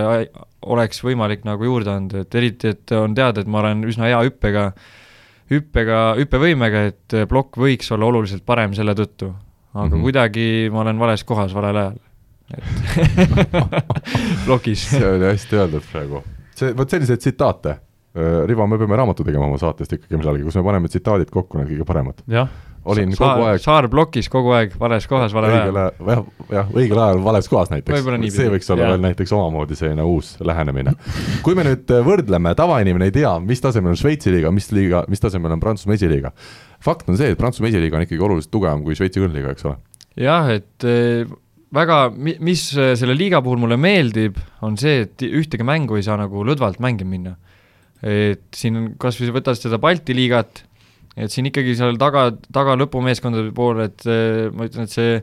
oleks 0.66 1.04
võimalik 1.06 1.46
nagu 1.46 1.70
juurde 1.70 1.94
anda, 1.94 2.26
et 2.26 2.40
eriti, 2.40 2.74
et 2.74 2.98
on 2.98 3.14
teada, 3.18 3.46
et 3.46 3.52
ma 3.52 3.62
olen 3.62 3.86
üsna 3.92 4.10
hea 4.10 4.26
hüppega 4.26 4.72
hüppega, 5.54 6.02
hüppevõimega, 6.18 6.84
et 6.90 7.18
plokk 7.30 7.62
võiks 7.62 7.94
olla 7.96 8.10
oluliselt 8.10 8.44
parem 8.46 8.74
selle 8.76 8.98
tõttu. 8.98 9.32
aga 9.78 9.86
mm 9.86 9.94
-hmm. 9.94 10.02
kuidagi 10.02 10.70
ma 10.74 10.82
olen 10.82 11.00
vales 11.00 11.24
kohas 11.24 11.54
valel 11.54 11.78
ajal, 11.78 11.98
et 12.58 12.64
plokis 14.46 14.90
see 14.90 15.06
oli 15.06 15.26
hästi 15.26 15.56
öeldud 15.56 15.86
praegu. 15.92 16.24
see, 16.56 16.74
vot 16.78 16.90
selliseid 16.90 17.20
tsitaate 17.20 17.87
Rivo, 18.50 18.66
me 18.68 18.80
peame 18.82 18.98
raamatu 18.98 19.26
tegema 19.28 19.46
oma 19.46 19.60
saatest 19.62 19.94
ikkagi 19.98 20.18
millalgi, 20.18 20.46
kus 20.48 20.58
me 20.58 20.66
paneme 20.66 20.90
tsitaadid 20.92 21.30
kokku, 21.34 21.60
need 21.60 21.70
kõige 21.74 21.86
paremad. 21.88 22.24
olin 22.88 23.14
Sa 23.16 23.24
kogu 23.24 23.46
aeg 23.48 23.62
Saar 23.62 23.88
plokis 23.92 24.30
kogu 24.32 24.54
aeg 24.56 24.76
vales 24.80 25.08
kohas, 25.10 25.34
valel 25.36 25.56
ajal. 25.58 25.80
jah, 26.08 26.22
jah, 26.54 26.70
õigel 26.74 27.02
ajal 27.04 27.24
vales 27.26 27.50
kohas 27.52 27.72
näiteks. 27.74 28.06
see 28.36 28.52
võiks 28.54 28.70
olla 28.74 28.86
ja. 28.86 28.92
veel 28.94 29.04
näiteks 29.04 29.34
omamoodi 29.36 29.78
selline 29.80 30.06
uus 30.08 30.36
lähenemine. 30.40 30.94
kui 31.46 31.58
me 31.58 31.66
nüüd 31.68 31.92
äh, 31.94 32.06
võrdleme, 32.06 32.54
tavainimene 32.58 33.10
ei 33.10 33.16
tea, 33.20 33.34
mis 33.44 33.64
tasemel 33.64 33.94
on 33.94 34.00
Šveitsi 34.00 34.34
liiga, 34.34 34.54
mis 34.56 34.72
liiga, 34.76 35.04
mis 35.12 35.24
tasemel 35.24 35.58
on 35.58 35.64
Prantsusmaa 35.64 35.98
esiliiga. 36.00 36.32
fakt 36.84 37.10
on 37.12 37.20
see, 37.20 37.34
et 37.34 37.42
Prantsusmaa 37.42 37.74
esiliiga 37.74 38.00
on 38.00 38.08
ikkagi 38.08 38.24
oluliselt 38.30 38.54
tugevam 38.54 38.86
kui 38.86 38.96
Šveitsi 38.98 39.24
kõrgliiga, 39.24 39.54
eks 39.56 39.68
ole. 39.68 39.78
jah, 40.24 40.50
et 40.56 40.88
äh, 40.88 41.28
väga, 41.74 42.00
mis 42.16 42.70
äh, 42.78 42.94
selle 43.00 43.18
liiga 43.18 43.42
puhul 43.44 43.60
mulle 43.62 43.80
meeldib, 43.80 44.40
on 44.66 44.80
see, 44.80 45.04
et 45.08 45.28
ühtegi 45.28 45.68
mängu 45.68 46.00
ei 46.00 46.06
saa 46.06 46.18
nagu 46.20 46.46
lõdvalt 46.48 46.82
mängima 46.84 47.16
minna. 47.18 47.36
Et 48.06 48.44
siin 48.54 48.94
kas 49.02 49.18
või 49.22 49.34
võtad 49.40 49.58
seda 49.58 49.80
Balti 49.82 50.14
liigat 50.18 50.64
et 51.18 51.34
siin 51.34 51.50
ikkagi 51.50 51.74
seal 51.78 51.98
taga, 52.00 52.30
taga 52.54 52.78
lõpumeeskondade 52.78 53.52
pool, 53.58 53.82
et 53.88 54.06
ma 54.54 54.68
ütlen, 54.70 54.86
et 54.86 54.94
see 54.94 55.20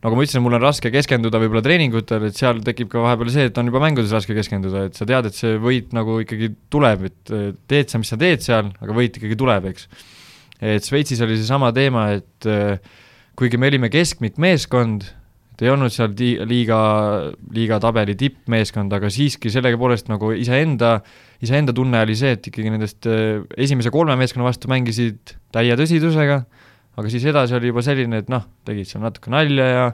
nagu 0.00 0.16
ma 0.16 0.24
ütlesin, 0.24 0.42
mul 0.42 0.56
on 0.56 0.62
raske 0.64 0.90
keskenduda 0.92 1.38
võib-olla 1.42 1.62
treeningutel, 1.64 2.24
et 2.30 2.38
seal 2.38 2.62
tekib 2.64 2.88
ka 2.92 3.02
vahepeal 3.04 3.30
see, 3.32 3.50
et 3.50 3.60
on 3.60 3.68
juba 3.68 3.82
mängudes 3.84 4.14
raske 4.16 4.34
keskenduda, 4.36 4.86
et 4.88 4.96
sa 4.96 5.06
tead, 5.08 5.28
et 5.28 5.36
see 5.36 5.58
võit 5.60 5.92
nagu 5.96 6.16
ikkagi 6.24 6.50
tuleb, 6.72 7.04
et 7.10 7.34
teed 7.70 7.92
sa, 7.92 8.00
mis 8.00 8.10
sa 8.10 8.18
teed 8.20 8.42
seal, 8.44 8.72
aga 8.80 8.96
võit 8.96 9.20
ikkagi 9.20 9.38
tuleb, 9.38 9.68
eks. 9.70 9.86
et 10.72 10.88
Šveitsis 10.88 11.20
oli 11.26 11.36
seesama 11.38 11.70
teema, 11.76 12.08
et 12.16 12.50
kuigi 13.38 13.60
me 13.60 13.70
olime 13.70 13.92
keskmikmeeskond, 13.92 15.06
et 15.60 15.66
ei 15.66 15.72
olnud 15.74 15.92
seal 15.92 16.14
liiga, 16.48 16.78
liiga 17.52 17.76
tabeli 17.82 18.14
tippmeeskond, 18.16 18.94
aga 18.96 19.10
siiski 19.12 19.52
sellegipoolest 19.52 20.08
nagu 20.08 20.32
iseenda 20.32 20.94
iseenda 21.44 21.74
tunne 21.76 22.00
oli 22.04 22.16
see, 22.16 22.32
et 22.36 22.48
ikkagi 22.48 22.72
nendest 22.72 23.08
äh, 23.08 23.42
esimese 23.60 23.92
kolme 23.92 24.16
meeskonna 24.20 24.48
vastu 24.48 24.70
mängisid 24.72 25.36
täie 25.52 25.76
tõsidusega, 25.76 26.40
aga 26.96 27.12
siis 27.12 27.26
edasi 27.28 27.56
oli 27.56 27.70
juba 27.72 27.84
selline, 27.84 28.22
et 28.24 28.32
noh, 28.32 28.46
tegid 28.68 28.88
seal 28.88 29.04
natuke 29.04 29.32
nalja 29.32 29.68
ja 29.68 29.86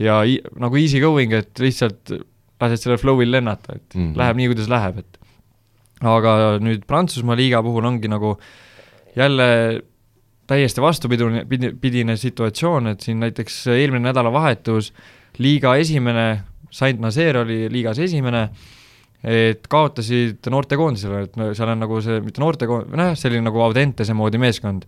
ja 0.00 0.18
nagu 0.58 0.80
easy 0.80 1.00
going, 1.02 1.32
et 1.36 1.60
lihtsalt 1.60 2.14
lased 2.62 2.80
sellel 2.80 3.00
flow'il 3.00 3.30
lennata, 3.32 3.76
et 3.76 3.94
mm 3.94 4.00
-hmm. 4.00 4.18
läheb 4.18 4.40
nii, 4.40 4.48
kuidas 4.54 4.70
läheb, 4.72 5.02
et 5.04 5.18
aga 6.02 6.58
nüüd 6.62 6.86
Prantsusmaa 6.88 7.36
liiga 7.36 7.62
puhul 7.62 7.84
ongi 7.84 8.08
nagu 8.08 8.38
jälle 9.16 9.82
täiesti 10.52 10.84
vastupidine, 10.84 11.44
pidine 11.80 12.16
situatsioon, 12.20 12.92
et 12.92 13.04
siin 13.04 13.22
näiteks 13.22 13.64
eelmine 13.74 14.10
nädalavahetus 14.10 14.92
liiga 15.42 15.76
esimene, 15.80 16.26
Saint 16.72 17.00
Nazaire 17.00 17.42
oli 17.42 17.66
liigas 17.72 18.00
esimene, 18.00 18.46
et 19.22 19.66
kaotasid 19.70 20.48
noortekoondisele, 20.50 21.22
et 21.26 21.40
seal 21.56 21.72
on 21.72 21.82
nagu 21.84 22.00
see, 22.04 22.20
mitte 22.24 22.42
noortekoond-, 22.42 22.92
nojah, 22.96 23.16
selline 23.18 23.44
nagu 23.46 23.60
Audentese 23.64 24.16
moodi 24.16 24.40
meeskond, 24.42 24.86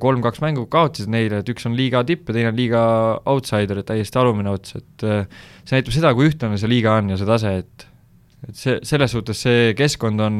kolm-kaks 0.00 0.40
mängu 0.40 0.66
kaotasid 0.72 1.10
neile, 1.12 1.42
et 1.42 1.48
üks 1.52 1.66
on 1.68 1.74
liiga 1.76 2.00
tipp 2.08 2.30
ja 2.30 2.36
teine 2.36 2.52
on 2.52 2.56
liiga 2.56 2.82
outsider, 3.28 3.82
täiesti 3.84 4.20
alumine 4.20 4.52
ots, 4.54 4.76
et 4.78 5.04
see 5.04 5.76
näitab 5.76 5.96
seda, 5.96 6.12
kui 6.16 6.30
ühtlane 6.30 6.60
see 6.60 6.70
liiga 6.72 6.96
on 7.00 7.12
ja 7.12 7.18
see 7.20 7.28
tase, 7.28 7.56
et 7.64 7.88
et 8.42 8.58
see, 8.58 8.78
selles 8.86 9.12
suhtes 9.14 9.44
see 9.44 9.74
keskkond 9.78 10.22
on 10.24 10.38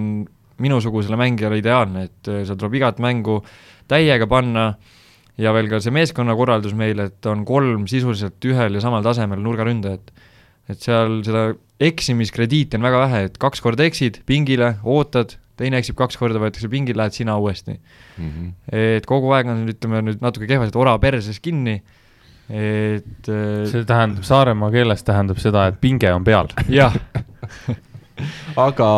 minusugusele 0.60 1.16
mängijale 1.16 1.60
ideaalne, 1.62 2.08
et 2.08 2.32
seal 2.32 2.58
tuleb 2.58 2.80
igat 2.80 3.00
mängu 3.02 3.40
täiega 3.90 4.28
panna 4.30 4.72
ja 5.40 5.52
veel 5.54 5.68
ka 5.70 5.80
see 5.82 5.94
meeskonnakorraldus 5.94 6.74
meil, 6.76 7.00
et 7.06 7.30
on 7.30 7.46
kolm 7.48 7.86
sisuliselt 7.90 8.42
ühel 8.48 8.76
ja 8.76 8.82
samal 8.84 9.04
tasemel 9.04 9.40
nurgaründajat. 9.42 10.12
et 10.70 10.78
seal 10.78 11.22
seda 11.26 11.48
eksimiskrediiti 11.82 12.78
on 12.78 12.84
väga 12.86 13.00
vähe, 13.02 13.22
et 13.26 13.38
kaks 13.40 13.60
korda 13.64 13.82
eksid, 13.88 14.20
pingile, 14.28 14.76
ootad, 14.86 15.34
teine 15.58 15.80
eksib 15.82 15.96
kaks 15.98 16.16
korda, 16.20 16.38
võetakse 16.40 16.70
pingile, 16.70 17.00
lähed 17.00 17.16
sina 17.16 17.34
uuesti 17.38 17.74
mm. 17.74 18.28
-hmm. 18.28 18.52
et 18.96 19.06
kogu 19.06 19.32
aeg 19.34 19.50
on, 19.50 19.66
ütleme 19.72 20.04
nüüd 20.06 20.22
natuke 20.22 20.46
kehvasti 20.46 20.78
ora 20.78 20.94
perses 21.02 21.40
kinni, 21.42 21.80
et 22.48 23.28
äh, 23.28 23.64
see 23.70 23.84
tähendab, 23.88 24.22
Saaremaa 24.28 24.70
keeles 24.70 25.02
tähendab 25.02 25.42
seda, 25.42 25.66
et 25.66 25.80
pinge 25.80 26.12
on 26.12 26.24
peal. 26.24 26.52
jah 26.68 26.94
aga 28.56 28.90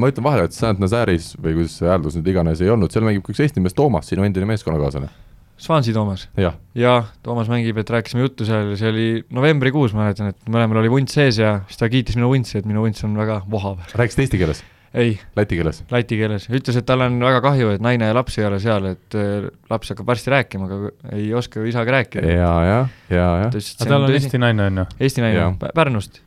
ma 0.00 0.10
ütlen 0.10 0.26
vahele, 0.26 0.48
et 0.48 0.56
Saint 0.56 0.82
Nazaris 0.82 1.32
või 1.38 1.60
kuidas 1.60 1.78
see 1.80 1.88
hääldus 1.88 2.18
nüüd 2.18 2.28
iganes 2.34 2.62
ei 2.64 2.70
olnud, 2.74 2.92
seal 2.92 3.06
mängib 3.06 3.26
ka 3.26 3.34
üks 3.34 3.42
Eesti 3.46 3.64
mees 3.64 3.76
Toomas, 3.78 4.08
sinu 4.10 4.26
endine 4.26 4.48
meeskonnakaaslane 4.50 5.10
Svansi 5.58 5.92
Toomas 5.92 6.28
ja.? 6.38 6.52
jah, 6.78 7.10
Toomas 7.26 7.50
mängib, 7.50 7.78
et 7.82 7.90
rääkisime 7.90 8.22
juttu 8.22 8.46
seal, 8.46 8.72
see 8.78 8.90
oli 8.92 9.06
novembrikuus, 9.34 9.94
ma 9.96 10.06
mäletan, 10.06 10.30
et 10.32 10.50
mõlemal 10.50 10.84
oli 10.84 10.92
vunts 10.92 11.18
sees 11.18 11.40
ja 11.42 11.58
siis 11.66 11.80
ta 11.80 11.90
kiitis 11.90 12.18
minu 12.18 12.30
vuntsi, 12.30 12.60
et 12.60 12.68
minu 12.68 12.84
vunts 12.86 13.02
on 13.06 13.16
väga 13.18 13.40
vohav. 13.50 13.82
rääkisid 13.98 14.26
eesti 14.26 14.40
keeles? 14.40 14.62
ei. 14.94 15.18
Läti 15.36 15.58
keeles? 15.58 15.82
Läti 15.90 16.16
keeles, 16.20 16.46
ütles, 16.48 16.78
et 16.78 16.86
tal 16.88 17.02
on 17.04 17.18
väga 17.20 17.42
kahju, 17.44 17.74
et 17.74 17.82
naine 17.84 18.08
ja 18.08 18.14
laps 18.16 18.38
ei 18.38 18.46
ole 18.48 18.60
seal, 18.62 18.86
et 18.94 19.18
äh, 19.18 19.50
laps 19.70 19.92
hakkab 19.92 20.08
varsti 20.08 20.32
rääkima, 20.32 20.70
aga 20.70 21.18
ei 21.18 21.28
oska 21.36 21.60
ju 21.60 21.68
isaga 21.68 21.98
rääkida. 21.98 22.38
ja, 22.38 22.54
ja, 22.64 22.78
ja, 23.10 23.28
ja. 23.42 23.50
aga 23.50 23.90
tal 23.90 24.06
on 24.06 24.14
Eesti 24.14 24.40
naine, 24.40 24.70
on 24.70 24.82
ju? 24.84 24.88
Eesti 25.02 25.26
naine, 25.26 25.50
Pärnust 25.74 26.22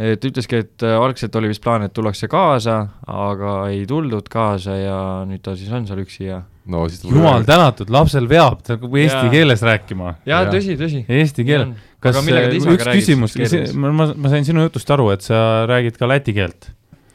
et 0.00 0.24
ütleski, 0.24 0.62
et 0.64 0.86
äh, 0.86 0.96
algselt 0.96 1.36
oli 1.36 1.50
vist 1.50 1.62
plaan, 1.64 1.84
et 1.84 1.94
tullakse 1.96 2.28
kaasa, 2.30 2.78
aga 3.06 3.56
ei 3.72 3.84
tuldud 3.88 4.30
kaasa 4.32 4.78
ja 4.78 4.98
nüüd 5.28 5.44
ta 5.44 5.56
siis 5.58 5.72
on 5.76 5.86
seal 5.88 6.02
üksi 6.04 6.26
ja 6.28 6.40
no 6.70 6.86
siis 6.88 7.04
jumal 7.04 7.44
tänatud, 7.48 7.92
lapsel 7.92 8.28
veab, 8.30 8.62
ta 8.64 8.76
hakkab 8.76 8.98
eesti 9.02 9.22
ja. 9.26 9.30
keeles 9.34 9.64
rääkima. 9.66 10.16
jaa 10.28 10.44
ja., 10.46 10.50
tõsi, 10.52 10.76
tõsi. 10.80 11.04
Eesti 11.08 11.46
keel. 11.48 11.70
kas, 12.00 12.20
üks 12.24 12.90
küsimus, 12.90 13.38
ma, 13.74 13.92
ma, 13.92 14.10
ma 14.16 14.32
sain 14.32 14.46
sinu 14.48 14.64
jutust 14.68 14.90
aru, 14.96 15.10
et 15.14 15.26
sa 15.26 15.66
räägid 15.70 16.00
ka 16.00 16.08
läti 16.10 16.36
keelt 16.36 16.72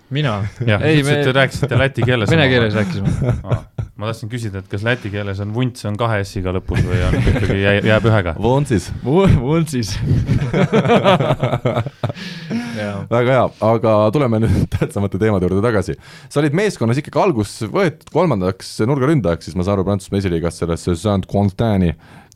mina? 0.09 0.47
jah, 0.65 0.81
me 0.81 1.15
te 1.23 1.31
rääkisite 1.33 1.77
läti 1.79 2.05
keeles. 2.05 2.29
Vene 2.29 2.47
keeles 2.49 2.75
rääkisime 2.77 3.07
ah,. 3.43 3.63
ma 3.95 4.09
tahtsin 4.09 4.29
küsida, 4.29 4.59
et 4.59 4.69
kas 4.71 4.83
läti 4.85 5.09
keeles 5.13 5.39
on 5.43 5.53
vunts 5.55 5.85
on 5.87 5.97
kahe 5.99 6.23
S-iga 6.25 6.51
lõpus 6.55 6.81
või 6.85 6.99
on 7.07 7.15
ikkagi 7.21 7.61
jääb, 7.61 7.85
jääb 7.89 8.09
ühega? 8.11 8.35
Vuntsis. 8.41 8.91
Vuntsis 9.05 9.95
väga 13.09 13.31
hea, 13.31 13.45
aga 13.69 13.95
tuleme 14.13 14.41
nüüd 14.43 14.67
tähtsamate 14.75 15.19
teemade 15.21 15.47
juurde 15.47 15.63
tagasi. 15.65 15.95
sa 16.29 16.41
olid 16.41 16.57
meeskonnas 16.57 16.99
ikkagi 17.01 17.21
algus 17.21 17.57
võetud 17.71 18.11
kolmandaks 18.13 18.75
nurgaründajaks, 18.87 19.49
siis 19.49 19.57
ma 19.57 19.65
saan 19.65 19.79
aru, 19.79 19.87
Prantsusmaa 19.87 20.21
esiliigas 20.21 20.59
sellesse 20.61 20.95
Saint-Quentini 20.99 21.93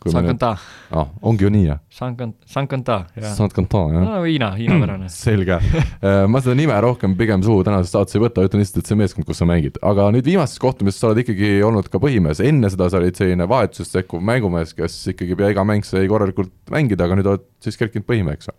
Sankanta. 0.08 0.54
ah, 0.96 1.08
ongi 1.22 1.44
ju 1.44 1.50
nii, 1.52 1.66
jah? 1.68 1.80
Sankant-, 1.92 2.38
Sankanta, 2.48 3.00
jah. 3.16 3.34
Sankanta, 3.36 3.82
jah. 3.92 4.06
no 4.06 4.22
Hiina, 4.24 4.52
hiinapärane 4.56 5.10
selge 5.14 5.58
äh, 5.60 6.22
ma 6.32 6.40
seda 6.44 6.56
nime 6.56 6.78
rohkem 6.86 7.18
pigem 7.20 7.44
suhu 7.44 7.66
tänases 7.68 7.92
saates 7.92 8.16
ei 8.16 8.24
võta, 8.24 8.46
ütlen 8.48 8.64
lihtsalt, 8.64 8.86
et 8.86 8.92
see 8.94 9.00
meeskond, 9.00 9.28
kus 9.28 9.42
sa 9.42 9.50
mängid. 9.50 9.82
aga 9.84 10.08
nüüd 10.16 10.30
viimases 10.30 10.62
kohtumises 10.64 11.02
sa 11.02 11.10
oled 11.10 11.26
ikkagi 11.26 11.58
olnud 11.68 11.92
ka 11.92 12.00
põhimees, 12.00 12.40
enne 12.46 12.72
seda 12.72 12.88
sa 12.92 13.02
olid 13.02 13.20
selline 13.20 13.50
vahetusest 13.50 14.00
sekkuv 14.00 14.24
mängumees, 14.32 14.72
kes 14.78 15.02
ikkagi 15.16 15.38
pea 15.40 15.52
iga 15.52 15.68
mäng 15.68 15.88
sai 15.88 16.08
korralikult 16.12 16.56
mängida, 16.72 17.10
aga 17.10 17.20
nüüd 17.20 17.34
oled 17.34 17.46
siis 17.64 17.80
kerkinud 17.80 18.08
põhimeheks 18.08 18.54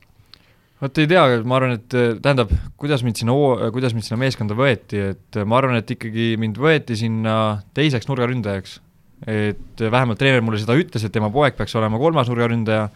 vot 0.80 0.96
ei 1.00 1.08
tea, 1.08 1.24
ma 1.44 1.58
arvan, 1.58 1.74
et 1.76 1.96
tähendab, 2.24 2.52
kuidas 2.80 3.02
mind 3.04 3.20
sinna, 3.20 3.34
kuidas 3.72 3.92
mind 3.92 4.06
sinna 4.06 4.20
meeskonda 4.22 4.56
võeti, 4.56 5.02
et 5.12 5.40
ma 5.44 5.58
arvan, 5.60 5.76
et 5.80 5.90
ikkagi 5.92 6.30
mind 6.40 6.60
võeti 6.60 6.96
sinna 6.96 7.34
teiseks 7.76 8.08
nurgaründajaks 8.08 8.78
et 9.26 9.82
vähemalt 9.82 10.20
treener 10.20 10.44
mulle 10.44 10.60
seda 10.60 10.76
ütles, 10.78 11.04
et 11.04 11.12
tema 11.12 11.30
poeg 11.32 11.56
peaks 11.58 11.74
olema 11.76 12.00
kolmas 12.00 12.30
nurgaründaja, 12.30 12.88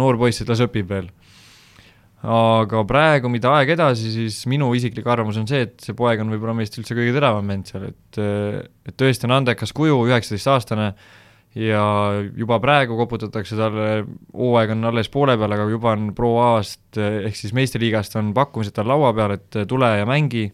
noor 0.00 0.18
poiss, 0.20 0.40
et 0.40 0.52
las 0.52 0.62
õpib 0.64 0.88
veel. 0.88 1.10
aga 2.26 2.80
praegu, 2.88 3.28
mida 3.30 3.52
aeg 3.58 3.74
edasi, 3.76 4.08
siis 4.10 4.38
minu 4.50 4.72
isiklik 4.74 5.06
arvamus 5.06 5.36
on 5.38 5.46
see, 5.46 5.66
et 5.68 5.76
see 5.84 5.94
poeg 5.94 6.22
on 6.22 6.32
võib-olla 6.32 6.56
meist 6.56 6.74
üldse 6.80 6.96
kõige 6.96 7.12
teravam 7.14 7.46
vend 7.52 7.68
seal, 7.68 7.90
et 7.92 8.18
et 8.88 8.96
tõesti 8.96 9.28
on 9.28 9.36
andekas 9.36 9.74
kuju, 9.76 10.00
üheksateistaastane, 10.08 10.88
ja 11.56 11.82
juba 12.36 12.58
praegu 12.60 12.96
koputatakse 12.98 13.56
talle, 13.56 14.04
hooaeg 14.36 14.74
on 14.74 14.90
alles 14.90 15.08
poole 15.12 15.36
peal, 15.40 15.54
aga 15.56 15.68
juba 15.70 15.94
on 15.96 16.10
Pro 16.16 16.34
A-st 16.42 17.00
ehk 17.00 17.38
siis 17.38 17.54
meistriliigast 17.56 18.16
on 18.20 18.34
pakkumised 18.36 18.76
tal 18.76 18.90
laua 18.90 19.12
peal, 19.16 19.36
et 19.38 19.62
tule 19.68 19.92
ja 19.98 20.08
mängi. 20.08 20.50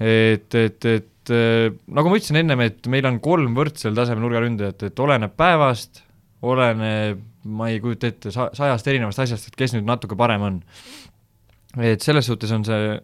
et, 0.00 0.54
et, 0.54 0.84
et 0.84 1.12
nagu 1.32 2.10
ma 2.10 2.18
ütlesin 2.18 2.40
ennem, 2.42 2.62
et 2.66 2.86
meil 2.92 3.08
on 3.08 3.20
kolm 3.24 3.56
võrdsel 3.56 3.96
tasemel 3.96 4.24
nurgaründajat, 4.26 4.86
et 4.90 5.02
oleneb 5.02 5.34
päevast, 5.38 6.02
oleneb, 6.46 7.22
ma 7.46 7.70
ei 7.72 7.80
kujuta 7.82 8.10
ette, 8.10 8.32
sa-, 8.34 8.50
sajast 8.56 8.88
erinevast 8.90 9.22
asjast, 9.22 9.50
et 9.50 9.58
kes 9.58 9.76
nüüd 9.76 9.86
natuke 9.88 10.18
parem 10.18 10.42
on. 10.46 10.58
et 11.82 12.00
selles 12.00 12.26
suhtes 12.26 12.50
on 12.56 12.64
see 12.64 12.96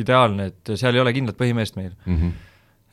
ideaalne, 0.00 0.50
et 0.50 0.76
seal 0.76 0.96
ei 0.96 1.02
ole 1.02 1.12
kindlat 1.16 1.38
põhimeest 1.38 1.76
meil 1.76 1.92
mm. 2.04 2.20
-hmm 2.20 2.36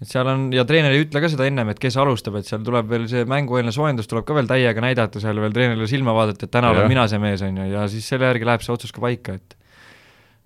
et 0.03 0.11
seal 0.11 0.27
on, 0.27 0.47
ja 0.51 0.65
treener 0.67 0.91
ei 0.91 1.05
ütle 1.05 1.21
ka 1.23 1.29
seda 1.31 1.45
ennem, 1.47 1.69
et 1.71 1.79
kes 1.79 1.95
alustab, 2.01 2.35
et 2.39 2.47
seal 2.47 2.63
tuleb 2.65 2.89
veel 2.91 3.05
see 3.07 3.23
mängueelne 3.29 3.71
soojendus 3.71 4.09
tuleb 4.11 4.25
ka 4.27 4.35
veel 4.35 4.49
täiega 4.49 4.83
näidata, 4.83 5.21
seal 5.23 5.39
veel 5.39 5.53
treenerile 5.55 5.87
silma 5.87 6.15
vaadata, 6.15 6.47
et 6.47 6.51
täna 6.51 6.73
olen 6.73 6.89
mina 6.91 7.05
see 7.07 7.21
mees, 7.23 7.43
on 7.45 7.61
ju, 7.61 7.67
ja 7.71 7.85
siis 7.91 8.07
selle 8.11 8.27
järgi 8.27 8.49
läheb 8.49 8.65
see 8.65 8.73
otsus 8.75 8.91
ka 8.95 9.03
paika, 9.03 9.37
et 9.39 9.55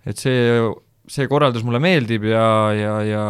et 0.08 0.22
see, 0.22 0.60
see 1.08 1.28
korraldus 1.32 1.66
mulle 1.68 1.82
meeldib 1.84 2.28
ja, 2.28 2.48
ja, 2.76 2.94
ja 3.08 3.26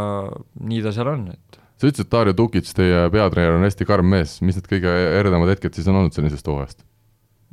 nii 0.68 0.84
ta 0.86 0.94
seal 0.96 1.14
on, 1.14 1.28
et 1.34 1.64
sa 1.78 1.86
ütlesid, 1.86 2.08
et 2.08 2.14
Darjo 2.14 2.34
Tukic, 2.38 2.70
teie 2.74 3.08
peatreener, 3.14 3.58
on 3.60 3.66
hästi 3.68 3.86
karm 3.88 4.08
mees, 4.10 4.40
mis 4.42 4.58
need 4.58 4.70
kõige 4.70 4.94
eredamad 5.20 5.54
hetked 5.54 5.78
siis 5.78 5.90
on 5.92 6.00
olnud 6.02 6.16
sellisest 6.16 6.50
hooajast? 6.50 6.86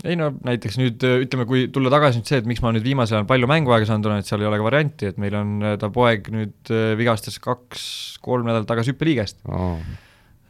ei 0.02 0.16
no 0.18 0.30
näiteks 0.44 0.78
nüüd 0.80 1.04
ütleme, 1.24 1.46
kui 1.48 1.66
tulla 1.72 1.92
tagasi 1.92 2.20
nüüd 2.20 2.30
see, 2.30 2.40
et 2.42 2.48
miks 2.48 2.62
ma 2.64 2.72
nüüd 2.74 2.84
viimasel 2.86 3.20
ajal 3.20 3.28
palju 3.30 3.48
mänguaega 3.50 3.86
saanud 3.88 4.08
olen, 4.10 4.24
et 4.24 4.28
seal 4.28 4.42
ei 4.42 4.48
ole 4.48 4.58
ka 4.58 4.66
varianti, 4.66 5.10
et 5.12 5.20
meil 5.22 5.36
on, 5.38 5.52
ta 5.80 5.90
poeg 5.94 6.30
nüüd 6.34 6.72
äh, 6.74 6.94
vigastas 6.98 7.38
kaks-kolm 7.44 8.48
nädalat 8.48 8.68
tagasi 8.68 8.92
hüppeliigest 8.92 9.44
oh.. 9.46 9.78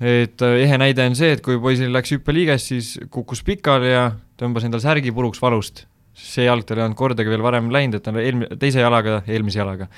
et 0.01 0.45
äh, 0.47 0.61
ehe 0.65 0.79
näide 0.81 1.05
on 1.11 1.19
see, 1.19 1.35
et 1.37 1.45
kui 1.45 1.61
poisil 1.63 1.93
läks 1.95 2.15
hüppeliigest, 2.17 2.73
siis 2.73 2.95
kukkus 3.13 3.45
pikali 3.47 3.93
ja 3.93 4.07
tõmbas 4.41 4.65
endal 4.67 4.83
särgi 4.83 5.13
puruks 5.15 5.43
valust. 5.43 5.85
See 6.15 6.47
jalg 6.47 6.67
tal 6.67 6.79
ei 6.79 6.87
olnud 6.87 6.99
kordagi 6.99 7.31
veel 7.31 7.43
varem 7.43 7.71
läinud, 7.75 7.99
et 7.99 8.05
ta 8.05 8.13
on 8.15 8.21
eelmi-, 8.23 8.51
teise 8.61 8.83
jalaga, 8.83 9.23
eelmise 9.27 9.59
jalaga 9.59 9.89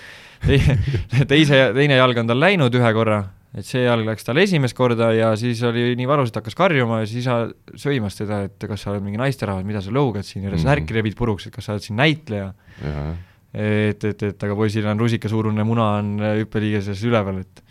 teise, 1.33 1.61
teine 1.77 1.99
jalg 1.99 2.23
on 2.23 2.31
tal 2.31 2.41
läinud 2.41 2.75
ühe 2.77 2.93
korra 2.97 3.23
et 3.57 3.65
see 3.65 3.87
jalg 3.87 4.05
läks 4.05 4.27
tal 4.27 4.39
esimest 4.41 4.77
korda 4.77 5.11
ja 5.17 5.31
siis 5.41 5.63
oli 5.65 5.95
nii 5.97 6.09
valus, 6.09 6.33
et 6.33 6.41
hakkas 6.41 6.57
karjuma 6.59 7.01
ja 7.03 7.09
siis 7.09 7.25
isa 7.25 7.39
söimas 7.81 8.19
teda, 8.19 8.43
et 8.51 8.67
kas 8.69 8.85
sa 8.85 8.93
oled 8.93 9.05
mingi 9.07 9.21
naisterahvas, 9.21 9.65
mida 9.69 9.81
sa 9.85 9.95
lõugad 9.95 10.27
siin 10.29 10.45
ja 10.45 10.51
mm 10.51 10.57
-hmm. 10.57 10.67
särki 10.67 10.97
rebid 10.97 11.17
puruks, 11.17 11.47
et 11.47 11.55
kas 11.55 11.65
sa 11.65 11.73
oled 11.73 11.87
siin 11.87 11.97
näitleja. 11.97 12.53
et, 13.55 14.05
et, 14.05 14.23
et 14.23 14.43
aga 14.45 14.55
poisil 14.57 14.87
on 14.87 15.01
rusikasuurune 15.01 15.65
muna 15.65 15.89
on 15.97 16.19
hüppeliigeses 16.21 17.05
üleval, 17.09 17.41
et 17.41 17.65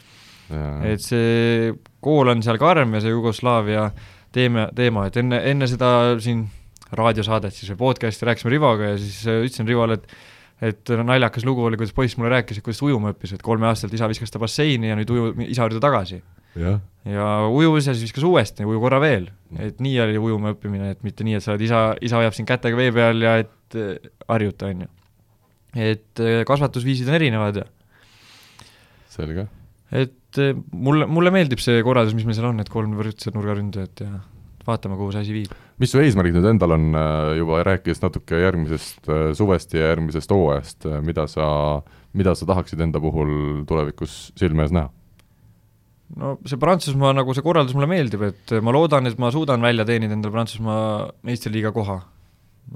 ja. 0.49 0.81
et 0.83 1.01
see 1.01 1.73
kool 2.01 2.27
on 2.27 2.41
seal 2.43 2.57
karm 2.57 2.93
ja 2.93 3.01
see 3.01 3.13
Jugoslaavia 3.13 3.91
teema, 4.31 4.69
teema, 4.75 5.05
et 5.05 5.17
enne, 5.17 5.41
enne 5.51 5.67
seda 5.67 6.19
siin 6.19 6.47
raadiosaadet 6.91 7.53
siis 7.55 7.71
või 7.73 7.81
podcast'i 7.87 8.27
rääkisime 8.29 8.53
Rivoga 8.53 8.93
ja 8.93 8.97
siis 9.01 9.23
ütlesin 9.25 9.69
Rivole, 9.69 9.99
et 9.99 10.17
et 10.63 10.91
naljakas 11.03 11.43
lugu 11.43 11.65
oli, 11.67 11.77
kuidas 11.79 11.93
poiss 11.95 12.15
mulle 12.15 12.31
rääkis, 12.37 12.59
et 12.59 12.65
kuidas 12.65 12.79
ta 12.79 12.87
ujuma 12.87 13.11
õppis, 13.11 13.33
et 13.35 13.43
kolmeaastaselt 13.43 13.95
isa 13.97 14.07
viskas 14.07 14.31
ta 14.31 14.39
basseini 14.39 14.91
ja 14.91 14.95
nüüd 14.95 15.11
uju, 15.11 15.31
isa 15.49 15.65
juurde 15.65 15.81
tagasi. 15.83 16.21
ja 16.55 17.25
ujus 17.51 17.89
ja 17.89 17.93
siis 17.93 18.05
viskas 18.07 18.23
uuesti, 18.23 18.63
uju 18.63 18.79
korra 18.79 19.01
veel, 19.03 19.27
et 19.59 19.81
nii 19.83 19.97
oli 20.05 20.21
ujuma 20.29 20.53
õppimine, 20.55 20.93
et 20.95 21.03
mitte 21.03 21.27
nii, 21.27 21.35
et 21.35 21.43
sa 21.43 21.51
oled 21.53 21.65
isa, 21.65 21.81
isa 22.01 22.21
hoiab 22.21 22.37
sind 22.37 22.47
kätega 22.47 22.79
vee 22.79 22.93
peal 22.95 23.25
ja 23.25 23.35
et 23.43 23.75
äh, 23.75 23.97
harjuta, 24.31 24.71
on 24.71 24.85
ju. 24.85 24.93
et 25.75 26.23
äh, 26.23 26.45
kasvatusviisid 26.47 27.11
on 27.11 27.19
erinevad 27.19 27.59
ja 27.59 27.67
selge. 29.11 29.49
et 29.91 30.39
äh, 30.39 30.55
mulle, 30.71 31.09
mulle 31.11 31.35
meeldib 31.35 31.59
see 31.59 31.83
korraldus, 31.83 32.15
mis 32.15 32.29
meil 32.29 32.39
seal 32.39 32.47
on, 32.53 32.63
need 32.63 32.71
kolm 32.71 32.95
võrdset 32.95 33.35
nurgaründajat 33.35 34.05
ja 34.07 34.23
vaatame, 34.67 34.97
kuhu 34.99 35.13
see 35.13 35.23
asi 35.25 35.35
viib. 35.35 35.55
mis 35.81 35.91
su 35.91 36.01
eesmärgid 36.01 36.37
nüüd 36.37 36.49
endal 36.53 36.75
on, 36.77 36.89
äh, 36.95 37.31
juba 37.39 37.61
rääkides 37.67 38.01
natuke 38.03 38.41
järgmisest 38.41 39.09
äh, 39.09 39.29
suvest 39.37 39.73
ja 39.75 39.91
järgmisest 39.91 40.31
hooajast, 40.31 40.87
äh, 40.89 41.01
mida 41.05 41.27
sa, 41.31 41.47
mida 42.13 42.35
sa 42.35 42.47
tahaksid 42.49 42.81
enda 42.85 43.01
puhul 43.03 43.65
tulevikus 43.69 44.31
silme 44.39 44.65
ees 44.65 44.75
näha? 44.75 44.91
no 46.21 46.35
see 46.45 46.59
Prantsusmaa, 46.61 47.13
nagu 47.17 47.33
see 47.33 47.45
korraldus 47.45 47.77
mulle 47.77 47.89
meeldib, 47.91 48.27
et 48.29 48.57
ma 48.61 48.73
loodan, 48.75 49.09
et 49.09 49.21
ma 49.21 49.31
suudan 49.33 49.63
välja 49.63 49.87
teenida 49.87 50.13
endale 50.17 50.33
Prantsusmaa 50.35 50.85
meistriliiga 51.25 51.73
koha 51.75 52.01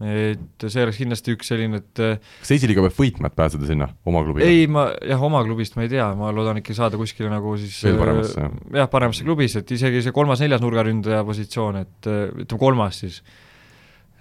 et 0.06 0.66
see 0.70 0.84
oleks 0.86 1.00
kindlasti 1.02 1.34
üks 1.34 1.50
selline, 1.50 1.80
et 1.82 2.02
äh, 2.04 2.32
kas 2.44 2.54
esiliiga 2.56 2.84
peab 2.86 2.96
võitma, 2.96 3.32
et 3.32 3.36
pääseda 3.36 3.68
sinna 3.68 3.90
oma 4.08 4.22
klubile? 4.24 4.46
ei, 4.48 4.68
ma 4.72 4.86
jah, 5.02 5.22
oma 5.26 5.42
klubist 5.48 5.76
ma 5.76 5.84
ei 5.88 5.92
tea, 5.92 6.06
ma 6.20 6.30
loodan 6.36 6.62
ikka 6.62 6.76
saada 6.78 7.00
kuskile 7.00 7.32
nagu 7.32 7.56
siis 7.60 7.76
veel 7.88 7.98
paremasse, 8.00 8.38
jah? 8.38 8.56
jah, 8.84 8.90
paremasse 8.92 9.26
klubis, 9.26 9.58
et 9.60 9.74
isegi 9.76 10.04
see 10.06 10.16
kolmas-neljas 10.16 10.64
nurgaründaja 10.64 11.26
positsioon, 11.28 11.82
et 11.82 12.10
äh, 12.12 12.26
ütleme, 12.30 12.62
kolmas 12.62 13.02
siis. 13.02 13.22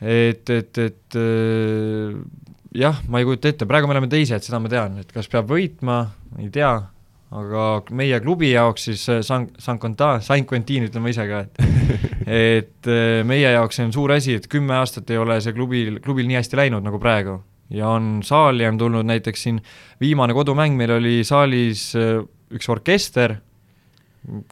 et, 0.01 0.49
et, 0.57 0.83
et 0.89 1.19
äh, 1.21 2.17
jah, 2.87 3.03
ma 3.13 3.21
ei 3.21 3.29
kujuta 3.29 3.53
ette, 3.53 3.69
praegu 3.69 3.91
me 3.91 3.99
oleme 3.99 4.11
teised, 4.11 4.49
seda 4.49 4.63
ma 4.63 4.73
tean, 4.73 4.99
et 5.05 5.13
kas 5.15 5.29
peab 5.31 5.53
võitma, 5.53 6.01
ei 6.41 6.49
tea, 6.55 6.73
aga 7.29 7.65
meie 7.93 8.21
klubi 8.25 8.53
jaoks 8.55 8.89
siis 8.89 9.03
San, 9.27 9.49
San 9.61 9.79
Quentin, 9.79 10.23
San 10.25 10.47
Quentin 10.49 10.87
ütlen 10.89 11.05
ma 11.05 11.13
ise 11.13 11.27
ka, 11.29 11.45
et 11.45 11.69
et 12.29 12.89
äh, 12.89 13.21
meie 13.27 13.53
jaoks 13.55 13.79
see 13.79 13.89
on 13.89 13.95
suur 13.95 14.13
asi, 14.15 14.37
et 14.39 14.49
kümme 14.51 14.77
aastat 14.79 15.11
ei 15.13 15.21
ole 15.21 15.39
see 15.45 15.55
klubil, 15.57 15.99
klubil 16.05 16.29
nii 16.29 16.39
hästi 16.41 16.61
läinud 16.61 16.87
nagu 16.87 17.01
praegu. 17.03 17.41
ja 17.69 17.91
on 17.93 18.23
saali 18.25 18.65
on 18.65 18.79
tulnud 18.81 19.05
näiteks 19.05 19.43
siin 19.45 19.61
viimane 20.01 20.33
kodumäng, 20.37 20.77
meil 20.77 20.95
oli 20.97 21.21
saalis 21.25 21.91
äh, 21.99 22.23
üks 22.55 22.69
orkester, 22.73 23.37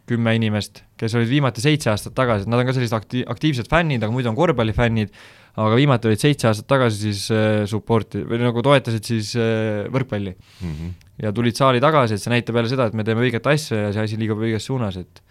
kümme 0.09 0.35
inimest, 0.37 0.83
kes 1.01 1.17
olid 1.17 1.29
viimati 1.29 1.65
seitse 1.65 1.91
aastat 1.91 2.15
tagasi, 2.17 2.45
et 2.45 2.53
nad 2.53 2.61
on 2.61 2.69
ka 2.69 2.77
sellised 2.77 2.97
akti-, 2.97 3.25
aktiivsed 3.29 3.69
fännid, 3.73 4.05
aga 4.05 4.15
muidu 4.15 4.31
on 4.31 4.37
korvpallifännid, 4.39 5.11
aga 5.57 5.81
viimati 5.81 6.11
olid 6.11 6.23
seitse 6.23 6.51
aastat 6.51 6.69
tagasi 6.71 7.09
siis 7.09 7.25
äh, 7.33 7.65
support'i 7.69 8.23
või 8.29 8.41
nagu 8.45 8.65
toetasid 8.65 9.11
siis 9.11 9.33
äh, 9.41 9.89
võrkpalli 9.93 10.37
mm. 10.37 10.71
-hmm. 10.71 10.95
Ja 11.23 11.33
tulid 11.33 11.57
saali 11.57 11.81
tagasi, 11.83 12.17
et 12.17 12.23
see 12.23 12.33
näitab 12.33 12.59
jälle 12.61 12.73
seda, 12.73 12.89
et 12.89 12.97
me 12.97 13.05
teeme 13.07 13.25
õiget 13.25 13.47
asja 13.51 13.87
ja 13.87 13.93
see 13.95 14.09
asi 14.09 14.19
liigub 14.21 14.43
õiges 14.43 14.69
suunas, 14.69 14.99
et 15.01 15.23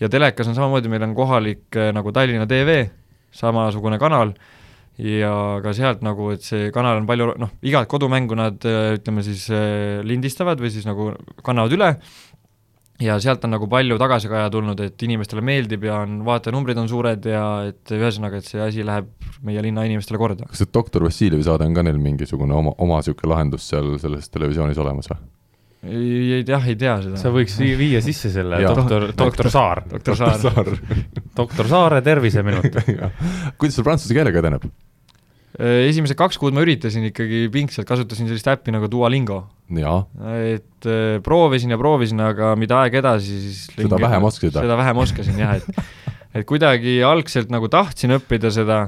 ja 0.00 0.10
telekas 0.10 0.50
on 0.50 0.56
samamoodi, 0.56 0.90
meil 0.92 1.06
on 1.06 1.14
kohalik 1.16 1.78
äh, 1.78 1.90
nagu 1.94 2.12
Tallinna 2.14 2.46
TV, 2.50 2.84
samasugune 3.34 3.98
kanal, 4.02 4.34
ja 4.98 5.32
ka 5.62 5.72
sealt 5.74 6.04
nagu, 6.06 6.30
et 6.34 6.44
see 6.46 6.70
kanal 6.74 7.00
on 7.00 7.08
palju, 7.08 7.32
noh, 7.40 7.54
igat 7.66 7.88
kodumängu 7.90 8.38
nad 8.38 8.66
äh, 8.68 8.94
ütleme 8.98 9.24
siis 9.26 9.48
äh, 9.50 10.02
lindistavad 10.06 10.62
või 10.62 10.70
siis 10.74 10.86
nagu 10.86 11.10
kannavad 11.42 11.74
üle 11.74 11.90
ja 13.02 13.16
sealt 13.22 13.44
on 13.46 13.54
nagu 13.56 13.66
palju 13.70 13.98
tagasikaja 13.98 14.50
tulnud, 14.54 14.80
et 14.84 15.02
inimestele 15.06 15.42
meeldib 15.44 15.86
ja 15.88 15.98
on, 16.04 16.20
vaatajanumbrid 16.26 16.78
on 16.78 16.90
suured 16.90 17.26
ja 17.26 17.44
et 17.70 17.94
ühesõnaga, 17.94 18.38
et 18.38 18.48
see 18.48 18.62
asi 18.62 18.84
läheb 18.86 19.08
meie 19.46 19.62
linna 19.64 19.86
inimestele 19.88 20.20
korda. 20.20 20.46
kas 20.50 20.62
see 20.62 20.70
doktor 20.74 21.06
Vassiljevi 21.08 21.46
saade 21.46 21.66
on 21.66 21.74
ka 21.74 21.84
neil 21.86 21.98
mingisugune 22.02 22.54
oma, 22.54 22.74
oma 22.78 23.00
niisugune 23.02 23.32
lahendus 23.34 23.66
seal 23.72 23.96
selles 24.02 24.30
televisioonis 24.30 24.78
olemas 24.78 25.10
või? 25.10 25.18
ei, 25.90 26.32
ei 26.38 26.46
jah, 26.46 26.70
ei 26.70 26.78
tea 26.80 26.94
seda. 27.02 27.20
sa 27.20 27.34
võiks 27.34 27.58
viia 27.58 28.00
sisse 28.04 28.30
selle 28.32 28.62
doktor, 28.62 29.10
doktor 29.18 29.50
Saar. 29.52 29.82
doktor 29.90 30.16
Saar. 30.20 30.72
doktor 31.36 31.70
Saare 31.74 32.02
terviseminut 32.06 32.78
kuidas 33.58 33.74
sul 33.74 33.86
prantsuse 33.86 34.16
keelega 34.16 34.42
edeneb? 34.44 34.70
Äh, 35.54 35.84
esimesed 35.86 36.18
kaks 36.18 36.38
kuud 36.42 36.54
ma 36.56 36.64
üritasin 36.64 37.06
ikkagi 37.12 37.44
pingsalt, 37.54 37.86
kasutasin 37.86 38.26
sellist 38.26 38.48
äppi 38.50 38.72
nagu 38.74 38.88
Duolingo. 38.90 39.44
et 39.70 40.88
äh, 40.90 41.20
proovisin 41.22 41.70
ja 41.70 41.78
proovisin, 41.78 42.20
aga 42.20 42.54
mida 42.58 42.80
aeg 42.82 42.98
edasi, 42.98 43.38
siis 43.44 43.60
seda 43.70 44.00
vähem 44.02 44.26
oskasid? 44.26 44.58
seda 44.58 44.78
vähem 44.80 45.02
oskasin 45.04 45.38
jah, 45.38 45.54
et 45.60 45.68
et 46.40 46.48
kuidagi 46.48 46.98
algselt 47.06 47.54
nagu 47.54 47.70
tahtsin 47.70 48.16
õppida 48.16 48.50
seda, 48.54 48.80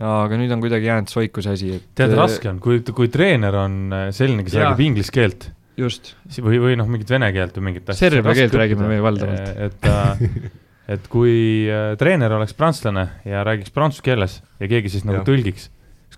aga 0.00 0.40
nüüd 0.40 0.56
on 0.56 0.64
kuidagi 0.64 0.88
jäänud 0.88 1.12
soiku 1.12 1.44
see 1.44 1.58
asi, 1.58 1.74
et 1.76 1.86
tead, 2.00 2.16
raske 2.16 2.48
on, 2.48 2.64
kui, 2.64 2.80
kui 2.80 3.12
treener 3.12 3.60
on 3.66 3.76
selline, 4.16 4.46
kes 4.46 4.56
räägib 4.56 4.86
inglise 4.88 5.12
keelt 5.12 5.50
just. 5.76 6.14
või, 6.40 6.64
või 6.64 6.80
noh, 6.80 6.88
mingit 6.88 7.12
vene 7.12 7.28
keelt 7.36 7.60
või 7.60 7.68
mingit 7.68 7.92
asja. 7.92 8.08
serbia 8.08 8.34
keelt 8.40 8.56
räägime 8.56 8.88
me 8.88 9.00
valdavalt. 9.04 9.56
et 9.68 9.88
äh, 9.90 10.28
et 10.90 11.06
kui 11.12 11.64
äh, 11.70 11.94
treener 12.00 12.34
oleks 12.36 12.56
prantslane 12.56 13.06
ja 13.28 13.44
räägiks 13.46 13.72
prantsuse 13.74 14.04
keeles 14.04 14.40
ja 14.60 14.68
keegi 14.70 14.92
siis 14.92 15.06
nagu 15.08 15.22
ja. 15.22 15.26
tõlgiks, 15.26 15.70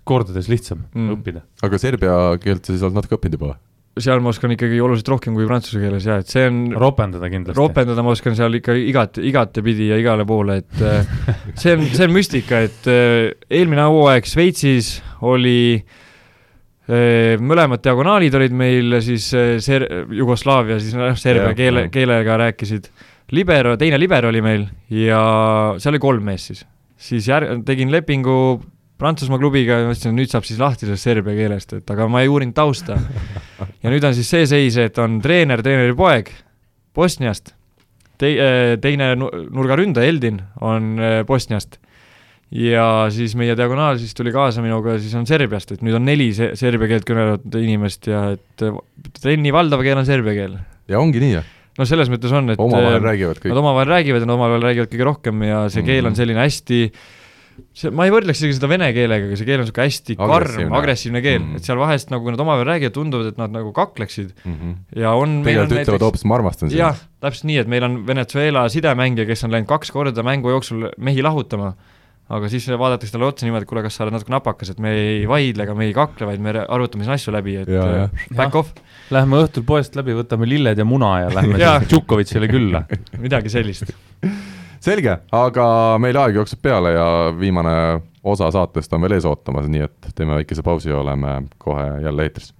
kordades 0.07 0.49
lihtsam 0.51 0.85
mm. 0.93 1.15
õppida. 1.17 1.45
aga 1.63 1.79
serbia 1.81 2.17
keelt 2.43 2.65
sa 2.65 2.75
siis 2.75 2.85
oled 2.85 2.97
natuke 2.99 3.17
õppinud 3.17 3.39
juba 3.39 3.55
seal 3.97 4.21
ma 4.21 4.29
oskan 4.29 4.51
ikkagi 4.53 4.77
oluliselt 4.83 5.07
rohkem 5.09 5.33
kui 5.33 5.47
prantsuse 5.49 5.79
keeles 5.81 6.05
ja 6.05 6.19
et 6.21 6.29
see 6.29 6.43
on 6.45 6.59
ropendada 6.77 7.31
kindlasti. 7.33 7.57
ropendada 7.57 8.03
ma 8.05 8.13
oskan 8.13 8.35
seal 8.37 8.59
ikka 8.59 8.75
igat, 8.77 9.17
igatepidi 9.25 9.87
ja 9.89 9.97
igale 9.97 10.27
poole, 10.29 10.59
et 10.61 10.83
äh, 10.85 11.15
see 11.57 11.73
on, 11.73 11.87
see 11.89 12.05
on 12.05 12.13
müstika, 12.13 12.61
et 12.67 12.91
eelmine 12.91 13.87
hooaeg 13.89 14.29
Šveitsis 14.29 14.91
oli 15.25 15.57
äh, 15.79 16.05
mõlemad 16.87 17.83
diagonaalid 17.83 18.35
olid 18.39 18.53
meil 18.55 18.99
siis 19.03 19.27
ser-, 19.63 19.87
Jugoslaavia 20.15 20.79
siis 20.79 20.95
noh, 20.95 21.17
serbia 21.19 21.51
keele, 21.57 21.87
keelega 21.91 22.37
rääkisid. 22.45 22.87
Libero, 23.31 23.75
teine 23.75 23.97
libero 23.99 24.29
oli 24.31 24.39
meil 24.39 24.63
ja 24.93 25.19
seal 25.81 25.95
oli 25.95 25.99
kolm 25.99 26.27
meest 26.29 26.51
siis. 26.51 26.63
siis 26.95 27.27
jär-, 27.27 27.49
tegin 27.67 27.91
lepingu 27.91 28.61
Prantsusmaa 28.97 29.37
klubiga 29.37 29.75
ja 29.77 29.85
mõtlesin, 29.85 30.15
et 30.15 30.17
nüüd 30.17 30.31
saab 30.31 30.45
siis 30.47 30.57
lahti 30.57 30.87
sellest 30.87 31.05
serbia 31.05 31.35
keelest, 31.37 31.75
et 31.77 31.91
aga 31.93 32.07
ma 32.09 32.23
ei 32.23 32.31
uurinud 32.31 32.55
tausta. 32.57 32.95
ja 33.83 33.91
nüüd 33.93 34.07
on 34.07 34.15
siis 34.17 34.31
see 34.31 34.47
seis, 34.49 34.77
et 34.81 34.97
on 35.03 35.19
treener, 35.21 35.61
treeneri 35.61 35.93
poeg 35.97 36.31
Bosniast 36.97 37.51
tei-, 38.17 38.39
teine 38.81 39.11
nurgaründaja, 39.19 40.09
Eldin, 40.09 40.39
on 40.65 40.95
Bosniast 41.29 41.77
ja 42.55 42.87
siis 43.13 43.35
meie 43.37 43.57
diagonaal 43.59 43.99
siis 43.99 44.15
tuli 44.17 44.31
kaasa 44.33 44.63
minuga, 44.63 44.95
siis 45.03 45.13
on 45.19 45.27
Serbiast, 45.29 45.75
et 45.75 45.83
nüüd 45.85 45.99
on 45.99 46.07
neli 46.07 46.31
se-, 46.33 46.53
serbia 46.57 46.93
keelt 46.93 47.05
kõnelevat 47.07 47.59
inimest 47.59 48.07
ja 48.09 48.23
et 48.37 48.65
trenni 49.19 49.53
valdav 49.53 49.83
keel 49.85 49.99
on 49.99 50.07
serbia 50.07 50.37
keel. 50.37 50.57
ja 50.87 51.03
ongi 51.03 51.21
nii, 51.21 51.35
jah? 51.35 51.53
No 51.77 51.87
selles 51.89 52.09
mõttes 52.13 52.33
on, 52.33 52.49
et 52.53 52.61
omavahel 52.61 53.03
räägivad 53.03 53.43
kõik. 53.43 53.53
Nad 53.53 53.61
omavahel 53.61 53.93
räägivad 53.93 54.23
ja 54.23 54.29
nad 54.29 54.37
omavahel 54.37 54.67
räägivad 54.69 54.91
kõige 54.93 55.07
rohkem 55.11 55.47
ja 55.47 55.63
see 55.73 55.85
keel 55.87 56.05
on 56.05 56.13
mhm. 56.13 56.19
selline 56.21 56.43
hästi 56.43 56.81
see, 57.77 57.91
ma 57.93 58.07
ei 58.07 58.13
võrdleks 58.13 58.41
isegi 58.41 58.57
seda 58.57 58.69
vene 58.71 58.89
keelega, 58.95 59.29
aga 59.29 59.39
see 59.39 59.47
keel 59.47 59.61
on 59.61 59.65
niisugune 59.65 59.87
hästi 59.87 60.17
karm, 60.19 60.75
agressiivne 60.79 61.21
keel 61.25 61.39
mm, 61.39 61.49
-hmm. 61.49 61.59
et 61.61 61.69
seal 61.69 61.81
vahest 61.81 62.13
nagu 62.13 62.33
nad 62.33 62.43
omavahel 62.43 62.69
räägivad, 62.71 62.95
tunduvad, 62.97 63.31
et 63.33 63.41
nad 63.41 63.53
nagu 63.53 63.73
kakleksid 63.75 64.33
mm 64.43 64.55
-hmm. 64.55 64.73
ja 65.01 65.13
on 65.17 65.41
tegelikult 65.45 65.81
ütlevad 65.81 66.07
hoopis, 66.07 66.25
ma 66.25 66.37
armastan 66.37 66.69
sind. 66.69 66.79
jah, 66.79 66.97
täpselt 67.23 67.49
nii, 67.49 67.59
et 67.63 67.67
meil 67.67 67.83
on 67.87 67.99
Venezuela 68.07 68.67
sidemängija, 68.69 69.27
kes 69.29 69.45
on 69.47 69.55
läinud 69.55 69.69
kaks 69.69 69.91
korda 69.91 70.23
mängu 70.23 70.53
jooksul 70.53 70.89
mehi 70.97 71.23
lahutama 71.25 71.73
aga 72.27 72.49
siis 72.51 72.67
vaadatakse 72.67 73.13
talle 73.13 73.27
otsa 73.27 73.47
niimoodi, 73.47 73.63
et 73.63 73.69
kuule, 73.69 73.83
kas 73.85 73.95
sa 73.97 74.03
oled 74.05 74.17
natuke 74.17 74.33
napakas, 74.33 74.73
et 74.73 74.81
me 74.83 74.91
ei 74.97 75.23
vaidle 75.29 75.63
ega 75.63 75.75
me 75.77 75.87
ei 75.87 75.93
kakle, 75.95 76.27
vaid 76.27 76.43
me 76.43 76.53
arutame 76.63 77.05
siin 77.05 77.15
asju 77.15 77.33
läbi, 77.35 77.55
et 77.61 77.71
ja, 77.71 77.85
ja. 78.01 78.09
back 78.35 78.57
off. 78.59 78.73
Lähme 79.13 79.39
õhtul 79.45 79.63
poest 79.67 79.95
läbi, 79.95 80.15
võtame 80.17 80.49
lilled 80.49 80.79
ja 80.79 80.85
muna 80.87 81.13
ja 81.23 81.31
lähme 81.31 81.59
Džukovitšile 81.87 82.49
külla 82.51 82.83
midagi 83.25 83.51
sellist. 83.53 83.93
selge, 84.83 85.21
aga 85.31 85.67
meil 86.03 86.19
aeg 86.19 86.41
jookseb 86.41 86.61
peale 86.63 86.91
ja 86.97 87.07
viimane 87.37 87.77
osa 88.27 88.51
saatest 88.51 88.91
on 88.93 89.05
veel 89.05 89.15
ees 89.17 89.27
ootamas, 89.27 89.69
nii 89.71 89.87
et 89.87 90.11
teeme 90.15 90.35
väikese 90.41 90.65
pausi 90.65 90.91
ja 90.91 90.99
oleme 90.99 91.41
kohe 91.57 91.87
jälle 92.03 92.27
eetris. 92.27 92.53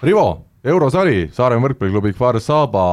Rivo 0.00 0.49
eurosari, 0.64 1.28
Saaremaa 1.32 1.68
võrkpalliklubi 1.68 2.12
Kvar 2.16 2.38
Saba 2.42 2.84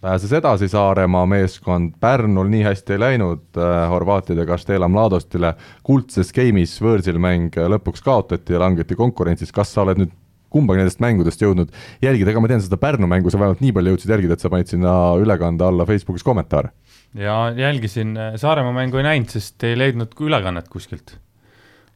pääses 0.00 0.32
edasi, 0.38 0.68
Saaremaa 0.72 1.26
meeskond. 1.28 1.96
Pärnul 2.00 2.48
nii 2.52 2.62
hästi 2.64 2.96
ei 2.96 3.02
läinud 3.02 3.58
äh,, 3.58 3.82
Horvaatide 3.90 4.46
Kastela 4.48 4.88
Mladostile. 4.88 5.54
Kuldses 5.86 6.32
game'is 6.34 6.78
võõrsil 6.82 7.20
mäng 7.20 7.58
lõpuks 7.74 8.04
kaotati 8.04 8.56
ja 8.56 8.62
langeti 8.62 8.96
konkurentsis, 8.98 9.52
kas 9.52 9.74
sa 9.74 9.84
oled 9.84 10.00
nüüd 10.00 10.16
kumbagi 10.48 10.80
nendest 10.80 11.02
mängudest 11.04 11.42
jõudnud 11.44 11.74
jälgida, 12.00 12.32
ega 12.32 12.40
ma 12.40 12.48
tean, 12.48 12.62
seda 12.64 12.78
Pärnu 12.80 13.08
mängu 13.10 13.28
sa 13.28 13.36
vähemalt 13.36 13.60
nii 13.60 13.74
palju 13.76 13.92
jõudsid 13.92 14.14
jälgida, 14.14 14.38
et 14.38 14.44
sa 14.44 14.48
panid 14.52 14.70
sinna 14.72 14.94
ülekande 15.20 15.66
alla 15.66 15.84
Facebookis 15.88 16.24
kommentaare? 16.24 16.72
ja 17.16 17.50
jälgisin, 17.56 18.16
Saaremaa 18.40 18.72
mängu 18.72 18.96
ei 19.00 19.04
näinud, 19.10 19.28
sest 19.32 19.64
ei 19.68 19.76
leidnud 19.76 20.16
ülekannet 20.24 20.72
kuskilt 20.72 21.18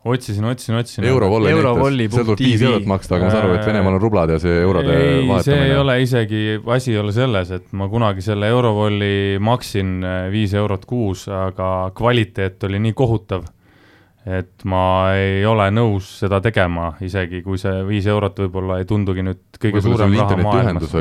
otsisin, 0.04 0.44
otsisin, 0.44 0.74
otsisin. 0.74 1.04
Eurovolli 1.04 1.52
näitas, 1.52 2.16
seal 2.16 2.26
tuleb 2.26 2.42
viis 2.42 2.62
eurot 2.66 2.86
maksta, 2.90 3.16
aga 3.16 3.28
ma 3.28 3.32
saan 3.34 3.46
aru, 3.46 3.56
et 3.58 3.66
Venemaal 3.68 3.96
on 3.98 4.02
rublad 4.02 4.34
ja 4.34 4.38
see 4.42 4.60
eurode 4.64 4.92
ei, 4.96 5.22
vahetamine. 5.28 5.42
see 5.46 5.68
ei 5.68 5.78
ole 5.78 5.96
isegi, 6.02 6.42
asi 6.76 6.94
ei 6.94 7.00
ole 7.02 7.14
selles, 7.16 7.54
et 7.58 7.72
ma 7.78 7.88
kunagi 7.92 8.24
selle 8.24 8.50
Eurovolli 8.50 9.38
maksin 9.42 9.98
äh, 10.02 10.22
viis 10.34 10.54
eurot 10.58 10.86
kuus, 10.90 11.26
aga 11.30 11.92
kvaliteet 11.96 12.68
oli 12.68 12.82
nii 12.88 12.96
kohutav 12.98 13.46
et 14.22 14.62
ma 14.70 14.84
ei 15.18 15.42
ole 15.48 15.66
nõus 15.74 16.06
seda 16.20 16.38
tegema, 16.42 16.92
isegi 17.02 17.40
kui 17.42 17.58
see 17.58 17.80
viis 17.88 18.06
eurot 18.06 18.38
võib-olla 18.44 18.78
ei 18.78 18.86
tundugi 18.86 19.24
nüüd 19.26 19.40
kõige 19.58 19.80
võib 19.80 19.86
suurem 19.88 20.14
raha 20.14 20.36
maailmas. 20.38 20.94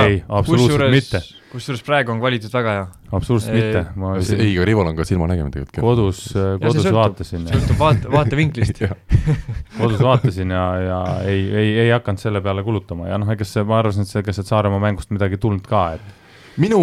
ei, 0.00 0.22
absoluutselt 0.24 0.94
mitte. 0.94 1.20
kusjuures 1.52 1.84
praegu 1.84 2.14
on 2.14 2.22
kvaliteet 2.22 2.56
väga 2.56 2.76
hea. 2.78 2.86
absoluutselt 3.12 3.58
mitte. 3.58 3.84
Siin... 4.24 4.40
ei, 4.40 4.56
aga 4.56 4.68
Rivol 4.70 4.88
on 4.94 4.96
ka 4.96 5.08
silmanägemine 5.10 5.52
tegelikult. 5.52 5.84
kodus, 5.84 6.24
kodus 6.64 6.88
ja, 6.88 6.96
vaatasin. 6.96 7.46
sõltub 7.52 7.80
vaate, 7.84 8.12
vaatevinklist 8.16 8.84
kodus 9.82 10.00
vaatasin 10.00 10.56
ja, 10.56 10.66
ja 10.88 11.00
ei, 11.28 11.44
ei, 11.52 11.72
ei 11.84 11.92
hakanud 11.92 12.24
selle 12.24 12.40
peale 12.44 12.64
kulutama 12.64 13.12
ja 13.12 13.20
noh, 13.20 13.28
ega 13.36 13.44
see, 13.48 13.66
ma 13.68 13.82
arvasin, 13.82 14.08
et 14.08 14.14
see, 14.14 14.24
ega 14.24 14.32
sealt 14.32 14.48
Saaremaa 14.48 14.80
mängust 14.88 15.12
midagi 15.12 15.36
ei 15.36 15.44
tulnud 15.44 15.68
ka, 15.68 15.90
et 15.98 16.60
minu 16.64 16.80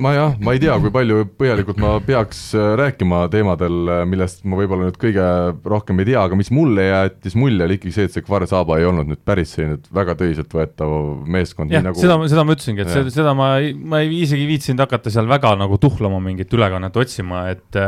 ma 0.00 0.12
jah, 0.14 0.32
ma 0.42 0.54
ei 0.54 0.60
tea, 0.62 0.74
kui 0.82 0.90
palju 0.94 1.24
põhjalikult 1.38 1.78
ma 1.82 1.92
peaks 2.04 2.40
äh, 2.58 2.72
rääkima 2.80 3.24
teemadel, 3.32 3.76
äh, 3.90 4.00
millest 4.08 4.42
ma 4.48 4.58
võib-olla 4.58 4.88
nüüd 4.88 4.98
kõige 5.00 5.26
rohkem 5.70 6.02
ei 6.02 6.08
tea, 6.10 6.24
aga 6.24 6.38
mis 6.38 6.50
mulle 6.54 6.86
jättis 6.88 7.36
mulje, 7.38 7.62
oli 7.66 7.78
ikkagi 7.78 7.94
see, 7.96 8.08
et 8.08 8.16
see 8.16 8.24
Kvar 8.26 8.46
Saaba 8.50 8.80
ei 8.80 8.88
olnud 8.88 9.10
nüüd 9.10 9.22
päris 9.26 9.54
selline 9.54 9.78
väga 9.94 10.16
tõsiseltvõetav 10.20 10.96
meeskond. 11.36 11.74
jah 11.74 11.84
nagu..., 11.84 12.00
seda, 12.00 12.18
seda 12.30 12.46
ma 12.46 12.56
ütlesingi, 12.56 12.84
et 12.84 12.90
ja. 12.90 12.98
seda, 12.98 13.14
seda 13.20 13.36
ma, 13.38 13.52
ma 13.94 14.02
ei 14.02 14.24
isegi 14.24 14.48
viitsinud 14.50 14.84
hakata 14.86 15.12
seal 15.14 15.30
väga 15.30 15.54
nagu 15.60 15.78
tuhlama 15.82 16.20
mingit 16.24 16.52
ülekannet 16.54 17.00
otsima, 17.04 17.46
et 17.54 17.82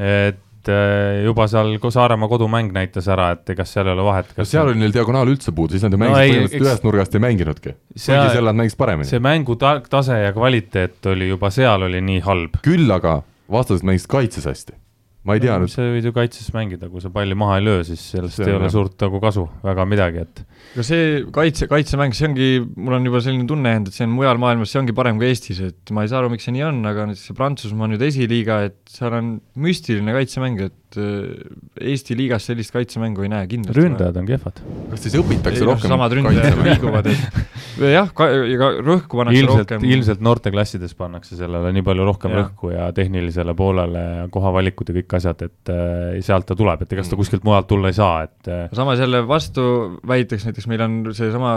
et 0.00 0.44
et 0.60 0.68
äh, 0.72 1.22
juba 1.24 1.46
seal 1.48 1.72
Saaremaa 1.80 2.28
kodumäng 2.28 2.72
näitas 2.74 3.08
ära, 3.08 3.30
et 3.36 3.48
ega 3.54 3.64
seal 3.64 3.88
ei 3.88 3.94
ole 3.94 4.04
vahet. 4.04 4.34
kas 4.36 4.52
seal 4.52 4.68
oli 4.68 4.80
neil 4.82 4.92
diagonaal 4.92 5.30
üldse 5.32 5.54
puudu, 5.56 5.74
siis 5.74 5.86
nad 5.86 5.96
ju 5.96 6.00
mängisid 6.00 6.16
no, 6.16 6.20
põhimõtteliselt 6.20 6.60
eks... 6.60 6.66
ühest 6.68 6.86
nurgast 6.86 7.16
ei 7.16 7.24
mänginudki. 7.24 7.74
kuigi 7.94 8.34
seal 8.34 8.50
nad 8.50 8.60
mängisid 8.60 8.80
paremini. 8.80 9.08
see 9.08 9.24
mängu 9.24 9.56
ta-, 9.60 9.80
tase 9.88 10.20
ja 10.20 10.34
kvaliteet 10.36 11.10
oli 11.14 11.32
juba 11.32 11.50
seal 11.54 11.88
oli 11.88 12.04
nii 12.04 12.20
halb. 12.28 12.60
küll 12.66 12.92
aga 12.92 13.22
vastased 13.50 13.88
mängisid 13.88 14.12
kaitses 14.12 14.48
hästi 14.50 14.76
ma 15.24 15.36
ei 15.36 15.42
tea 15.44 15.56
nüüd. 15.60 15.72
sa 15.72 15.84
võid 15.84 16.06
ju 16.08 16.12
kaitses 16.16 16.52
mängida, 16.56 16.88
kui 16.92 17.02
sa 17.04 17.10
palli 17.12 17.36
maha 17.38 17.58
ei 17.60 17.66
löö, 17.66 17.80
siis 17.86 18.02
sellest 18.14 18.40
see 18.40 18.48
ei 18.48 18.56
ole 18.56 18.68
jah. 18.68 18.74
suurt 18.76 19.00
nagu 19.04 19.20
kasu 19.22 19.46
väga 19.64 19.86
midagi, 19.88 20.24
et. 20.24 20.44
Aga 20.74 20.84
see 20.86 21.06
kaitse, 21.34 21.66
kaitsemäng, 21.70 22.14
see 22.16 22.28
ongi, 22.28 22.50
mul 22.76 22.98
on 22.98 23.08
juba 23.08 23.22
selline 23.24 23.46
tunne 23.50 23.74
jäänud, 23.74 23.90
et 23.90 23.96
see 23.96 24.06
on 24.06 24.14
mujal 24.14 24.40
maailmas, 24.42 24.70
see 24.72 24.82
ongi 24.82 24.96
parem 24.96 25.18
kui 25.20 25.30
Eestis, 25.30 25.62
et 25.66 25.94
ma 25.96 26.04
ei 26.06 26.12
saa 26.12 26.22
aru, 26.22 26.30
miks 26.34 26.46
see 26.46 26.54
nii 26.56 26.66
on, 26.68 26.82
aga 26.90 27.08
näiteks 27.10 27.30
see 27.30 27.38
Prantsusmaa 27.38 27.90
nüüd 27.90 28.04
esiliiga, 28.06 28.60
et 28.70 28.78
seal 28.90 29.16
on 29.18 29.32
müstiline 29.66 30.14
kaitsemäng, 30.16 30.62
et 30.68 30.76
et 30.90 30.98
äh, 30.98 31.90
Eesti 31.90 32.16
liigas 32.18 32.44
sellist 32.48 32.72
kaitsemängu 32.74 33.24
ei 33.24 33.30
näe 33.30 33.46
kindlasti. 33.50 33.78
ründajad 33.78 34.16
on 34.20 34.26
kehvad. 34.28 34.60
kas 34.90 35.04
siis 35.04 35.16
õpitakse 35.20 35.62
ei, 35.62 35.66
rohkem 35.68 35.92
samad 35.92 36.14
ründajad 36.18 36.58
liiguvad, 36.66 37.08
et 37.10 37.84
jah, 37.94 38.10
ega 38.10 38.70
rõhku 38.82 39.20
pannakse 39.20 39.40
ilmselt, 39.40 39.62
rohkem. 39.64 39.86
ilmselt 39.88 40.24
noorteklassides 40.24 40.96
pannakse 40.98 41.38
sellele 41.38 41.72
nii 41.76 41.86
palju 41.86 42.06
rohkem 42.08 42.34
ja. 42.34 42.42
rõhku 42.42 42.72
ja 42.74 42.88
tehnilisele 42.96 43.54
poolele 43.58 44.04
ja 44.04 44.26
kohavalikud 44.34 44.90
ja 44.90 44.98
kõik 44.98 45.16
asjad, 45.20 45.46
et 45.46 45.72
äh, 45.74 46.18
sealt 46.26 46.48
ta 46.50 46.58
tuleb, 46.58 46.84
et 46.84 46.94
ega 46.96 47.06
seda 47.06 47.16
mm. 47.16 47.22
kuskilt 47.22 47.46
mujalt 47.46 47.70
tulla 47.70 47.92
ei 47.92 47.98
saa, 47.98 48.26
et 48.26 48.50
äh, 48.50 48.66
samas 48.76 49.02
jälle 49.02 49.22
vastu 49.28 49.66
väiteks 50.10 50.49
näiteks 50.50 50.68
meil 50.70 50.84
on 50.84 51.00
seesama 51.16 51.54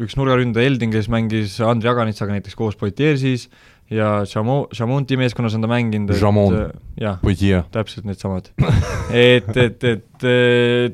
üks 0.00 0.16
nurgaründaja 0.16 0.70
Eldin, 0.70 0.92
kes 0.92 1.08
mängis 1.12 1.58
Andri 1.64 1.90
Aganitsaga 1.90 2.34
näiteks 2.36 2.56
koos 2.58 2.78
Poitiersis, 2.80 3.48
ja 3.92 4.22
Chamon, 4.28 4.66
Chamonti 4.74 5.16
meeskonnas 5.20 5.54
on 5.56 5.64
ta 5.64 5.68
mänginud, 5.70 6.12
et 6.14 6.20
jah, 7.00 7.18
täpselt 7.74 8.06
needsamad. 8.08 8.48
Et, 9.12 9.48
et, 9.60 9.84
et 9.84 10.26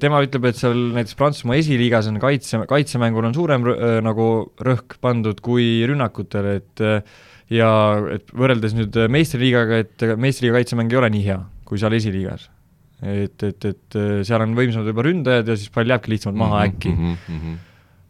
tema 0.03 0.23
ütleb, 0.25 0.49
et 0.51 0.59
seal 0.59 0.79
näiteks 0.97 1.15
Prantsusmaa 1.19 1.59
esiliigas 1.61 2.09
on 2.11 2.19
kaitse, 2.23 2.59
kaitsemängul 2.71 3.29
on 3.29 3.37
suurem 3.37 3.69
äh, 3.71 3.99
nagu 4.05 4.29
rõhk 4.65 4.99
pandud 5.05 5.43
kui 5.45 5.69
rünnakutel, 5.87 6.51
et 6.59 6.85
ja 7.55 7.71
et 8.17 8.35
võrreldes 8.35 8.75
nüüd 8.77 8.99
meistriliigaga, 9.13 9.83
et 9.85 10.09
meistriliiga 10.19 10.59
kaitsemäng 10.59 10.93
ei 10.93 11.01
ole 11.01 11.13
nii 11.15 11.27
hea 11.31 11.39
kui 11.69 11.81
seal 11.81 11.95
esiliigas. 11.95 12.49
Et, 13.03 13.43
et, 13.47 13.65
et 13.73 13.99
seal 14.27 14.43
on 14.43 14.57
võimsamad 14.59 14.91
juba 14.91 15.07
ründajad 15.07 15.53
ja 15.53 15.57
siis 15.57 15.71
pall 15.75 15.91
jääbki 15.91 16.15
lihtsamalt 16.15 16.39
maha 16.41 16.59
mm 16.59 16.63
-hmm, 16.63 16.77
äkki 16.77 16.95
mm. 16.95 17.17
-hmm 17.39 17.65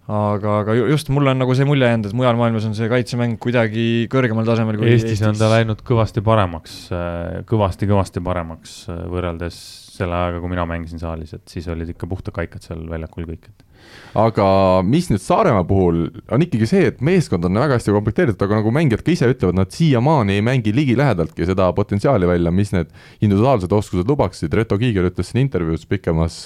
aga, 0.09 0.55
aga 0.63 0.77
just 0.89 1.11
mulle 1.13 1.35
on 1.35 1.43
nagu 1.43 1.55
see 1.57 1.67
mulje 1.69 1.89
jäänud, 1.89 2.09
et 2.09 2.17
mujal 2.17 2.39
maailmas 2.41 2.65
on 2.65 2.75
see 2.77 2.89
kaitsemäng 2.89 3.37
kuidagi 3.43 4.09
kõrgemal 4.13 4.47
tasemel 4.49 4.79
kui 4.81 4.89
Eestis, 4.89 5.19
Eestis 5.19 5.29
on 5.29 5.37
ta 5.37 5.51
läinud 5.53 5.83
kõvasti 5.85 6.25
paremaks 6.25 6.79
kõvasti,, 6.97 7.43
kõvasti-kõvasti 7.49 8.25
paremaks 8.25 8.79
äh, 8.89 9.03
võrreldes 9.13 9.59
selle 9.99 10.17
ajaga, 10.17 10.43
kui 10.43 10.53
mina 10.53 10.67
mängisin 10.69 11.03
saalis, 11.03 11.35
et 11.37 11.51
siis 11.51 11.67
olid 11.71 11.91
ikka 11.93 12.09
puhtad 12.11 12.35
kaikad 12.37 12.65
seal 12.65 12.85
väljakul 12.91 13.27
kõik, 13.29 13.51
et 13.51 13.65
aga 14.19 14.47
mis 14.87 15.09
nüüd 15.11 15.23
Saaremaa 15.23 15.65
puhul 15.69 16.01
on 16.35 16.45
ikkagi 16.45 16.69
see, 16.69 16.89
et 16.91 17.03
meeskond 17.05 17.45
on 17.47 17.61
väga 17.61 17.77
hästi 17.77 17.95
komplekteeritud, 17.95 18.43
aga 18.45 18.61
nagu 18.61 18.73
mängijad 18.75 19.05
ka 19.05 19.13
ise 19.13 19.29
ütlevad, 19.31 19.59
nad 19.59 19.73
siiamaani 19.75 20.39
ei 20.39 20.45
mängi 20.45 20.73
ligilähedaltki 20.75 21.47
seda 21.49 21.69
potentsiaali 21.77 22.29
välja, 22.29 22.53
mis 22.55 22.73
need 22.75 22.91
individuaalsed 23.25 23.73
oskused 23.79 24.09
lubaksid, 24.09 24.55
Reto 24.57 24.79
Kiiger 24.81 25.09
ütles 25.11 25.33
siin 25.33 25.45
intervjuus 25.45 25.87
pikemas, 25.89 26.41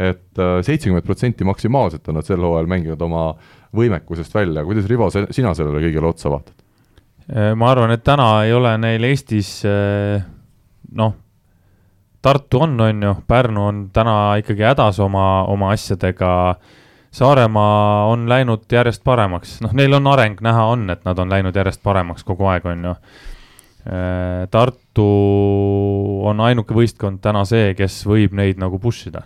et 0.00 0.42
äh, 0.42 0.58
seitsekümmend 0.66 1.06
protsenti 1.06 1.46
maksimaalselt 1.46 2.08
on 2.10 2.18
nad 2.18 2.28
sel 2.28 2.42
hooajal 2.44 2.70
mänginud 2.70 3.02
oma 3.04 3.26
võimekusest 3.74 4.34
välja, 4.34 4.64
kuidas 4.66 4.88
Rivo, 4.90 5.10
sina 5.12 5.54
sellele 5.54 5.82
kõigele 5.84 6.10
otsa 6.10 6.32
vaatad? 6.32 6.56
Äh, 7.30 7.52
ma 7.58 7.70
arvan, 7.72 7.94
et 7.94 8.04
täna 8.06 8.30
ei 8.44 8.56
ole 8.56 8.74
neil 8.80 9.10
Eestis 9.12 9.60
äh, 9.68 10.24
noh, 10.96 11.14
Tartu 12.24 12.62
on, 12.64 12.78
on 12.80 13.02
ju, 13.02 13.12
Pärnu 13.28 13.66
on 13.66 13.82
täna 13.92 14.36
ikkagi 14.40 14.64
hädas 14.64 15.00
oma, 15.04 15.44
oma 15.52 15.74
asjadega. 15.74 16.54
Saaremaa 17.14 18.06
on 18.10 18.24
läinud 18.28 18.64
järjest 18.72 19.04
paremaks, 19.04 19.58
noh, 19.62 19.74
neil 19.76 19.92
on 19.94 20.08
areng 20.10 20.40
näha 20.42 20.64
on, 20.72 20.88
et 20.90 21.04
nad 21.06 21.18
on 21.20 21.30
läinud 21.30 21.54
järjest 21.54 21.82
paremaks 21.84 22.24
kogu 22.26 22.48
aeg, 22.50 22.64
on 22.66 22.88
ju. 22.88 22.94
Äh, 23.84 24.48
Tartu 24.50 25.06
on 26.26 26.40
ainuke 26.40 26.74
võistkond 26.74 27.20
täna 27.22 27.44
see, 27.46 27.74
kes 27.78 28.00
võib 28.08 28.34
neid 28.34 28.58
nagu 28.58 28.80
push 28.82 29.12
ida 29.12 29.22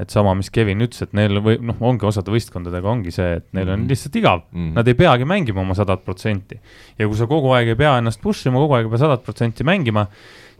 et 0.00 0.12
sama, 0.12 0.32
mis 0.38 0.48
Kevin 0.52 0.80
ütles, 0.84 1.02
et 1.04 1.12
neil 1.16 1.40
või 1.44 1.58
noh, 1.66 1.76
ongi 1.84 2.06
osade 2.08 2.32
võistkondadega 2.32 2.88
ongi 2.88 3.12
see, 3.14 3.36
et 3.40 3.46
neil 3.56 3.68
on 3.68 3.82
mhm. 3.82 3.88
lihtsalt 3.90 4.16
igav 4.16 4.42
mm, 4.46 4.60
-hmm. 4.60 4.76
nad 4.78 4.88
ei 4.88 4.96
peagi 4.96 5.26
mängima 5.28 5.60
oma 5.64 5.76
sadat 5.76 6.04
protsenti. 6.06 6.60
ja 6.98 7.08
kui 7.08 7.18
sa 7.18 7.28
kogu 7.30 7.52
aeg 7.56 7.74
ei 7.74 7.78
pea 7.78 7.96
ennast 8.00 8.22
push 8.22 8.48
ima, 8.48 8.62
kogu 8.62 8.78
aeg 8.78 8.88
ei 8.88 8.94
pea 8.94 9.02
sadat 9.04 9.24
protsenti 9.26 9.66
mängima, 9.66 10.06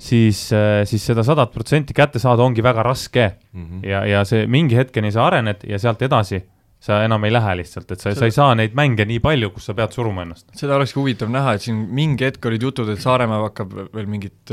siis, 0.00 0.46
äh, 0.56 0.82
siis 0.88 1.04
seda 1.10 1.24
sadat 1.26 1.52
protsenti 1.52 1.96
kätte 1.96 2.22
saada 2.22 2.44
ongi 2.46 2.64
väga 2.64 2.84
raske 2.86 3.26
mm. 3.52 3.66
-hmm. 3.66 3.84
ja, 3.88 4.04
ja 4.06 4.24
see 4.24 4.46
mingi 4.46 4.78
hetkeni 4.78 5.12
sa 5.12 5.26
arened 5.26 5.66
ja 5.68 5.78
sealt 5.78 6.02
edasi 6.02 6.42
sa 6.80 7.02
enam 7.04 7.24
ei 7.28 7.32
lähe 7.32 7.56
lihtsalt, 7.60 7.90
et 7.92 8.00
sa, 8.00 8.14
sa 8.16 8.24
ei 8.24 8.32
saa 8.32 8.54
neid 8.56 8.72
mänge 8.74 9.04
nii 9.04 9.20
palju, 9.20 9.50
kus 9.52 9.66
sa 9.68 9.74
pead 9.76 9.92
suruma 9.92 10.22
ennast. 10.24 10.46
seda 10.56 10.78
olekski 10.78 10.98
huvitav 11.00 11.28
näha, 11.32 11.54
et 11.54 11.66
siin 11.66 11.82
mingi 11.92 12.24
hetk 12.24 12.46
olid 12.48 12.62
jutud, 12.62 12.88
et 12.88 13.02
Saaremaa 13.02 13.42
hakkab 13.42 13.74
veel 13.92 14.08
mingit 14.08 14.52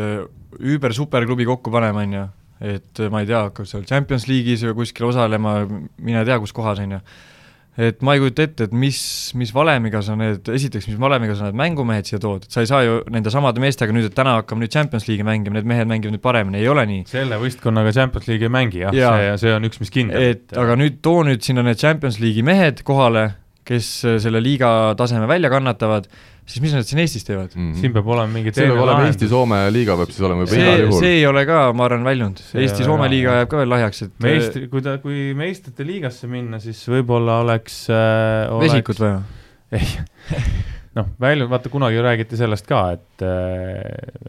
üüber-superklubi 0.59 1.47
kokku 1.47 1.71
panema, 1.71 2.03
on 2.03 2.17
ju, 2.17 2.25
et 2.73 3.03
ma 3.13 3.23
ei 3.23 3.29
tea, 3.31 3.45
hakkab 3.47 3.69
seal 3.69 3.87
Champions 3.87 4.27
League'is 4.27 4.65
või 4.67 4.75
kuskil 4.81 5.07
osalema, 5.07 5.61
mine 6.03 6.25
tea, 6.27 6.39
kus 6.43 6.51
kohas, 6.51 6.83
on 6.83 6.97
ju 6.97 7.01
et 7.77 8.01
ma 8.01 8.15
ei 8.15 8.21
kujuta 8.21 8.45
ette, 8.47 8.65
et 8.67 8.73
mis, 8.73 8.99
mis 9.37 9.51
valemiga 9.53 10.01
sa 10.05 10.15
need, 10.17 10.49
esiteks, 10.49 10.87
mis 10.89 10.97
valemiga 11.01 11.35
sa 11.37 11.49
need 11.49 11.59
mängumehed 11.61 12.09
siia 12.09 12.19
tood, 12.21 12.47
et 12.47 12.53
sa 12.53 12.63
ei 12.65 12.69
saa 12.69 12.81
ju 12.85 12.99
nende 13.13 13.33
samade 13.33 13.61
meestega 13.61 13.93
nüüd, 13.93 14.09
et 14.09 14.15
täna 14.17 14.39
hakkame 14.39 14.65
nüüd 14.65 14.73
Champions 14.73 15.05
League'i 15.09 15.27
mängima, 15.27 15.59
need 15.59 15.69
mehed 15.69 15.89
mängivad 15.89 16.15
nüüd 16.17 16.23
paremini, 16.23 16.63
ei 16.63 16.71
ole 16.73 16.87
nii. 16.89 17.03
selle 17.11 17.37
võistkonnaga 17.41 17.93
Champions 17.93 18.29
League'i 18.31 18.49
ei 18.49 18.55
mängi 18.57 18.81
jah 18.81 18.97
ja., 18.97 19.11
see, 19.13 19.35
see 19.45 19.57
on 19.57 19.69
üks, 19.69 19.81
mis 19.83 19.93
kindel. 19.93 20.31
et 20.33 20.57
aga 20.57 20.79
nüüd 20.81 20.97
too 21.05 21.21
nüüd 21.27 21.45
sinna 21.45 21.65
need 21.67 21.77
Champions 21.81 22.17
League'i 22.23 22.45
mehed 22.47 22.81
kohale, 22.87 23.29
kes 23.67 23.91
selle 24.23 24.41
liiga 24.41 24.71
taseme 24.97 25.29
välja 25.29 25.51
kannatavad 25.53 26.09
siis 26.47 26.63
mis 26.63 26.75
nad 26.75 26.87
siin 26.87 27.01
Eestis 27.03 27.27
teevad 27.27 27.51
mm? 27.53 27.63
-hmm. 27.65 27.81
siin 27.81 27.95
peab 27.95 28.07
olema 28.15 28.31
mingi 28.33 28.53
teine 28.55 28.75
lahendus. 28.75 29.09
Eesti-Soome 29.11 29.59
liiga 29.75 29.97
peab 29.99 30.13
siis 30.13 30.27
olema 30.27 30.45
juba 30.45 30.61
igal 30.61 30.83
juhul. 30.85 31.01
see 31.03 31.17
ei 31.17 31.25
ole 31.27 31.43
ka, 31.49 31.59
ma 31.73 31.89
arvan, 31.89 32.07
väljunud. 32.07 32.43
Eesti-Soome 32.63 33.09
liiga 33.11 33.35
jääb 33.41 33.51
ka 33.51 33.61
veel 33.63 33.73
lahjaks, 33.75 34.05
et 34.07 34.15
meistri, 34.23 34.67
kui 34.71 34.85
ta, 34.85 34.97
kui 35.03 35.33
meistrite 35.37 35.87
liigasse 35.87 36.31
minna, 36.31 36.61
siis 36.63 36.81
võib-olla 36.91 37.41
oleks 37.43 37.83
äh,. 37.91 38.55
vesikut 38.63 39.03
vaja? 39.03 39.21
ei 39.77 40.65
noh, 40.97 41.07
välja, 41.21 41.47
vaata 41.49 41.69
kunagi 41.71 42.01
räägiti 42.03 42.37
sellest 42.39 42.67
ka, 42.67 42.81
et, 42.97 43.23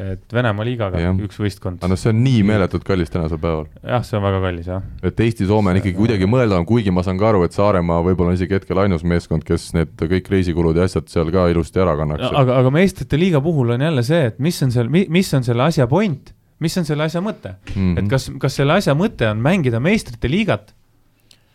et 0.04 0.34
Venemaa 0.34 0.66
liigaga 0.66 1.00
ja. 1.00 1.12
üks 1.24 1.40
võistkond. 1.40 1.80
aga 1.80 1.90
noh, 1.92 2.00
see 2.00 2.12
on 2.12 2.20
nii 2.24 2.44
meeletult 2.48 2.86
kallis 2.86 3.12
tänasel 3.12 3.40
päeval. 3.42 3.66
jah, 3.82 4.04
see 4.06 4.18
on 4.18 4.24
väga 4.26 4.40
kallis, 4.44 4.70
jah. 4.70 4.86
et 5.10 5.22
Eesti-Soome 5.26 5.72
on 5.72 5.80
ikkagi 5.80 5.96
kuidagi 5.98 6.30
mõeldavam, 6.30 6.66
kuigi 6.68 6.94
ma 6.94 7.04
saan 7.06 7.20
ka 7.20 7.30
aru, 7.32 7.44
et 7.48 7.56
Saaremaa 7.56 8.00
võib-olla 8.06 8.34
on 8.34 8.38
isegi 8.38 8.58
hetkel 8.58 8.82
ainus 8.84 9.04
meeskond, 9.08 9.46
kes 9.48 9.70
need 9.76 9.94
kõik 9.98 10.32
reisikulud 10.32 10.78
ja 10.78 10.88
asjad 10.88 11.08
seal 11.12 11.32
ka 11.34 11.48
ilusti 11.52 11.84
ära 11.84 11.96
kannaks. 11.98 12.30
aga, 12.30 12.58
aga 12.62 12.74
meistrite 12.74 13.20
liiga 13.20 13.42
puhul 13.44 13.76
on 13.76 13.86
jälle 13.88 14.04
see, 14.06 14.32
et 14.32 14.42
mis 14.42 14.62
on 14.66 14.74
seal, 14.74 14.90
mis 14.92 15.34
on 15.34 15.46
selle 15.46 15.68
asja 15.68 15.88
point, 15.90 16.34
mis 16.64 16.74
on 16.80 16.88
selle 16.88 17.06
asja 17.06 17.22
mõte 17.24 17.54
mm, 17.54 17.76
-hmm. 17.76 18.00
et 18.02 18.10
kas, 18.10 18.30
kas 18.42 18.58
selle 18.60 18.78
asja 18.80 18.96
mõte 18.98 19.28
on 19.30 19.40
mängida 19.42 19.80
meistrite 19.80 20.30
liigat 20.30 20.74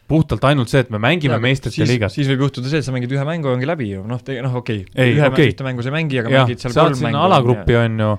puhtalt 0.10 0.44
ainult 0.50 0.72
see, 0.72 0.84
et 0.84 0.92
me 0.94 1.00
mängime 1.02 1.40
meistrite 1.44 1.88
liigas. 1.88 2.14
siis 2.18 2.28
võib 2.32 2.46
juhtuda 2.48 2.70
see, 2.72 2.84
et 2.84 2.88
sa 2.88 2.94
mängid 2.96 3.14
ühe 3.16 3.24
mängu 3.28 3.50
ja 3.50 3.58
ongi 3.58 3.70
läbi 3.70 3.90
ju, 3.94 4.04
noh, 4.08 4.20
noh 4.20 4.60
okei 4.60 4.84
okay., 4.84 5.16
ühe 5.16 5.30
okay. 5.30 5.56
mängu 5.64 5.86
sa 5.86 5.92
ei 5.92 5.98
mängi, 5.98 6.20
aga 6.22 6.34
ja, 6.34 6.44
mängid 6.44 6.64
seal 6.64 6.76
kolm 6.76 7.00
mängu. 7.06 7.22
alagruppi 7.24 7.78
on 7.80 8.00
ju, 8.04 8.12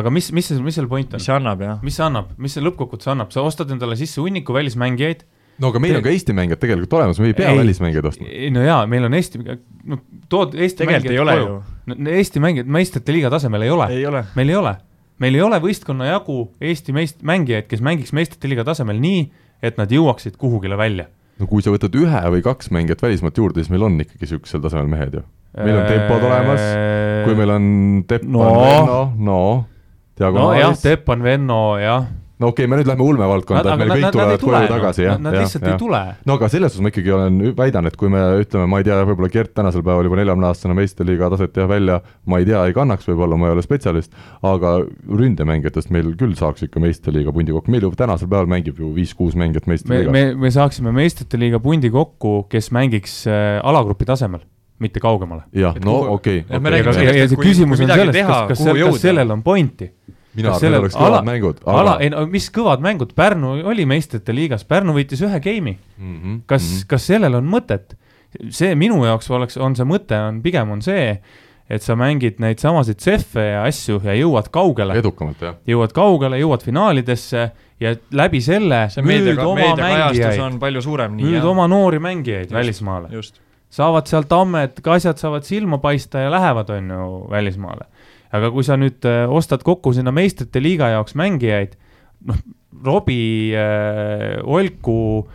aga 0.00 0.12
mis, 0.16 0.30
mis, 0.36 0.50
mis 0.64 0.78
seal 0.78 0.88
point 0.90 1.12
on? 1.12 1.20
mis 1.20 1.28
see 1.28 1.36
annab, 1.36 1.64
jah? 1.66 1.78
mis 1.84 1.98
see 1.98 2.06
annab, 2.06 2.32
mis 2.40 2.56
see 2.56 2.64
lõppkokkuvõttes 2.64 3.12
annab, 3.12 3.32
sa 3.34 3.44
ostad 3.46 3.72
endale 3.74 3.98
sisse 4.00 4.22
hunniku 4.24 4.56
välismängijaid 4.56 5.26
no 5.60 5.70
aga 5.72 5.82
meil 5.82 5.94
Te... 5.94 6.00
on 6.00 6.04
ka 6.06 6.12
Eesti 6.12 6.36
mängijad 6.36 6.62
tegelikult 6.62 6.96
olemas, 6.98 7.20
me 7.20 7.30
ei 7.30 7.36
pea 7.36 7.52
ei, 7.52 7.60
välismängijaid 7.60 8.10
ostma. 8.10 8.28
no 8.56 8.64
jaa, 8.64 8.80
meil 8.90 9.08
on 9.08 9.16
Eesti, 9.16 9.40
no 9.92 10.00
tood 10.32 10.56
Eesti 10.56 10.84
tegelikult 10.84 11.12
mängijad 11.12 11.32
koju. 11.32 11.58
No, 11.86 11.98
Eesti 12.12 12.42
mängijad 12.44 12.70
meistrite 12.78 13.16
liiga 13.16 13.32
tasemel 13.32 13.64
ei 13.66 13.72
ole, 13.72 13.88
ei 13.94 14.06
ole., 14.08 14.24
meil 14.36 14.52
ei 14.52 14.60
ole. 14.60 14.74
meil 15.22 15.38
ei 15.38 15.44
ole 15.44 15.60
võistkonna 15.64 16.10
jagu 16.10 16.40
Eesti 16.60 16.96
meist-, 16.96 17.22
mängijaid, 17.24 17.68
kes 17.70 17.84
mängiks 17.84 18.12
meistrite 18.16 18.52
liiga 18.52 18.66
tasemel 18.68 19.00
nii, 19.00 19.28
et 19.64 19.80
nad 19.80 19.92
jõuaksid 19.92 20.36
kuhugile 20.40 20.76
välja 20.80 21.08
no 21.40 21.48
kui 21.50 21.64
sa 21.64 21.72
võtad 21.74 21.96
ühe 21.98 22.22
või 22.34 22.44
kaks 22.44 22.70
mängijat 22.74 23.02
välismaalt 23.04 23.40
juurde, 23.40 23.62
siis 23.62 23.72
meil 23.72 23.86
on 23.88 23.98
ikkagi 24.02 24.24
niisugusel 24.24 24.62
tasemel 24.64 24.90
mehed 24.90 25.18
ju. 25.20 25.24
meil 25.56 25.80
on 25.80 25.88
tempod 25.88 26.28
olemas, 26.28 26.68
kui 27.26 27.38
meil 27.38 27.56
on 27.56 27.66
Teppan 28.08 28.36
no., 28.36 28.46
Venno, 28.60 29.00
no 29.16 29.40
diagonaalis. 30.16 30.62
nojah, 30.62 30.78
Teppan, 30.82 31.26
Venno, 31.26 31.60
jah 31.80 32.08
no 32.38 32.50
okei 32.52 32.64
okay,, 32.64 32.70
me 32.70 32.78
nüüd 32.80 32.88
lähme 32.90 33.04
ulmevaldkonda, 33.06 33.72
et 33.72 33.80
meil 33.80 33.92
kõik 33.94 34.14
tulevad 34.14 34.42
koju 34.42 34.60
tagasi, 34.70 35.04
jah. 35.06 35.20
Nad 35.22 35.36
lihtsalt 35.38 35.64
ja. 35.64 35.72
ei 35.72 35.80
tule. 35.80 36.00
no 36.28 36.36
aga 36.36 36.48
selles 36.52 36.74
suhtes 36.74 36.84
ma 36.84 36.92
ikkagi 36.92 37.12
olen, 37.16 37.38
väidan, 37.56 37.88
et 37.88 37.96
kui 38.00 38.10
me 38.12 38.22
ütleme, 38.42 38.66
ma 38.72 38.80
ei 38.82 38.88
tea, 38.88 38.98
võib-olla 39.08 39.30
Gert 39.32 39.54
tänasel 39.56 39.84
päeval 39.86 40.08
juba 40.08 40.18
neljakümne 40.20 40.50
aastasena 40.50 40.76
meistriliiga 40.76 41.30
taset 41.32 41.56
jah 41.56 41.70
välja, 41.70 42.00
ma 42.28 42.40
ei 42.42 42.48
tea, 42.48 42.64
ei 42.68 42.76
kannaks 42.76 43.08
võib-olla, 43.08 43.38
ma 43.40 43.48
ei 43.48 43.56
ole 43.56 43.64
spetsialist, 43.64 44.12
aga 44.46 44.74
ründemängijatest 45.22 45.94
meil 45.96 46.12
küll 46.20 46.36
saaks 46.36 46.66
ikka 46.68 46.82
meistriliiga 46.84 47.32
pundi 47.36 47.56
kokku, 47.56 47.72
meil 47.72 47.88
ju 47.88 47.92
tänasel 47.96 48.28
päeval 48.28 48.50
mängib 48.52 48.82
ju 48.82 48.92
viis-kuus 48.96 49.38
mängijat 49.38 49.70
meistriliigas. 49.70 50.12
me, 50.12 50.26
me, 50.34 50.42
me 50.44 50.52
saaksime 50.52 50.92
meistrite 50.96 51.40
liiga 51.40 51.62
pundi 51.62 51.92
kokku, 51.94 52.42
kes 52.52 52.68
mängiks 52.76 53.22
äh, 53.30 53.56
alagrupi 53.64 54.08
tasemel 54.08 54.44
mitte 54.78 55.00
kaugemale. 55.00 55.46
jah, 55.56 55.72
no 55.80 56.02
okei 56.18 56.44
okay, 56.44 56.58
okay.. 56.60 57.04
ja, 57.06 57.16
ja 57.22 57.28
see 57.32 57.40
küsimus 57.40 57.80
on 57.80 57.88
selles, 57.88 58.18
kas, 58.28 58.52
kas, 58.52 58.60
kas 58.60 59.00
sellel 59.00 59.32
on 59.32 59.40
pointi 59.46 59.88
mina 60.36 60.52
arvan, 60.54 60.74
et 60.74 60.80
oleks 60.80 60.96
kõvad 60.96 61.12
ala, 61.12 61.22
mängud 61.26 61.62
aga.... 61.62 61.76
ala, 61.82 61.94
ei 62.04 62.12
no 62.12 62.24
mis 62.30 62.48
kõvad 62.54 62.82
mängud, 62.84 63.14
Pärnu 63.16 63.54
oli 63.72 63.86
meistrite 63.88 64.34
liigas, 64.36 64.66
Pärnu 64.68 64.94
võitis 64.96 65.22
ühe 65.24 65.40
game'i 65.42 65.76
mm. 65.76 66.16
-hmm, 66.16 66.42
kas 66.46 66.62
mm, 66.62 66.74
-hmm. 66.74 66.90
kas 66.92 67.08
sellel 67.12 67.40
on 67.40 67.48
mõtet? 67.50 67.96
see 68.52 68.74
minu 68.76 69.00
jaoks 69.06 69.30
oleks, 69.32 69.56
on 69.56 69.76
see 69.78 69.86
mõte, 69.88 70.16
on 70.20 70.42
pigem 70.44 70.70
on 70.74 70.82
see, 70.84 71.16
et 71.70 71.82
sa 71.82 71.96
mängid 71.98 72.40
neid 72.42 72.60
samasid 72.62 73.00
CEF-e 73.02 73.44
ja 73.48 73.62
asju 73.66 74.00
ja 74.04 74.14
jõuad 74.14 74.50
kaugele. 74.54 74.98
edukamalt, 75.00 75.42
jah. 75.42 75.56
jõuad 75.66 75.94
kaugele, 75.96 76.38
jõuad 76.42 76.66
finaalidesse 76.66 77.48
ja 77.80 77.94
läbi 78.12 78.40
selle 78.44 78.86
see 78.92 79.04
müüd 79.06 79.40
oma 79.42 79.72
mängijaid, 79.80 80.40
on 80.44 80.60
palju 80.62 80.84
suurem. 80.84 81.18
müüd 81.18 81.44
oma 81.44 81.66
noori 81.70 82.00
mängijaid 82.02 82.50
just, 82.50 82.54
välismaale. 82.54 83.22
saavad 83.70 84.06
sealt 84.06 84.32
ammed, 84.32 84.78
ka 84.82 84.98
asjad 85.00 85.18
saavad 85.18 85.48
silma 85.48 85.80
paista 85.82 86.26
ja 86.26 86.30
lähevad, 86.30 86.70
on 86.76 86.94
ju, 86.94 87.10
välismaale 87.30 87.88
aga 88.34 88.50
kui 88.54 88.66
sa 88.66 88.78
nüüd 88.80 89.06
äh, 89.08 89.24
ostad 89.30 89.64
kokku 89.66 89.92
sinna 89.96 90.12
meistrite 90.14 90.62
liiga 90.62 90.90
jaoks 90.94 91.16
mängijaid, 91.18 91.76
noh, 92.26 92.40
Robbie 92.86 93.56
äh,, 93.56 94.38
Olku, 94.44 95.26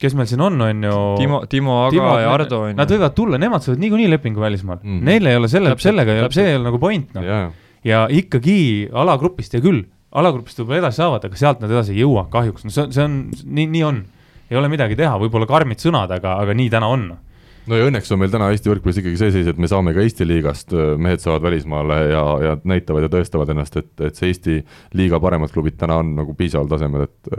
kes 0.00 0.16
meil 0.18 0.28
siin 0.28 0.42
on, 0.44 0.60
on 0.60 0.86
ju. 0.86 1.00
Timo, 1.20 1.42
Timo 1.50 1.76
Aga 1.84 1.94
Timo, 1.94 2.14
ja 2.20 2.32
Ardo 2.34 2.62
on 2.64 2.72
ju. 2.72 2.78
Nad 2.80 2.94
võivad 2.94 3.16
tulla, 3.16 3.40
nemad 3.40 3.64
saavad 3.64 3.82
niikuinii 3.82 4.08
lepingu 4.10 4.42
välismaal 4.42 4.80
mm. 4.82 5.02
Neil 5.06 5.30
ei 5.30 5.38
ole 5.38 5.50
selle, 5.52 5.74
sellega, 5.80 6.16
see 6.34 6.48
ei 6.50 6.58
ole 6.58 6.68
nagu 6.68 6.80
point, 6.82 7.12
noh. 7.16 7.52
ja 7.86 8.04
ikkagi 8.12 8.56
alagrupist, 9.04 9.54
hea 9.54 9.64
küll, 9.64 9.84
alagrupist 10.14 10.60
võib-olla 10.60 10.84
edasi 10.84 11.02
saavad, 11.02 11.28
aga 11.28 11.38
sealt 11.38 11.62
nad 11.62 11.72
edasi 11.72 11.94
ei 11.94 12.02
jõua 12.02 12.26
kahjuks, 12.32 12.66
no 12.66 12.74
see, 12.74 12.88
see 12.94 13.06
on, 13.06 13.20
nii, 13.44 13.68
nii 13.76 13.86
on. 13.86 14.02
ei 14.50 14.58
ole 14.60 14.70
midagi 14.72 14.98
teha, 14.98 15.14
võib-olla 15.22 15.48
karmid 15.50 15.82
sõnad, 15.82 16.12
aga, 16.14 16.38
aga 16.42 16.56
nii 16.56 16.72
täna 16.72 16.90
on 16.90 17.08
no 17.70 17.78
ja 17.78 17.86
õnneks 17.88 18.12
on 18.14 18.20
meil 18.20 18.32
täna 18.32 18.50
Eesti 18.52 18.70
võrkpallis 18.70 19.00
ikkagi 19.00 19.20
see 19.20 19.32
seis, 19.34 19.48
et 19.50 19.60
me 19.60 19.68
saame 19.70 19.94
ka 19.96 20.02
Eesti 20.04 20.26
liigast, 20.28 20.74
mehed 21.00 21.22
saavad 21.22 21.46
välismaale 21.46 21.98
ja, 22.10 22.22
ja 22.44 22.54
näitavad 22.68 23.06
ja 23.06 23.10
tõestavad 23.12 23.52
ennast, 23.54 23.78
et, 23.80 23.92
et 24.04 24.20
see 24.20 24.30
Eesti 24.32 24.58
liiga 24.98 25.20
paremad 25.22 25.52
klubid 25.54 25.78
täna 25.80 25.98
on 26.02 26.14
nagu 26.18 26.36
piisaval 26.38 26.70
tasemel, 26.70 27.08
et 27.08 27.34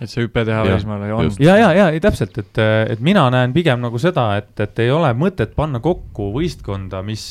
et 0.00 0.08
see 0.08 0.24
hüpe 0.24 0.44
teha 0.48 0.64
välismaale 0.64 1.12
on. 1.12 1.30
ja, 1.42 1.58
ja, 1.60 1.70
ja 1.76 1.88
ei 1.92 2.00
täpselt, 2.02 2.38
et, 2.40 2.62
et 2.94 3.04
mina 3.04 3.26
näen 3.32 3.52
pigem 3.56 3.82
nagu 3.84 4.00
seda, 4.00 4.30
et, 4.40 4.54
et 4.64 4.84
ei 4.86 4.92
ole 4.94 5.12
mõtet 5.18 5.52
panna 5.56 5.82
kokku 5.84 6.30
võistkonda, 6.36 7.04
mis 7.04 7.26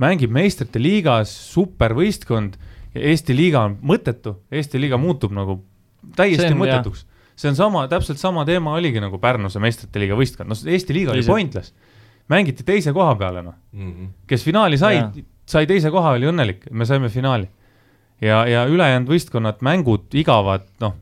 mängib 0.00 0.32
meistrite 0.34 0.82
liigas, 0.82 1.32
supervõistkond, 1.54 2.58
Eesti 2.90 3.34
liiga 3.38 3.60
on 3.68 3.76
mõttetu, 3.86 4.40
Eesti 4.50 4.80
liiga 4.82 4.98
muutub 4.98 5.34
nagu 5.34 5.60
täiesti 6.16 6.48
on, 6.50 6.58
mõttetuks 6.58 7.04
see 7.40 7.50
on 7.52 7.58
sama, 7.58 7.86
täpselt 7.90 8.20
sama 8.20 8.44
teema 8.48 8.74
oligi 8.76 9.00
nagu 9.02 9.18
Pärnuse 9.22 9.62
meistrite 9.62 10.02
liiga 10.02 10.18
võistkond, 10.18 10.50
noh 10.52 10.72
Eesti 10.76 10.96
liiga 10.96 11.14
oli 11.14 11.24
pointless. 11.26 11.72
mängiti 12.30 12.66
teise 12.66 12.92
koha 12.96 13.14
peale, 13.18 13.42
noh 13.46 13.56
mm 13.72 13.92
-hmm.. 13.92 14.10
kes 14.30 14.44
finaali 14.46 14.78
sai, 14.78 15.00
sai 15.48 15.66
teise 15.66 15.90
koha, 15.90 16.16
oli 16.18 16.28
õnnelik, 16.30 16.68
me 16.70 16.86
saime 16.86 17.08
finaali. 17.08 17.48
ja, 18.20 18.44
ja 18.46 18.66
ülejäänud 18.68 19.08
võistkonnad, 19.08 19.62
mängud 19.64 20.12
igavad, 20.14 20.66
noh, 20.80 20.94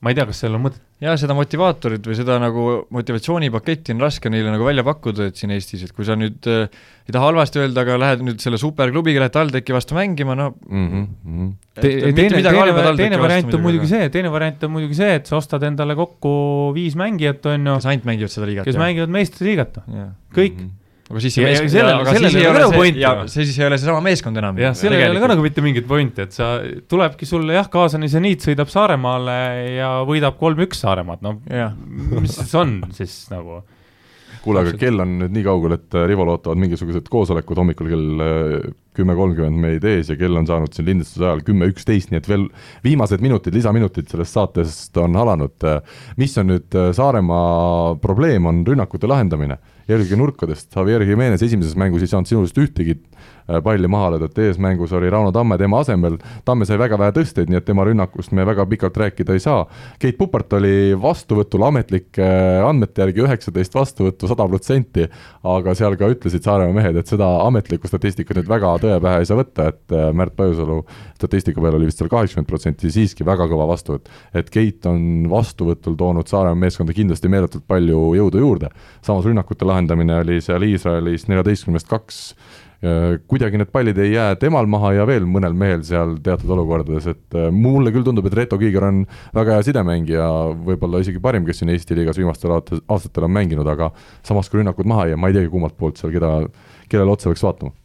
ma 0.00 0.12
ei 0.12 0.16
tea, 0.16 0.24
kas 0.30 0.38
seal 0.40 0.56
on 0.56 0.62
mõtet 0.64 0.80
jaa, 1.04 1.16
seda 1.20 1.34
motivaatorit 1.36 2.06
või 2.08 2.16
seda 2.16 2.36
nagu 2.40 2.64
motivatsioonipaketti 2.92 3.94
on 3.94 4.04
raske 4.04 4.32
neile 4.32 4.52
nagu 4.52 4.64
välja 4.64 4.84
pakkuda, 4.84 5.28
et 5.30 5.40
siin 5.40 5.52
Eestis, 5.54 5.84
et 5.86 5.92
kui 5.96 6.06
sa 6.08 6.16
nüüd 6.16 6.48
äh, 6.48 6.72
ei 7.08 7.14
taha 7.14 7.28
halvasti 7.30 7.62
öelda, 7.62 7.84
aga 7.84 7.98
lähed 8.00 8.24
nüüd 8.24 8.40
selle 8.40 8.60
superklubiga, 8.60 9.22
lähed 9.24 9.36
TalTechi 9.36 9.76
vastu 9.76 9.96
mängima, 9.98 10.36
no 10.38 10.50
mm 10.56 10.88
-hmm. 10.90 11.52
Te, 11.80 11.88
teine, 11.88 12.12
teine, 12.12 12.96
teine 12.96 13.18
variant 13.20 13.54
on 13.54 13.62
muidugi 13.62 13.86
see, 13.88 14.08
teine 14.10 14.32
variant 14.32 14.64
on 14.64 14.70
muidugi 14.74 14.94
see, 14.94 15.14
et 15.20 15.26
sa 15.26 15.36
ostad 15.36 15.62
endale 15.62 15.94
kokku 15.96 16.72
viis 16.74 16.96
mängijat, 16.96 17.46
on 17.46 17.66
ju. 17.66 17.76
kes 17.76 17.86
ainult 17.86 18.04
mängivad 18.04 18.30
seda 18.30 18.46
liigat. 18.46 18.64
kes 18.64 18.74
jah. 18.74 18.84
mängivad 18.84 19.08
meistriliigat, 19.08 19.78
kõik 20.34 20.56
mm. 20.56 20.66
-hmm 20.66 20.79
aga 21.10 21.22
siis 21.24 21.38
ja, 21.40 21.48
ja 21.50 21.64
sellel, 21.66 22.04
sellel 22.06 22.38
ei 22.38 22.46
ole 22.46 22.68
pointi. 22.70 23.02
ja 23.02 23.12
see 23.30 23.48
siis 23.48 23.58
ei 23.58 23.66
ole 23.66 23.78
seesama 23.80 24.02
meeskond 24.04 24.38
enam. 24.38 24.60
jah, 24.62 24.76
sellel 24.78 25.02
ei 25.02 25.08
ole 25.10 25.22
ka 25.22 25.32
nagu 25.32 25.44
mitte 25.44 25.64
mingit 25.64 25.88
pointi, 25.90 26.26
et 26.28 26.36
sa, 26.36 26.52
tulebki 26.90 27.26
sulle 27.28 27.56
jah, 27.58 27.66
kaaslane 27.72 28.10
seniit 28.12 28.46
sõidab 28.46 28.70
Saaremaale 28.70 29.36
ja 29.74 29.90
võidab 30.08 30.38
kolm-üks 30.40 30.84
Saaremaad, 30.84 31.24
no 31.26 31.36
mis 32.20 32.38
see 32.38 32.58
on 32.60 32.78
siis 32.94 33.24
nagu 33.32 33.62
kuule, 34.44 34.62
aga 34.62 34.76
kell 34.80 35.02
on 35.02 35.16
nüüd 35.20 35.34
nii 35.34 35.44
kaugel, 35.44 35.74
et 35.76 35.96
äh, 35.96 36.06
Rival 36.08 36.30
ootavad 36.32 36.60
mingisugused 36.60 37.08
koosolekud 37.12 37.58
hommikul 37.60 37.90
kell 37.90 38.22
äh, 38.24 38.70
kümme 38.96 39.16
kolmkümmend 39.18 39.60
meid 39.62 39.84
ees 39.86 40.10
ja 40.12 40.16
kell 40.20 40.38
on 40.38 40.48
saanud 40.48 40.72
siin 40.74 40.88
lindistuse 40.88 41.26
ajal 41.26 41.42
kümme 41.46 41.68
üksteist, 41.70 42.12
nii 42.12 42.20
et 42.22 42.30
veel 42.30 42.46
viimased 42.86 43.22
minutid, 43.24 43.54
lisaminutid 43.56 44.08
sellest 44.10 44.38
saatest 44.38 44.96
on 45.02 45.18
alanud. 45.20 45.68
mis 46.20 46.38
on 46.40 46.50
nüüd 46.54 46.78
äh, 46.78 46.90
Saaremaa 46.96 47.98
probleem, 48.02 48.48
on 48.50 48.64
rünnakute 48.66 49.10
lahendamine 49.10 49.58
eelkõige 49.94 50.18
nurkadest, 50.20 50.70
Javier 50.74 51.04
Jimenez 51.06 51.42
esimeses 51.44 51.76
mängus 51.78 52.04
ei 52.04 52.10
saanud 52.10 52.30
sinust 52.30 52.58
ühtegi 52.60 52.96
palli 53.64 53.88
maha 53.90 54.10
löödud, 54.14 54.38
eesmängus 54.38 54.92
oli 54.92 55.10
Rauno 55.10 55.32
Tamme 55.32 55.58
tema 55.58 55.80
asemel, 55.80 56.18
Tamme 56.44 56.66
sai 56.68 56.78
väga 56.80 56.98
vähe 56.98 57.14
tõsteid, 57.16 57.50
nii 57.50 57.58
et 57.60 57.66
tema 57.66 57.84
rünnakust 57.86 58.34
me 58.36 58.44
väga 58.46 58.66
pikalt 58.70 58.96
rääkida 59.00 59.34
ei 59.36 59.42
saa. 59.42 59.64
Keit 60.00 60.18
Pupart 60.18 60.52
oli 60.58 60.94
vastuvõtul 61.00 61.64
ametlike 61.66 62.24
äh, 62.24 62.60
andmete 62.66 63.04
järgi 63.04 63.24
üheksateist 63.24 63.74
vastuvõttu, 63.74 64.28
sada 64.30 64.46
protsenti, 64.48 65.06
aga 65.42 65.74
seal 65.78 65.96
ka 66.00 66.10
ütlesid 66.12 66.46
Saaremaa 66.46 66.76
mehed, 66.76 67.00
et 67.00 67.10
seda 67.10 67.28
ametlikku 67.46 67.90
statistikat 67.90 68.40
nüüd 68.40 68.50
väga 68.50 68.76
tõe 68.84 69.00
pähe 69.02 69.24
ei 69.24 69.28
saa 69.28 69.40
võtta, 69.40 69.70
et 69.74 69.96
äh, 69.96 70.08
Märt 70.16 70.36
Pajusalu 70.38 70.80
statistika 71.18 71.62
peal 71.62 71.78
oli 71.78 71.90
vist 71.90 72.00
seal 72.00 72.12
kaheksakümmend 72.12 72.50
protsenti, 72.50 72.92
siiski 72.94 73.26
väga 73.26 73.48
kõva 73.50 73.68
vastuvõtt. 73.70 74.08
et 74.34 74.50
Keit 74.50 74.86
on 74.90 75.28
vastuvõtul 75.30 75.98
toonud 75.98 76.30
Saaremaa 76.30 76.64
meeskonda 76.66 76.96
kindlasti 76.96 77.30
meeletult 77.32 77.66
palju 77.68 78.14
jõudu 78.18 78.42
juurde, 78.42 78.72
samas 79.06 79.28
rünnakute 79.28 79.68
lahendamine 79.68 80.20
oli 80.24 80.40
seal 80.44 80.64
Iisraelis 80.66 81.28
neljateistkümnest 81.28 81.88
kaks 81.90 82.20
kuidagi 83.28 83.58
need 83.60 83.68
pallid 83.74 83.98
ei 84.00 84.14
jää 84.14 84.36
temal 84.40 84.68
maha 84.70 84.94
ja 84.96 85.04
veel 85.08 85.26
mõnel 85.28 85.52
mehel 85.56 85.82
seal 85.84 86.14
teatud 86.24 86.48
olukordades, 86.56 87.10
et 87.12 87.36
äh, 87.36 87.50
mulle 87.52 87.92
küll 87.92 88.06
tundub, 88.06 88.24
et 88.30 88.36
Reto 88.38 88.56
Kiiger 88.60 88.86
on 88.88 89.02
väga 89.36 89.58
hea 89.58 89.66
sidemängija, 89.68 90.28
võib-olla 90.64 91.02
isegi 91.04 91.20
parim, 91.20 91.44
kes 91.44 91.60
siin 91.60 91.74
Eesti 91.74 91.98
liigas 91.98 92.20
viimastel 92.20 92.56
aastatel 92.56 93.28
on 93.28 93.36
mänginud, 93.36 93.68
aga 93.68 93.90
samas, 94.24 94.48
kui 94.48 94.62
rünnakud 94.62 94.88
maha 94.88 95.06
ei 95.06 95.14
jää, 95.14 95.20
ma 95.20 95.28
ei 95.28 95.36
teagi, 95.36 95.52
kummalt 95.52 95.76
poolt 95.76 96.00
seal 96.00 96.14
keda, 96.14 96.32
kellele 96.88 97.16
otsa 97.16 97.28
peaks 97.28 97.44
vaatama. 97.44 97.76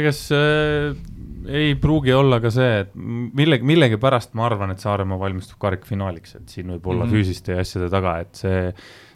ega 0.00 0.14
see 0.16 0.40
äh, 0.40 1.20
ei 1.60 1.74
pruugi 1.80 2.12
olla 2.16 2.40
ka 2.40 2.48
see, 2.54 2.80
et 2.86 2.96
millegi, 2.96 3.66
millegipärast 3.68 4.32
ma 4.38 4.48
arvan, 4.48 4.72
et 4.72 4.80
Saaremaa 4.80 5.20
valmistub 5.20 5.60
karikfinaaliks, 5.60 6.36
et 6.40 6.56
siin 6.56 6.72
võib 6.72 6.88
olla 6.94 7.04
mm 7.04 7.10
-hmm. 7.10 7.14
füüsiste 7.16 7.60
asjade 7.60 7.90
taga, 7.92 8.18
et 8.24 8.40
see 8.40 8.72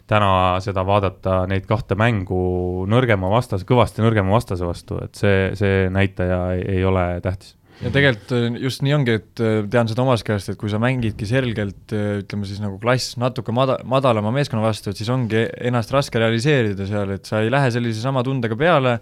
täna 0.07 0.61
seda 0.61 0.85
vaadata, 0.85 1.43
neid 1.49 1.65
kahte 1.69 1.97
mängu 1.97 2.85
nõrgema 2.91 3.29
vastase, 3.33 3.65
kõvasti 3.65 4.03
nõrgema 4.05 4.35
vastase 4.35 4.67
vastu, 4.67 4.99
et 5.01 5.17
see, 5.17 5.51
see 5.57 5.85
näitaja 5.93 6.41
ei, 6.55 6.65
ei 6.77 6.83
ole 6.85 7.07
tähtis 7.25 7.55
ja 7.83 7.91
tegelikult 7.91 8.33
äh, 8.35 8.45
just 8.63 8.83
nii 8.85 8.95
ongi, 8.95 9.17
et 9.19 9.43
äh, 9.43 9.57
tean 9.71 9.89
seda 9.91 10.03
omast 10.05 10.25
käest, 10.27 10.51
et 10.51 10.59
kui 10.59 10.71
sa 10.71 10.79
mängidki 10.81 11.27
selgelt 11.27 11.95
äh, 11.95 12.21
ütleme 12.21 12.47
siis 12.47 12.61
nagu 12.63 12.79
klass 12.81 13.17
natuke 13.21 13.55
mada-, 13.55 13.81
madalama 13.87 14.31
meeskonna 14.35 14.63
vastu, 14.63 14.91
et 14.91 15.01
siis 15.01 15.11
ongi 15.13 15.45
ennast 15.59 15.91
raske 15.95 16.21
realiseerida 16.21 16.87
seal, 16.89 17.15
et 17.17 17.27
sa 17.27 17.43
ei 17.43 17.51
lähe 17.53 17.71
sellise 17.75 18.03
sama 18.03 18.23
tundega 18.25 18.57
peale 18.59 18.97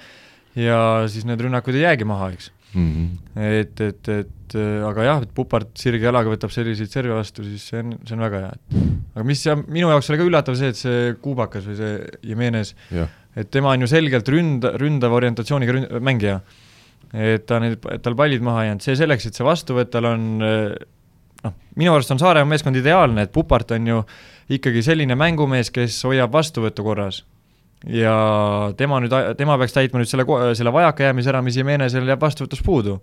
ja 0.57 0.79
siis 1.09 1.27
need 1.29 1.41
rünnakud 1.41 1.77
ei 1.77 1.85
jäägi 1.85 2.07
maha, 2.09 2.31
eks 2.33 2.49
mm. 2.73 2.89
-hmm. 2.89 3.43
et, 3.59 3.81
et, 3.81 4.13
et 4.17 4.42
aga 4.59 5.05
jah, 5.07 5.23
et 5.25 5.31
Pupart 5.35 5.71
sirge 5.79 6.05
jalaga 6.05 6.31
võtab 6.31 6.53
selliseid 6.53 6.91
serve 6.91 7.15
vastu, 7.17 7.45
siis 7.47 7.65
see 7.71 7.81
on, 7.83 7.95
see 8.03 8.17
on 8.17 8.23
väga 8.25 8.41
hea, 8.43 8.51
et 8.53 8.77
aga 9.15 9.25
mis 9.29 9.43
ja 9.45 9.55
minu 9.59 9.91
jaoks 9.91 10.11
oli 10.11 10.21
ka 10.21 10.27
üllatav 10.29 10.57
see, 10.59 10.71
et 10.73 10.79
see 10.79 11.15
kuubakas 11.23 11.67
või 11.69 11.79
see 11.79 11.93
Jimenez, 12.31 12.73
et 13.39 13.51
tema 13.53 13.73
on 13.73 13.85
ju 13.85 13.91
selgelt 13.91 14.29
ründ-, 14.33 14.69
ründava 14.81 15.19
orientatsiooniga 15.21 15.77
ründ-, 15.77 15.97
mängija. 16.03 16.39
et 17.13 17.45
ta 17.49 17.59
nüüd, 17.61 17.77
et 17.93 18.01
tal 18.01 18.17
pallid 18.17 18.41
maha 18.45 18.69
jäänud, 18.69 18.85
see 18.85 18.97
selleks, 18.97 19.27
et 19.29 19.37
see 19.37 19.45
vastu 19.45 19.77
võtta, 19.77 19.99
tal 19.99 20.09
on 20.13 20.23
noh, 20.39 21.59
minu 21.77 21.93
arust 21.93 22.13
on 22.13 22.21
Saaremaa 22.21 22.53
meeskond 22.55 22.79
ideaalne, 22.79 23.27
et 23.27 23.33
Pupart 23.35 23.75
on 23.75 23.87
ju 23.87 24.01
ikkagi 24.53 24.81
selline 24.85 25.15
mängumees, 25.19 25.69
kes 25.73 26.01
hoiab 26.07 26.33
vastuvõttu 26.33 26.85
korras 26.85 27.23
ja 27.89 28.15
tema 28.77 28.99
nüüd, 29.03 29.13
tema 29.39 29.57
peaks 29.59 29.75
täitma 29.75 30.01
nüüd 30.01 30.09
selle, 30.09 30.25
selle 30.57 30.73
vajakajäämise 30.73 31.31
ära, 31.33 31.43
mis 31.43 31.57
Jimenezil 31.59 32.07
jääb 32.07 32.21
vastuvõtus 32.21 32.63
puudu. 32.63 32.99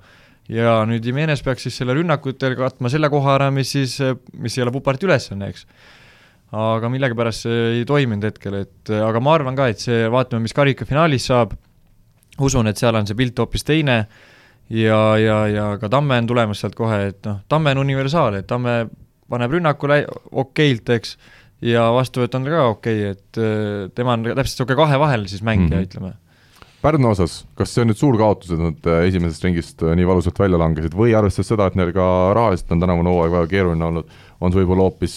Ja 0.50 0.80
nüüd 0.88 1.06
Jimenez 1.06 1.42
peaks 1.46 1.66
siis 1.66 1.78
selle 1.80 1.94
rünnakutel 1.98 2.56
katma 2.58 2.90
selle 2.92 3.10
koha 3.12 3.36
ära, 3.38 3.48
mis 3.54 3.72
siis, 3.76 3.96
mis 4.34 4.58
ei 4.58 4.64
ole 4.64 4.74
Puparti 4.74 5.08
ülesanne, 5.08 5.50
eks. 5.52 5.66
aga 6.50 6.90
millegipärast 6.90 7.46
see 7.46 7.60
ei 7.78 7.84
toiminud 7.88 8.26
hetkel, 8.26 8.60
et 8.64 8.94
aga 8.96 9.22
ma 9.22 9.36
arvan 9.38 9.58
ka, 9.58 9.70
et 9.70 9.82
see, 9.82 10.02
vaatame, 10.10 10.42
mis 10.46 10.56
karikafinaalis 10.56 11.30
saab, 11.30 11.54
usun, 12.40 12.70
et 12.70 12.80
seal 12.80 12.98
on 12.98 13.06
see 13.06 13.18
pilt 13.18 13.38
hoopis 13.38 13.66
teine 13.68 14.00
ja, 14.70 15.00
ja, 15.20 15.42
ja 15.50 15.66
ka 15.80 15.90
Tamme 15.92 16.18
on 16.22 16.30
tulemas 16.30 16.62
sealt 16.62 16.78
kohe, 16.78 17.02
et 17.12 17.20
noh, 17.28 17.42
Tamme 17.50 17.74
on 17.76 17.84
universaal, 17.84 18.40
et 18.40 18.48
Tamme 18.50 18.80
paneb 19.30 19.54
rünnakule 19.54 20.02
okeilt, 20.42 20.90
eks 20.96 21.14
ja 21.64 21.86
vastuvõtt 21.94 22.34
on 22.38 22.48
ka 22.48 22.64
okei 22.72 23.04
okay,, 23.04 23.14
et 23.14 23.40
äh, 23.40 23.86
tema 23.94 24.16
on 24.16 24.26
täpselt 24.26 24.56
niisugune 24.56 24.78
kahe 24.80 24.98
vahel 25.00 25.26
siis 25.30 25.44
mängija 25.44 25.76
mm, 25.76 25.82
-hmm. 25.82 25.88
ütleme. 25.88 26.12
Pärnu 26.80 27.10
osas, 27.12 27.42
kas 27.58 27.74
see 27.74 27.84
on 27.84 27.90
nüüd 27.90 28.00
suur 28.00 28.16
kaotus, 28.16 28.54
et 28.54 28.60
nad 28.60 28.86
äh, 28.88 29.02
esimesest 29.10 29.44
ringist 29.44 29.82
äh, 29.84 29.92
nii 29.98 30.08
valusalt 30.08 30.38
välja 30.40 30.60
langesid 30.62 30.96
või 30.96 31.12
arvestades 31.16 31.50
seda, 31.52 31.68
et 31.68 31.76
neil 31.76 31.92
ka 31.92 32.06
rahaliselt 32.36 32.72
on 32.72 32.80
tänavune 32.80 33.12
hooaeg 33.12 33.34
väga 33.36 33.50
keeruline 33.50 33.86
olnud, 33.90 34.18
on 34.40 34.52
see 34.52 34.62
võib-olla 34.62 34.88
hoopis 34.88 35.16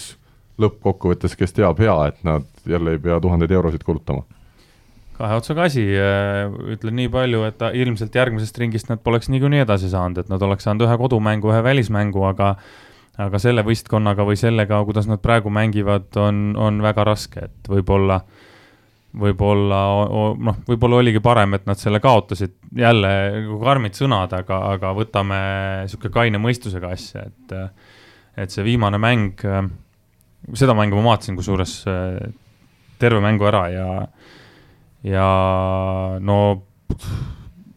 lõppkokkuvõttes, 0.60 1.34
kes 1.40 1.56
teab, 1.56 1.80
hea, 1.80 1.96
et 2.12 2.20
nad 2.26 2.44
jälle 2.68 2.94
ei 2.94 3.02
pea 3.02 3.16
tuhandeid 3.20 3.54
eurosid 3.56 3.84
kulutama? 3.86 4.26
kahe 5.14 5.36
otsaga 5.38 5.68
asi, 5.68 5.82
ütlen 6.74 6.96
nii 6.98 7.06
palju, 7.14 7.44
et 7.46 7.60
ilmselt 7.78 8.16
järgmisest 8.18 8.56
ringist 8.58 8.88
nad 8.90 8.98
poleks 8.98 9.28
niikuinii 9.30 9.60
edasi 9.62 9.86
saanud, 9.92 10.18
et 10.24 10.32
nad 10.32 10.42
oleks 10.42 10.66
saanud 10.66 10.88
ühe 10.88 10.96
kodumängu, 10.98 11.52
ühe 11.52 11.60
välismängu, 11.62 12.24
aga 12.26 12.56
aga 13.22 13.38
selle 13.38 13.62
võistkonnaga 13.66 14.26
või 14.26 14.38
sellega, 14.38 14.80
kuidas 14.86 15.06
nad 15.06 15.22
praegu 15.22 15.52
mängivad, 15.54 16.08
on, 16.18 16.48
on 16.58 16.80
väga 16.82 17.06
raske, 17.06 17.46
et 17.46 17.70
võib-olla, 17.70 18.20
võib-olla 19.14 19.80
noh, 20.34 20.60
võib-olla 20.66 21.00
oligi 21.02 21.22
parem, 21.22 21.54
et 21.56 21.66
nad 21.68 21.78
selle 21.78 22.00
kaotasid, 22.02 22.56
jälle 22.76 23.10
karmid 23.62 23.98
sõnad, 23.98 24.34
aga, 24.34 24.60
aga 24.74 24.92
võtame 24.96 25.40
niisugune 25.84 26.14
kaine 26.14 26.40
mõistusega 26.42 26.94
asja, 26.96 27.28
et 27.28 27.56
et 28.34 28.50
see 28.50 28.64
viimane 28.66 28.98
mäng, 28.98 29.44
seda 30.58 30.74
mängu 30.74 30.98
ma 30.98 31.12
vaatasin 31.12 31.36
kusjuures 31.38 31.74
terve 32.98 33.20
mängu 33.22 33.46
ära 33.46 33.68
ja, 33.70 33.86
ja 35.06 35.28
no 36.18 36.38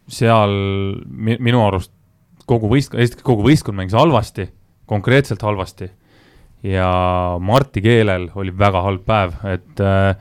seal 0.10 0.56
minu 1.14 1.62
arust 1.68 1.94
kogu 2.50 2.72
võistkond, 2.72 3.04
esiteks 3.04 3.28
kogu 3.28 3.46
võistkond 3.46 3.78
mängis 3.78 3.98
halvasti 3.98 4.48
konkreetselt 4.88 5.42
halvasti. 5.42 5.90
ja 6.64 6.90
Marti 7.40 7.82
keelel 7.82 8.30
oli 8.36 8.52
väga 8.58 8.82
halb 8.82 9.04
päev, 9.06 9.36
et 9.46 9.82
äh, 9.84 10.16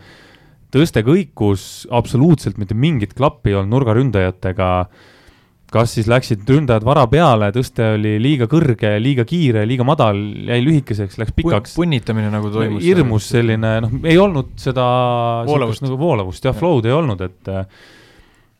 tõste 0.74 1.02
kõikus, 1.06 1.86
absoluutselt 1.94 2.58
mitte 2.60 2.76
mingit 2.76 3.14
klappi 3.16 3.52
ei 3.52 3.60
olnud 3.60 3.76
nurgaründajatega. 3.76 4.70
kas 5.66 5.96
siis 5.96 6.06
läksid 6.06 6.46
ründajad 6.46 6.84
vara 6.86 7.02
peale, 7.10 7.48
tõste 7.52 7.82
oli 7.96 8.14
liiga 8.22 8.46
kõrge, 8.46 8.92
liiga 9.02 9.24
kiire, 9.26 9.64
liiga 9.66 9.84
madal, 9.84 10.16
jäi 10.46 10.60
lühikeseks, 10.62 11.18
läks 11.18 11.34
pikaks. 11.36 11.74
punnitamine 11.74 12.30
nagu 12.30 12.50
toimus. 12.54 12.84
hirmus 12.84 13.28
selline, 13.34 13.72
noh, 13.82 13.96
ei 14.06 14.18
olnud 14.18 14.54
seda 14.62 14.86
voolavust, 15.48 15.82
nagu 15.82 15.98
voolavust 15.98 16.46
jah 16.46 16.54
ja., 16.54 16.58
flow'd 16.60 16.86
ei 16.86 16.94
olnud, 16.94 17.20
et 17.26 17.52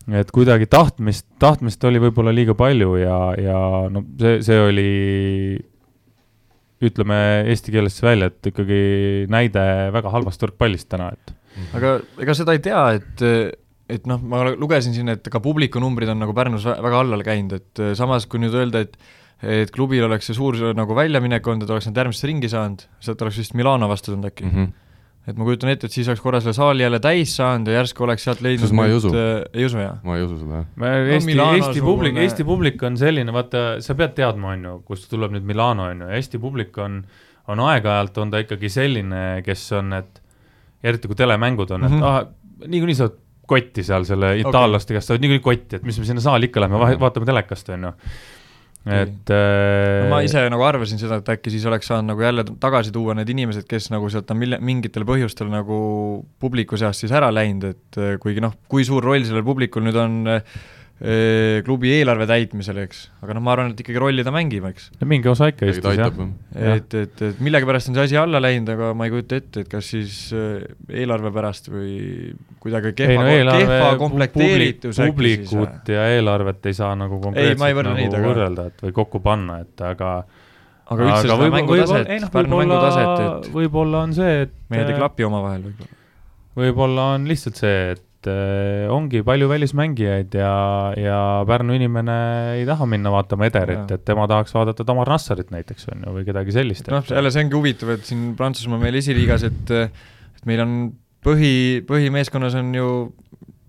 et 0.07 0.29
kuidagi 0.31 0.67
tahtmist, 0.71 1.25
tahtmist 1.39 1.83
oli 1.83 1.99
võib-olla 1.99 2.31
liiga 2.35 2.53
palju 2.55 2.93
ja, 3.01 3.17
ja 3.39 3.57
no 3.91 4.03
see, 4.19 4.37
see 4.45 4.59
oli 4.63 4.91
ütleme 6.83 7.17
eesti 7.49 7.73
keeles 7.73 7.97
välja, 8.03 8.29
et 8.29 8.51
ikkagi 8.51 8.79
näide 9.33 9.63
väga 9.95 10.11
halvast 10.13 10.43
võrkpallist 10.45 10.89
täna, 10.91 11.09
et. 11.15 11.33
Aga 11.77 11.97
ega 12.23 12.35
seda 12.37 12.55
ei 12.57 12.63
tea, 12.63 12.81
et, 12.99 13.23
et 13.97 14.09
noh, 14.09 14.21
ma 14.21 14.43
lugesin 14.53 14.95
siin, 14.95 15.13
et 15.13 15.29
ka 15.31 15.41
publikunumbrid 15.43 16.11
on 16.13 16.21
nagu 16.23 16.35
Pärnus 16.37 16.67
väga 16.67 17.03
alla 17.03 17.21
käinud, 17.25 17.57
et 17.57 17.85
samas 17.99 18.27
kui 18.29 18.43
nüüd 18.43 18.57
öelda, 18.57 18.85
et 18.87 18.99
et 19.37 19.69
klubil 19.69 20.01
oleks 20.01 20.25
see 20.25 20.33
suur 20.33 20.55
nagu 20.73 20.95
väljaminek 20.97 21.45
olnud, 21.45 21.67
et 21.67 21.69
oleks 21.69 21.85
nad 21.91 21.99
järgmisse 22.01 22.25
ringi 22.25 22.49
saanud, 22.49 22.87
sealt 23.05 23.21
oleks 23.21 23.37
vist 23.37 23.53
Milano 23.53 23.85
vastu 23.89 24.09
tulnud 24.09 24.31
äkki 24.31 24.47
mm. 24.47 24.53
-hmm 24.57 24.75
et 25.27 25.35
ma 25.35 25.43
kujutan 25.43 25.71
ette, 25.73 25.89
et 25.89 25.95
siis 25.95 26.07
oleks 26.07 26.21
korra 26.23 26.39
selle 26.39 26.55
saali 26.55 26.85
jälle 26.85 26.99
täis 27.03 27.33
saanud 27.35 27.67
ja 27.67 27.81
järsku 27.81 28.05
oleks 28.05 28.23
sealt 28.23 28.41
leidnud 28.45 28.71
ma 28.77 28.85
ei 28.87 28.93
usu 28.95 29.11
äh,, 29.11 29.41
ei 29.53 29.65
usu 29.67 29.81
jah? 29.81 29.97
ma 30.07 30.15
ei 30.15 30.23
usu 30.23 30.37
seda 30.39 30.61
jah. 30.61 31.09
Eesti 31.17 31.35
no,, 31.35 31.47
Eesti 31.57 31.83
publik, 31.83 32.19
Eesti 32.23 32.45
publik 32.47 32.85
on 32.87 32.99
selline, 32.99 33.33
vaata, 33.35 33.63
sa 33.83 33.95
pead 33.99 34.15
teadma, 34.15 34.53
on 34.55 34.63
ju, 34.69 34.75
kust 34.87 35.09
tuleb 35.11 35.35
nüüd 35.35 35.49
Milano, 35.49 35.89
on 35.91 36.05
ju, 36.05 36.13
Eesti 36.15 36.39
publik 36.39 36.79
on, 36.83 37.01
on 37.51 37.63
aeg-ajalt, 37.67 38.21
on 38.23 38.31
ta 38.31 38.41
ikkagi 38.45 38.71
selline, 38.71 39.25
kes 39.43 39.65
on, 39.75 39.91
et 39.99 40.21
eriti 40.83 41.09
kui 41.09 41.17
telemängud 41.17 41.71
on 41.71 41.81
mm, 41.81 41.87
-hmm. 41.87 41.93
et 41.93 41.99
mhm. 41.99 42.03
ah, 42.03 42.67
niikuinii 42.67 42.95
sa 42.95 43.07
oled 43.07 43.19
kotti 43.47 43.83
seal 43.83 44.03
selle 44.03 44.33
itaallaste 44.41 44.91
okay. 44.91 44.97
käest, 44.97 45.07
sa 45.07 45.15
oled 45.15 45.23
niikuinii 45.23 45.43
kotti, 45.43 45.79
et 45.79 45.83
mis 45.87 45.99
me 45.99 46.05
sinna 46.05 46.21
saali 46.21 46.49
ikka 46.49 46.61
lähme, 46.61 46.99
vaatame 46.99 47.25
telekast, 47.25 47.69
on 47.69 47.87
ju 47.87 47.93
et 48.87 49.31
äh... 49.33 50.05
no 50.05 50.11
ma 50.13 50.21
ise 50.23 50.41
nagu 50.51 50.63
arvasin 50.63 50.99
seda, 51.01 51.19
et 51.19 51.31
äkki 51.33 51.51
siis 51.51 51.65
oleks 51.67 51.89
saanud 51.91 52.13
nagu 52.13 52.23
jälle 52.23 52.45
tagasi 52.61 52.93
tuua 52.95 53.17
need 53.17 53.29
inimesed, 53.33 53.67
kes 53.67 53.89
nagu 53.91 54.07
sealt 54.11 54.31
on 54.31 54.39
mille, 54.39 54.59
mingitel 54.63 55.03
põhjustel 55.07 55.49
nagu 55.51 55.79
publiku 56.39 56.79
seast 56.79 57.03
siis 57.03 57.11
ära 57.15 57.29
läinud, 57.33 57.67
et 57.75 57.99
äh, 57.99 58.15
kuigi 58.21 58.43
noh, 58.43 58.55
kui 58.71 58.87
suur 58.87 59.03
roll 59.03 59.27
sellel 59.27 59.45
publikul 59.47 59.83
nüüd 59.87 59.99
on 59.99 60.17
äh, 60.31 60.57
klubi 60.97 61.91
eelarve 61.93 62.25
täitmisel, 62.25 62.79
eks, 62.81 63.03
aga 63.21 63.35
noh, 63.37 63.43
ma 63.45 63.51
arvan, 63.53 63.75
et 63.75 63.81
ikkagi 63.83 63.99
rolli 64.01 64.23
ta 64.25 64.31
mängib, 64.33 64.63
eks. 64.65 64.87
mingi 65.05 65.29
osa 65.29 65.51
ikka 65.51 65.67
Eestis, 65.67 65.99
jah. 65.99 66.15
et, 66.57 66.95
et, 66.97 67.21
et 67.27 67.43
millegipärast 67.45 67.91
on 67.91 67.99
see 67.99 68.07
asi 68.07 68.17
alla 68.17 68.41
läinud, 68.41 68.71
aga 68.73 68.89
ma 68.97 69.05
ei 69.05 69.13
kujuta 69.13 69.37
ette, 69.37 69.61
et 69.61 69.69
kas 69.69 69.91
siis 69.93 70.15
eelarve 70.33 71.29
pärast 71.35 71.69
või 71.69 72.33
kuidagi 72.63 72.95
kehva, 72.97 73.27
no, 73.27 73.59
kehva 73.61 73.91
komplekteeritus 74.01 75.03
publikut 75.03 75.93
ja 75.93 76.07
eelarvet 76.15 76.65
ei 76.71 76.79
saa 76.79 76.95
nagu 76.97 77.21
konkreetselt 77.21 77.61
ei, 77.61 77.77
nagu 77.77 77.95
neid, 78.01 78.17
võrrelda, 78.25 78.67
et 78.71 78.83
või 78.87 78.97
kokku 78.97 79.21
panna, 79.21 79.61
et 79.67 79.85
aga 79.85 80.15
aga 80.87 81.03
üldse 81.03 81.19
aga 81.19 81.37
seda 81.37 81.51
mängutaset, 81.53 82.11
noh, 82.23 82.33
Pärnu 82.33 82.63
mängutaset, 82.63 83.23
et 83.27 83.53
võib-olla 83.53 84.03
on 84.07 84.17
see, 84.17 84.33
et 84.47 84.57
mehed 84.73 84.91
ei 84.95 84.97
klapi 84.97 85.27
omavahel 85.27 85.65
võib-olla. 85.67 85.95
võib-olla 86.57 87.07
on 87.17 87.29
lihtsalt 87.29 87.59
see, 87.61 87.79
et 87.93 88.06
et 88.27 88.87
äh, 88.87 88.91
ongi 88.93 89.23
palju 89.25 89.47
välismängijaid 89.49 90.35
ja, 90.37 90.53
ja 90.99 91.19
Pärnu 91.47 91.75
inimene 91.77 92.17
ei 92.57 92.65
taha 92.67 92.87
minna 92.89 93.11
vaatama 93.13 93.47
Ederit, 93.49 93.91
et 93.95 94.05
tema 94.07 94.27
tahaks 94.29 94.55
vaadata 94.55 94.85
Tamar 94.87 95.09
Nassarit 95.11 95.51
näiteks, 95.53 95.87
on 95.93 96.05
ju, 96.05 96.15
või 96.19 96.27
kedagi 96.27 96.55
sellist. 96.55 96.89
noh, 96.91 97.05
jälle 97.07 97.31
see 97.33 97.45
ongi 97.45 97.57
huvitav, 97.57 97.93
et 97.95 98.07
siin 98.07 98.33
Prantsusmaa 98.39 98.81
meil 98.81 98.99
esiliigas, 98.99 99.47
et 99.47 99.73
et 99.77 100.49
meil 100.49 100.63
on 100.63 100.75
põhi, 101.25 101.83
põhimeeskonnas 101.87 102.57
on 102.59 102.75
ju 102.75 102.89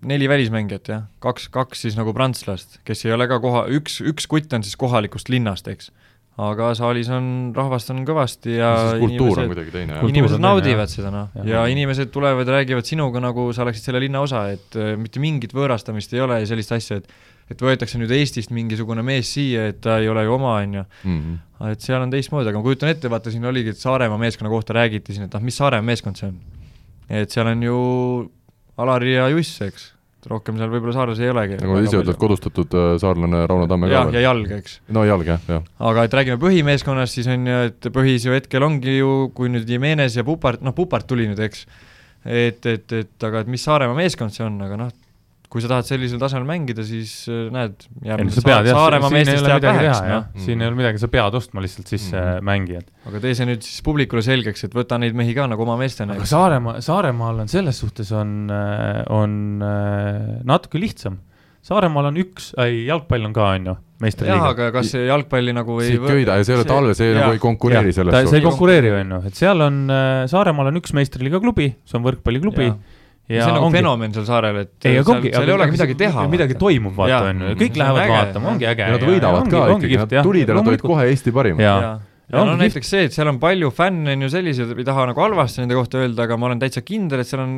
neli 0.09 0.29
välismängijat, 0.31 0.91
jah, 0.93 1.07
kaks, 1.23 1.49
kaks 1.51 1.87
siis 1.87 1.97
nagu 1.99 2.13
prantslast, 2.15 2.79
kes 2.87 3.03
ei 3.07 3.15
ole 3.15 3.27
ka 3.27 3.39
koha, 3.43 3.65
üks, 3.75 3.99
üks 4.05 4.29
kutt 4.31 4.53
on 4.55 4.63
siis 4.63 4.79
kohalikust 4.79 5.31
linnast, 5.31 5.67
eks 5.67 5.91
aga 6.39 6.69
saalis 6.77 7.09
on, 7.11 7.25
rahvast 7.55 7.91
on 7.93 8.03
kõvasti 8.07 8.55
ja 8.57 8.69
kultuur 9.01 9.41
on 9.43 9.49
kuidagi 9.51 9.73
teine. 9.73 9.97
inimesed 10.07 10.43
naudivad 10.43 10.85
jah. 10.87 10.93
seda, 10.93 11.11
noh, 11.13 11.33
ja 11.47 11.65
inimesed 11.71 12.13
tulevad 12.13 12.47
ja 12.47 12.59
räägivad 12.59 12.87
sinuga, 12.87 13.21
nagu 13.23 13.49
sa 13.55 13.65
oleksid 13.65 13.89
selle 13.89 14.01
linna 14.05 14.23
osa, 14.23 14.45
et 14.53 14.77
äh, 14.79 14.93
mitte 14.99 15.21
mingit 15.23 15.55
võõrastamist 15.57 16.15
ei 16.15 16.23
ole 16.23 16.39
ja 16.43 16.49
sellist 16.53 16.75
asja, 16.77 17.01
et 17.01 17.11
et 17.49 17.61
võetakse 17.65 17.97
nüüd 17.97 18.11
Eestist 18.13 18.51
mingisugune 18.53 19.01
mees 19.01 19.31
siia, 19.33 19.63
et 19.71 19.79
ta 19.81 19.95
ei 19.97 20.09
ole 20.11 20.21
ju 20.21 20.35
oma, 20.35 20.51
on 20.61 20.75
ju. 20.79 20.83
Mhm. 21.03 21.37
et 21.71 21.81
seal 21.81 22.03
on 22.05 22.11
teistmoodi, 22.13 22.51
aga 22.51 22.61
ma 22.61 22.67
kujutan 22.67 22.91
ette, 22.93 23.09
vaata 23.09 23.33
siin 23.33 23.45
oligi, 23.49 23.73
et 23.73 23.81
Saaremaa 23.81 24.21
meeskonna 24.21 24.51
kohta 24.53 24.77
räägiti 24.77 25.15
siin, 25.15 25.25
et 25.25 25.33
noh, 25.33 25.41
mis 25.43 25.57
Saaremaa 25.57 25.89
meeskond 25.89 26.21
see 26.21 26.29
on. 26.29 26.37
et 27.09 27.33
seal 27.33 27.49
on 27.49 27.63
ju 27.65 27.79
Alari 28.79 29.17
ja 29.17 29.27
Juss, 29.33 29.57
eks 29.65 29.89
rohkem 30.27 30.57
seal 30.59 30.71
võib-olla 30.71 30.95
Saarlas 30.95 31.19
ei 31.23 31.31
olegi. 31.31 31.59
nagu 31.61 31.77
ise 31.83 32.01
ütled, 32.01 32.17
kodustatud 32.19 32.73
äh, 32.75 32.87
saarlane 33.01 33.45
Rauno 33.47 33.67
Tamme 33.71 33.89
ka 33.91 34.01
ja 34.15 34.23
jalg, 34.25 34.51
eks. 34.59 34.79
no 34.95 35.05
jalg, 35.07 35.27
jah, 35.27 35.45
jah. 35.47 35.67
aga 35.91 36.07
et 36.07 36.17
räägime 36.19 36.39
põhimeeskonnast, 36.41 37.19
siis 37.19 37.29
on 37.31 37.47
ju, 37.47 37.59
et 37.69 37.91
põhis 37.95 38.27
ju 38.27 38.35
hetkel 38.35 38.65
ongi 38.67 38.97
ju, 38.97 39.13
kui 39.35 39.51
nüüd 39.53 39.69
Jimenez 39.69 40.17
ja 40.19 40.25
Pupart, 40.27 40.63
noh, 40.65 40.75
Pupart 40.75 41.07
tuli 41.07 41.29
nüüd, 41.29 41.39
eks, 41.47 41.63
et, 42.25 42.65
et, 42.65 42.97
et 42.99 43.29
aga 43.29 43.45
et 43.45 43.51
mis 43.51 43.63
Saaremaa 43.63 43.97
meeskond 43.97 44.35
see 44.35 44.43
on, 44.47 44.59
aga 44.65 44.81
noh, 44.83 44.91
kui 45.49 45.63
sa 45.63 45.69
tahad 45.71 45.87
sellisel 45.87 46.19
tasemel 46.21 46.45
mängida, 46.45 46.83
siis 46.85 47.13
äh, 47.29 47.47
näed, 47.53 47.87
jääb 48.05 48.21
nüüd 48.21 48.35
Sa 48.35 48.59
Saaremaa 48.67 49.09
meestest 49.13 49.47
jääb 49.49 49.63
väheks, 49.65 50.01
noh. 50.05 50.27
siin 50.45 50.61
ei 50.61 50.69
ole 50.69 50.77
midagi, 50.77 51.01
sa 51.01 51.09
pead 51.09 51.37
ostma 51.39 51.63
lihtsalt 51.65 51.89
sisse 51.89 52.13
mm 52.13 52.27
-hmm. 52.27 52.45
mängijad. 52.45 52.85
aga 53.09 53.21
tee 53.23 53.33
see 53.33 53.47
nüüd 53.49 53.65
siis 53.65 53.81
publikule 53.85 54.21
selgeks, 54.21 54.67
et 54.67 54.77
võta 54.77 54.99
neid 55.01 55.17
mehi 55.17 55.33
ka 55.33 55.47
nagu 55.49 55.65
oma 55.65 55.77
meestena. 55.81 56.13
aga 56.13 56.29
Saaremaa, 56.29 56.81
Saaremaal 56.85 57.41
on 57.45 57.49
selles 57.49 57.81
suhtes 57.81 58.11
on, 58.11 58.45
äh, 58.53 59.01
on 59.09 59.63
äh, 59.65 60.37
natuke 60.45 60.79
lihtsam. 60.79 61.17
Saaremaal 61.65 62.05
on 62.11 62.21
üks, 62.21 62.53
ei 62.61 62.85
jalgpall 62.85 63.25
on 63.25 63.33
ka, 63.33 63.49
on 63.57 63.65
ju, 63.65 63.75
meistriliiga. 63.99 64.37
jah, 64.37 64.53
aga 64.53 64.69
kas 64.71 64.93
see 64.93 65.09
jalgpalli 65.09 65.53
nagu 65.53 65.81
ei 65.81 65.89
siit 65.95 66.05
köida 66.05 66.37
ja 66.37 66.45
see 66.45 66.53
ei 66.53 66.61
ole 66.61 66.69
talve, 66.69 66.93
see 66.93 67.09
nagu 67.17 67.33
ei 67.33 67.41
konkureeri 67.41 67.91
selles 67.91 68.13
suhtes. 68.13 68.29
see 68.29 68.39
ei 68.39 68.45
konkureeri, 68.45 68.93
on 69.01 69.17
ju, 69.17 69.19
et 69.27 69.41
seal 69.41 69.65
on, 69.65 69.81
Saaremaal 70.29 70.71
on 70.71 70.79
üks 70.79 70.93
meistriliiga 70.93 71.41
klubi, 71.41 71.73
see 71.89 71.97
on 71.97 72.05
võrkpalliklubi 72.05 72.69
ja 72.69 72.77
see 73.37 73.45
on 73.45 73.57
nagu 73.57 73.67
ongi. 73.67 73.77
fenomen 73.77 74.13
seal 74.15 74.27
saarel, 74.27 74.59
et 74.63 74.87
ei, 74.89 74.97
seal, 74.97 75.09
ongi, 75.13 75.31
seal 75.33 75.49
ei 75.51 75.55
olegi 75.55 75.75
midagi 75.75 75.95
teha. 75.99 76.27
midagi 76.33 76.59
toimub, 76.59 76.95
vaata, 76.97 77.19
on 77.29 77.43
ju, 77.45 77.55
kõik 77.63 77.81
lähevad 77.81 78.03
äge, 78.03 78.13
vaatama, 78.15 78.53
ongi 78.53 78.69
äge. 78.71 78.85
ja 78.87 78.95
nad 78.95 79.05
võidavad 79.09 79.51
ka 79.53 79.65
ikkagi, 79.75 79.99
nad 80.01 80.15
tulid 80.29 80.49
ja 80.49 80.57
nad 80.57 80.71
olid 80.73 80.85
kohe 80.85 81.09
Eesti 81.11 81.33
parimad. 81.35 81.65
ja, 81.65 81.75
ja, 81.85 81.91
ja 82.33 82.45
no 82.49 82.55
näiteks 82.59 82.93
see, 82.95 83.09
et 83.09 83.15
seal 83.15 83.29
on 83.29 83.41
palju 83.41 83.69
fänne, 83.75 84.17
on 84.17 84.25
ju 84.25 84.31
selliseid, 84.33 84.73
ei 84.73 84.87
taha 84.87 85.05
nagu 85.11 85.25
halvasti 85.25 85.63
nende 85.63 85.77
kohta 85.77 86.01
öelda, 86.01 86.25
aga 86.25 86.39
ma 86.41 86.49
olen 86.49 86.63
täitsa 86.63 86.81
kindel, 86.85 87.21
et 87.21 87.29
seal 87.29 87.43
on 87.45 87.53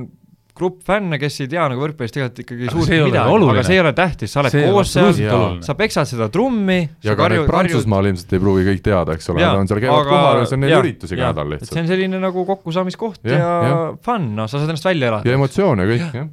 grupp 0.58 0.82
fänne, 0.88 1.20
kes 1.22 1.40
ei 1.44 1.50
tea 1.52 1.68
nagu 1.72 1.84
võrkpallist 1.84 2.16
tegelikult 2.18 2.42
ikkagi 2.44 2.72
suurt 2.72 2.92
midagi, 2.92 3.48
aga 3.54 3.64
see 3.68 3.78
ei 3.78 3.84
ole 3.84 3.94
tähtis, 3.98 4.34
sa 4.34 4.42
oled 4.42 4.56
see 4.56 4.66
koos 4.68 4.92
seal, 4.96 5.62
sa 5.66 5.76
peksad 5.80 6.10
seda 6.10 6.28
trummi. 6.34 6.80
ja 7.06 7.16
ka 7.20 7.30
need 7.32 7.48
Prantsusmaal 7.50 8.12
ilmselt 8.12 8.36
ei 8.36 8.44
pruugi 8.44 8.68
kõik 8.68 8.84
teada, 8.86 9.16
eks 9.18 9.32
ole, 9.34 9.46
nad 9.46 9.62
on 9.64 9.72
seal 9.72 9.82
käivad 9.84 10.10
kohal 10.10 10.42
ja 10.42 10.50
see 10.50 10.60
on 10.60 10.64
neil 10.66 10.78
üritus 10.82 11.16
iga 11.16 11.32
nädal 11.32 11.56
lihtsalt. 11.56 11.74
see 11.74 11.86
on 11.86 11.90
selline 11.94 12.22
nagu 12.22 12.46
kokkusaamiskoht 12.52 13.24
ja, 13.28 13.40
ja, 13.40 13.56
ja 13.70 13.80
fun, 14.06 14.30
noh, 14.38 14.52
sa 14.52 14.60
saad 14.60 14.74
ennast 14.74 14.92
välja 14.92 15.12
elada. 15.14 15.30
ja 15.30 15.40
emotsioone 15.40 15.88
kõik, 15.90 16.08
jah. 16.20 16.30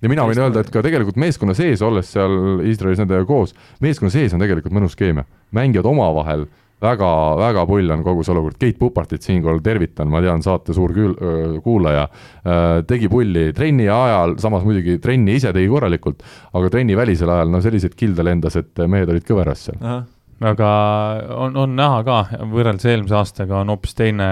Ja 0.00 0.08
mina 0.08 0.24
võin 0.24 0.38
öelda, 0.40 0.62
et 0.64 0.70
ka 0.72 0.80
tegelikult 0.80 1.18
meeskonna 1.20 1.52
sees, 1.56 1.82
olles 1.84 2.08
seal 2.08 2.62
Iisraelis 2.64 3.02
nendega 3.02 3.26
koos, 3.28 3.52
meeskonna 3.84 4.08
sees 4.14 4.32
on 4.32 4.40
tegelikult 4.40 4.72
mõnus 4.72 4.96
keemia, 4.96 5.26
mängijad 5.52 5.84
omavahel 5.90 6.46
väga, 6.80 7.10
väga 7.40 7.64
pull 7.68 7.92
on 7.92 8.04
kogu 8.04 8.24
see 8.24 8.34
olukord, 8.34 8.58
Keit 8.60 8.78
Pupartit 8.80 9.24
siinkohal 9.26 9.60
tervitan, 9.64 10.08
ma 10.12 10.22
tean, 10.24 10.42
saate 10.44 10.76
suur 10.76 10.94
küül-, 10.96 11.18
kuulaja, 11.64 12.06
tegi 12.88 13.10
pulli 13.12 13.50
trenni 13.56 13.88
ajal, 13.92 14.36
samas 14.42 14.64
muidugi 14.66 14.98
trenni 15.02 15.36
ise 15.40 15.52
tegi 15.56 15.68
korralikult, 15.70 16.24
aga 16.56 16.72
trenni 16.72 16.96
välisel 16.98 17.32
ajal, 17.32 17.52
no 17.52 17.60
selliseid 17.64 17.94
kilde 17.98 18.24
lendas, 18.26 18.56
et 18.60 18.82
mehed 18.88 19.12
olid 19.12 19.28
kõveras 19.28 19.68
seal. 19.68 19.84
aga 20.40 20.72
on, 21.36 21.56
on 21.60 21.76
näha 21.76 22.02
ka, 22.06 22.18
võrreldes 22.48 22.88
eelmise 22.88 23.16
aastaga 23.18 23.60
on 23.60 23.74
hoopis 23.74 23.96
teine 23.98 24.28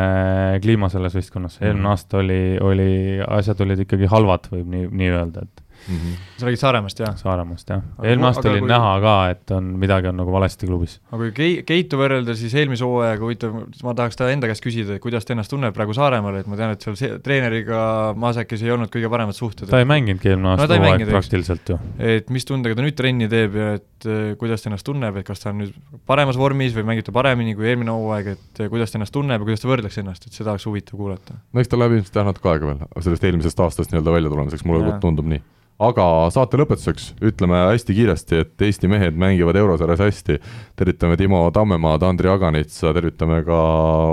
kliima 0.64 0.88
selles 0.92 1.16
võistkonnas, 1.18 1.60
eelmine 1.60 1.84
mm. 1.84 1.92
aasta 1.92 2.22
oli, 2.22 2.42
oli, 2.64 2.90
asjad 3.28 3.60
olid 3.66 3.84
ikkagi 3.84 4.08
halvad, 4.08 4.48
võib 4.54 4.72
nii, 4.72 4.88
nii 5.02 5.16
öelda, 5.18 5.44
et 5.44 5.67
mm. 5.88 5.96
-hmm. 5.96 6.16
sa 6.36 6.46
räägid 6.46 6.60
Saaremaast, 6.60 6.98
jah? 6.98 7.16
Saaremaast, 7.16 7.68
jah. 7.70 7.82
eelmine 8.02 8.26
aasta 8.28 8.50
oli 8.50 8.60
kui... 8.60 8.68
näha 8.68 8.92
ka, 9.00 9.14
et 9.30 9.50
on, 9.50 9.64
midagi 9.80 10.08
on 10.08 10.16
nagu 10.20 10.32
valesti 10.32 10.66
klubis. 10.66 11.00
aga 11.10 11.18
kui 11.22 11.32
Kei-, 11.38 11.62
Keitu 11.66 12.00
võrrelda, 12.00 12.34
siis 12.36 12.54
eelmise 12.54 12.84
hooajaga, 12.84 13.24
huvitav, 13.24 13.56
ma 13.84 13.94
tahaks 13.98 14.16
ta 14.20 14.30
enda 14.32 14.50
käest 14.50 14.64
küsida, 14.64 14.96
et 14.98 15.02
kuidas 15.02 15.24
ta 15.24 15.34
ennast 15.34 15.52
tunneb 15.52 15.74
praegu 15.76 15.96
Saaremaal, 15.96 16.40
et 16.42 16.50
ma 16.50 16.58
tean, 16.60 16.74
et 16.76 16.84
seal 16.84 16.98
see, 17.00 17.18
treeneriga 17.24 18.14
Maasakis 18.18 18.62
ei 18.66 18.74
olnud 18.74 18.92
kõige 18.92 19.10
paremad 19.12 19.36
suhted. 19.36 19.70
ta 19.70 19.82
ei 19.82 19.88
mänginudki 19.88 20.32
eelmine 20.32 20.54
aasta 20.54 20.68
no, 20.68 20.84
hooaeg 20.84 21.06
praktiliselt 21.10 21.74
ju. 21.74 21.78
et 21.98 22.30
mis 22.34 22.48
tundega 22.48 22.78
ta 22.78 22.84
nüüd 22.84 22.98
trenni 22.98 23.28
teeb 23.32 23.58
ja 23.58 23.72
et 23.78 24.08
eh, 24.08 24.32
kuidas 24.40 24.62
ta 24.62 24.70
ennast 24.72 24.86
tunneb, 24.86 25.20
et 25.20 25.26
kas 25.26 25.42
ta 25.44 25.52
on 25.52 25.62
nüüd 25.64 25.76
paremas 26.06 26.38
vormis 26.40 26.76
või 26.76 26.86
mängib 26.92 27.08
ta 27.08 27.14
paremini 27.16 27.56
kui 27.58 27.68
eelmine 27.70 27.94
hooaeg, 27.94 28.32
et 28.36 28.64
eh, 28.64 28.72
kuidas 28.72 28.92
ta 28.92 29.00
ennast 29.00 29.14
tunneb 29.14 29.40
ja 29.40 29.48
kuidas 29.48 29.64
ta 29.64 29.72
võrdleks 29.72 30.00
ennast, 30.02 30.26
et 30.26 30.36
seda 30.36 30.54
oleks 30.54 30.66
huvitav 30.68 30.98
kuulata. 30.98 31.38
no 31.52 31.62
eks 31.62 31.72
tal 31.72 31.82
läheb 31.82 31.98
ilmselt 31.98 32.20
jah 32.20 32.28
natuke 32.28 32.52
aega 32.52 32.72
veel, 32.72 32.82
sellest 33.00 33.28
eelmisest 33.28 33.64
aastast 33.64 33.92
nii-öelda 33.94 34.18
välja 34.18 34.34
tulemiseks, 34.34 34.66
mulle 34.68 34.98
tundub 35.02 35.28
nii 35.30 35.42
aga 35.78 36.04
saate 36.34 36.58
lõpetuseks 36.58 37.12
ütleme 37.22 37.60
hästi 37.70 37.94
kiiresti, 37.94 38.40
et 38.42 38.62
Eesti 38.66 38.88
mehed 38.90 39.18
mängivad 39.18 39.56
eurosarjas 39.60 40.00
hästi. 40.02 40.38
tervitame 40.76 41.16
Timo 41.16 41.50
Tammemaad, 41.54 42.02
Andri 42.02 42.28
Aganitsa, 42.28 42.92
tervitame 42.94 43.44
ka 43.46 43.58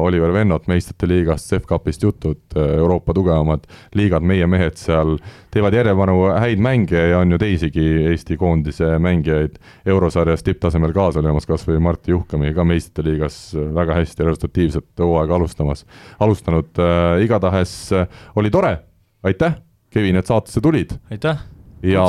Oliver 0.05 0.33
Vennot 0.33 0.67
meistrite 0.67 1.09
liigast, 1.09 1.49
CEF-kapist 1.49 2.03
jutud, 2.03 2.41
Euroopa 2.55 3.13
tugevamad 3.13 3.65
liigad, 3.95 4.21
meie 4.21 4.47
mehed 4.47 4.77
seal 4.77 5.17
teevad 5.53 5.73
järjepanu 5.73 6.19
häid 6.37 6.61
mänge 6.61 7.01
ja 7.09 7.19
on 7.19 7.33
ju 7.33 7.41
teisigi 7.41 7.87
Eesti 8.11 8.37
koondise 8.37 8.99
mängijaid 9.01 9.57
eurosarjas 9.85 10.45
tipptasemel 10.45 10.93
kaasa 10.93 11.23
löömas, 11.25 11.49
kas 11.49 11.65
või 11.67 11.81
Martti 11.81 12.13
Juhkami 12.13 12.53
ka 12.53 12.65
meistrite 12.67 13.09
liigas 13.09 13.39
väga 13.55 13.97
hästi 14.01 14.29
resultatiivset 14.29 15.01
hooaega 15.01 15.35
alustamas, 15.39 15.85
alustanud 16.19 16.77
äh,, 16.77 17.25
igatahes 17.25 17.75
äh, 17.93 18.07
oli 18.35 18.53
tore, 18.53 18.77
aitäh, 19.25 19.57
Kevin, 19.89 20.21
et 20.21 20.29
saatesse 20.29 20.61
tulid! 20.61 20.97
aitäh! 21.09 21.54
Ja, 21.91 22.07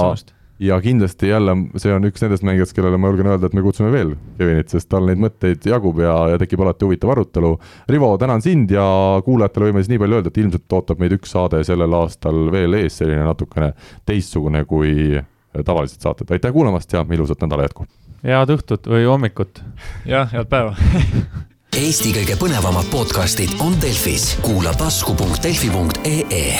ja 0.58 0.78
kindlasti 0.80 1.28
jälle 1.28 1.56
see 1.76 1.92
on 1.94 2.08
üks 2.08 2.24
nendest 2.24 2.46
mängijatest, 2.46 2.76
kellele 2.76 2.98
ma 3.00 3.10
julgen 3.12 3.30
öelda, 3.32 3.50
et 3.50 3.56
me 3.56 3.64
kutsume 3.64 3.92
veel 3.92 4.14
Kevinit, 4.38 4.72
sest 4.72 4.88
tal 4.92 5.08
neid 5.08 5.20
mõtteid 5.22 5.68
jagub 5.68 6.00
ja, 6.04 6.14
ja 6.32 6.40
tekib 6.40 6.62
alati 6.64 6.88
huvitav 6.88 7.12
arutelu. 7.14 7.54
Rivo, 7.92 8.10
tänan 8.20 8.44
sind 8.44 8.72
ja 8.72 8.86
kuulajatele 9.24 9.70
võime 9.70 9.84
siis 9.84 9.92
nii 9.92 10.02
palju 10.02 10.20
öelda, 10.20 10.32
et 10.32 10.42
ilmselt 10.42 10.78
ootab 10.78 11.02
meid 11.02 11.16
üks 11.18 11.32
saade 11.36 11.62
sellel 11.66 12.00
aastal 12.00 12.46
veel 12.54 12.80
ees, 12.80 13.00
selline 13.02 13.24
natukene 13.28 13.72
teistsugune 14.08 14.64
kui 14.68 15.16
tavalised 15.64 16.02
saated, 16.02 16.30
aitäh 16.30 16.52
kuulamast 16.52 16.92
ja 16.92 17.04
ilusat 17.12 17.44
nädala 17.44 17.68
jätku! 17.68 17.86
head 18.26 18.50
õhtut 18.56 18.88
või 18.90 19.04
hommikut! 19.06 19.62
jah, 20.14 20.28
head 20.32 20.48
päeva 20.50 20.76
Eesti 21.76 22.14
kõige 22.14 22.38
põnevamad 22.40 22.88
podcastid 22.88 23.52
on 23.60 23.76
Delfis, 23.82 24.30
kuula 24.44 24.72
tasku.delfi.ee 24.80 26.56